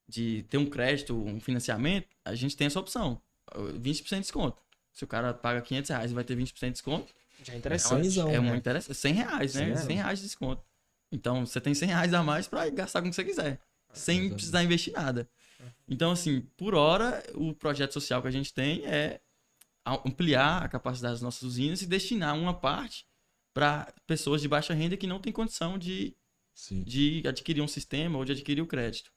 de 0.07 0.45
ter 0.51 0.59
um 0.59 0.67
crédito, 0.67 1.17
um 1.17 1.41
financiamento, 1.41 2.09
a 2.27 2.35
gente 2.35 2.57
tem 2.57 2.67
essa 2.67 2.79
opção. 2.79 3.23
20% 3.81 4.17
de 4.17 4.23
desconto. 4.25 4.63
Se 4.93 5.05
o 5.05 5.07
cara 5.07 5.33
paga 5.33 5.63
500 5.63 5.89
reais 5.91 6.11
e 6.11 6.15
vai 6.15 6.25
ter 6.25 6.37
20% 6.37 6.69
de 6.69 6.73
desconto, 6.73 7.15
Já 7.43 7.53
é 7.53 7.57
É 7.57 7.59
interessante. 7.59 8.05
cenzão, 8.05 8.29
é 8.29 8.33
né? 8.33 8.41
muito 8.41 8.59
interessante. 8.59 8.95
100 8.97 9.15
reais, 9.15 9.55
né? 9.55 9.77
100 9.77 9.87
100 9.87 9.97
reais 9.97 10.19
de 10.19 10.25
desconto. 10.27 10.68
Então, 11.11 11.47
você 11.47 11.61
tem 11.61 11.75
100 11.75 11.89
reais 11.89 12.15
a 12.15 12.23
mais 12.23 12.47
para 12.47 12.69
gastar 12.71 13.01
com 13.01 13.09
o 13.09 13.11
que 13.11 13.17
você 13.17 13.25
quiser. 13.25 13.61
Sem 13.93 14.17
Exatamente. 14.17 14.35
precisar 14.35 14.65
investir 14.65 14.93
nada. 14.93 15.29
Então, 15.89 16.11
assim, 16.11 16.43
por 16.57 16.75
hora, 16.75 17.23
o 17.35 17.55
projeto 17.55 17.93
social 17.93 18.21
que 18.21 18.29
a 18.29 18.33
gente 18.33 18.53
tem 18.53 18.85
é 18.87 19.21
ampliar 20.05 20.63
a 20.63 20.69
capacidade 20.69 21.15
das 21.15 21.23
nossas 21.23 21.43
usinas 21.43 21.81
e 21.81 21.87
destinar 21.87 22.37
uma 22.37 22.53
parte 22.53 23.07
para 23.55 23.93
pessoas 24.07 24.43
de 24.43 24.49
baixa 24.49 24.75
renda 24.75 24.97
que 24.97 25.07
não 25.07 25.19
têm 25.19 25.33
condição 25.33 25.79
de 25.79 26.15
Sim. 26.53 26.83
de 26.83 27.23
adquirir 27.27 27.63
um 27.63 27.69
sistema 27.69 28.19
ou 28.19 28.25
de 28.25 28.33
adquirir 28.33 28.61
o 28.61 28.67
crédito. 28.67 29.11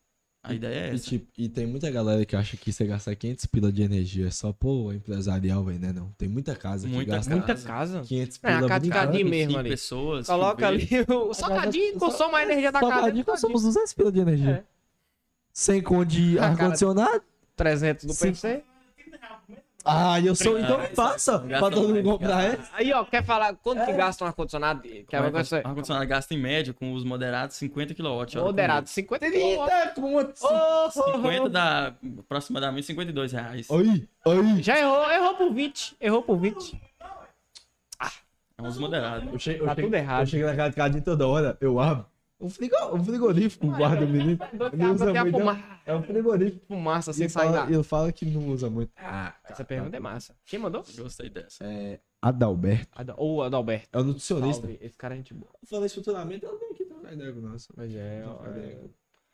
A 0.44 0.54
ideia 0.56 0.88
é 0.88 0.92
E, 0.92 0.96
essa. 0.96 1.06
tipo, 1.10 1.28
e 1.38 1.48
tem 1.48 1.68
muita 1.68 1.92
galera 1.92 2.26
que 2.26 2.36
acha 2.36 2.58
que 2.58 2.74
você 2.74 2.86
gastar 2.88 3.16
500 3.16 3.46
pila 3.46 3.72
de 3.72 3.84
energia 3.84 4.28
é 4.28 4.32
só, 4.32 4.52
pô, 4.52 4.92
empresarial, 4.92 5.64
velho, 5.64 5.78
né? 5.80 5.94
Não. 5.94 6.12
Tem 6.18 6.28
muita 6.28 6.56
casa 6.56 6.88
que 6.88 6.94
Muita 6.94 7.12
gasta 7.18 7.30
Muita 7.32 7.48
casa. 7.54 7.68
casa. 7.68 8.02
500 8.02 8.40
É, 8.42 8.48
a 8.52 8.56
pila 8.58 8.68
cada 8.68 8.90
cadinho 8.90 9.30
mesmo 9.30 9.50
cinco 9.52 9.60
ali. 9.60 9.70
pessoas. 9.70 10.26
Coloca 10.28 10.68
ali 10.68 10.88
o 11.08 11.34
salgadinho, 11.34 12.00
consome 12.00 12.36
a 12.36 12.44
energia 12.44 12.72
da 12.72 12.80
Só 12.80 12.90
casa. 12.90 13.02
cadinho 13.02 13.26
consomos 13.26 13.62
200 13.62 13.94
pila 13.94 14.12
de 14.12 14.20
energia. 14.20 14.50
É. 14.50 14.64
Sem 15.54 15.80
conta 15.82 16.06
de 16.08 16.40
ar-condicionado. 16.40 17.22
300 17.56 18.06
do. 18.06 18.16
PC. 18.16 18.64
Ah, 19.84 20.20
eu 20.20 20.36
sou. 20.36 20.60
Então 20.60 20.80
Ah, 20.80 20.88
passa 20.96 21.40
pra 21.40 21.60
todo 21.60 21.88
mundo 21.90 22.04
comprar 22.04 22.44
essa. 22.44 22.70
Aí, 22.74 22.94
ó, 22.94 23.04
quer 23.04 23.24
falar 23.24 23.56
quanto 23.56 23.84
que 23.86 23.94
gasta 23.94 24.24
um 24.24 24.28
ar-condicionado? 24.28 24.82
É. 24.88 25.18
Ar-condicionado 25.64 26.08
gasta 26.08 26.34
em 26.34 26.38
média 26.38 26.74
com 26.74 26.94
os 26.94 27.04
moderados 27.04 27.56
50 27.56 27.94
kW. 27.96 28.42
Moderado, 28.44 28.88
50 28.88 29.26
30 29.32 29.94
conto. 29.96 30.34
50 30.92 31.50
dá 31.50 31.94
aproximadamente 32.20 32.86
52 32.88 33.32
reais. 33.32 33.70
Oi, 33.70 34.08
oi. 34.26 34.62
Já 34.64 34.78
errou, 34.80 35.10
errou 35.12 35.36
por 35.36 35.54
20. 35.54 35.96
Errou 36.00 36.22
por 36.22 36.38
20. 36.38 36.80
É 38.58 38.62
uns 38.62 38.78
moderados. 38.78 39.24
Eu 39.24 39.30
Tá 39.30 39.34
eu 39.34 39.40
cheguei, 39.40 39.76
tudo 39.86 39.96
errado. 39.96 40.20
eu 40.22 40.26
cheguei 40.28 40.46
na 40.46 40.72
casa 40.72 40.90
de 40.92 41.02
toda 41.02 41.28
hora, 41.28 41.58
eu 41.60 41.80
abro. 41.80 42.06
Um, 42.42 42.50
frigo, 42.50 42.76
um 42.96 43.04
frigorífico 43.04 43.68
guarda 43.68 44.04
o 44.06 44.08
menino. 44.10 44.40
Ele 44.74 44.86
usa 44.86 45.14
muito. 45.14 45.38
fuma- 45.38 45.80
É 45.86 45.96
um 45.96 46.02
frigorífico. 46.04 46.66
fumaça 46.68 47.14
sem 47.14 47.30
sair 47.30 47.46
fala, 47.52 47.66
da... 47.66 47.72
ele 47.72 47.84
fala 47.84 48.12
que 48.12 48.26
não 48.26 48.48
usa 48.50 48.70
muito. 48.70 48.92
Ah, 48.98 49.36
essa 49.44 49.64
pergunta 49.64 49.96
é 49.96 50.00
massa. 50.00 50.36
Quem 50.46 50.60
mandou? 50.60 50.84
Gostei 50.98 51.30
dessa. 51.30 51.64
É. 51.64 52.00
Adalberto. 52.22 52.88
Ada- 52.94 53.16
Ou 53.18 53.44
Adalberto. 53.44 53.90
É 53.94 54.00
o 54.00 54.04
nutricionista. 54.04 54.62
Salve, 54.68 54.80
Esse 54.82 54.98
cara 54.98 55.14
é 55.14 55.18
gente 55.18 55.34
boa. 55.34 55.52
Eu 55.62 55.68
falei 55.68 55.86
isso 55.86 55.96
futuramente, 55.96 56.46
ela 56.46 56.58
vem 56.58 56.70
aqui 56.72 56.86
trocar 56.86 57.14
ideia 57.14 57.32
com 57.34 57.40
nós. 57.42 57.68
Mas 57.76 57.94
é, 57.96 58.24
ó, 58.26 58.46
é. 58.48 58.78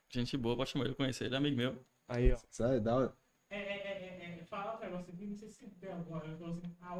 Gente 0.09 0.37
boa, 0.37 0.55
pode 0.55 0.69
chamar 0.69 0.85
ele 0.85 0.95
conhecer. 0.95 1.25
Ele 1.25 1.35
é 1.35 1.37
amigo 1.37 1.57
meu. 1.57 1.75
Aí, 2.07 2.31
ó. 2.33 2.37
Sai, 2.49 2.79
dá 2.79 2.95
hora. 2.95 3.13
É, 3.49 3.57
é, 3.57 3.59
é, 3.61 4.17
é, 4.37 4.39
é, 4.41 4.45
fala 4.45 4.77
um 4.77 4.79
negócio 4.81 5.13
aqui, 5.13 5.25
não 5.25 5.35
sei 5.37 5.49
se 5.49 5.65
tem 5.79 5.91
alguma 5.91 6.19
coisa 6.19 6.35
assim. 6.35 6.61
A 6.81 6.95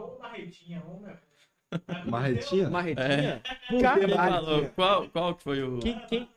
ô 0.00 0.18
marretinha, 0.18 0.82
ô, 0.86 1.00
meu. 1.00 1.16
Marretinha? 2.06 2.70
Marretinha? 2.70 3.42
Ele 3.70 3.82
Caralho. 3.82 4.16
falou, 4.16 4.68
qual, 4.74 5.08
qual 5.10 5.34
que 5.34 5.42
foi 5.42 5.62
o... 5.62 5.78
Quem, 5.80 5.98
quem? 6.06 6.28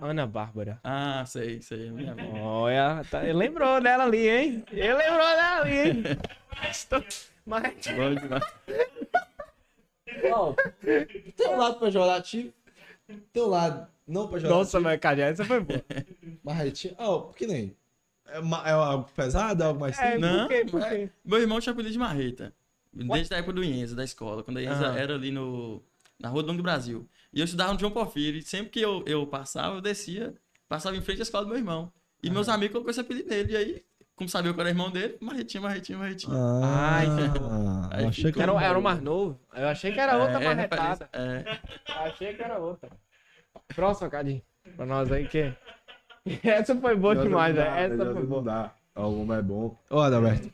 Ana 0.00 0.26
Bárbara. 0.26 0.80
Ah, 0.82 1.24
sei, 1.26 1.60
sei. 1.62 1.92
Olha, 2.42 3.02
tá, 3.10 3.22
ele 3.22 3.34
lembrou 3.34 3.80
dela 3.80 4.04
ali, 4.04 4.28
hein? 4.28 4.64
Ele 4.72 4.94
lembrou 4.94 5.18
dela 5.18 5.60
ali, 5.60 5.78
hein? 5.78 6.02
Estou- 6.70 7.04
Marretinha. 7.46 7.96
Bom 7.96 8.14
demais. 8.14 8.44
Tem 11.36 11.48
um 11.48 11.56
lado 11.56 11.78
pejorativo, 11.78 12.52
tem 13.32 13.42
um 13.42 13.46
lado 13.46 13.86
não 14.06 14.26
pejorativo. 14.26 14.58
Nossa, 14.58 14.80
mas 14.80 14.98
cara, 14.98 15.22
essa 15.22 15.44
foi 15.44 15.60
boa. 15.60 15.84
Marretinha. 16.42 16.94
Ó, 16.98 17.28
que 17.32 17.46
nem. 17.46 17.76
É, 18.28 18.38
é 18.68 18.72
algo 18.72 19.08
pesado, 19.14 19.62
é 19.62 19.66
algo 19.66 19.78
mais 19.80 19.96
É, 19.98 20.12
simples? 20.14 20.20
Não, 20.20 20.38
por 20.40 20.48
quê? 20.48 20.64
Por 20.68 20.88
quê? 20.88 21.10
Meu 21.24 21.38
irmão 21.40 21.60
tinha 21.60 21.72
apelido 21.72 21.92
de 21.92 21.98
Marreta. 21.98 22.52
Desde 23.04 23.34
a 23.34 23.38
época 23.38 23.52
do 23.52 23.64
Ienza, 23.64 23.94
da 23.94 24.04
escola. 24.04 24.42
Quando 24.42 24.56
a 24.58 24.62
Ienza 24.62 24.86
Aham. 24.86 24.96
era 24.98 25.14
ali 25.14 25.30
no, 25.30 25.82
na 26.18 26.28
Rua 26.28 26.42
do 26.42 26.46
Banco 26.46 26.58
do 26.58 26.62
Brasil. 26.62 27.08
E 27.32 27.40
eu 27.40 27.44
estudava 27.44 27.72
no 27.72 27.78
João 27.78 27.92
Porfírio. 27.92 28.38
E 28.38 28.42
sempre 28.42 28.70
que 28.70 28.80
eu, 28.80 29.02
eu 29.06 29.26
passava, 29.26 29.76
eu 29.76 29.80
descia, 29.80 30.34
passava 30.68 30.96
em 30.96 31.02
frente 31.02 31.20
à 31.20 31.22
escola 31.22 31.44
do 31.44 31.48
meu 31.50 31.58
irmão. 31.58 31.92
E 32.22 32.30
meus 32.30 32.48
amigos 32.48 32.72
colocou 32.72 32.90
esse 32.90 33.00
apelido 33.00 33.28
nele. 33.28 33.52
E 33.52 33.56
aí, 33.56 33.84
como 34.16 34.28
sabia 34.28 34.52
que 34.52 34.58
eu 34.58 34.62
era 34.62 34.70
irmão 34.70 34.90
dele, 34.90 35.16
Marretinha, 35.20 35.60
Marretinha, 35.60 35.98
Marretinha. 35.98 36.34
Ah, 36.34 36.96
Ai, 36.96 37.06
Aí 37.92 38.02
eu 38.04 38.08
achei 38.08 38.32
que 38.32 38.40
Era, 38.40 38.52
era 38.52 38.64
era 38.64 38.78
o 38.78 38.82
mais 38.82 39.00
novo. 39.02 39.38
Eu 39.54 39.68
achei 39.68 39.92
que 39.92 40.00
era 40.00 40.16
outra 40.16 40.42
É, 40.42 40.48
marretada. 40.48 41.08
É, 41.12 41.58
Achei 41.88 42.34
que 42.34 42.42
era 42.42 42.58
outra. 42.58 42.90
Próxima, 43.74 44.08
Cadinho. 44.08 44.42
Pra 44.76 44.86
nós 44.86 45.12
aí, 45.12 45.28
que... 45.28 45.52
Essa 46.42 46.74
foi 46.74 46.96
boa 46.96 47.14
demais, 47.14 47.54
velho. 47.54 47.70
Essa 47.70 47.96
foi 48.12 48.14
Não 48.22 48.26
boa. 48.26 48.42
dá. 48.42 48.74
Alguma 48.94 49.36
é 49.36 49.42
bom. 49.42 49.78
Ô, 49.90 50.00
Adalberto. 50.00 50.50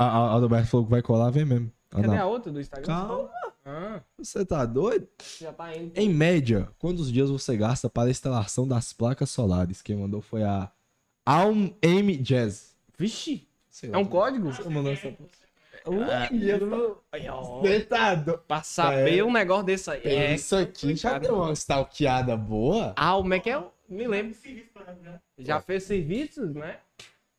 A, 0.00 0.04
a, 0.06 0.36
Adalberto 0.36 0.68
falou 0.68 0.86
que 0.86 0.90
vai 0.90 1.02
colar, 1.02 1.30
vem 1.30 1.44
mesmo. 1.44 1.70
Cadê 1.90 2.06
Ana, 2.06 2.22
a 2.22 2.26
outra 2.26 2.50
do 2.52 2.60
Instagram? 2.60 2.86
Calma, 2.86 3.30
Ah, 3.66 4.00
você 4.16 4.44
tá 4.46 4.64
doido? 4.64 5.06
já 5.40 5.52
tá 5.52 5.76
indo. 5.76 5.92
Em 5.94 6.08
média, 6.08 6.68
quantos 6.78 7.12
dias 7.12 7.28
você 7.28 7.56
gasta 7.56 7.90
para 7.90 8.08
a 8.08 8.10
instalação 8.10 8.66
das 8.66 8.92
placas 8.92 9.28
solares? 9.30 9.82
Quem 9.82 9.96
mandou 9.96 10.22
foi 10.22 10.42
a 10.42 10.70
Alm 11.26 11.68
M 11.82 12.16
Jazz. 12.16 12.74
Vixe, 12.96 13.46
Sei 13.68 13.90
é 13.90 13.92
lá. 13.92 13.98
um 13.98 14.04
código? 14.06 14.52
Você 14.52 14.68
mandou 14.68 14.92
essa... 14.92 15.08
Aí, 17.12 17.28
ó, 17.28 17.60
Você 17.60 17.80
tá 17.80 18.14
doido? 18.14 18.38
Pra 18.46 18.62
saber 18.62 19.18
É. 19.18 19.24
um 19.24 19.32
negócio 19.32 19.64
desse 19.64 19.90
aí. 19.90 20.00
É. 20.04 20.34
Isso 20.34 20.56
aqui 20.56 20.94
já 20.94 21.18
deu 21.18 21.36
uma 21.36 21.52
stalkeada 21.52 22.36
boa. 22.36 22.92
Ah, 22.96 23.12
como 23.16 23.34
é 23.34 23.40
que 23.40 23.50
é? 23.50 23.62
Me 23.88 24.06
lembro. 24.06 24.36
Já 25.38 25.60
fez 25.60 25.82
serviços, 25.84 26.54
né? 26.54 26.78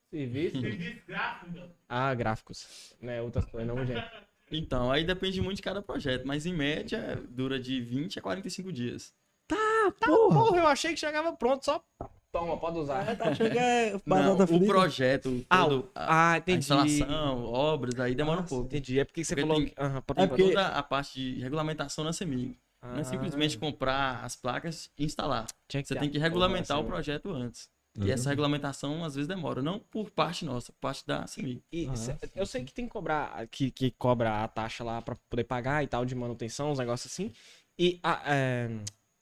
Serviços. 0.09 0.59
Serviço 0.59 1.01
gráfico. 1.07 1.51
Ah, 1.94 2.14
gráficos. 2.16 2.94
Né, 3.02 3.22
outras 3.22 3.44
coisas, 3.46 3.68
não, 3.68 3.86
gente. 3.86 4.06
Então, 4.50 4.92
aí 4.92 5.04
depende 5.04 5.42
muito 5.42 5.58
de 5.58 5.62
cada 5.62 5.82
projeto. 5.82 6.26
Mas 6.26 6.46
em 6.46 6.54
média, 6.54 7.22
dura 7.30 7.60
de 7.60 7.82
20 7.82 8.18
a 8.20 8.22
45 8.22 8.72
dias. 8.72 9.14
Porra. 9.48 9.92
Porra, 10.34 10.58
eu 10.60 10.68
achei 10.68 10.94
que 10.94 11.00
chegava 11.00 11.34
pronto, 11.34 11.66
só. 11.66 11.84
Toma, 12.32 12.58
pode 12.58 12.80
usar. 12.80 13.16
Tá 13.18 13.30
achando 13.30 13.52
que 13.52 13.58
é 13.58 13.92
Não, 14.06 14.36
o 14.42 14.48
frita? 14.48 14.66
projeto, 14.66 15.46
Ah, 15.50 15.64
todo, 15.66 15.92
a, 15.94 16.06
ah, 16.06 16.32
a 16.34 16.38
entendi. 16.38 16.60
instalação, 16.60 17.44
obras, 17.46 18.00
aí 18.00 18.16
demora 18.16 18.38
um 18.38 18.42
Nossa, 18.44 18.56
pouco. 18.56 18.68
Entendi. 18.68 19.00
É 19.00 19.04
porque 19.04 19.24
você 19.26 19.36
Porque 19.36 19.42
falou 19.48 19.58
tem- 19.58 19.68
que. 19.68 20.22
É 20.22 20.28
porque- 20.28 20.44
Toda 20.44 20.68
a 20.68 20.82
parte 20.84 21.20
de 21.20 21.42
regulamentação 21.42 22.06
na 22.06 22.14
CEMIG. 22.14 22.58
Não 22.82 22.96
é 22.96 23.02
Ah, 23.02 23.04
simplesmente 23.04 23.58
comprar 23.58 24.24
as 24.24 24.36
placas 24.36 24.89
e 24.98 25.04
instalar. 25.06 25.46
tinha 25.68 25.84
que 25.84 25.88
Você 25.89 25.96
tem 25.96 26.10
que 26.10 26.18
a 26.18 26.22
regulamentar 26.22 26.78
o 26.78 26.82
aprovação. 26.82 27.04
projeto 27.20 27.30
antes. 27.32 27.70
E 28.00 28.10
essa 28.10 28.30
regulamentação 28.30 29.04
às 29.04 29.16
vezes 29.16 29.28
demora, 29.28 29.62
não 29.62 29.80
por 29.80 30.10
parte 30.10 30.46
nossa, 30.46 30.72
por 30.72 30.80
parte 30.80 31.06
da 31.06 31.28
CEMIG. 31.28 31.62
E 31.72 31.88
Ah, 31.88 31.96
cê- 31.96 32.16
eu 32.36 32.46
sei 32.46 32.64
que 32.64 32.74
tem 32.74 32.86
que 32.86 32.92
cobrar, 32.92 33.46
que, 33.48 33.70
que 33.70 33.92
cobra 33.92 34.44
a 34.44 34.48
taxa 34.48 34.84
lá 34.84 35.02
pra 35.02 35.16
poder 35.30 35.44
pagar 35.44 35.84
e 35.84 35.88
tal, 35.88 36.06
de 36.06 36.16
manutenção, 36.16 36.72
uns 36.72 36.80
negócios 36.80 37.12
assim. 37.12 37.32
E 37.78 38.00
a, 38.02 38.22
é, 38.34 38.70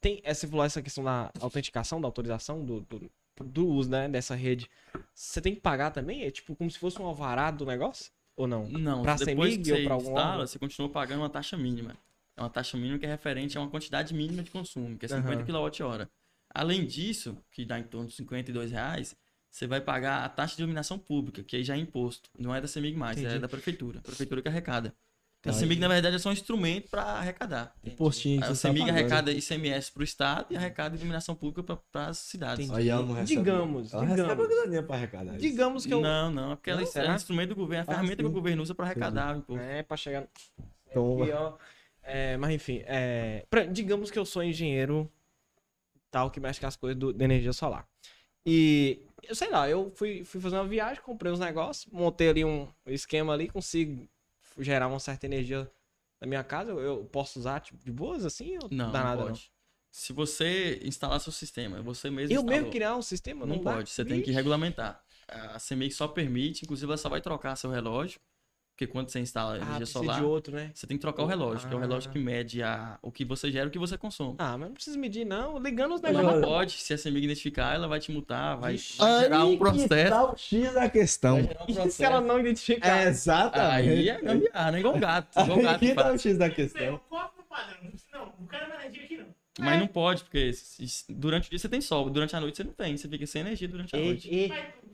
tem, 0.01 0.22
é, 0.24 0.34
você 0.34 0.47
falou 0.47 0.65
essa 0.65 0.82
questão 0.82 1.03
da 1.03 1.32
autenticação, 1.41 1.99
da 1.99 2.07
autorização 2.07 2.63
do, 2.63 2.82
do, 2.82 3.11
do 3.43 3.67
uso, 3.67 3.89
né, 3.89 4.07
dessa 4.07 4.36
rede. 4.36 4.70
Você 5.13 5.41
tem 5.41 5.55
que 5.55 5.61
pagar 5.61 5.91
também? 5.91 6.24
É 6.24 6.32
tipo 6.32 6.55
como 6.55 6.70
se 6.70 6.80
fosse 6.80 7.01
um 7.01 7.05
alvará 7.05 7.51
do 7.51 7.65
negócio? 7.65 8.11
Ou 8.38 8.47
não? 8.47 8.65
Não, 8.67 9.01
Pra 9.01 9.15
depois 9.15 9.55
CEMIG 9.55 9.63
que 9.63 9.72
ou 9.74 9.78
você 9.78 9.84
pra 9.84 9.93
algum 9.95 10.07
instala, 10.09 10.47
você 10.47 10.59
continua 10.59 10.89
pagando 10.89 11.22
uma 11.22 11.30
taxa 11.30 11.57
mínima. 11.57 11.95
É 12.38 12.41
uma 12.41 12.49
taxa 12.49 12.78
mínima 12.78 12.97
que 12.97 13.05
é 13.05 13.09
referente 13.09 13.57
a 13.57 13.61
uma 13.61 13.70
quantidade 13.70 14.13
mínima 14.13 14.43
de 14.43 14.51
consumo, 14.51 14.97
que 14.97 15.05
é 15.05 15.09
50 15.09 15.43
Aham. 15.43 15.45
kWh. 15.45 16.07
Além 16.53 16.85
disso, 16.85 17.37
que 17.51 17.63
dá 17.65 17.79
em 17.79 17.83
torno 17.83 18.07
de 18.07 18.15
52 18.15 18.71
reais, 18.71 19.15
você 19.49 19.65
vai 19.67 19.81
pagar 19.81 20.23
a 20.25 20.29
taxa 20.29 20.55
de 20.55 20.61
iluminação 20.61 20.97
pública, 20.97 21.43
que 21.43 21.55
aí 21.55 21.63
já 21.63 21.75
é 21.75 21.79
imposto. 21.79 22.29
Não 22.37 22.53
é 22.53 22.61
da 22.61 22.67
CEMIG 22.67 22.97
mais, 22.97 23.17
Entendi. 23.17 23.35
é 23.35 23.39
da 23.39 23.47
prefeitura. 23.47 23.99
A 23.99 24.01
prefeitura 24.01 24.41
que 24.41 24.47
arrecada. 24.47 24.93
A 25.45 25.49
Aí- 25.49 25.55
CEMIG, 25.55 25.79
na 25.79 25.87
verdade, 25.87 26.17
é 26.17 26.19
só 26.19 26.29
um 26.29 26.33
instrumento 26.33 26.89
para 26.89 27.01
arrecadar. 27.01 27.73
Postinho 27.95 28.39
que 28.39 28.43
A 28.45 28.49
tá 28.49 28.55
CEMIG 28.55 28.81
pagando. 28.81 28.97
arrecada 28.99 29.31
ICMS 29.31 29.89
para 29.91 30.01
o 30.01 30.03
Estado 30.03 30.47
e 30.49 30.57
arrecada 30.57 30.95
iluminação 30.97 31.33
pública 31.33 31.63
para 31.91 32.07
as 32.07 32.17
cidades. 32.17 32.65
Entendi. 32.65 32.81
Aí 32.81 32.89
ela 32.89 33.03
não 33.05 33.13
recebe. 33.13 33.39
Digamos, 33.39 33.93
ela 33.93 34.05
digamos. 34.05 34.21
recebe 34.33 34.43
a 34.43 34.47
graninha 34.57 34.83
pra 34.83 34.95
arrecadar 34.97 35.31
isso. 35.31 35.39
Digamos 35.41 35.85
que 35.85 35.93
eu. 35.93 36.01
Não, 36.01 36.29
não, 36.29 36.51
é 36.51 36.55
porque 36.57 36.69
ela 36.71 36.81
Não, 36.81 37.01
é 37.03 37.11
um 37.11 37.15
instrumento 37.15 37.49
do 37.49 37.55
governo, 37.55 37.83
a 37.83 37.83
Ah, 37.83 37.95
ferramenta 37.95 38.15
que 38.17 38.23
sim. 38.23 38.27
o 38.29 38.31
governo 38.33 38.61
usa 38.63 38.75
para 38.75 38.85
arrecadar 38.85 39.35
o 39.35 39.39
imposto. 39.39 39.63
É, 39.63 39.81
pra 39.81 39.95
chegar. 39.95 40.27
Toma. 40.93 41.57
É, 42.03 42.35
mas 42.37 42.51
enfim, 42.51 42.81
é, 42.85 43.45
pra- 43.49 43.65
digamos 43.65 44.09
que 44.11 44.17
eu 44.19 44.25
sou 44.25 44.43
engenheiro 44.43 45.09
tal 46.12 46.32
que 46.32 46.39
mexe 46.39 46.60
com 46.60 46.68
as 46.68 46.76
coisas 46.76 46.97
do, 46.99 47.14
da 47.14 47.26
energia 47.26 47.53
solar. 47.53 47.88
E 48.45 48.99
eu 49.24 49.36
sei 49.36 49.49
lá, 49.49 49.70
eu 49.70 49.91
fui, 49.95 50.24
fui 50.24 50.41
fazer 50.41 50.55
uma 50.57 50.68
viagem, 50.68 51.03
comprei 51.03 51.32
uns 51.32 51.39
negócios, 51.39 51.91
montei 51.91 52.30
ali 52.30 52.45
um 52.45 52.68
esquema 52.88 53.34
ali, 53.34 53.49
consigo 53.49 54.07
gerar 54.57 54.88
uma 54.88 54.99
certa 54.99 55.26
energia 55.26 55.70
na 56.20 56.28
minha 56.28 56.43
casa. 56.43 56.72
Eu, 56.72 56.80
eu 56.80 57.05
posso 57.05 57.39
usar 57.39 57.60
tipo, 57.60 57.84
de 57.84 57.91
boas 57.91 58.26
assim? 58.26 58.57
Ou 58.62 58.70
Não, 58.70 58.91
dá 58.91 58.99
não 58.99 59.03
nada, 59.03 59.24
pode. 59.24 59.51
Se 59.91 60.14
você 60.14 60.80
instalar 60.84 61.20
seu 61.20 61.32
sistema, 61.32 61.82
você 61.82 62.10
mesmo 62.10 62.34
Eu 62.34 62.41
instalou, 62.41 62.60
mesmo 62.60 62.72
criar 62.72 62.95
um 62.95 63.01
sistema? 63.01 63.45
não, 63.45 63.55
Não, 63.55 63.64
dá? 63.64 63.74
pode, 63.76 63.89
você 63.89 64.05
tem 64.05 64.22
que 64.22 64.32
regulamentar. 64.32 65.03
A 65.28 65.60
CEMIG 65.60 65.91
só 65.93 66.07
permite, 66.07 66.64
inclusive 66.64 66.89
ela 66.89 66.97
só 66.97 67.10
vai 67.10 67.22
trocar 67.22 67.55
seu 67.55 67.70
relógio, 67.70 68.20
porque 68.80 68.88
quando 68.88 69.09
você 69.09 69.19
instala 69.19 69.55
Ah, 69.55 69.57
energia 69.57 69.86
solar, 69.86 70.19
de 70.19 70.23
outro, 70.25 70.55
né? 70.55 70.71
você 70.73 70.88
tem 70.88 70.95
que 70.95 71.01
trocar 71.01 71.23
o 71.23 71.25
relógio, 71.25 71.67
que 71.67 71.73
é 71.73 71.77
o 71.77 71.82
relógio 71.82 72.09
Ah. 72.09 72.13
que 72.13 72.19
mede 72.19 72.63
a, 72.63 72.97
o 73.01 73.11
que 73.11 73.25
você 73.25 73.51
gera 73.51 73.65
e 73.65 73.67
o 73.67 73.71
que 73.71 73.77
você 73.77 73.97
consome. 73.97 74.36
Ah, 74.38 74.57
mas 74.57 74.69
não 74.69 74.73
precisa 74.73 74.97
medir, 74.97 75.25
não. 75.25 75.59
Ligando 75.59 75.95
os 75.95 76.01
Ela 76.03 76.13
negócios. 76.19 76.41
não 76.41 76.47
pode, 76.47 76.71
se 76.77 76.93
a 76.93 76.97
CEMIG 76.97 77.25
identificar, 77.25 77.75
ela 77.75 77.89
vai 77.89 77.99
te 77.99 78.09
multar, 78.09 78.55
vai, 78.57 78.77
vai 78.97 79.19
gerar 79.23 79.43
um 79.43 79.57
processo. 79.57 80.09
tá 80.15 80.32
o 80.32 80.38
X 80.38 80.73
da 80.73 80.89
questão. 80.89 81.43
vai 81.43 81.57
um 81.75 81.88
E 81.88 81.91
se 81.91 82.03
ela 82.05 82.21
não 82.21 82.39
identificar? 82.39 83.01
É, 83.01 83.09
exatamente. 83.09 83.89
Aí 83.89 84.09
é 84.09 84.21
gambiarra, 84.21 84.71
né? 84.71 84.80
Igual 84.80 84.95
um 84.95 84.99
gato. 85.01 85.39
Igual 85.41 85.59
um 85.59 85.61
gato 85.61 85.80
que 85.80 85.93
tá 85.93 86.03
faz. 86.03 86.15
o 86.15 86.23
X 86.23 86.38
da 86.38 86.47
Não, 86.47 86.55
questão. 86.55 86.82
é 86.86 86.91
o? 86.91 87.01
Não, 88.13 88.34
não 88.39 88.47
quero 88.47 88.69
mais 88.69 88.80
energia 88.86 89.03
aqui 89.03 89.17
não. 89.17 89.25
Mas 89.59 89.77
não 89.77 89.88
pode, 89.88 90.23
porque 90.23 90.51
durante 91.09 91.47
o 91.47 91.49
dia 91.49 91.59
você 91.59 91.67
tem 91.67 91.82
sol, 91.82 92.09
durante 92.09 92.34
a 92.34 92.39
noite 92.39 92.55
você 92.55 92.63
não 92.63 92.71
tem, 92.71 92.95
você 92.95 93.09
fica 93.09 93.27
sem 93.27 93.41
energia 93.41 93.67
durante 93.67 93.93
a 93.93 93.99
noite. 93.99 94.30
E, 94.34 94.45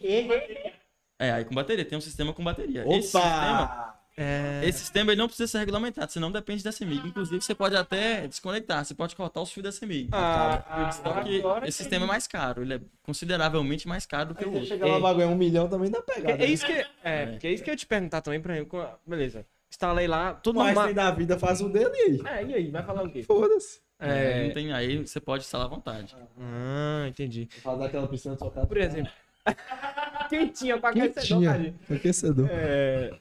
e, 0.01 0.23
bateria. 0.23 0.73
É, 1.17 1.31
aí 1.31 1.45
com 1.45 1.55
bateria, 1.55 1.85
tem 1.85 1.97
um 1.97 2.01
sistema 2.01 2.33
com 2.33 2.43
bateria. 2.43 2.83
Esse 2.87 3.03
sistema, 3.03 3.63
Opa! 3.63 3.99
é... 4.17 4.61
esse 4.65 4.79
sistema 4.79 5.11
ele 5.11 5.19
não 5.21 5.27
precisa 5.27 5.47
ser 5.47 5.59
regulamentado, 5.59 6.11
senão 6.11 6.29
depende 6.31 6.63
da 6.63 6.71
CEMIG. 6.73 7.07
Inclusive, 7.07 7.41
você 7.41 7.55
pode 7.55 7.75
até 7.75 8.27
desconectar, 8.27 8.83
você 8.83 8.93
pode 8.93 9.15
cortar 9.15 9.41
os 9.41 9.51
fios 9.51 9.63
da 9.63 9.71
CEMIG. 9.71 10.09
Ah, 10.11 10.91
Só 10.91 11.21
que 11.21 11.41
esse 11.67 11.77
sistema 11.77 12.05
é 12.05 12.07
mais 12.07 12.27
caro, 12.27 12.61
ele 12.63 12.73
é 12.75 12.81
consideravelmente 13.03 13.87
mais 13.87 14.05
caro 14.05 14.29
do 14.29 14.35
que 14.35 14.43
o 14.43 14.49
Aí 14.49 14.53
outro. 14.55 14.67
chega 14.69 14.85
lá, 14.85 14.99
bagulho 14.99 15.23
é 15.23 15.27
um 15.27 15.35
milhão 15.35 15.67
também 15.69 15.89
dá 15.89 15.99
É, 15.99 16.01
pegada. 16.01 16.43
é 16.43 16.45
isso 16.47 16.65
que, 16.65 16.85
é, 17.03 17.25
porque 17.27 17.47
é 17.47 17.51
isso 17.53 17.63
que 17.63 17.69
eu 17.69 17.73
ia 17.73 17.77
te 17.77 17.85
perguntar 17.85 18.21
também 18.21 18.41
pra 18.41 18.53
mim. 18.55 18.67
Beleza. 19.07 19.45
Instalei 19.71 20.07
lá, 20.07 20.33
tudo 20.33 20.59
Mas 20.59 20.77
tem 20.85 20.93
da 20.93 21.11
vida 21.11 21.39
faz 21.39 21.59
o 21.61 21.69
dele 21.69 21.95
aí. 21.95 22.21
É, 22.25 22.43
e 22.45 22.53
aí? 22.55 22.69
Vai 22.71 22.83
falar 22.83 23.03
o 23.03 23.09
quê? 23.09 23.23
Foda-se. 23.23 23.79
É, 23.99 24.41
É... 24.41 24.43
não 24.47 24.53
tem, 24.53 24.73
aí 24.73 24.97
você 25.05 25.19
pode 25.21 25.43
instalar 25.43 25.67
à 25.67 25.69
vontade. 25.69 26.15
Ah, 26.39 27.05
entendi. 27.07 27.47
Fazer 27.61 27.85
aquela 27.85 28.07
piscina 28.07 28.35
de 28.35 28.39
sua 28.39 28.51
casa. 28.51 28.67
Por 28.67 28.77
exemplo. 28.77 29.11
Quentinha 30.29 30.77
pra 30.77 30.89
aquecedor, 30.89 31.43
tadinho. 31.43 31.79
Aquecedor. 31.91 32.47
É... 32.51 33.13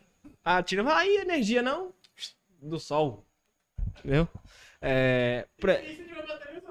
Ah, 0.44 0.62
tira. 0.62 0.84
Aí, 0.96 1.16
energia 1.18 1.62
não? 1.62 1.92
Do 2.60 2.78
sol. 2.80 3.24
Entendeu? 3.98 4.28
É. 4.80 5.46
pra- 5.58 5.78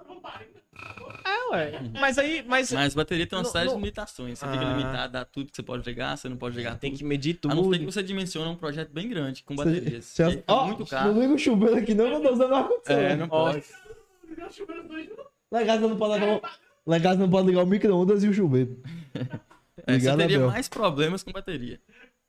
não 0.07 0.19
para. 0.19 0.41
É, 1.25 1.49
ué. 1.51 1.71
Mas 1.99 2.17
aí. 2.17 2.43
Mas 2.47 2.71
Mas 2.71 2.93
bateria 2.93 3.25
tem 3.25 3.37
uma 3.37 3.43
Não, 3.43 3.51
série 3.51 3.65
não. 3.65 3.73
de 3.75 3.79
limitações. 3.79 4.37
Você 4.39 4.45
fica 4.47 4.59
Ah. 4.67 4.73
limitado 4.77 5.17
a 5.17 5.25
tudo 5.25 5.49
que 5.51 5.55
você 5.55 5.63
pode 5.63 5.83
ligar, 5.87 6.17
você 6.17 6.27
não 6.29 6.37
pode 6.37 6.55
ligar 6.57 6.77
tem 6.77 6.91
tudo. 6.91 6.99
que 6.99 7.03
medir 7.05 7.39
A 7.43 7.47
não 7.55 7.63
ser 7.65 7.69
que 7.71 7.77
tudo. 7.79 7.91
você 7.91 8.03
dimensiona 8.03 8.49
um 8.49 8.55
projeto 8.55 8.89
bem 8.91 9.07
grande, 9.09 9.43
com 9.43 9.55
Você- 9.55 9.65
baterias. 9.79 10.05
você- 10.05 10.23
aí 10.23 10.31
fica 10.31 10.53
Ó, 10.53 10.65
muito 10.67 10.79
Não 10.79 10.85
caro. 10.87 11.19
liga 11.19 11.33
o 11.33 11.37
chuveiro 11.37 11.75
aqui 11.77 11.93
não, 11.93 12.07
que 12.07 12.13
eu 12.15 12.21
tô 12.21 12.33
usando 12.33 12.55
ar-condicionado. 12.55 13.05
É, 13.05 13.15
não 13.15 13.27
pode. 13.29 13.63
Não 15.51 15.61
em 15.61 15.65
casa 15.65 15.87
não 15.87 15.95
pode 15.97 16.13
ligar 16.19 16.37
o... 16.37 16.41
Lá 16.85 16.97
em 16.97 17.01
casa 17.01 17.19
não 17.19 17.29
pode 17.29 17.47
ligar 17.47 17.63
o 17.63 17.67
micro-ondas 17.67 18.23
e 18.23 18.27
o 18.27 18.33
chuveiro. 18.33 18.81
É, 19.87 19.93
Ligado, 19.95 20.19
teria 20.19 20.37
Abel. 20.37 20.49
mais 20.51 20.69
problemas 20.69 21.23
com 21.23 21.31
bateria. 21.31 21.81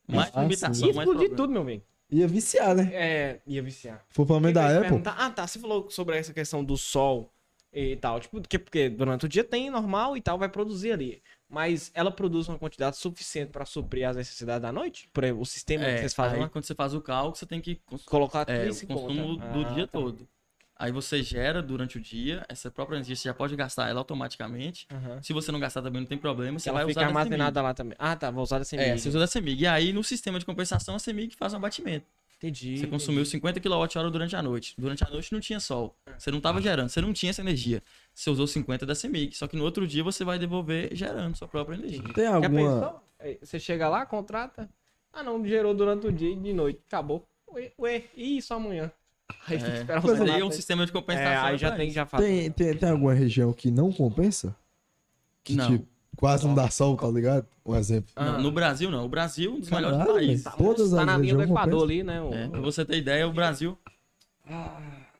Mais 0.08 0.30
Ah, 0.34 0.42
limitação, 0.42 0.88
Ia 0.88 0.94
mais 0.94 1.06
explodir 1.06 1.28
problema. 1.28 1.36
tudo, 1.36 1.52
meu 1.52 1.62
bem. 1.64 1.82
Ia 2.10 2.26
viciar, 2.26 2.74
né? 2.74 2.90
É, 2.92 3.40
ia 3.46 3.62
viciar. 3.62 4.04
Foi 4.10 4.24
O 4.24 4.26
que 4.28 4.32
que 4.40 4.48
eu 4.48 4.52
da 4.52 4.62
ia 4.62 4.68
Apple. 4.78 4.80
perguntar? 4.88 5.14
Ah, 5.18 5.30
tá. 5.30 5.46
Você 5.46 5.58
falou 5.58 5.88
sobre 5.90 6.16
essa 6.16 6.32
questão 6.32 6.64
do 6.64 6.76
sol 6.76 7.30
e 7.72 7.96
tal. 7.96 8.18
Tipo, 8.18 8.40
porque, 8.40 8.58
porque 8.58 8.88
durante 8.88 9.26
o 9.26 9.28
dia 9.28 9.44
tem 9.44 9.68
normal 9.70 10.16
e 10.16 10.20
tal, 10.22 10.38
vai 10.38 10.48
produzir 10.48 10.90
ali. 10.92 11.22
Mas 11.48 11.92
ela 11.94 12.10
produz 12.10 12.48
uma 12.48 12.58
quantidade 12.58 12.96
suficiente 12.96 13.50
pra 13.52 13.66
suprir 13.66 14.08
as 14.08 14.16
necessidades 14.16 14.62
da 14.62 14.72
noite? 14.72 15.08
Por 15.12 15.22
exemplo, 15.22 15.42
o 15.42 15.46
sistema 15.46 15.84
que 15.84 15.90
É, 15.90 15.98
vocês 15.98 16.14
fazem 16.14 16.36
aí 16.36 16.42
lá? 16.44 16.48
quando 16.48 16.64
você 16.64 16.74
faz 16.74 16.94
o 16.94 17.00
cálculo, 17.00 17.36
você 17.36 17.46
tem 17.46 17.60
que 17.60 17.78
Colocar 18.06 18.48
é, 18.48 18.68
o 18.70 18.86
consumo 18.86 19.38
conta. 19.38 19.48
do 19.52 19.60
Ah, 19.66 19.74
dia 19.74 19.86
tá. 19.86 19.92
todo. 19.92 20.26
Aí 20.84 20.92
você 20.92 21.22
gera 21.22 21.62
durante 21.62 21.96
o 21.96 22.00
dia, 22.00 22.44
essa 22.46 22.70
própria 22.70 22.96
energia 22.96 23.16
você 23.16 23.26
já 23.26 23.32
pode 23.32 23.56
gastar 23.56 23.88
ela 23.88 24.00
automaticamente. 24.00 24.86
Aham. 24.92 25.22
Se 25.22 25.32
você 25.32 25.50
não 25.50 25.58
gastar 25.58 25.80
também 25.80 26.02
não 26.02 26.06
tem 26.06 26.18
problema, 26.18 26.58
você 26.58 26.68
Ela 26.68 26.80
vai 26.80 26.88
fica 26.88 27.00
usar 27.00 27.10
da 27.10 27.18
armazenada 27.20 27.62
lá 27.62 27.72
também. 27.72 27.96
Ah, 27.98 28.14
tá. 28.14 28.30
Vou 28.30 28.42
usar 28.42 28.58
da 28.58 28.66
CEMIG. 28.66 28.90
É, 28.90 28.98
você 28.98 29.08
usa 29.08 29.18
da 29.18 29.26
CEMIG. 29.26 29.62
E 29.62 29.66
aí 29.66 29.94
no 29.94 30.04
sistema 30.04 30.38
de 30.38 30.44
compensação 30.44 30.94
a 30.94 30.98
CEMIG 30.98 31.36
faz 31.36 31.54
um 31.54 31.56
abatimento. 31.56 32.04
Entendi. 32.36 32.76
Você 32.76 32.86
consumiu 32.86 33.24
50 33.24 33.60
kWh 33.60 34.10
durante 34.10 34.36
a 34.36 34.42
noite. 34.42 34.74
Durante 34.76 35.02
a 35.02 35.08
noite 35.08 35.32
não 35.32 35.40
tinha 35.40 35.58
sol. 35.58 35.96
Você 36.18 36.30
não 36.30 36.36
estava 36.36 36.60
gerando, 36.60 36.90
você 36.90 37.00
não 37.00 37.14
tinha 37.14 37.30
essa 37.30 37.40
energia. 37.40 37.82
Você 38.12 38.28
usou 38.28 38.46
50 38.46 38.84
da 38.84 38.94
CEMIG. 38.94 39.34
Só 39.34 39.48
que 39.48 39.56
no 39.56 39.64
outro 39.64 39.86
dia 39.86 40.04
você 40.04 40.22
vai 40.22 40.38
devolver 40.38 40.94
gerando 40.94 41.34
sua 41.34 41.48
própria 41.48 41.76
energia. 41.76 42.02
Tem 42.12 42.26
alguma... 42.26 43.02
Você 43.40 43.58
chega 43.58 43.88
lá, 43.88 44.04
contrata. 44.04 44.68
Ah, 45.10 45.22
não, 45.22 45.42
gerou 45.46 45.72
durante 45.72 46.06
o 46.06 46.12
dia 46.12 46.30
e 46.30 46.36
de 46.36 46.52
noite. 46.52 46.82
Acabou. 46.86 47.26
Ué, 47.50 47.72
ué 47.78 48.02
e 48.14 48.36
isso 48.36 48.52
amanhã? 48.52 48.92
Aí 49.46 49.58
tem 49.58 49.58
que 49.58 49.64
É, 49.64 49.80
esperar 49.80 50.02
mas 50.02 50.12
os 50.12 50.20
aí 50.30 50.40
é 50.40 50.44
um 50.44 50.50
sistema 50.50 50.86
de 50.86 50.92
compensação. 50.92 51.30
É, 51.32 51.36
aí 51.36 51.58
já 51.58 51.68
pra 51.68 51.76
tem, 51.78 51.86
isso. 51.86 51.94
já 51.94 52.06
faz. 52.06 52.24
Tem, 52.24 52.50
tem, 52.50 52.76
tem 52.76 52.88
alguma 52.90 53.14
região 53.14 53.52
que 53.52 53.70
não 53.70 53.92
compensa? 53.92 54.54
Que, 55.42 55.54
Não. 55.54 55.66
tipo, 55.70 55.86
quase 56.16 56.46
não 56.46 56.54
dá 56.54 56.70
sol, 56.70 56.96
tá 56.96 57.08
ligado? 57.08 57.46
Um 57.64 57.74
exemplo. 57.74 58.10
Não, 58.16 58.36
Ah. 58.36 58.38
no 58.38 58.50
Brasil 58.52 58.90
não. 58.90 59.04
O 59.04 59.08
Brasil 59.08 59.50
é 59.50 59.54
um 59.54 59.60
dos 59.60 59.70
melhores 59.70 59.98
Caralho, 59.98 60.14
países. 60.14 60.44
Tá, 60.44 60.50
Todas 60.52 60.90
tá 60.90 61.00
as 61.00 61.06
na 61.06 61.16
linha 61.18 61.34
do 61.34 61.42
Equador 61.42 61.82
ali, 61.84 62.02
né? 62.02 62.20
o- 62.22 62.32
É, 62.34 62.48
pra 62.48 62.60
você 62.60 62.84
ter 62.84 62.96
ideia, 62.98 63.26
o 63.28 63.32
Brasil. 63.32 63.78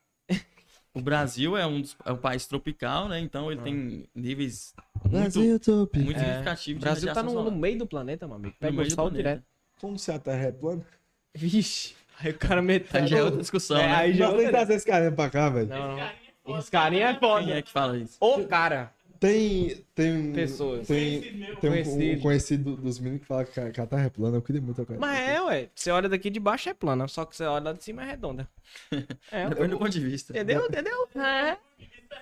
O 0.96 1.00
Brasil 1.02 1.56
é 1.56 1.66
um 1.66 1.80
dos, 1.80 1.96
é 2.04 2.12
um 2.12 2.16
país 2.16 2.46
tropical, 2.46 3.08
né? 3.08 3.18
Então 3.18 3.50
ele 3.50 3.60
tem 3.62 4.08
níveis 4.14 4.72
muito, 5.02 5.10
Brasil 5.10 5.58
top. 5.58 5.98
muito 5.98 6.16
É, 6.16 6.20
significativos 6.24 6.76
O 6.76 6.78
de 6.78 6.84
Brasil 6.84 7.12
tá 7.12 7.20
no, 7.20 7.42
no 7.42 7.50
meio 7.50 7.78
do 7.78 7.84
planeta, 7.86 8.28
meu 8.28 8.36
amigo. 8.36 8.54
Pega 8.60 8.80
o 8.80 8.88
sol 8.92 9.10
direto. 9.10 9.42
Como 9.80 9.98
se 9.98 10.12
a 10.12 10.20
Terra 10.20 10.44
é 10.44 10.52
plana? 10.52 10.86
Vixe. 11.34 11.96
Aí 12.20 12.30
o 12.30 12.38
cara 12.38 12.62
meteu. 12.62 13.00
Aí 13.00 13.06
já 13.06 13.18
é 13.18 13.22
outra 13.22 13.40
discussão, 13.40 13.76
É, 13.78 13.86
né? 13.86 13.94
aí 13.94 14.14
já 14.14 14.24
é 14.24 14.28
Nós 14.28 14.36
tem 14.36 14.46
que 14.46 14.52
trazer 14.52 14.74
esse 14.74 14.86
carinha 14.86 15.12
pra 15.12 15.30
cá, 15.30 15.48
velho. 15.48 15.68
Não, 15.68 15.96
não. 15.96 16.58
Esse 16.58 16.70
carinha 16.70 17.08
é 17.08 17.14
Quem 17.14 17.16
é 17.16 17.20
foda. 17.20 17.62
que 17.62 17.70
fala 17.72 17.96
isso? 17.98 18.16
Ô, 18.20 18.44
cara. 18.44 18.92
Tem. 19.18 19.82
Tem. 19.94 20.32
Pessoas. 20.32 20.86
Tem, 20.86 21.20
tem 21.22 21.52
um, 21.52 21.56
Conhecido. 21.72 22.18
um 22.18 22.20
conhecido 22.20 22.76
dos 22.76 22.98
meninos 22.98 23.22
que 23.22 23.26
fala 23.26 23.44
que 23.44 23.58
a, 23.58 23.70
que 23.70 23.80
a 23.80 23.86
Terra 23.86 24.04
é 24.04 24.10
plana. 24.10 24.36
Eu 24.36 24.42
queria 24.42 24.60
muito 24.60 24.76
tocar 24.76 24.98
Mas 24.98 25.18
é, 25.18 25.40
ué. 25.40 25.68
Você 25.74 25.90
olha 25.90 26.08
daqui 26.10 26.28
de 26.28 26.38
baixo 26.38 26.68
é 26.68 26.74
plana, 26.74 27.08
só 27.08 27.24
que 27.24 27.34
você 27.34 27.44
olha 27.44 27.64
lá 27.64 27.72
de 27.72 27.82
cima 27.82 28.02
é 28.02 28.06
redonda. 28.06 28.46
É, 29.32 29.48
Depende 29.48 29.68
do 29.68 29.78
ponto 29.78 29.90
de 29.90 30.00
vista. 30.00 30.32
Entendeu? 30.32 30.66
Entendeu? 30.66 31.08
É. 31.16 31.56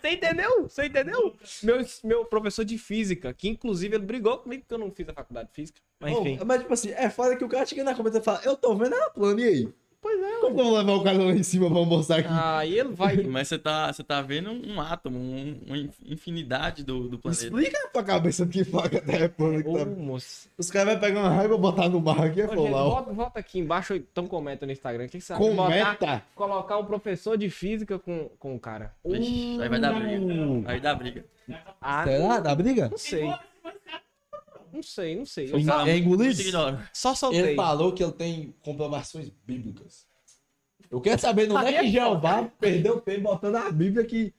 Você 0.01 0.11
entendeu? 0.11 0.63
Você 0.69 0.87
entendeu? 0.87 1.37
Meu, 1.63 1.85
meu 2.05 2.25
professor 2.25 2.65
de 2.65 2.79
física, 2.79 3.33
que 3.35 3.49
inclusive 3.49 3.95
ele 3.97 4.05
brigou 4.05 4.39
comigo 4.39 4.63
porque 4.63 4.75
eu 4.75 4.79
não 4.79 4.91
fiz 4.91 5.09
a 5.09 5.13
faculdade 5.13 5.49
de 5.49 5.55
física. 5.55 5.81
Mas 6.01 6.13
enfim. 6.13 6.39
Oh, 6.41 6.45
mas, 6.45 6.61
tipo 6.61 6.73
assim, 6.73 6.91
é 6.93 7.11
foda 7.11 7.37
que 7.37 7.45
o 7.45 7.49
cara 7.49 7.67
chega 7.67 7.85
na 7.85 7.95
comenta 7.95 8.19
e 8.19 8.23
fala: 8.23 8.41
Eu 8.45 8.57
tô 8.57 8.75
vendo 8.75 8.95
ela 8.95 9.11
plana, 9.11 9.41
e 9.41 9.45
aí? 9.45 9.69
Pois 10.03 10.21
é. 10.21 10.41
Como 10.41 10.57
vamos 10.57 10.79
levar 10.79 10.93
o 10.95 11.05
cara 11.05 11.17
lá 11.19 11.31
em 11.31 11.45
cima 11.45 11.71
pra 11.71 11.85
mostrar 11.85 12.17
aqui? 12.19 12.29
Aí 12.29 12.77
ele 12.77 12.89
vai. 12.89 13.17
Mas 13.19 13.47
você 13.47 13.57
tá, 13.57 13.93
você 13.93 14.03
tá 14.03 14.21
vendo 14.21 14.51
um 14.51 14.81
átomo, 14.81 15.17
um- 15.17 15.61
uma 15.65 15.77
infinidade 16.05 16.83
do, 16.83 17.09
do 17.09 17.21
planeta. 17.21 17.45
Explica 17.45 17.89
pra 17.93 18.03
cabeça 18.03 18.45
que 18.45 18.65
fala 18.65 18.89
que 18.89 18.97
a 18.97 19.01
Terra 19.01 19.25
é 19.27 19.29
plana. 19.29 19.63
Que 19.63 19.69
Ô, 19.69 19.79
tá... 19.79 19.85
moço. 19.87 20.49
Os 20.59 20.71
caras 20.73 20.95
vão 20.95 21.01
pegar 21.01 21.21
uma 21.21 21.31
raiva 21.31 21.55
e 21.55 21.59
botar 21.59 21.89
no 21.89 22.01
mar 22.01 22.21
aqui 22.21 22.41
e 22.41 22.43
Ô, 22.43 22.49
gente, 22.49 22.57
falar: 22.57 22.83
volta, 22.83 23.13
volta 23.13 23.39
aqui 23.39 23.61
embaixo, 23.61 23.95
então 23.95 24.27
comenta 24.27 24.67
no 24.67 24.73
Instagram. 24.73 25.05
O 25.05 25.09
que, 25.09 25.19
que 25.19 25.25
você 25.25 25.35
Botar, 25.35 25.47
Comenta! 25.55 26.23
colocar 26.35 26.79
um 26.79 26.85
professor 26.85 27.39
de 27.39 27.49
física 27.49 27.97
com, 27.97 28.29
com 28.41 28.57
o 28.57 28.59
cara. 28.59 28.93
Vixe, 29.05 29.63
aí 29.63 29.69
vai 29.69 29.79
dar 29.81 29.93
briga. 29.95 30.21
Uh. 30.21 30.65
Aí 30.67 30.81
dá 30.81 30.95
briga. 30.97 31.25
Ah, 31.81 32.03
Será? 32.05 32.41
Dá 32.41 32.55
briga? 32.57 32.89
não 32.91 32.99
sei. 32.99 33.33
Mas 34.73 34.77
Não 34.77 34.83
sei, 34.83 35.17
não 35.17 35.27
sei. 35.27 35.49
Só, 35.49 35.63
cara 35.65 35.91
É 35.91 36.89
só 36.93 37.15
soltei. 37.15 37.41
Ele 37.41 37.55
falou 37.57 37.93
que 37.93 38.03
ele 38.03 38.13
tem 38.13 38.55
comprovações 38.63 39.29
bíblicas. 39.45 40.07
Eu 40.91 41.01
quero 41.01 41.21
saber 41.21 41.51
onde 41.51 41.67
é 41.75 41.81
que 41.81 41.91
Jeová 41.91 42.45
perdeu 42.61 43.01
tempo 43.01 43.23
botando 43.23 43.57
a 43.57 43.71
Bíblia 43.71 44.05
que 44.05 44.35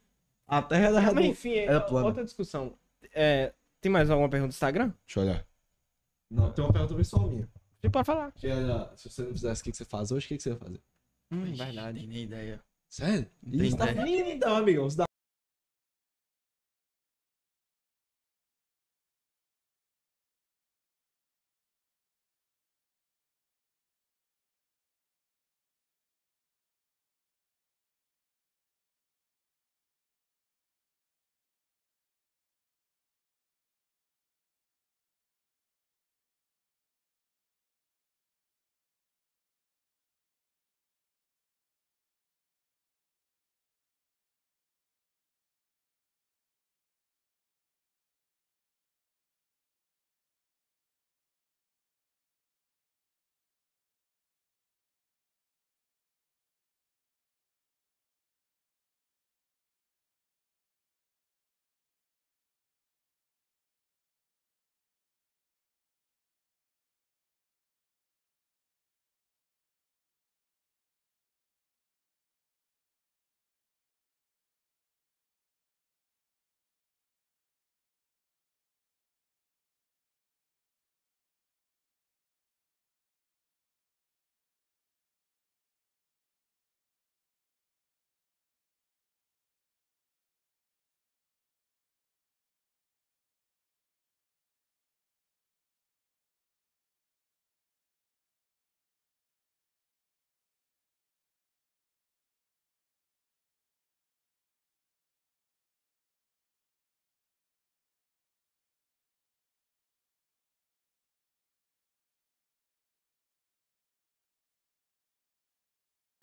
a 0.47 0.61
terra 0.61 0.85
era 0.85 0.93
Mas 0.95 1.03
redonda. 1.05 1.25
enfim, 1.27 1.51
é 1.53 1.65
Era 1.65 1.81
plana. 1.81 2.07
outra 2.07 2.23
discussão. 2.23 2.73
É, 3.13 3.53
tem 3.79 3.91
mais 3.91 4.09
alguma 4.09 4.29
pergunta 4.29 4.49
do 4.49 4.53
Instagram? 4.53 4.91
Deixa 5.05 5.19
eu 5.19 5.23
olhar. 5.23 5.47
Não, 6.29 6.51
tem 6.51 6.63
uma 6.63 6.73
pergunta 6.73 6.95
pessoal 6.95 7.27
minha. 7.27 7.47
Você 7.79 7.89
pode 7.89 8.05
falar. 8.05 8.31
Que 8.33 8.47
era, 8.47 8.91
se 8.95 9.09
você 9.09 9.23
não 9.23 9.31
fizesse 9.31 9.61
o 9.61 9.63
que 9.65 9.73
você 9.73 9.85
faz 9.85 10.11
hoje, 10.11 10.25
o 10.25 10.29
que 10.29 10.39
você 10.39 10.49
ia 10.49 10.55
fazer? 10.55 10.79
Hum, 11.31 11.53
verdade. 11.55 11.99
Nem 11.99 12.07
nem 12.07 12.23
ideia. 12.23 12.61
Sério? 12.89 13.27
Não 13.41 13.63
Isso 13.63 13.77
tá 13.77 13.91
ideia. 13.91 14.33
Então, 14.33 14.55
amigão, 14.55 14.87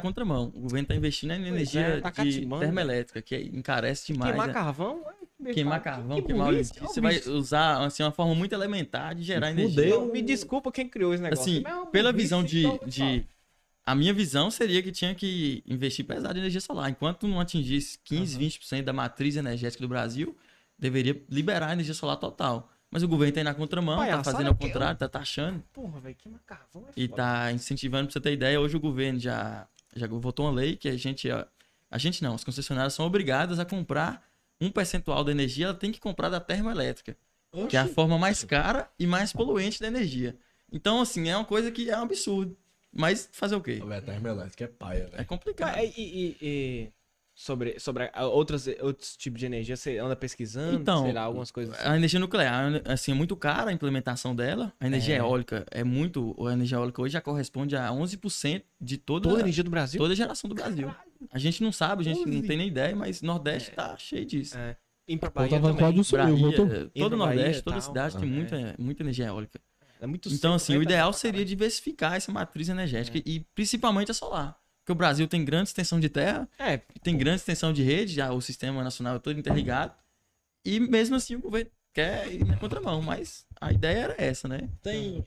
contramão. 0.02 0.44
O 0.55 0.60
governo 0.60 0.82
está 0.82 0.94
investindo 0.94 1.32
em 1.32 1.47
energia 1.47 1.81
é, 1.81 2.01
tá 2.01 2.10
de 2.10 2.16
catimando. 2.16 2.64
termoelétrica, 2.64 3.22
que 3.22 3.36
encarece 3.52 4.12
demais. 4.12 4.31
Queimar 4.32 4.47
né? 4.48 4.52
carvão? 4.52 5.05
é, 5.44 5.52
Queimar 5.52 5.82
cara, 5.82 5.97
carvão, 5.97 6.16
que 6.16 6.27
queimar 6.27 6.47
burrice, 6.52 6.72
óleo. 6.77 6.82
ó, 6.85 6.86
Você 6.93 7.01
vai 7.01 7.14
bicho. 7.14 7.32
usar 7.32 7.85
assim, 7.85 8.02
uma 8.02 8.12
forma 8.12 8.35
muito 8.35 8.52
elementar 8.52 9.14
de 9.14 9.22
gerar 9.22 9.48
Fudeu. 9.51 9.64
energia. 9.68 9.90
Não, 9.97 10.06
me 10.06 10.20
desculpa 10.22 10.70
quem 10.70 10.89
criou 10.89 11.14
esse 11.14 11.22
negócio. 11.22 11.43
Assim, 11.43 11.62
mas 11.62 11.72
é 11.72 11.86
pela 11.86 12.12
burrice, 12.12 12.24
visão 12.24 12.44
de, 12.44 12.66
então, 12.66 12.81
de. 12.86 13.27
A 13.86 13.94
minha 13.94 14.12
visão 14.12 14.51
seria 14.51 14.82
que 14.82 14.93
tinha 14.93 15.14
que 15.14 15.64
investir 15.66 16.05
pesado 16.05 16.36
em 16.39 16.40
energia 16.43 16.60
solar. 16.60 16.90
Enquanto 16.90 17.27
não 17.27 17.40
atingisse 17.40 17.98
15, 18.05 18.39
20% 18.39 18.82
da 18.82 18.93
matriz 18.93 19.35
energética 19.36 19.82
do 19.82 19.89
Brasil, 19.89 20.36
deveria 20.78 21.20
liberar 21.28 21.68
a 21.70 21.72
energia 21.72 21.94
solar 21.94 22.16
total. 22.16 22.70
Mas 22.93 23.02
o 23.02 23.09
governo 23.09 23.32
tá 23.35 23.40
indo 23.40 23.47
na 23.47 23.55
contramão, 23.55 23.94
tá 23.97 24.01
Palhaçada 24.02 24.24
fazendo 24.32 24.48
ao 24.48 24.55
que 24.55 24.64
eu- 24.64 24.68
contrário, 24.68 24.98
tá 24.98 25.09
taxando 25.09 25.62
Porra, 25.72 26.01
velho, 26.01 26.14
queimar 26.16 26.40
carvão 26.44 26.85
é 26.89 26.93
e 26.97 27.06
foda. 27.09 27.22
tá 27.22 27.52
incentivando, 27.52 28.05
pra 28.09 28.12
você 28.12 28.20
ter 28.20 28.32
ideia, 28.32 28.60
hoje 28.60 28.77
o 28.77 28.81
governo 28.81 29.18
já, 29.18 29.66
já 29.95 30.07
votou 30.07 30.47
uma 30.47 30.53
lei 30.53 30.77
que 30.77 30.89
a 30.89 30.97
gente, 30.97 31.31
ó, 31.31 31.45
a 31.91 31.99
gente 31.99 32.23
não, 32.23 32.35
as 32.35 32.45
concessionárias 32.45 32.95
são 32.95 33.07
obrigadas 33.07 33.59
a 33.59 33.65
comprar 33.65 34.27
um 34.61 34.71
percentual 34.71 35.25
da 35.25 35.31
energia, 35.33 35.67
ela 35.67 35.75
tem 35.75 35.91
que 35.91 35.99
comprar 36.01 36.29
da 36.29 36.39
termoelétrica, 36.41 37.17
que 37.69 37.77
é 37.77 37.81
a 37.81 37.87
forma 37.89 38.19
mais 38.19 38.45
cara 38.45 38.91
e 38.99 39.07
mais 39.07 39.33
poluente 39.33 39.81
da 39.81 39.87
energia. 39.89 40.37
Então, 40.73 41.01
assim, 41.01 41.29
é 41.29 41.37
uma 41.37 41.45
coisa 41.45 41.71
que 41.71 41.91
é 41.91 41.97
um 41.99 42.03
absurdo. 42.03 42.57
Mas 42.93 43.29
fazer 43.33 43.55
o 43.57 43.61
quê? 43.61 43.81
A 43.89 44.01
termoelétrica 44.01 44.65
é 44.65 44.67
paia, 44.67 45.05
É 45.05 45.07
velho. 45.11 45.27
complicado. 45.27 45.79
E, 45.79 45.93
e- 45.97 46.37
e 46.43 46.93
sobre, 47.43 47.79
sobre 47.81 48.11
outras, 48.31 48.67
outros 48.83 49.17
tipos 49.17 49.41
de 49.41 49.47
energia, 49.47 49.75
você 49.75 49.97
anda 49.97 50.15
pesquisando? 50.15 50.77
Então, 50.77 51.05
sei 51.05 51.12
lá, 51.12 51.23
algumas 51.23 51.51
coisas 51.51 51.75
assim? 51.75 51.89
A 51.89 51.97
energia 51.97 52.21
nuclear, 52.21 52.83
assim, 52.85 53.12
é 53.12 53.15
muito 53.15 53.35
cara 53.35 53.71
a 53.71 53.73
implementação 53.73 54.37
dela. 54.37 54.71
A 54.79 54.87
energia 54.87 55.15
É. 55.15 55.19
eólica 55.21 55.65
é 55.71 55.83
muito. 55.83 56.37
A 56.47 56.53
energia 56.53 56.77
eólica 56.77 57.01
hoje 57.01 57.15
já 57.15 57.21
corresponde 57.23 57.75
a 57.77 57.91
11% 57.91 58.62
de 58.79 58.99
toda, 58.99 59.27
Toda 59.29 59.41
a 59.41 59.43
energia 59.43 59.65
do 59.65 59.71
Brasil? 59.71 59.99
toda 59.99 60.12
a 60.12 60.17
geração 60.17 60.49
do 60.49 60.55
Brasil. 60.55 60.95
A 61.33 61.39
gente 61.39 61.62
não 61.62 61.73
sabe, 61.73 62.03
a 62.03 62.05
gente 62.05 62.27
não 62.27 62.37
11. 62.39 62.47
tem 62.47 62.59
nem 62.59 62.69
ideia, 62.69 62.95
mas 62.95 63.23
Nordeste 63.23 63.71
tá 63.71 63.97
cheio 63.97 64.27
disso. 64.27 64.59
É. 64.59 64.77
Em 65.09 65.17
pra 65.17 65.31
tá 65.31 65.41
Bahia 65.41 65.59
também. 65.61 65.77
qual 65.77 65.93
do 65.95 66.05
sul, 66.05 66.19
Bahia, 66.19 66.37
voltou? 66.37 66.69
todo 66.95 67.12
o 67.15 67.17
Nordeste, 67.17 67.47
Bahia, 67.47 67.62
toda 67.62 67.77
tal. 67.77 67.89
cidade 67.89 68.19
tem 68.19 68.29
Ah, 68.29 68.33
muita, 68.33 68.75
muita 68.79 69.03
energia 69.03 69.27
eólica. 69.27 69.59
É 69.99 70.07
muito 70.07 70.29
Então, 70.31 70.55
assim, 70.55 70.75
né, 70.75 70.79
o 70.79 70.83
ideal 70.83 71.11
seria 71.12 71.33
caralho. 71.33 71.49
diversificar 71.49 72.15
essa 72.17 72.31
matriz 72.31 72.69
energética 72.69 73.19
É. 73.19 73.23
e 73.25 73.41
principalmente 73.55 74.11
a 74.11 74.15
solar. 74.15 74.57
Porque 74.81 74.93
o 74.93 74.94
Brasil 74.94 75.28
tem 75.28 75.44
grande 75.44 75.69
extensão 75.69 76.01
de 76.01 76.09
terra, 76.09 76.48
É, 76.59 76.78
tem 77.02 77.16
grande 77.16 77.36
extensão 77.36 77.73
de 77.73 77.82
rede, 77.82 78.15
já 78.15 78.32
o 78.32 78.40
sistema 78.40 78.82
nacional 78.82 79.16
é 79.16 79.19
todo 79.19 79.39
interligado. 79.39 79.94
E 80.65 80.81
mesmo 80.81 81.16
assim 81.16 81.36
o 81.36 81.40
governo 81.40 81.70
quer 81.93 82.32
ir 82.32 82.44
na 82.44 82.57
contramão, 82.57 83.01
mas 83.02 83.47
a 83.61 83.73
ideia 83.73 83.98
era 84.05 84.15
essa, 84.19 84.47
né? 84.48 84.69
Tem, 84.82 85.24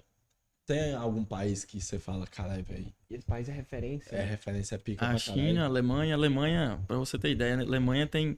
tem 0.65 0.93
algum 0.93 1.23
país 1.23 1.65
que 1.65 1.79
você 1.81 1.99
fala, 1.99 2.25
caralho, 2.27 2.63
velho, 2.63 2.93
esse 3.09 3.25
país 3.25 3.47
é 3.49 3.51
referência. 3.51 4.15
é 4.15 4.23
referência 4.23 4.77
pica 4.79 5.05
A 5.07 5.17
China, 5.17 5.63
a. 5.63 5.65
Alemanha, 5.65 6.13
a 6.13 6.17
Alemanha, 6.17 6.83
pra 6.87 6.97
você 6.97 7.17
ter 7.17 7.29
ideia, 7.31 7.57
né? 7.57 7.63
a 7.63 7.65
Alemanha 7.65 8.07
tem 8.07 8.37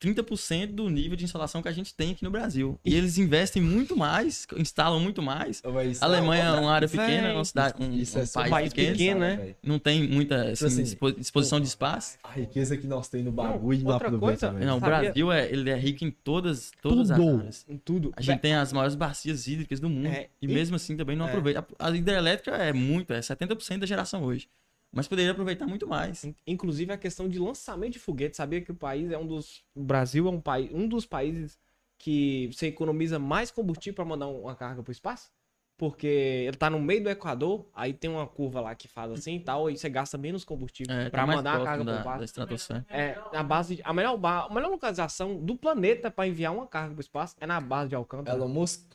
30% 0.00 0.66
do 0.74 0.88
nível 0.90 1.16
de 1.16 1.24
instalação 1.24 1.62
que 1.62 1.68
a 1.68 1.72
gente 1.72 1.94
tem 1.94 2.12
aqui 2.12 2.22
no 2.22 2.30
Brasil. 2.30 2.78
E 2.84 2.94
eles 2.94 3.16
investem 3.18 3.62
muito 3.62 3.96
mais, 3.96 4.46
instalam 4.56 5.00
muito 5.00 5.22
mais. 5.22 5.62
Isso 5.90 6.04
A 6.04 6.06
Alemanha 6.06 6.42
é 6.44 6.46
outra- 6.48 6.60
uma 6.62 6.72
área 6.72 6.88
Véi, 6.88 7.00
pequena, 7.06 7.34
uma 7.34 7.44
cidade, 7.44 7.74
um, 7.82 7.92
isso 7.94 8.18
é 8.18 8.22
um 8.22 8.26
país, 8.26 8.50
país 8.50 8.72
pequeno, 8.72 8.92
pequeno, 8.96 9.20
né? 9.20 9.54
não 9.62 9.78
tem 9.78 10.06
muita 10.08 10.50
assim, 10.50 10.66
assim, 10.66 10.82
dispo- 10.82 11.12
disposição 11.12 11.60
de 11.60 11.66
espaço. 11.66 12.18
A 12.22 12.32
riqueza 12.32 12.76
que 12.76 12.86
nós 12.86 13.08
temos 13.08 13.26
no 13.26 13.30
Não, 13.32 13.36
bagulho 13.52 13.78
não 13.84 13.92
outra 13.92 14.08
aproveita, 14.08 14.48
coisa-. 14.50 14.66
Não, 14.66 14.76
o 14.76 14.80
Sabia- 14.80 14.98
Brasil 15.00 15.32
é, 15.32 15.50
ele 15.50 15.70
é 15.70 15.76
rico 15.76 16.04
em 16.04 16.10
todas, 16.10 16.70
todas 16.82 17.10
as 17.10 17.16
Tudo. 17.18 17.38
áreas. 17.40 17.64
Em 17.68 17.78
tudo. 17.78 18.12
A 18.16 18.22
gente 18.22 18.40
tem 18.40 18.54
as 18.54 18.72
maiores 18.72 18.94
bacias 18.94 19.46
hídricas 19.46 19.80
do 19.80 19.88
mundo. 19.88 20.08
É, 20.08 20.28
e, 20.42 20.46
e- 20.46 20.48
mesmo 20.48 20.76
assim 20.76 20.96
também 20.96 21.16
não 21.16 21.26
é. 21.26 21.28
aproveita. 21.28 21.66
A, 21.78 21.88
a 21.88 21.96
hidrelétrica 21.96 22.52
é 22.56 22.72
muito, 22.72 23.12
é 23.12 23.20
70% 23.20 23.78
da 23.80 23.86
geração 23.86 24.22
hoje. 24.24 24.48
Mas 24.94 25.08
poderia 25.08 25.32
aproveitar 25.32 25.66
muito 25.66 25.86
mais. 25.86 26.24
In- 26.24 26.34
Inclusive 26.46 26.92
a 26.92 26.96
questão 26.98 27.28
de 27.28 27.38
lançamento 27.38 27.94
de 27.94 27.98
foguete. 27.98 28.36
Sabia 28.36 28.60
que 28.60 28.70
o 28.72 28.74
país 28.74 29.10
é 29.10 29.18
um 29.18 29.26
dos. 29.26 29.64
O 29.74 29.82
Brasil 29.82 30.26
é 30.26 30.30
um, 30.30 30.40
país, 30.40 30.70
um 30.72 30.86
dos 30.88 31.04
países 31.06 31.58
que 31.98 32.48
você 32.52 32.66
economiza 32.68 33.18
mais 33.18 33.50
combustível 33.50 33.94
para 33.94 34.04
mandar 34.04 34.28
uma 34.28 34.54
carga 34.54 34.82
para 34.82 34.90
o 34.90 34.92
espaço? 34.92 35.30
Porque 35.76 36.06
ele 36.06 36.56
tá 36.56 36.70
no 36.70 36.78
meio 36.80 37.02
do 37.02 37.10
Equador, 37.10 37.66
aí 37.74 37.92
tem 37.92 38.08
uma 38.08 38.28
curva 38.28 38.60
lá 38.60 38.74
que 38.76 38.86
faz 38.86 39.10
assim 39.10 39.34
e 39.36 39.40
tal, 39.40 39.68
e 39.68 39.76
você 39.76 39.88
gasta 39.88 40.16
menos 40.16 40.44
combustível 40.44 40.94
É, 40.94 41.10
para 41.10 41.26
tá 41.26 41.26
mandar 41.26 41.54
a 41.60 41.64
carga 41.64 41.84
próximo 41.84 41.84
para 41.84 41.92
o 41.92 41.96
da, 41.96 41.96
da 41.96 42.00
espaço. 42.00 42.24
estratosfera. 42.24 42.86
É, 42.88 43.18
a 43.36 43.42
base 43.42 43.76
de- 43.76 43.82
a 43.84 43.92
melhor 43.92 44.16
a 44.24 44.54
melhor 44.54 44.70
localização 44.70 45.36
do 45.44 45.56
planeta 45.56 46.12
para 46.12 46.28
enviar 46.28 46.52
uma 46.54 46.66
carga 46.68 46.90
para 46.94 46.98
o 46.98 47.00
espaço 47.00 47.34
é 47.40 47.46
na 47.46 47.60
base 47.60 47.88
de 47.88 47.96
Alcântara. 47.96 48.36
Elon 48.38 48.48
Musk. 48.48 48.92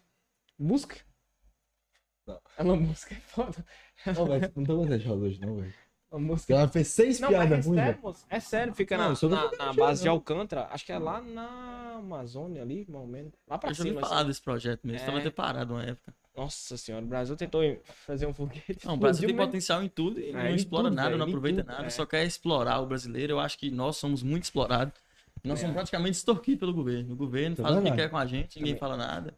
Musk? 0.57 0.93
Não. 2.26 2.39
Elon 2.57 2.77
Musk 2.77 3.11
é 3.11 3.15
foda. 3.15 3.65
Não, 4.05 4.26
velho, 4.26 4.51
não 4.55 4.63
tô 4.63 4.76
roda 4.77 4.95
hoje, 5.26 5.41
não, 5.41 5.57
velho. 5.57 5.73
Musk 6.11 6.49
Ela 6.49 6.68
fez 6.68 6.88
seis 6.88 7.19
Não, 7.19 7.30
mas 7.31 7.41
é 7.41 7.48
piadas 7.48 7.65
ruins, 7.68 8.02
moço. 8.02 8.26
É 8.30 8.40
sério, 8.40 8.73
fica 8.73 8.98
Não, 8.98 9.10
na, 9.14 9.18
eu 9.22 9.30
na, 9.30 9.52
na 9.68 9.73
base 9.73 10.02
de. 10.02 10.07
Alcântara. 10.10 10.68
Acho 10.72 10.86
que 10.86 10.91
é 10.91 10.98
lá 10.98 11.22
na 11.22 11.98
Amazônia 11.99 12.61
ali, 12.64 12.86
mais 12.90 13.02
ou 13.03 13.07
menos. 13.07 13.31
Lá 13.48 13.57
pra 13.57 13.69
Eu 13.69 13.73
já 13.76 13.84
ouvi 13.84 13.90
cima. 13.95 14.02
falar 14.02 14.18
assim. 14.22 14.27
desse 14.27 14.41
projeto 14.41 14.80
mesmo. 14.86 15.02
É. 15.02 15.06
Tava 15.06 15.19
até 15.19 15.30
parado 15.30 15.73
uma 15.76 15.84
época. 15.84 16.14
Nossa 16.36 16.77
senhora, 16.77 17.03
o 17.03 17.07
Brasil 17.07 17.36
tentou 17.36 17.61
fazer 18.07 18.26
um 18.26 18.34
foguete. 18.34 18.86
Não, 18.88 18.94
o 18.94 18.98
Brasil 18.98 19.27
tem 19.27 19.36
mas- 19.36 19.45
potencial 19.48 19.84
em 19.84 19.90
tudo 19.90 20.19
e 20.19 20.30
É, 20.30 20.34
não 20.49 20.56
explora 20.56 20.86
tudo, 20.86 20.95
nada, 20.95 21.10
velho, 21.10 21.19
não 21.19 21.27
aproveita 21.27 21.64
tudo, 21.64 21.72
nada, 21.73 21.86
é. 21.86 21.90
só 21.90 22.06
quer 22.06 22.26
explorar 22.26 22.80
o 22.80 22.86
brasileiro. 22.88 23.34
Eu 23.34 23.40
acho 23.40 23.57
que 23.60 23.69
nós 23.69 23.98
somos 23.98 24.23
muito 24.23 24.44
explorados. 24.45 24.94
Nós 25.44 25.60
É. 25.60 25.61
somos 25.61 25.76
praticamente 25.76 26.18
extorquidos 26.18 26.60
pelo 26.60 26.73
governo. 26.73 27.14
O 27.14 27.15
governo 27.15 27.56
Tá 27.57 27.64
faz 27.64 27.77
o 27.77 27.81
que 27.81 27.91
quer 27.91 28.10
com 28.10 28.18
a 28.18 28.26
gente, 28.26 28.57
ninguém 28.57 28.73
Também. 28.76 28.80
fala 28.80 28.98
nada. 28.98 29.36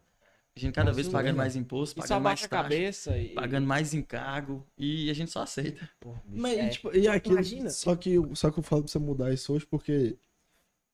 A 0.54 0.60
gente 0.60 0.74
cada 0.74 0.86
Nossa, 0.90 0.96
vez 0.96 1.06
não 1.06 1.12
pagando 1.12 1.36
mais 1.36 1.56
imposto, 1.56 1.94
só 1.94 2.06
pagando 2.08 2.24
mais 2.24 2.40
abaixa 2.40 2.46
a 2.46 2.48
taxa, 2.48 2.62
cabeça 2.62 3.18
e. 3.18 3.28
pagando 3.30 3.66
mais 3.66 3.94
encargo 3.94 4.66
e 4.76 5.08
a 5.08 5.14
gente 5.14 5.30
só 5.30 5.42
aceita. 5.42 5.88
Porra, 5.98 6.22
bicho, 6.26 6.42
Mas, 6.42 6.58
é. 6.58 6.68
tipo, 6.68 6.94
e 6.94 7.08
aquilo, 7.08 7.36
Imagina. 7.36 7.70
Só 7.70 7.96
que, 7.96 8.10
eu- 8.12 8.34
só 8.34 8.50
que 8.50 8.58
eu 8.58 8.62
falo 8.62 8.82
pra 8.82 8.92
você 8.92 8.98
mudar 8.98 9.32
isso 9.32 9.52
hoje 9.54 9.64
porque 9.66 10.18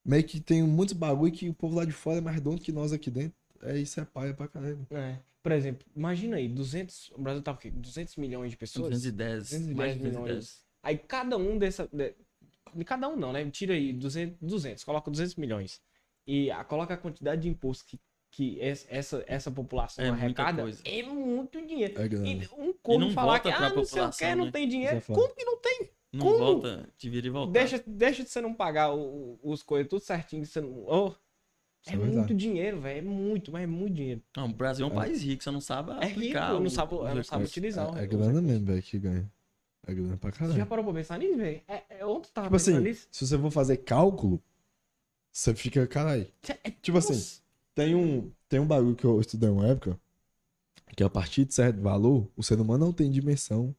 meio 0.05 0.23
que 0.23 0.39
tem 0.39 0.63
muitos 0.63 0.93
bagulho 0.93 1.31
que 1.33 1.49
o 1.49 1.53
povo 1.53 1.75
lá 1.75 1.83
de 1.83 1.91
fora 1.91 2.19
é 2.19 2.21
mais 2.21 2.39
dono 2.39 2.57
que 2.57 2.71
nós 2.71 2.93
aqui 2.93 3.11
dentro. 3.11 3.37
É 3.61 3.77
isso, 3.77 3.99
é 3.99 4.05
paia 4.05 4.33
pra 4.33 4.47
caralho. 4.47 4.87
É. 4.91 5.17
Por 5.43 5.51
exemplo, 5.51 5.85
imagina 5.93 6.37
aí, 6.37 6.47
200. 6.47 7.11
O 7.11 7.21
Brasil 7.21 7.41
tá 7.41 7.51
o 7.51 7.57
quê? 7.57 7.69
200 7.69 8.15
milhões 8.15 8.51
de 8.51 8.57
pessoas? 8.57 8.89
210, 8.91 9.39
210 9.49 9.75
mais 9.77 9.93
de 9.93 9.99
milhões. 9.99 10.23
210. 10.35 10.63
Aí 10.81 10.97
cada 10.97 11.35
um 11.37 11.57
dessa. 11.57 11.89
De, 11.91 12.15
cada 12.85 13.09
um 13.09 13.17
não, 13.17 13.33
né? 13.33 13.49
Tira 13.51 13.73
aí 13.73 13.91
200, 13.91 14.37
200 14.41 14.83
coloca 14.85 15.11
200 15.11 15.35
milhões. 15.35 15.81
E 16.25 16.49
a, 16.51 16.63
coloca 16.63 16.93
a 16.93 16.97
quantidade 16.97 17.41
de 17.41 17.49
imposto 17.49 17.83
que, 17.85 17.99
que 18.31 18.59
es- 18.61 18.85
essa, 18.89 19.23
essa 19.27 19.49
população 19.51 20.03
É 20.05 20.09
muita 20.11 20.23
arrecada. 20.25 20.61
coisa. 20.61 20.81
É 20.85 21.03
muito 21.03 21.65
dinheiro. 21.65 21.93
É. 22.01 22.05
E 22.05 22.47
um 22.57 22.73
corno 22.73 23.07
não 23.07 23.13
falar 23.13 23.39
que 23.39 23.49
ah, 23.49 23.59
não 23.59 23.59
sei 23.59 23.67
o 23.69 23.85
população, 23.85 24.29
que, 24.29 24.35
não 24.35 24.45
né? 24.45 24.51
tem 24.51 24.67
dinheiro. 24.67 24.97
É. 24.97 25.01
Como 25.01 25.35
que 25.35 25.43
não 25.43 25.57
tem? 25.59 25.89
Não 26.11 26.25
Como? 26.25 26.37
volta, 26.39 26.89
deveria 27.01 27.31
voltar. 27.31 27.51
Deixa, 27.51 27.83
deixa 27.85 28.23
de 28.23 28.29
você 28.29 28.41
não 28.41 28.53
pagar 28.53 28.91
o- 28.93 29.37
o- 29.43 29.51
os 29.51 29.61
coisas 29.63 29.87
tudo 29.89 30.01
certinho. 30.01 30.43
Você 30.45 30.59
não, 30.61 30.83
oh, 30.87 31.13
é 31.87 31.93
é 31.93 31.95
muito 31.95 32.33
dinheiro, 32.33 32.79
velho. 32.81 32.97
É 32.97 33.01
muito, 33.01 33.51
mas 33.51 33.63
é 33.63 33.67
muito 33.67 33.93
dinheiro. 33.93 34.21
Não, 34.35 34.45
o 34.45 34.53
Brasil 34.53 34.85
é 34.85 34.89
um 34.89 34.93
É. 34.93 34.95
país 34.95 35.21
rico, 35.21 35.43
você 35.43 35.51
não 35.51 35.61
sabe 35.61 35.91
É 35.91 36.05
rico, 36.05 36.11
aplicar. 36.19 36.53
não 36.53 36.63
o- 36.63 36.69
sabe, 36.69 36.95
não 36.95 37.23
sabe 37.23 37.43
utilizar. 37.45 37.87
É, 37.89 37.91
o- 37.91 37.97
é 37.99 38.07
grana 38.07 38.41
mesmo, 38.41 38.65
velho, 38.65 38.81
que 38.81 38.97
ganha. 38.99 39.31
É 39.87 39.93
grana 39.93 40.17
pra 40.17 40.31
Você 40.31 40.37
já 40.39 40.47
caralho. 40.47 40.65
parou 40.67 40.85
pra 40.85 40.93
pensar 40.93 41.17
nisso, 41.19 41.37
velho? 41.37 41.61
É, 41.67 41.83
é, 41.89 42.05
ontem 42.05 42.29
tava 42.33 42.47
Tipo 42.47 42.55
assim, 42.57 42.79
nisso. 42.79 43.07
se 43.11 43.25
você 43.27 43.37
for 43.39 43.49
fazer 43.51 43.77
cálculo, 43.77 44.41
você 45.31 45.53
fica, 45.55 45.85
caralho. 45.87 46.27
É- 46.63 46.71
Tipo 46.81 46.97
assim, 46.97 47.13
Nossa. 47.13 47.41
Tem 47.79 47.95
um, 47.95 48.29
tem 48.49 48.59
um 48.59 48.65
bagulho 48.65 48.95
que 48.95 49.05
eu 49.05 49.21
estudei 49.21 49.49
uma 49.49 49.67
época, 49.67 49.97
que 50.95 51.03
a 51.03 51.09
partir 51.09 51.45
de 51.45 51.53
certo 51.53 51.79
valor, 51.81 52.29
o 52.35 52.43
ser 52.43 52.59
humano 52.59 52.85
não 52.87 52.91
tem 52.93 53.09
dimensão 53.09 53.73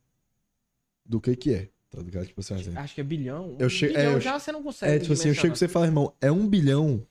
do 1.04 1.20
que 1.20 1.36
que 1.36 1.52
é, 1.52 1.68
tá 1.90 2.00
ligado? 2.00 2.26
Tipo 2.26 2.40
assim, 2.40 2.54
um 2.54 2.58
exemplo. 2.58 2.78
Acho 2.80 2.94
que 2.94 3.00
é 3.00 3.04
bilhão. 3.04 3.56
Eu 3.58 3.66
Um 3.66 3.70
che- 3.70 3.86
é, 3.86 3.88
bilhão 3.88 4.12
eu 4.12 4.20
já 4.20 4.38
você 4.38 4.52
não 4.52 4.62
consegue. 4.62 4.92
É, 4.94 4.98
tipo 4.98 5.12
assim, 5.12 5.28
eu 5.28 5.34
chego 5.34 5.48
pra 5.48 5.56
você 5.56 5.64
e 5.66 5.68
falo, 5.68 5.84
irmão, 5.84 6.14
é 6.20 6.32
um 6.32 6.46
bilhão 6.48 7.06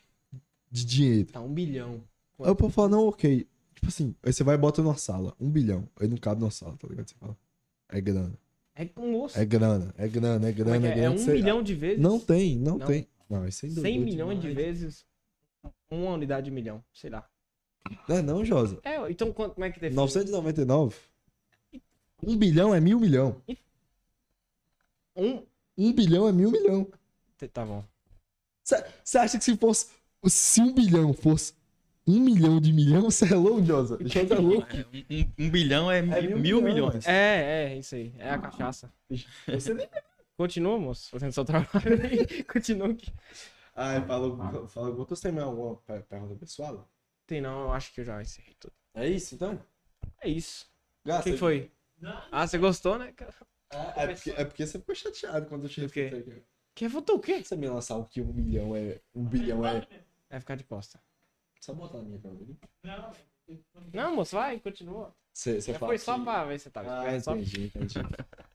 de 0.72 0.86
dinheiro. 0.86 1.32
Tá, 1.32 1.42
um 1.42 1.54
bilhão. 1.54 2.02
Aí 2.40 2.50
o 2.50 2.56
povo 2.56 2.74
fala, 2.74 2.90
não, 2.90 3.08
ok. 3.08 3.46
Tipo 3.76 3.88
assim, 3.88 4.16
aí 4.24 4.34
você 4.34 4.44
vai 4.44 4.56
e 4.56 4.58
bota 4.58 4.82
numa 4.82 4.96
sala, 4.98 5.36
um 5.40 5.50
bilhão. 5.50 5.88
Aí 6.00 6.08
não 6.08 6.18
cabe 6.18 6.42
numa 6.42 6.52
sala, 6.52 6.76
tá 6.78 6.88
ligado? 6.88 7.08
Você 7.10 7.16
fala, 7.20 7.38
é 7.90 8.02
grana. 8.02 8.34
É 8.74 8.86
com 8.86 9.14
osso. 9.22 9.38
É 9.38 9.46
grana, 9.46 9.94
é 9.98 10.08
grana, 10.08 10.48
é 10.48 10.50
é, 10.50 10.54
grana, 10.54 10.88
é 10.88 10.90
é? 10.90 10.92
É 10.94 10.96
grana. 10.96 11.12
um 11.16 11.18
Você- 11.18 11.34
milhão 11.34 11.62
de 11.62 11.76
vezes? 11.76 12.00
Não 12.02 12.20
tem, 12.20 12.58
não, 12.58 12.78
Não. 12.78 12.88
tem. 12.88 13.08
Não, 13.30 13.48
isso 13.48 13.66
é 13.66 13.70
100 13.70 14.00
milhões 14.00 14.42
de 14.42 14.50
vezes 14.52 15.06
uma 15.92 16.12
unidade 16.12 16.46
de 16.46 16.52
milhão. 16.52 16.84
Sei 16.94 17.10
lá. 17.10 17.28
Não 18.08 18.18
é 18.18 18.22
não, 18.22 18.46
Josa. 18.46 18.80
É, 18.84 19.10
então 19.10 19.32
quanto, 19.34 19.54
como 19.56 19.66
é 19.66 19.72
que 19.72 19.80
define? 19.80 19.96
999. 19.96 20.96
Um 22.22 22.36
bilhão 22.38 22.76
é 22.76 22.80
mil 22.80 23.00
milhão. 23.00 23.42
Um. 25.16 25.44
Um 25.78 25.94
bilhão 25.94 26.28
é 26.28 26.32
mil 26.32 26.52
milhão. 26.52 26.88
Tá 27.54 27.66
bom. 27.66 27.84
Você 29.04 29.18
acha 29.18 29.38
que 29.38 29.44
se 29.44 29.56
fosse. 29.58 29.88
Se 30.28 30.62
um 30.62 30.74
bilhão 30.74 31.14
fosse 31.14 31.54
um 32.06 32.20
milhão 32.20 32.60
de 32.60 32.74
milhão, 32.74 33.04
você 33.04 33.32
é 33.32 33.36
louco, 33.36 33.64
Josa? 33.64 33.98
Josa 34.06 34.34
é 34.36 34.40
louco. 34.40 34.68
É, 34.76 34.86
um, 34.92 35.16
um- 35.22 35.46
um 35.46 35.50
bilhão 35.50 35.90
é, 35.92 36.02
mil, 36.02 36.12
mil 36.22 36.38
mil 36.38 36.62
milhões. 36.62 36.74
milhões. 36.76 37.08
É, 37.08 37.72
é, 37.74 37.78
isso 37.78 37.96
aí. 37.96 38.14
É 38.18 38.32
a 38.32 38.38
cachaça. 38.38 38.92
Você 39.48 39.74
nem. 39.74 39.88
Continua, 40.36 40.78
moço, 40.80 41.10
fazendo 41.10 41.32
seu 41.34 41.44
trabalho. 41.46 41.70
Continua 42.52 42.90
aqui. 42.90 43.12
Ah, 43.82 44.02
falou. 44.06 44.68
Falou. 44.68 45.06
Você 45.06 45.22
tem 45.24 45.32
mais 45.32 45.48
alguma 45.48 45.76
per- 45.78 46.04
pergunta 46.04 46.36
pessoal? 46.36 46.90
Tem 47.26 47.40
não, 47.40 47.62
eu 47.62 47.72
acho 47.72 47.94
que 47.94 48.02
eu 48.02 48.06
já 48.06 48.22
encerrei 48.22 48.54
tudo. 48.60 48.74
É 48.94 49.08
isso, 49.08 49.36
então? 49.36 49.58
É 50.22 50.28
isso. 50.28 50.70
Gasta. 51.06 51.30
Quem 51.30 51.38
foi? 51.38 51.72
Ah, 52.32 52.46
você 52.46 52.58
gostou, 52.58 52.98
né, 53.00 53.12
cara? 53.14 53.34
É, 53.70 54.08
porque, 54.08 54.32
é 54.32 54.44
porque 54.46 54.66
você 54.68 54.80
ficou 54.80 54.96
chateado 54.96 55.46
quando 55.46 55.64
eu 55.64 55.70
te 55.70 55.80
Por 55.82 55.92
quê? 55.92 56.08
refutei 56.10 56.34
aqui. 56.34 56.44
Quem 56.76 56.88
votou 56.88 57.16
o 57.18 57.20
quê? 57.20 57.44
Você 57.44 57.56
me 57.56 57.70
lançar 57.70 57.96
o 57.98 58.06
que 58.06 58.20
um 58.22 58.34
milhão 58.34 58.76
é. 58.76 59.00
Um 59.16 59.24
bilhão 59.24 59.66
é. 59.66 59.88
Vai 60.30 60.40
ficar 60.40 60.56
de 60.56 60.64
costa. 60.66 61.00
Só 61.62 61.74
botar 61.74 62.00
a 62.00 62.02
minha 62.02 62.20
pra 62.20 62.32
mim. 62.32 62.58
Não, 62.84 63.14
Não, 63.94 64.16
moço, 64.16 64.36
vai, 64.36 64.60
continua. 64.60 65.16
Já 65.34 65.62
fala 65.76 65.88
foi 65.92 65.98
só 65.98 66.18
que- 66.18 66.24
pra 66.26 66.44
ver 66.46 66.58
se 66.60 66.64
você 66.66 66.70
tava 66.70 66.92
Ah, 66.92 67.16
esperando. 67.16 67.24
Só... 67.24 67.36
entendi, 67.36 67.66
entendi. 67.66 67.94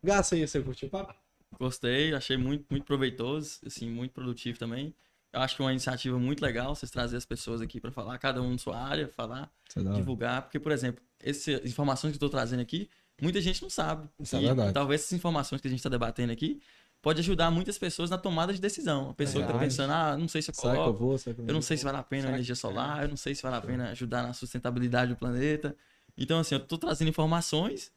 Gasta 0.02 0.34
aí, 0.34 0.46
você 0.46 0.60
curtiu 0.62 0.88
o 0.88 0.90
papo? 0.90 1.14
Gostei, 1.58 2.12
achei 2.14 2.36
muito, 2.36 2.66
muito 2.70 2.84
proveitoso, 2.84 3.60
assim, 3.64 3.88
muito 3.88 4.12
produtivo 4.12 4.58
também. 4.58 4.94
Eu 5.34 5.40
acho 5.40 5.56
que 5.56 5.62
é 5.62 5.64
uma 5.64 5.72
iniciativa 5.72 6.16
muito 6.16 6.40
legal 6.40 6.74
vocês 6.76 6.90
trazer 6.90 7.16
as 7.16 7.24
pessoas 7.24 7.60
aqui 7.60 7.80
para 7.80 7.90
falar, 7.90 8.16
cada 8.18 8.40
um 8.40 8.52
na 8.52 8.58
sua 8.58 8.78
área, 8.78 9.08
falar, 9.08 9.50
é 9.76 9.80
divulgar. 9.94 10.42
Porque, 10.42 10.60
por 10.60 10.70
exemplo, 10.70 11.02
essas 11.18 11.64
informações 11.64 12.12
que 12.12 12.14
eu 12.14 12.26
estou 12.26 12.30
trazendo 12.30 12.60
aqui, 12.60 12.88
muita 13.20 13.40
gente 13.40 13.60
não 13.60 13.68
sabe. 13.68 14.08
Isso 14.20 14.36
é 14.36 14.42
E 14.42 14.46
verdade. 14.46 14.72
talvez 14.72 15.00
essas 15.00 15.12
informações 15.12 15.60
que 15.60 15.66
a 15.66 15.70
gente 15.70 15.80
está 15.80 15.88
debatendo 15.88 16.32
aqui 16.32 16.60
pode 17.02 17.18
ajudar 17.20 17.50
muitas 17.50 17.76
pessoas 17.76 18.10
na 18.10 18.16
tomada 18.16 18.52
de 18.54 18.60
decisão. 18.60 19.10
A 19.10 19.14
pessoa 19.14 19.42
que 19.44 19.50
está 19.50 19.58
pensando, 19.58 19.90
ah, 19.92 20.16
não 20.16 20.28
sei 20.28 20.40
se 20.40 20.50
eu 20.50 20.54
que 20.54 20.60
eu 20.64 20.70
coloco, 20.70 20.98
vou? 20.98 21.18
Eu 21.46 21.52
não 21.52 21.60
sei 21.60 21.76
se 21.76 21.84
vale 21.84 21.98
a 21.98 22.02
pena 22.04 22.28
a 22.28 22.30
energia 22.30 22.54
solar, 22.54 23.02
eu 23.02 23.08
não 23.08 23.16
sei 23.16 23.34
se 23.34 23.42
vale 23.42 23.56
a 23.56 23.60
pena 23.60 23.90
ajudar 23.90 24.22
na 24.22 24.32
sustentabilidade 24.32 25.12
do 25.12 25.16
planeta. 25.18 25.76
Então, 26.16 26.38
assim, 26.38 26.54
eu 26.54 26.60
tô 26.60 26.78
trazendo 26.78 27.08
informações 27.08 27.90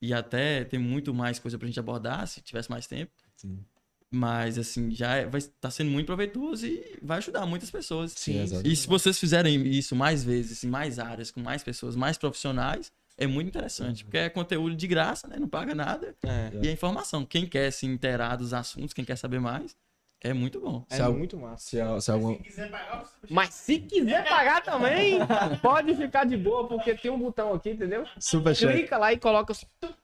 e 0.00 0.14
até 0.14 0.64
tem 0.64 0.80
muito 0.80 1.12
mais 1.12 1.38
coisa 1.38 1.58
pra 1.58 1.66
gente 1.66 1.78
abordar, 1.78 2.26
se 2.26 2.40
tivesse 2.40 2.70
mais 2.70 2.86
tempo. 2.86 3.12
Sim. 3.36 3.62
Mas, 4.10 4.58
assim, 4.58 4.90
já 4.90 5.16
é- 5.16 5.26
vai 5.26 5.38
estar 5.38 5.70
sendo 5.70 5.90
muito 5.90 6.06
proveitoso 6.06 6.66
e 6.66 6.98
vai 7.02 7.18
ajudar 7.18 7.44
muitas 7.44 7.70
pessoas. 7.70 8.12
Sim, 8.12 8.40
exato. 8.42 8.66
E 8.66 8.74
se 8.74 8.86
vocês 8.86 9.18
fizerem 9.18 9.66
isso 9.68 9.94
mais 9.94 10.24
vezes, 10.24 10.64
em 10.64 10.68
mais 10.68 10.98
áreas, 10.98 11.30
com 11.30 11.40
mais 11.40 11.62
pessoas, 11.62 11.94
mais 11.94 12.16
profissionais, 12.16 12.90
é 13.18 13.26
muito 13.26 13.48
interessante. 13.48 14.04
Porque 14.04 14.16
é 14.16 14.30
conteúdo 14.30 14.74
de 14.74 14.86
graça, 14.86 15.28
né? 15.28 15.36
Não 15.38 15.48
paga 15.48 15.74
nada. 15.74 16.14
É, 16.22 16.50
E 16.62 16.68
é 16.68 16.72
informação. 16.72 17.26
Quem 17.26 17.46
quer 17.46 17.70
se 17.70 17.84
inteirar 17.84 18.36
dos 18.36 18.54
assuntos, 18.54 18.94
quem 18.94 19.04
quer 19.04 19.16
saber 19.16 19.40
mais, 19.40 19.76
é 20.20 20.32
muito 20.32 20.60
bom. 20.60 20.84
é 20.90 20.96
Se 20.96 21.02
al- 21.02 21.12
muito 21.14 21.36
massa. 21.36 21.64
Se, 21.70 21.80
é- 21.80 22.00
se 22.00 22.10
alguma. 22.10 22.34
se 22.36 22.42
quiser 22.42 22.70
pagar, 22.70 23.04
você 23.04 23.26
Mas 23.30 23.54
se 23.54 23.78
quiser 23.78 24.28
pagar 24.28 24.62
também, 24.62 25.18
pode 25.62 25.94
ficar 25.94 26.24
de 26.24 26.36
boa, 26.36 26.66
porque 26.66 26.94
tem 26.94 27.10
um 27.10 27.18
botão 27.18 27.54
aqui, 27.54 27.70
entendeu? 27.70 28.04
Superchat. 28.18 28.72
Clica 28.72 28.98
lá 28.98 29.12
e 29.12 29.18
coloca 29.18 29.52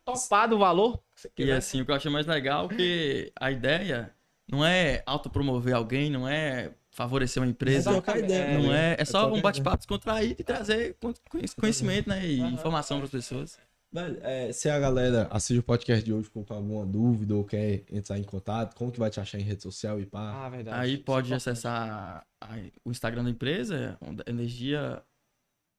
topado 0.05 0.57
o 0.57 0.59
valor. 0.59 1.01
E 1.39 1.51
assim, 1.51 1.81
o 1.81 1.85
que 1.85 1.91
eu 1.91 1.95
achei 1.97 2.11
mais 2.11 2.27
legal 2.27 2.67
é 2.71 2.75
que 2.77 3.33
a 3.39 3.51
ideia 3.51 4.13
não 4.51 4.65
é 4.65 5.03
autopromover 5.07 5.75
alguém, 5.75 6.11
não 6.11 6.29
é 6.29 6.71
favorecer 6.91 7.43
uma 7.43 7.49
empresa. 7.49 7.91
É 7.91 7.93
trocar 7.95 8.19
ideia, 8.19 8.59
Não 8.59 8.71
né? 8.71 8.93
é, 8.93 8.97
é 9.01 9.05
só 9.05 9.23
trocar 9.23 9.37
um 9.37 9.41
bate-papo 9.43 9.79
descontraído 9.79 10.37
e 10.39 10.45
trazer 10.45 10.95
con- 11.01 11.15
conhec- 11.29 11.57
conhecimento 11.57 12.09
né, 12.09 12.25
e 12.25 12.39
informação 12.41 12.99
para 12.99 13.07
as 13.07 13.11
pessoas. 13.11 13.59
Velho, 13.95 14.19
é, 14.23 14.51
se 14.53 14.69
a 14.69 14.77
galera 14.81 15.29
assiste 15.31 15.61
o 15.61 15.63
podcast 15.63 16.05
de 16.05 16.13
hoje 16.13 16.29
com 16.29 16.45
alguma 16.49 16.85
dúvida 16.85 17.33
ou 17.37 17.45
quer 17.45 17.85
entrar 17.93 18.19
em 18.19 18.25
contato, 18.25 18.75
como 18.75 18.91
que 18.91 18.99
vai 18.99 19.09
te 19.09 19.21
achar 19.21 19.39
em 19.39 19.43
rede 19.45 19.63
social 19.63 20.01
e 20.01 20.07
pá? 20.07 20.47
Ah, 20.47 20.49
verdade. 20.49 20.77
Aí 20.81 20.99
pode 20.99 21.33
é 21.33 21.37
acessar 21.37 22.27
a- 22.41 22.59
o 22.85 22.91
Instagram 22.91 23.23
da 23.23 23.31
empresa, 23.31 23.97
energia, 24.27 25.01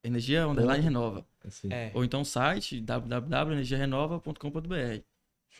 energia 0.01 0.47
underline 0.47 0.81
renova. 0.81 1.25
Assim. 1.45 1.67
É. 1.71 1.91
Ou 1.93 2.05
então 2.05 2.21
o 2.21 2.25
site 2.25 2.79
www.energiarenova.com.br. 2.79 5.01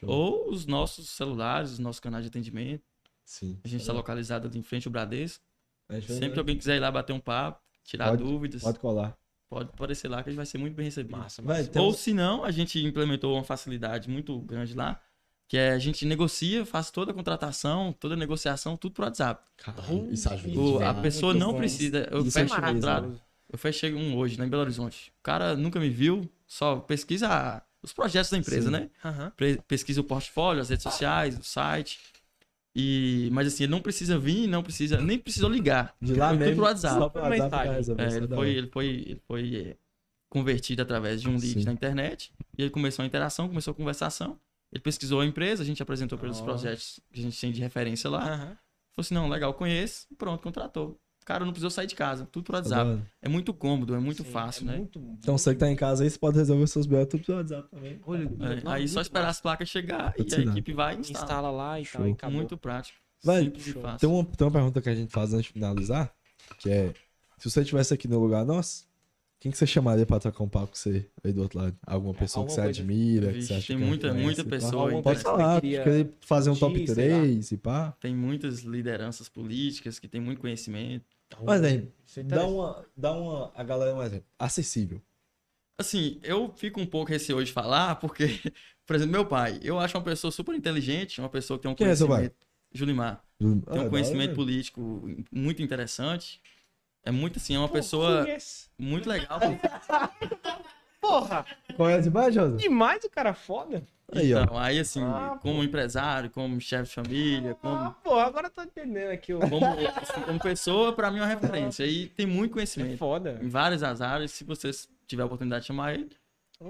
Ou 0.04 0.50
os 0.50 0.66
nossos 0.66 1.10
celulares, 1.10 1.72
os 1.72 1.80
nossos 1.80 2.00
canais 2.00 2.24
de 2.24 2.30
atendimento. 2.30 2.84
Sim. 3.26 3.60
A 3.66 3.68
gente 3.68 3.82
está 3.82 3.92
localizado 3.92 4.48
ali 4.48 4.58
em 4.60 4.64
frente 4.64 4.88
ao 4.88 4.94
Bradesco. 4.94 5.44
É, 5.90 6.00
Sempre 6.00 6.28
né? 6.30 6.34
que 6.34 6.40
alguém 6.40 6.58
quiser 6.58 6.78
ir 6.78 6.80
lá 6.80 6.90
bater 6.90 7.12
um 7.12 7.20
papo, 7.20 7.62
tirar 7.84 8.12
Pode- 8.12 8.24
dúvidas, 8.24 8.62
Pode 8.62 8.80
colar. 8.80 9.18
Pode 9.56 9.70
aparecer 9.70 10.10
lá 10.10 10.22
que 10.22 10.30
a 10.30 10.32
gente 10.32 10.38
vai 10.38 10.46
ser 10.46 10.58
muito 10.58 10.74
bem 10.76 10.86
recebido. 10.86 11.12
Massa, 11.18 11.42
massa. 11.42 11.62
Vai, 11.64 11.72
tem 11.72 11.82
Ou 11.82 11.94
se 11.94 12.14
não, 12.14 12.44
a 12.44 12.52
gente 12.52 12.84
implementou 12.84 13.34
uma 13.36 13.44
facilidade 13.44 14.10
muito 14.10 14.38
grande 14.42 14.74
lá, 14.74 15.00
que 15.48 15.56
é 15.58 15.72
a 15.72 15.80
gente 15.80 16.06
negocia, 16.06 16.66
faz 16.66 16.92
toda 16.92 17.12
a 17.12 17.14
contratação, 17.14 17.94
toda 17.94 18.16
a 18.16 18.18
negociação, 18.18 18.76
tudo 18.76 18.94
por 18.94 19.04
WhatsApp. 19.06 19.42
Caralho, 19.58 20.12
isso 20.12 20.28
ajuda. 20.32 20.60
O- 20.60 20.84
a 20.84 20.94
pessoa 20.96 21.34
muito 21.34 21.46
não 21.46 21.52
bom. 21.54 21.60
precisa. 21.60 22.08
Eu 22.12 22.22
Isso 22.26 22.38
é 22.38 22.42
fecho 22.42 22.54
um 22.54 22.58
maravilhoso. 22.58 22.88
contrato. 22.88 23.22
Eu 23.50 23.58
fechei 23.58 23.94
um 23.94 24.18
hoje, 24.18 24.38
lá 24.38 24.46
em 24.46 24.50
Belo 24.50 24.64
Horizonte. 24.64 25.14
O 25.20 25.24
cara 25.24 25.56
nunca 25.56 25.80
me 25.80 25.90
viu, 25.90 26.30
só 26.46 26.78
pesquisa 26.78 27.62
os 27.82 27.94
projetos 27.94 28.32
da 28.32 28.38
empresa, 28.38 28.66
Sim. 28.66 28.72
né? 28.72 28.90
Pre- 29.38 29.62
Pesquisa 29.68 30.02
o 30.02 30.04
portfólio, 30.04 30.62
as 30.62 30.70
redes 30.70 30.84
sociais, 30.84 31.38
o 31.40 31.44
site. 31.44 32.00
E, 32.76 33.30
mas 33.32 33.48
assim, 33.48 33.64
ele 33.64 33.72
não 33.72 33.82
precisa 33.82 34.20
vir, 34.20 34.48
não 34.48 34.62
precisa, 34.62 35.00
nem 35.00 35.18
precisou 35.18 35.50
ligar. 35.50 35.96
De 36.02 36.14
lá 36.14 36.28
Foi 36.30 36.38
tudo 36.38 36.46
mesmo. 36.46 36.56
pro 36.56 36.66
WhatsApp. 36.66 37.00
Só 37.00 37.10
pro 37.10 37.22
WhatsApp 37.22 37.70
resolver. 37.70 38.04
É, 38.04 38.18
ele, 38.18 38.28
foi, 38.28 38.50
ele 38.50 38.68
foi, 38.68 38.86
ele 38.88 39.22
foi 39.26 39.56
é, 39.56 39.78
convertido 40.30 40.82
através 40.82 41.22
de 41.22 41.30
um 41.30 41.34
lead 41.38 41.54
Sim. 41.62 41.64
na 41.64 41.72
internet. 41.72 42.34
E 42.58 42.64
ele 42.64 42.70
começou 42.70 43.04
a 43.04 43.06
interação, 43.06 43.48
começou 43.48 43.72
a 43.72 43.76
conversação. 43.76 44.38
Ele 44.74 44.82
pesquisou 44.82 45.22
a 45.22 45.26
empresa, 45.26 45.64
a 45.64 45.66
gente 45.66 45.82
apresentou 45.82 46.18
pelos 46.18 46.42
Ó. 46.42 46.44
projetos 46.44 47.00
que 47.14 47.22
a 47.22 47.24
gente 47.24 47.40
tem 47.40 47.50
de 47.50 47.62
referência 47.62 48.10
lá. 48.10 48.22
Aham. 48.22 48.46
Falou 48.48 48.58
assim: 48.98 49.14
não, 49.14 49.30
legal, 49.30 49.54
conheço. 49.54 50.06
E 50.12 50.16
pronto, 50.16 50.42
contratou. 50.44 51.00
Cara 51.26 51.44
não 51.44 51.52
precisou 51.52 51.72
sair 51.72 51.88
de 51.88 51.96
casa, 51.96 52.28
tudo 52.32 52.44
por 52.46 52.52
Tá 52.54 52.60
WhatsApp. 52.60 52.90
hora. 52.92 53.12
É 53.20 53.28
muito 53.28 53.52
cômodo, 53.52 53.96
é 53.96 54.00
muito 54.00 54.24
Sim, 54.24 54.30
fácil, 54.32 54.64
é 54.70 54.72
né? 54.74 54.78
Muito, 54.78 55.00
Então 55.20 55.36
você 55.38 55.54
que 55.54 55.60
tá 55.60 55.70
em 55.72 55.76
casa 55.76 56.04
aí, 56.04 56.10
você 56.10 56.20
pode 56.20 56.38
resolver 56.38 56.68
seus 56.68 56.86
BO 56.86 57.04
tudo 57.08 57.24
pelo 57.26 57.40
WhatsApp 57.40 57.68
também. 57.72 58.00
Olha, 58.06 58.24
É, 58.24 58.64
não, 58.64 58.72
aí 58.72 58.88
só 58.88 58.96
muito 59.00 59.02
esperar 59.08 59.26
massa. 59.26 59.30
as 59.32 59.42
placas 59.42 59.68
chegar 59.68 60.14
e 60.18 60.36
a 60.36 60.40
equipe 60.40 60.72
vai 60.74 60.96
e 60.96 61.00
instala. 61.00 61.24
Instala 61.24 61.52
lá 61.52 61.80
e 61.82 61.84
tal, 61.84 62.02
Show. 62.02 62.08
e 62.08 62.12
acabou. 62.12 62.36
Muito 62.38 62.58
prático. 62.58 63.00
Vai. 63.24 63.50
Tem 63.50 64.08
uma, 64.08 64.24
tem 64.24 64.46
uma 64.48 64.52
pergunta 64.52 64.80
que 64.82 64.90
a 64.90 64.94
gente 64.94 65.12
faz 65.12 65.34
antes 65.34 65.48
de 65.48 65.54
finalizar, 65.54 66.14
que 66.60 66.70
é, 66.70 66.94
se 67.40 67.50
você 67.50 67.62
estivesse 67.62 67.92
aqui 67.92 68.08
no 68.08 68.20
lugar 68.20 68.46
nosso, 68.46 68.86
Quem 69.38 69.52
que 69.52 69.58
você 69.60 69.68
chamaria 69.68 70.06
pra 70.08 70.20
trocar 70.20 70.44
um 70.44 70.50
papo 70.50 70.68
com 70.70 70.76
você 70.76 71.08
aí 71.24 71.32
do 71.32 71.42
outro 71.44 71.60
lado? 71.60 71.76
Alguma 71.86 72.14
pessoa 72.16 72.46
que 72.48 72.52
você 72.54 72.62
alguma 72.62 72.70
admira, 72.80 73.28
que 73.28 73.34
Vixe, 73.34 73.48
você 73.48 73.54
acha 73.56 73.68
tem 73.68 73.78
que 73.78 73.84
é 73.84 73.86
muita- 73.88 74.14
muita 74.14 74.44
pessoa 74.46 74.84
Alguma 74.84 75.04
Pode 75.04 75.18
que 75.18 75.24
falar, 75.24 75.56
você 75.56 75.62
queria 75.62 76.14
fazer 76.22 76.50
um 76.50 76.56
top 76.56 76.74
curtir, 76.78 76.94
sei 76.96 77.10
lá. 77.12 77.20
3 77.20 77.52
e 77.52 77.58
pá. 77.58 77.92
Tem 78.00 78.16
muitas 78.16 78.60
lideranças 78.64 79.30
políticas 79.30 80.00
que 80.00 80.08
têm 80.08 80.20
muito 80.22 80.40
conhecimento. 80.42 81.06
Mas 81.46 81.64
aí, 81.64 81.92
Isso 82.06 82.20
é 82.20 82.24
dá 82.24 82.46
uma, 82.46 82.86
dá 82.96 83.12
uma, 83.12 83.52
a 83.56 83.64
galera 83.64 83.96
um 83.96 84.02
exemplo, 84.02 84.28
acessível. 84.40 85.02
Assim, 85.78 86.20
eu 86.24 86.54
fico 86.56 86.80
um 86.80 86.86
pouco 86.86 87.12
receoso 87.12 87.46
de 87.46 87.52
falar, 87.52 87.96
porque, 87.96 88.26
por 88.86 88.96
exemplo, 88.96 89.12
meu 89.12 89.26
pai, 89.26 89.60
eu 89.62 89.80
acho 89.80 89.98
uma 89.98 90.04
pessoa 90.04 90.32
super 90.32 90.56
inteligente, 90.56 91.20
uma 91.20 91.30
pessoa 91.30 91.58
que 91.60 91.64
tem 91.64 91.72
um 91.72 91.76
Quem 91.76 91.88
é 91.88 91.96
seu 91.96 92.08
conhecimento. 92.08 92.48
Julimar. 92.74 93.24
Tem 93.40 93.48
Ah, 93.48 93.54
um 93.54 93.84
da 93.84 93.90
conhecimento 93.90 94.36
político 94.36 95.02
muito 95.32 95.62
interessante. 95.62 96.42
É 97.04 97.12
muito 97.12 97.38
assim, 97.38 97.56
é 97.56 97.60
uma 97.60 97.68
Pô, 97.68 97.74
pessoa 97.76 98.26
muito 98.80 99.08
legal. 99.10 99.40
Porra. 101.08 101.46
Conhece 101.78 102.10
mais, 102.10 102.34
José? 102.34 102.58
demais 102.58 103.04
o 103.04 103.10
cara 103.10 103.34
foda. 103.34 103.84
Aí, 104.14 104.34
ó. 104.34 104.44
Então, 104.44 104.58
aí 104.58 104.80
assim, 104.80 105.04
Ah, 105.04 105.38
como 105.42 105.64
empresário, 105.64 106.30
como 106.30 106.60
chefe 106.62 106.90
de 106.90 106.94
família, 106.96 107.52
Ah, 107.52 107.56
como, 107.56 107.92
porra, 108.04 108.24
agora 108.26 108.48
eu 108.48 108.52
tô 108.52 108.62
entendendo 108.62 109.10
aqui. 109.12 109.34
O... 109.34 109.40
como, 109.40 109.66
assim, 109.66 110.22
como 110.26 110.40
pessoa, 110.40 110.94
pra 110.94 111.10
mim 111.12 111.18
é 111.18 111.22
uma 111.22 111.28
referência. 111.28 111.86
E 111.86 112.08
tem 112.08 112.26
muito 112.26 112.52
É 112.52 112.54
conhecimento. 112.54 112.98
foda. 112.98 113.40
Em 113.42 113.50
várias 113.50 113.82
as 113.84 114.02
áreas, 114.02 114.32
se 114.32 114.44
você 114.44 114.70
tiver 115.08 115.24
a 115.24 115.26
oportunidade 115.26 115.62
de 115.62 115.68
chamar 115.68 115.96
ele, 115.96 116.10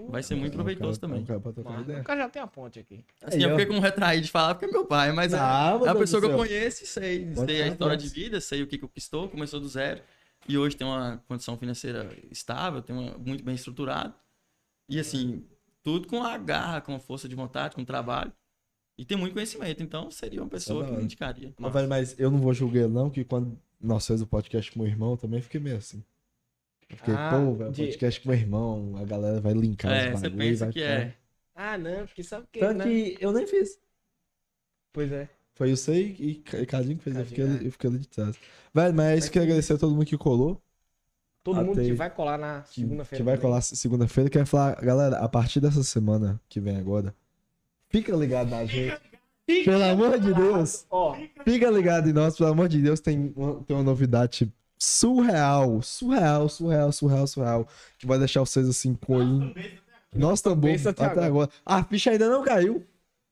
vai 0.09 0.23
ser 0.23 0.35
muito 0.35 0.53
É 0.53 0.55
proveitoso 0.55 0.97
é 0.97 1.01
também. 1.01 1.25
cara 1.25 1.39
pra 1.39 1.51
trocar 1.51 1.81
ideia. 1.81 1.99
o 1.99 2.03
cara 2.03 2.21
já 2.21 2.29
tem 2.29 2.41
a 2.41 2.47
ponte 2.47 2.79
aqui. 2.79 3.03
Assim, 3.21 3.37
Aí, 3.37 3.43
eu 3.43 3.49
ó. 3.49 3.57
fiquei 3.59 3.65
com 3.75 3.79
retraído 3.81 4.25
de 4.25 4.31
falar 4.31 4.55
porque 4.55 4.65
é 4.65 4.71
meu 4.71 4.85
pai, 4.85 5.11
mas 5.11 5.33
é- 5.33 5.37
Ah, 5.39 5.75
meu 5.77 5.85
é 5.87 5.89
a 5.89 5.93
Deus 5.93 5.99
pessoa 6.05 6.21
do 6.21 6.27
que 6.27 6.33
eu 6.33 6.37
céu. 6.37 6.47
conheço, 6.47 6.85
sei, 6.85 7.25
Pode 7.25 7.35
sei 7.35 7.55
a 7.55 7.63
falar, 7.63 7.71
história 7.73 7.97
pode. 7.97 8.09
de 8.09 8.15
vida, 8.15 8.41
sei 8.41 8.63
o 8.63 8.67
que 8.67 8.77
que 8.77 8.87
conquistou, 8.87 9.27
começou 9.29 9.59
do 9.59 9.67
zero. 9.67 10.01
E 10.47 10.57
hoje 10.57 10.75
tem 10.77 10.85
uma 10.87 11.21
condição 11.27 11.57
financeira 11.57 12.07
estável, 12.31 12.81
tem 12.81 12.95
uma, 12.95 13.17
muito 13.17 13.43
bem 13.43 13.55
estruturado. 13.55 14.13
E 14.87 14.99
assim, 14.99 15.43
tudo 15.83 16.07
com 16.07 16.23
a 16.23 16.37
garra, 16.37 16.81
com 16.81 16.95
a 16.95 16.99
força 16.99 17.27
de 17.27 17.35
vontade, 17.35 17.75
com 17.75 17.81
o 17.81 17.85
trabalho. 17.85 18.31
E 18.97 19.03
tem 19.03 19.17
muito 19.17 19.33
conhecimento, 19.33 19.83
então 19.83 20.09
seria 20.09 20.41
uma 20.41 20.49
pessoa 20.49 20.85
que 20.85 20.91
me 20.91 21.03
indicaria. 21.03 21.53
Mas, 21.59 21.73
velho, 21.73 21.89
mas 21.89 22.19
eu 22.19 22.31
não 22.31 22.39
vou 22.39 22.53
julgar 22.53 22.81
ele, 22.83 22.93
não, 22.93 23.09
que 23.09 23.25
quando 23.25 23.59
nós 23.81 24.03
fizemos 24.03 24.21
o 24.21 24.27
podcast 24.27 24.71
com 24.71 24.79
o 24.79 24.83
meu 24.83 24.91
irmão, 24.91 25.11
eu 25.11 25.17
também 25.17 25.41
fiquei 25.41 25.59
meio 25.59 25.77
assim. 25.77 26.01
Eu 26.89 26.97
fiquei, 26.97 27.13
Ah, 27.13 27.29
pô, 27.31 27.55
velho, 27.55 27.71
de- 27.71 27.81
podcast 27.83 28.21
com 28.21 28.29
o 28.29 28.31
meu 28.31 28.39
irmão, 28.39 28.95
a 28.97 29.03
galera 29.03 29.41
vai 29.41 29.53
linkar 29.53 29.91
É, 29.91 30.13
os 30.13 30.19
você 30.19 30.29
bagulho, 30.29 30.49
pensa 30.49 30.65
vai 30.65 30.73
que 30.73 30.79
ficar- 30.79 30.91
é. 30.93 31.17
Ah, 31.55 31.77
não, 31.77 32.05
porque 32.05 32.23
sabe 32.23 32.45
o 32.45 32.47
que, 32.51 32.59
Tanto 32.59 32.77
né? 32.77 32.83
que 32.85 33.17
eu 33.19 33.31
nem 33.33 33.45
fiz. 33.47 33.79
Pois 34.93 35.11
é. 35.11 35.29
Foi 35.55 35.75
Sei 35.75 36.15
e 36.19 36.35
Ca- 36.35 36.65
Cadinho 36.65 36.97
que 36.97 37.03
fez, 37.03 37.15
eu 37.15 37.23
Cadinho, 37.23 37.29
fiquei, 37.37 37.43
é. 37.45 37.57
ali, 37.57 37.65
eu 37.65 37.71
fiquei 37.71 37.89
ali 37.89 37.99
de 37.99 38.07
trás. 38.07 38.37
Velho, 38.73 38.93
mas 38.93 39.05
é 39.07 39.17
isso, 39.17 39.31
queria 39.31 39.45
agradecer 39.47 39.73
a 39.73 39.77
todo 39.77 39.93
mundo 39.93 40.05
que 40.05 40.17
colou, 40.17 40.61
Todo 41.45 41.63
mundo 41.63 41.73
Até- 41.79 41.83
que 41.83 41.93
vai 41.93 42.09
colar 42.09 42.39
na 42.39 42.63
segunda-feira. 42.63 43.17
que 43.17 43.23
vai 43.23 43.35
também. 43.35 43.49
colar 43.49 43.61
segunda-feira. 43.61 44.29
Quer 44.31 44.45
falar, 44.47 44.75
galera, 44.81 45.19
a 45.19 45.29
partir 45.29 45.59
dessa 45.59 45.83
semana 45.83 46.41
que 46.49 46.59
vem 46.59 46.75
agora, 46.75 47.13
fica 47.87 48.15
ligado 48.15 48.49
na 48.49 48.65
gente. 48.65 48.99
Pelo 49.63 49.83
amor 49.83 50.19
de 50.19 50.33
Deus. 50.33 50.87
Ó, 50.89 51.15
Fica 51.43 51.69
ligado 51.69 52.09
em 52.09 52.13
nós, 52.13 52.35
pelo 52.35 52.49
amor 52.49 52.67
de 52.67 52.81
Deus, 52.81 52.99
tem 52.99 53.31
uma, 53.37 53.61
tem 53.63 53.77
uma 53.77 53.83
novidade 53.83 54.51
surreal, 54.75 55.83
surreal, 55.83 56.49
surreal, 56.49 56.91
surreal, 56.91 57.27
surreal, 57.27 57.67
que 57.99 58.07
vai 58.07 58.17
deixar 58.17 58.39
vocês 58.39 58.67
assim 58.67 58.95
com. 58.95 59.53
Nós 60.15 60.41
também, 60.41 60.75
até, 60.75 61.05
até 61.05 61.23
agora. 61.25 61.49
A 61.63 61.83
ficha 61.83 62.09
ainda 62.09 62.27
não 62.27 62.43
caiu, 62.43 62.83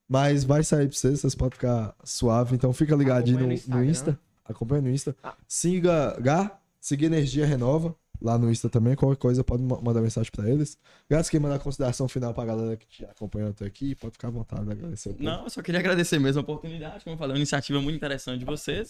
mas 0.08 0.44
vai 0.44 0.64
sair 0.64 0.88
pra 0.88 0.96
vocês, 0.96 1.20
vocês 1.22 1.34
podem 1.34 1.56
ficar 1.56 1.96
suave. 2.04 2.54
Então 2.54 2.72
fica 2.74 2.96
ligadinho 2.96 3.40
no, 3.40 3.48
no. 3.78 3.84
Insta, 3.84 4.20
acompanha 4.46 4.84
no 4.84 4.92
Insta. 4.92 5.16
Ah. 5.24 5.34
Siga 5.48 6.16
Gá, 6.22 6.60
siga 6.80 7.08
Energia 7.08 7.46
Renova, 7.48 7.96
lá 8.22 8.38
no 8.38 8.50
Insta 8.52 8.70
também, 8.70 8.96
qualquer 8.96 9.18
coisa 9.20 9.44
pode 9.44 9.64
ma- 9.64 9.82
mandar 9.82 10.02
mensagem 10.02 10.32
pra 10.32 10.50
eles. 10.50 10.78
Graças 11.10 11.30
quem 11.30 11.40
mandar 11.40 11.60
consideração 11.60 12.08
final 12.08 12.34
pra 12.34 12.46
galera 12.46 12.78
que 12.78 12.86
te 12.88 13.06
acompanhou 13.06 13.50
até 13.50 13.66
aqui, 13.66 13.96
pode 13.96 14.14
ficar 14.14 14.30
à 14.30 14.32
vontade, 14.32 14.70
agradecer. 14.72 15.16
Não, 15.20 15.44
eu 15.44 15.50
só 15.50 15.62
queria 15.62 15.80
agradecer 15.80 16.20
mesmo 16.20 16.40
a 16.40 16.44
oportunidade, 16.44 17.04
como 17.04 17.16
eu 17.16 17.18
falei, 17.18 17.34
uma 17.34 17.40
iniciativa 17.40 17.82
muito 17.82 17.96
interessante 17.96 18.40
de 18.40 18.46
vocês. 18.46 18.90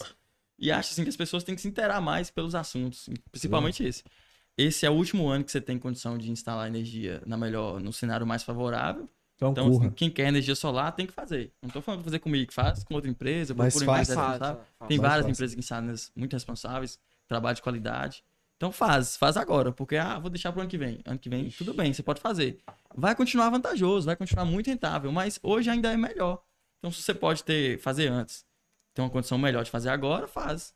E 0.60 0.72
acho 0.72 0.92
assim 0.92 1.04
que 1.04 1.10
as 1.10 1.18
pessoas 1.18 1.44
têm 1.44 1.56
que 1.56 1.62
se 1.62 1.68
inteirar 1.68 2.00
mais 2.00 2.30
pelos 2.30 2.54
assuntos, 2.56 3.10
principalmente 3.32 3.84
esse. 3.84 4.04
Esse 4.56 4.86
é 4.86 4.90
o 4.90 4.94
último 4.94 5.28
ano 5.28 5.44
que 5.44 5.52
você 5.52 5.60
tem 5.60 5.80
condição 5.80 6.16
de 6.18 6.30
instalar 6.30 6.68
energia 6.68 7.22
na 7.26 7.36
melhor, 7.36 7.80
no 7.80 7.92
cenário 7.92 8.26
mais 8.26 8.44
favorável. 8.44 9.10
Então, 9.36 9.52
Então, 9.52 9.68
assim, 9.68 9.90
quem 9.92 10.10
quer 10.12 10.28
energia 10.28 10.56
solar 10.56 10.92
tem 10.92 11.08
que 11.08 11.12
fazer. 11.12 11.52
Não 11.62 11.70
tô 11.72 11.82
falando 11.82 12.02
pra 12.02 12.06
fazer 12.06 12.20
comigo, 12.20 12.48
que 12.48 12.54
faz 12.54 12.84
com 12.84 12.94
outra 12.94 13.10
empresa, 13.10 13.54
procura 13.56 13.84
empresa 13.84 14.14
responsável. 14.16 14.62
Tem 14.88 15.00
várias 15.00 15.18
fácil. 15.26 15.32
empresas 15.32 15.56
guinçadas 15.56 16.12
muito 16.16 16.34
responsáveis, 16.34 17.00
trabalho 17.28 17.56
de 17.56 17.62
qualidade. 17.64 18.24
Então 18.64 18.72
faz, 18.72 19.18
faz 19.18 19.36
agora, 19.36 19.74
porque 19.74 19.98
ah, 19.98 20.18
vou 20.18 20.30
deixar 20.30 20.50
pro 20.54 20.62
ano 20.62 20.70
que 20.70 20.78
vem. 20.78 21.02
Ano 21.04 21.20
que 21.20 21.28
vem, 21.28 21.50
tudo 21.50 21.74
bem, 21.74 21.92
você 21.92 22.02
pode 22.02 22.22
fazer. 22.22 22.60
Vai 22.96 23.14
continuar 23.14 23.50
vantajoso, 23.50 24.06
vai 24.06 24.16
continuar 24.16 24.46
muito 24.46 24.68
rentável, 24.68 25.12
mas 25.12 25.38
hoje 25.44 25.70
ainda 25.70 25.92
é 25.92 25.98
melhor. 25.98 26.42
Então 26.80 26.90
se 26.90 27.02
você 27.02 27.14
pode 27.14 27.44
ter 27.44 27.78
fazer 27.80 28.08
antes, 28.08 28.46
ter 28.94 29.02
uma 29.02 29.10
condição 29.10 29.38
melhor 29.38 29.66
de 29.66 29.70
fazer 29.70 29.90
agora, 29.90 30.30
faz. 30.30 30.74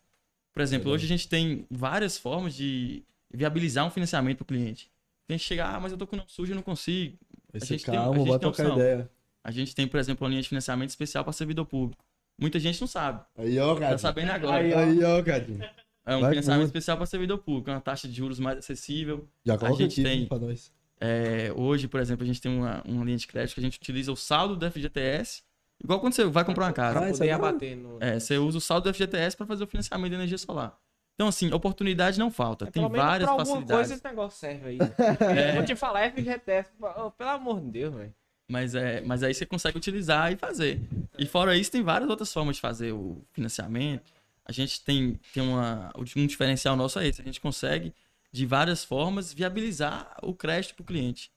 Por 0.53 0.61
exemplo, 0.61 0.91
hoje 0.91 1.05
a 1.05 1.07
gente 1.07 1.29
tem 1.29 1.65
várias 1.71 2.17
formas 2.17 2.53
de 2.55 3.03
viabilizar 3.33 3.85
um 3.85 3.89
financiamento 3.89 4.39
para 4.39 4.43
o 4.43 4.47
cliente. 4.47 4.91
A 5.29 5.31
gente 5.31 5.45
chega, 5.45 5.65
ah, 5.65 5.79
mas 5.79 5.93
eu 5.93 5.97
tô 5.97 6.05
com 6.05 6.17
o 6.17 6.19
nome 6.19 6.29
sujo 6.29 6.51
e 6.51 6.55
não 6.55 6.61
consigo. 6.61 7.17
Aí 7.53 7.61
a 7.61 7.65
gente 7.65 7.85
tem- 7.85 7.95
a 7.95 8.01
calma, 8.01 8.19
gente 8.19 8.39
tem 8.39 8.49
opção. 8.49 8.73
ideia. 8.75 9.09
A 9.45 9.51
gente 9.51 9.73
tem, 9.73 9.87
por 9.87 9.97
exemplo, 9.97 10.25
uma 10.25 10.29
linha 10.29 10.41
de 10.41 10.49
financiamento 10.49 10.89
especial 10.89 11.23
para 11.23 11.31
servidor 11.31 11.65
público. 11.65 12.03
Muita 12.37 12.59
gente 12.59 12.81
não 12.81 12.87
sabe. 12.87 13.23
Aí, 13.37 13.57
ó, 13.57 13.75
Tá 13.75 13.79
cara. 13.79 13.97
sabendo 13.97 14.31
agora. 14.31 14.57
Aí, 14.57 14.73
ó. 14.73 14.77
Aí, 14.79 15.03
ó, 15.05 15.23
Cadinho. 15.23 15.63
É 16.07 16.15
um 16.15 16.21
Vai 16.21 16.29
financiamento 16.31 16.61
fundo. 16.61 16.67
especial 16.67 16.97
para 16.97 17.05
servidor 17.05 17.37
público, 17.39 17.69
é 17.69 17.73
uma 17.73 17.81
taxa 17.81 18.07
de 18.07 18.13
juros 18.15 18.39
mais 18.39 18.57
acessível. 18.59 19.27
Já 19.45 19.57
coloca 19.57 19.77
gente 19.83 20.01
aqui 20.01 20.03
tem- 20.03 20.25
pra 20.25 20.39
nós. 20.39 20.71
É, 20.99 21.51
hoje, 21.55 21.87
por 21.87 21.99
exemplo, 21.99 22.23
a 22.23 22.27
gente 22.27 22.41
tem 22.41 22.51
uma, 22.51 22.81
uma 22.87 23.05
linha 23.05 23.17
de 23.17 23.27
crédito 23.27 23.53
que 23.53 23.59
a 23.59 23.63
gente 23.63 23.77
utiliza 23.77 24.11
o 24.11 24.15
saldo 24.15 24.55
do 24.55 24.65
FGTS, 24.71 25.43
igual 25.83 25.99
quando 25.99 26.13
você 26.13 26.25
vai 26.25 26.43
comprar 26.45 26.65
uma 26.65 26.73
casa. 26.73 26.97
Ah, 26.97 27.01
Pra 27.01 27.09
isso 27.11 27.19
poder 27.19 27.29
é 27.29 27.33
abater 27.33 27.77
no. 27.77 27.97
É, 27.99 28.19
você 28.19 28.37
usa 28.37 28.57
o 28.57 28.61
saldo 28.61 28.85
do 28.89 28.93
FGTS 28.93 29.35
para 29.37 29.45
fazer 29.45 29.63
o 29.63 29.67
financiamento 29.67 30.09
de 30.09 30.15
energia 30.15 30.37
solar. 30.37 30.75
Então, 31.15 31.27
assim, 31.27 31.51
oportunidade 31.51 32.17
não 32.17 32.31
falta. 32.31 32.65
É, 32.65 32.71
tem 32.71 32.81
pelo 32.81 32.91
menos 32.91 33.05
várias 33.05 33.25
pra 33.27 33.31
alguma 33.33 33.45
facilidades. 33.45 33.75
coisa 33.75 33.93
esse 33.95 34.03
negócio 34.03 34.39
serve 34.39 34.67
aí. 34.69 34.77
É. 35.37 35.55
Vou 35.55 35.65
te 35.65 35.75
falar, 35.75 36.09
FGTS, 36.11 36.69
oh, 36.79 37.11
pelo 37.11 37.29
amor 37.31 37.59
de 37.59 37.67
Deus, 37.71 37.93
velho. 37.95 38.13
Mas, 38.49 38.75
é, 38.75 39.01
mas 39.01 39.23
aí 39.23 39.33
você 39.33 39.45
consegue 39.45 39.77
utilizar 39.77 40.31
e 40.31 40.37
fazer. 40.37 40.79
E 41.19 41.25
fora 41.25 41.57
isso, 41.57 41.69
tem 41.71 41.83
várias 41.83 42.09
outras 42.09 42.31
formas 42.31 42.55
de 42.55 42.61
fazer 42.61 42.93
o 42.93 43.21
financiamento. 43.33 44.09
A 44.47 44.51
gente 44.53 44.81
tem, 44.81 45.19
tem 45.33 45.43
uma, 45.43 45.91
um 45.97 46.25
diferencial 46.25 46.75
nosso 46.77 46.97
é 46.99 47.07
esse. 47.07 47.21
A 47.21 47.25
gente 47.25 47.41
consegue, 47.41 47.93
de 48.31 48.45
várias 48.45 48.83
formas, 48.83 49.33
viabilizar 49.33 50.15
o 50.23 50.33
crédito 50.33 50.75
para 50.75 50.83
o 50.83 50.85
cliente. 50.85 51.29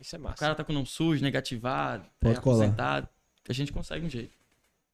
Isso 0.00 0.16
é 0.16 0.18
O 0.18 0.22
massa. 0.22 0.36
cara 0.36 0.54
tá 0.54 0.64
com 0.64 0.72
o 0.72 0.74
nome 0.74 0.86
sujo, 0.86 1.22
negativado, 1.22 2.06
Pode 2.18 2.34
é 2.34 2.38
aposentado. 2.38 3.08
A 3.46 3.52
gente 3.52 3.72
consegue 3.72 4.06
um 4.06 4.10
jeito. 4.10 4.32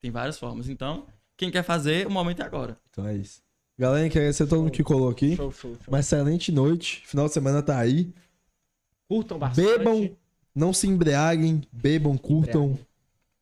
Tem 0.01 0.11
várias 0.11 0.39
formas. 0.39 0.69
Então, 0.69 1.07
quem 1.37 1.51
quer 1.51 1.63
fazer, 1.63 2.07
o 2.07 2.11
momento 2.11 2.43
é 2.43 2.45
agora. 2.45 2.77
Então 2.91 3.07
é 3.07 3.15
isso. 3.15 3.41
Galera, 3.79 4.09
queria 4.09 4.23
agradecer 4.23 4.43
a 4.43 4.47
todo 4.47 4.63
mundo 4.63 4.73
que 4.73 4.83
colou 4.83 5.09
aqui. 5.09 5.37
Show, 5.37 5.53
show, 5.53 5.75
show. 5.75 5.85
Uma 5.87 6.01
excelente 6.01 6.51
noite. 6.51 7.03
Final 7.07 7.27
de 7.27 7.33
semana 7.33 7.63
tá 7.63 7.79
aí. 7.79 8.13
Curtam 9.09 9.39
bastante. 9.39 9.67
Bebam, 9.67 10.17
não 10.55 10.73
se 10.73 10.87
embriaguem. 10.89 11.63
Bebam, 11.73 12.19
curtam. 12.19 12.79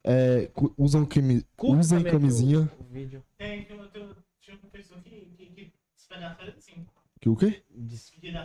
É, 0.05 0.51
usam, 0.79 1.05
cami 1.05 1.45
usem 1.59 2.03
camisinha. 2.05 2.71
Vídeo. 2.91 3.23
Tem, 3.39 3.65
tem, 3.65 3.79
tem, 3.89 4.09
tinha 4.41 4.57
um 4.57 4.59
professor 4.59 5.01
que, 5.01 5.11
que, 5.37 5.47
que 5.47 5.73
férias 6.09 6.57
assim. 6.59 6.85
Que 7.21 7.29
o 7.29 7.37
quê? 7.37 7.63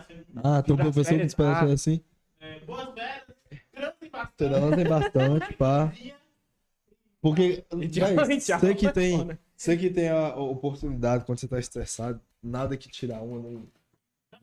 Férias. 0.06 0.26
Ah, 0.44 0.62
tem 0.62 0.76
um 0.76 0.78
professor 0.78 1.18
que 1.18 1.28
Ah. 1.44 1.74
assim. 1.74 2.02
É, 2.40 2.60
boas 2.60 2.94
férias, 2.94 3.26
cansem 3.74 4.10
bastante. 4.12 4.76
Tem 4.76 4.88
bastante, 4.88 5.54
pá. 5.54 5.92
Porque, 7.20 7.66
véi, 7.74 7.90
tchau. 8.40 8.60
você 8.60 8.76
que 8.76 8.92
tem, 8.92 9.40
você 9.58 9.76
que 9.76 9.90
tem 9.90 10.10
a 10.10 10.36
oportunidade 10.36 11.26
quando 11.26 11.40
você 11.40 11.48
tá 11.48 11.58
estressado, 11.58 12.22
nada 12.44 12.78
que 12.78 12.88
tirar 12.88 13.24
uma 13.24 13.40
nem 13.40 13.68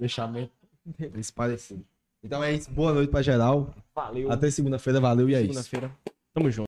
deixamento 0.00 0.52
parecido. 1.32 1.86
Então 2.24 2.42
é 2.42 2.52
isso. 2.54 2.68
Boa 2.72 2.92
noite 2.92 3.10
pra 3.10 3.22
geral. 3.22 3.72
Valeu. 3.94 4.32
Até 4.32 4.50
segunda-feira. 4.50 5.00
Valeu 5.00 5.30
e 5.30 5.34
é 5.36 5.42
isso. 5.42 5.62
segunda-feira. 5.62 5.96
Tamo 6.34 6.50
junto. 6.50 6.60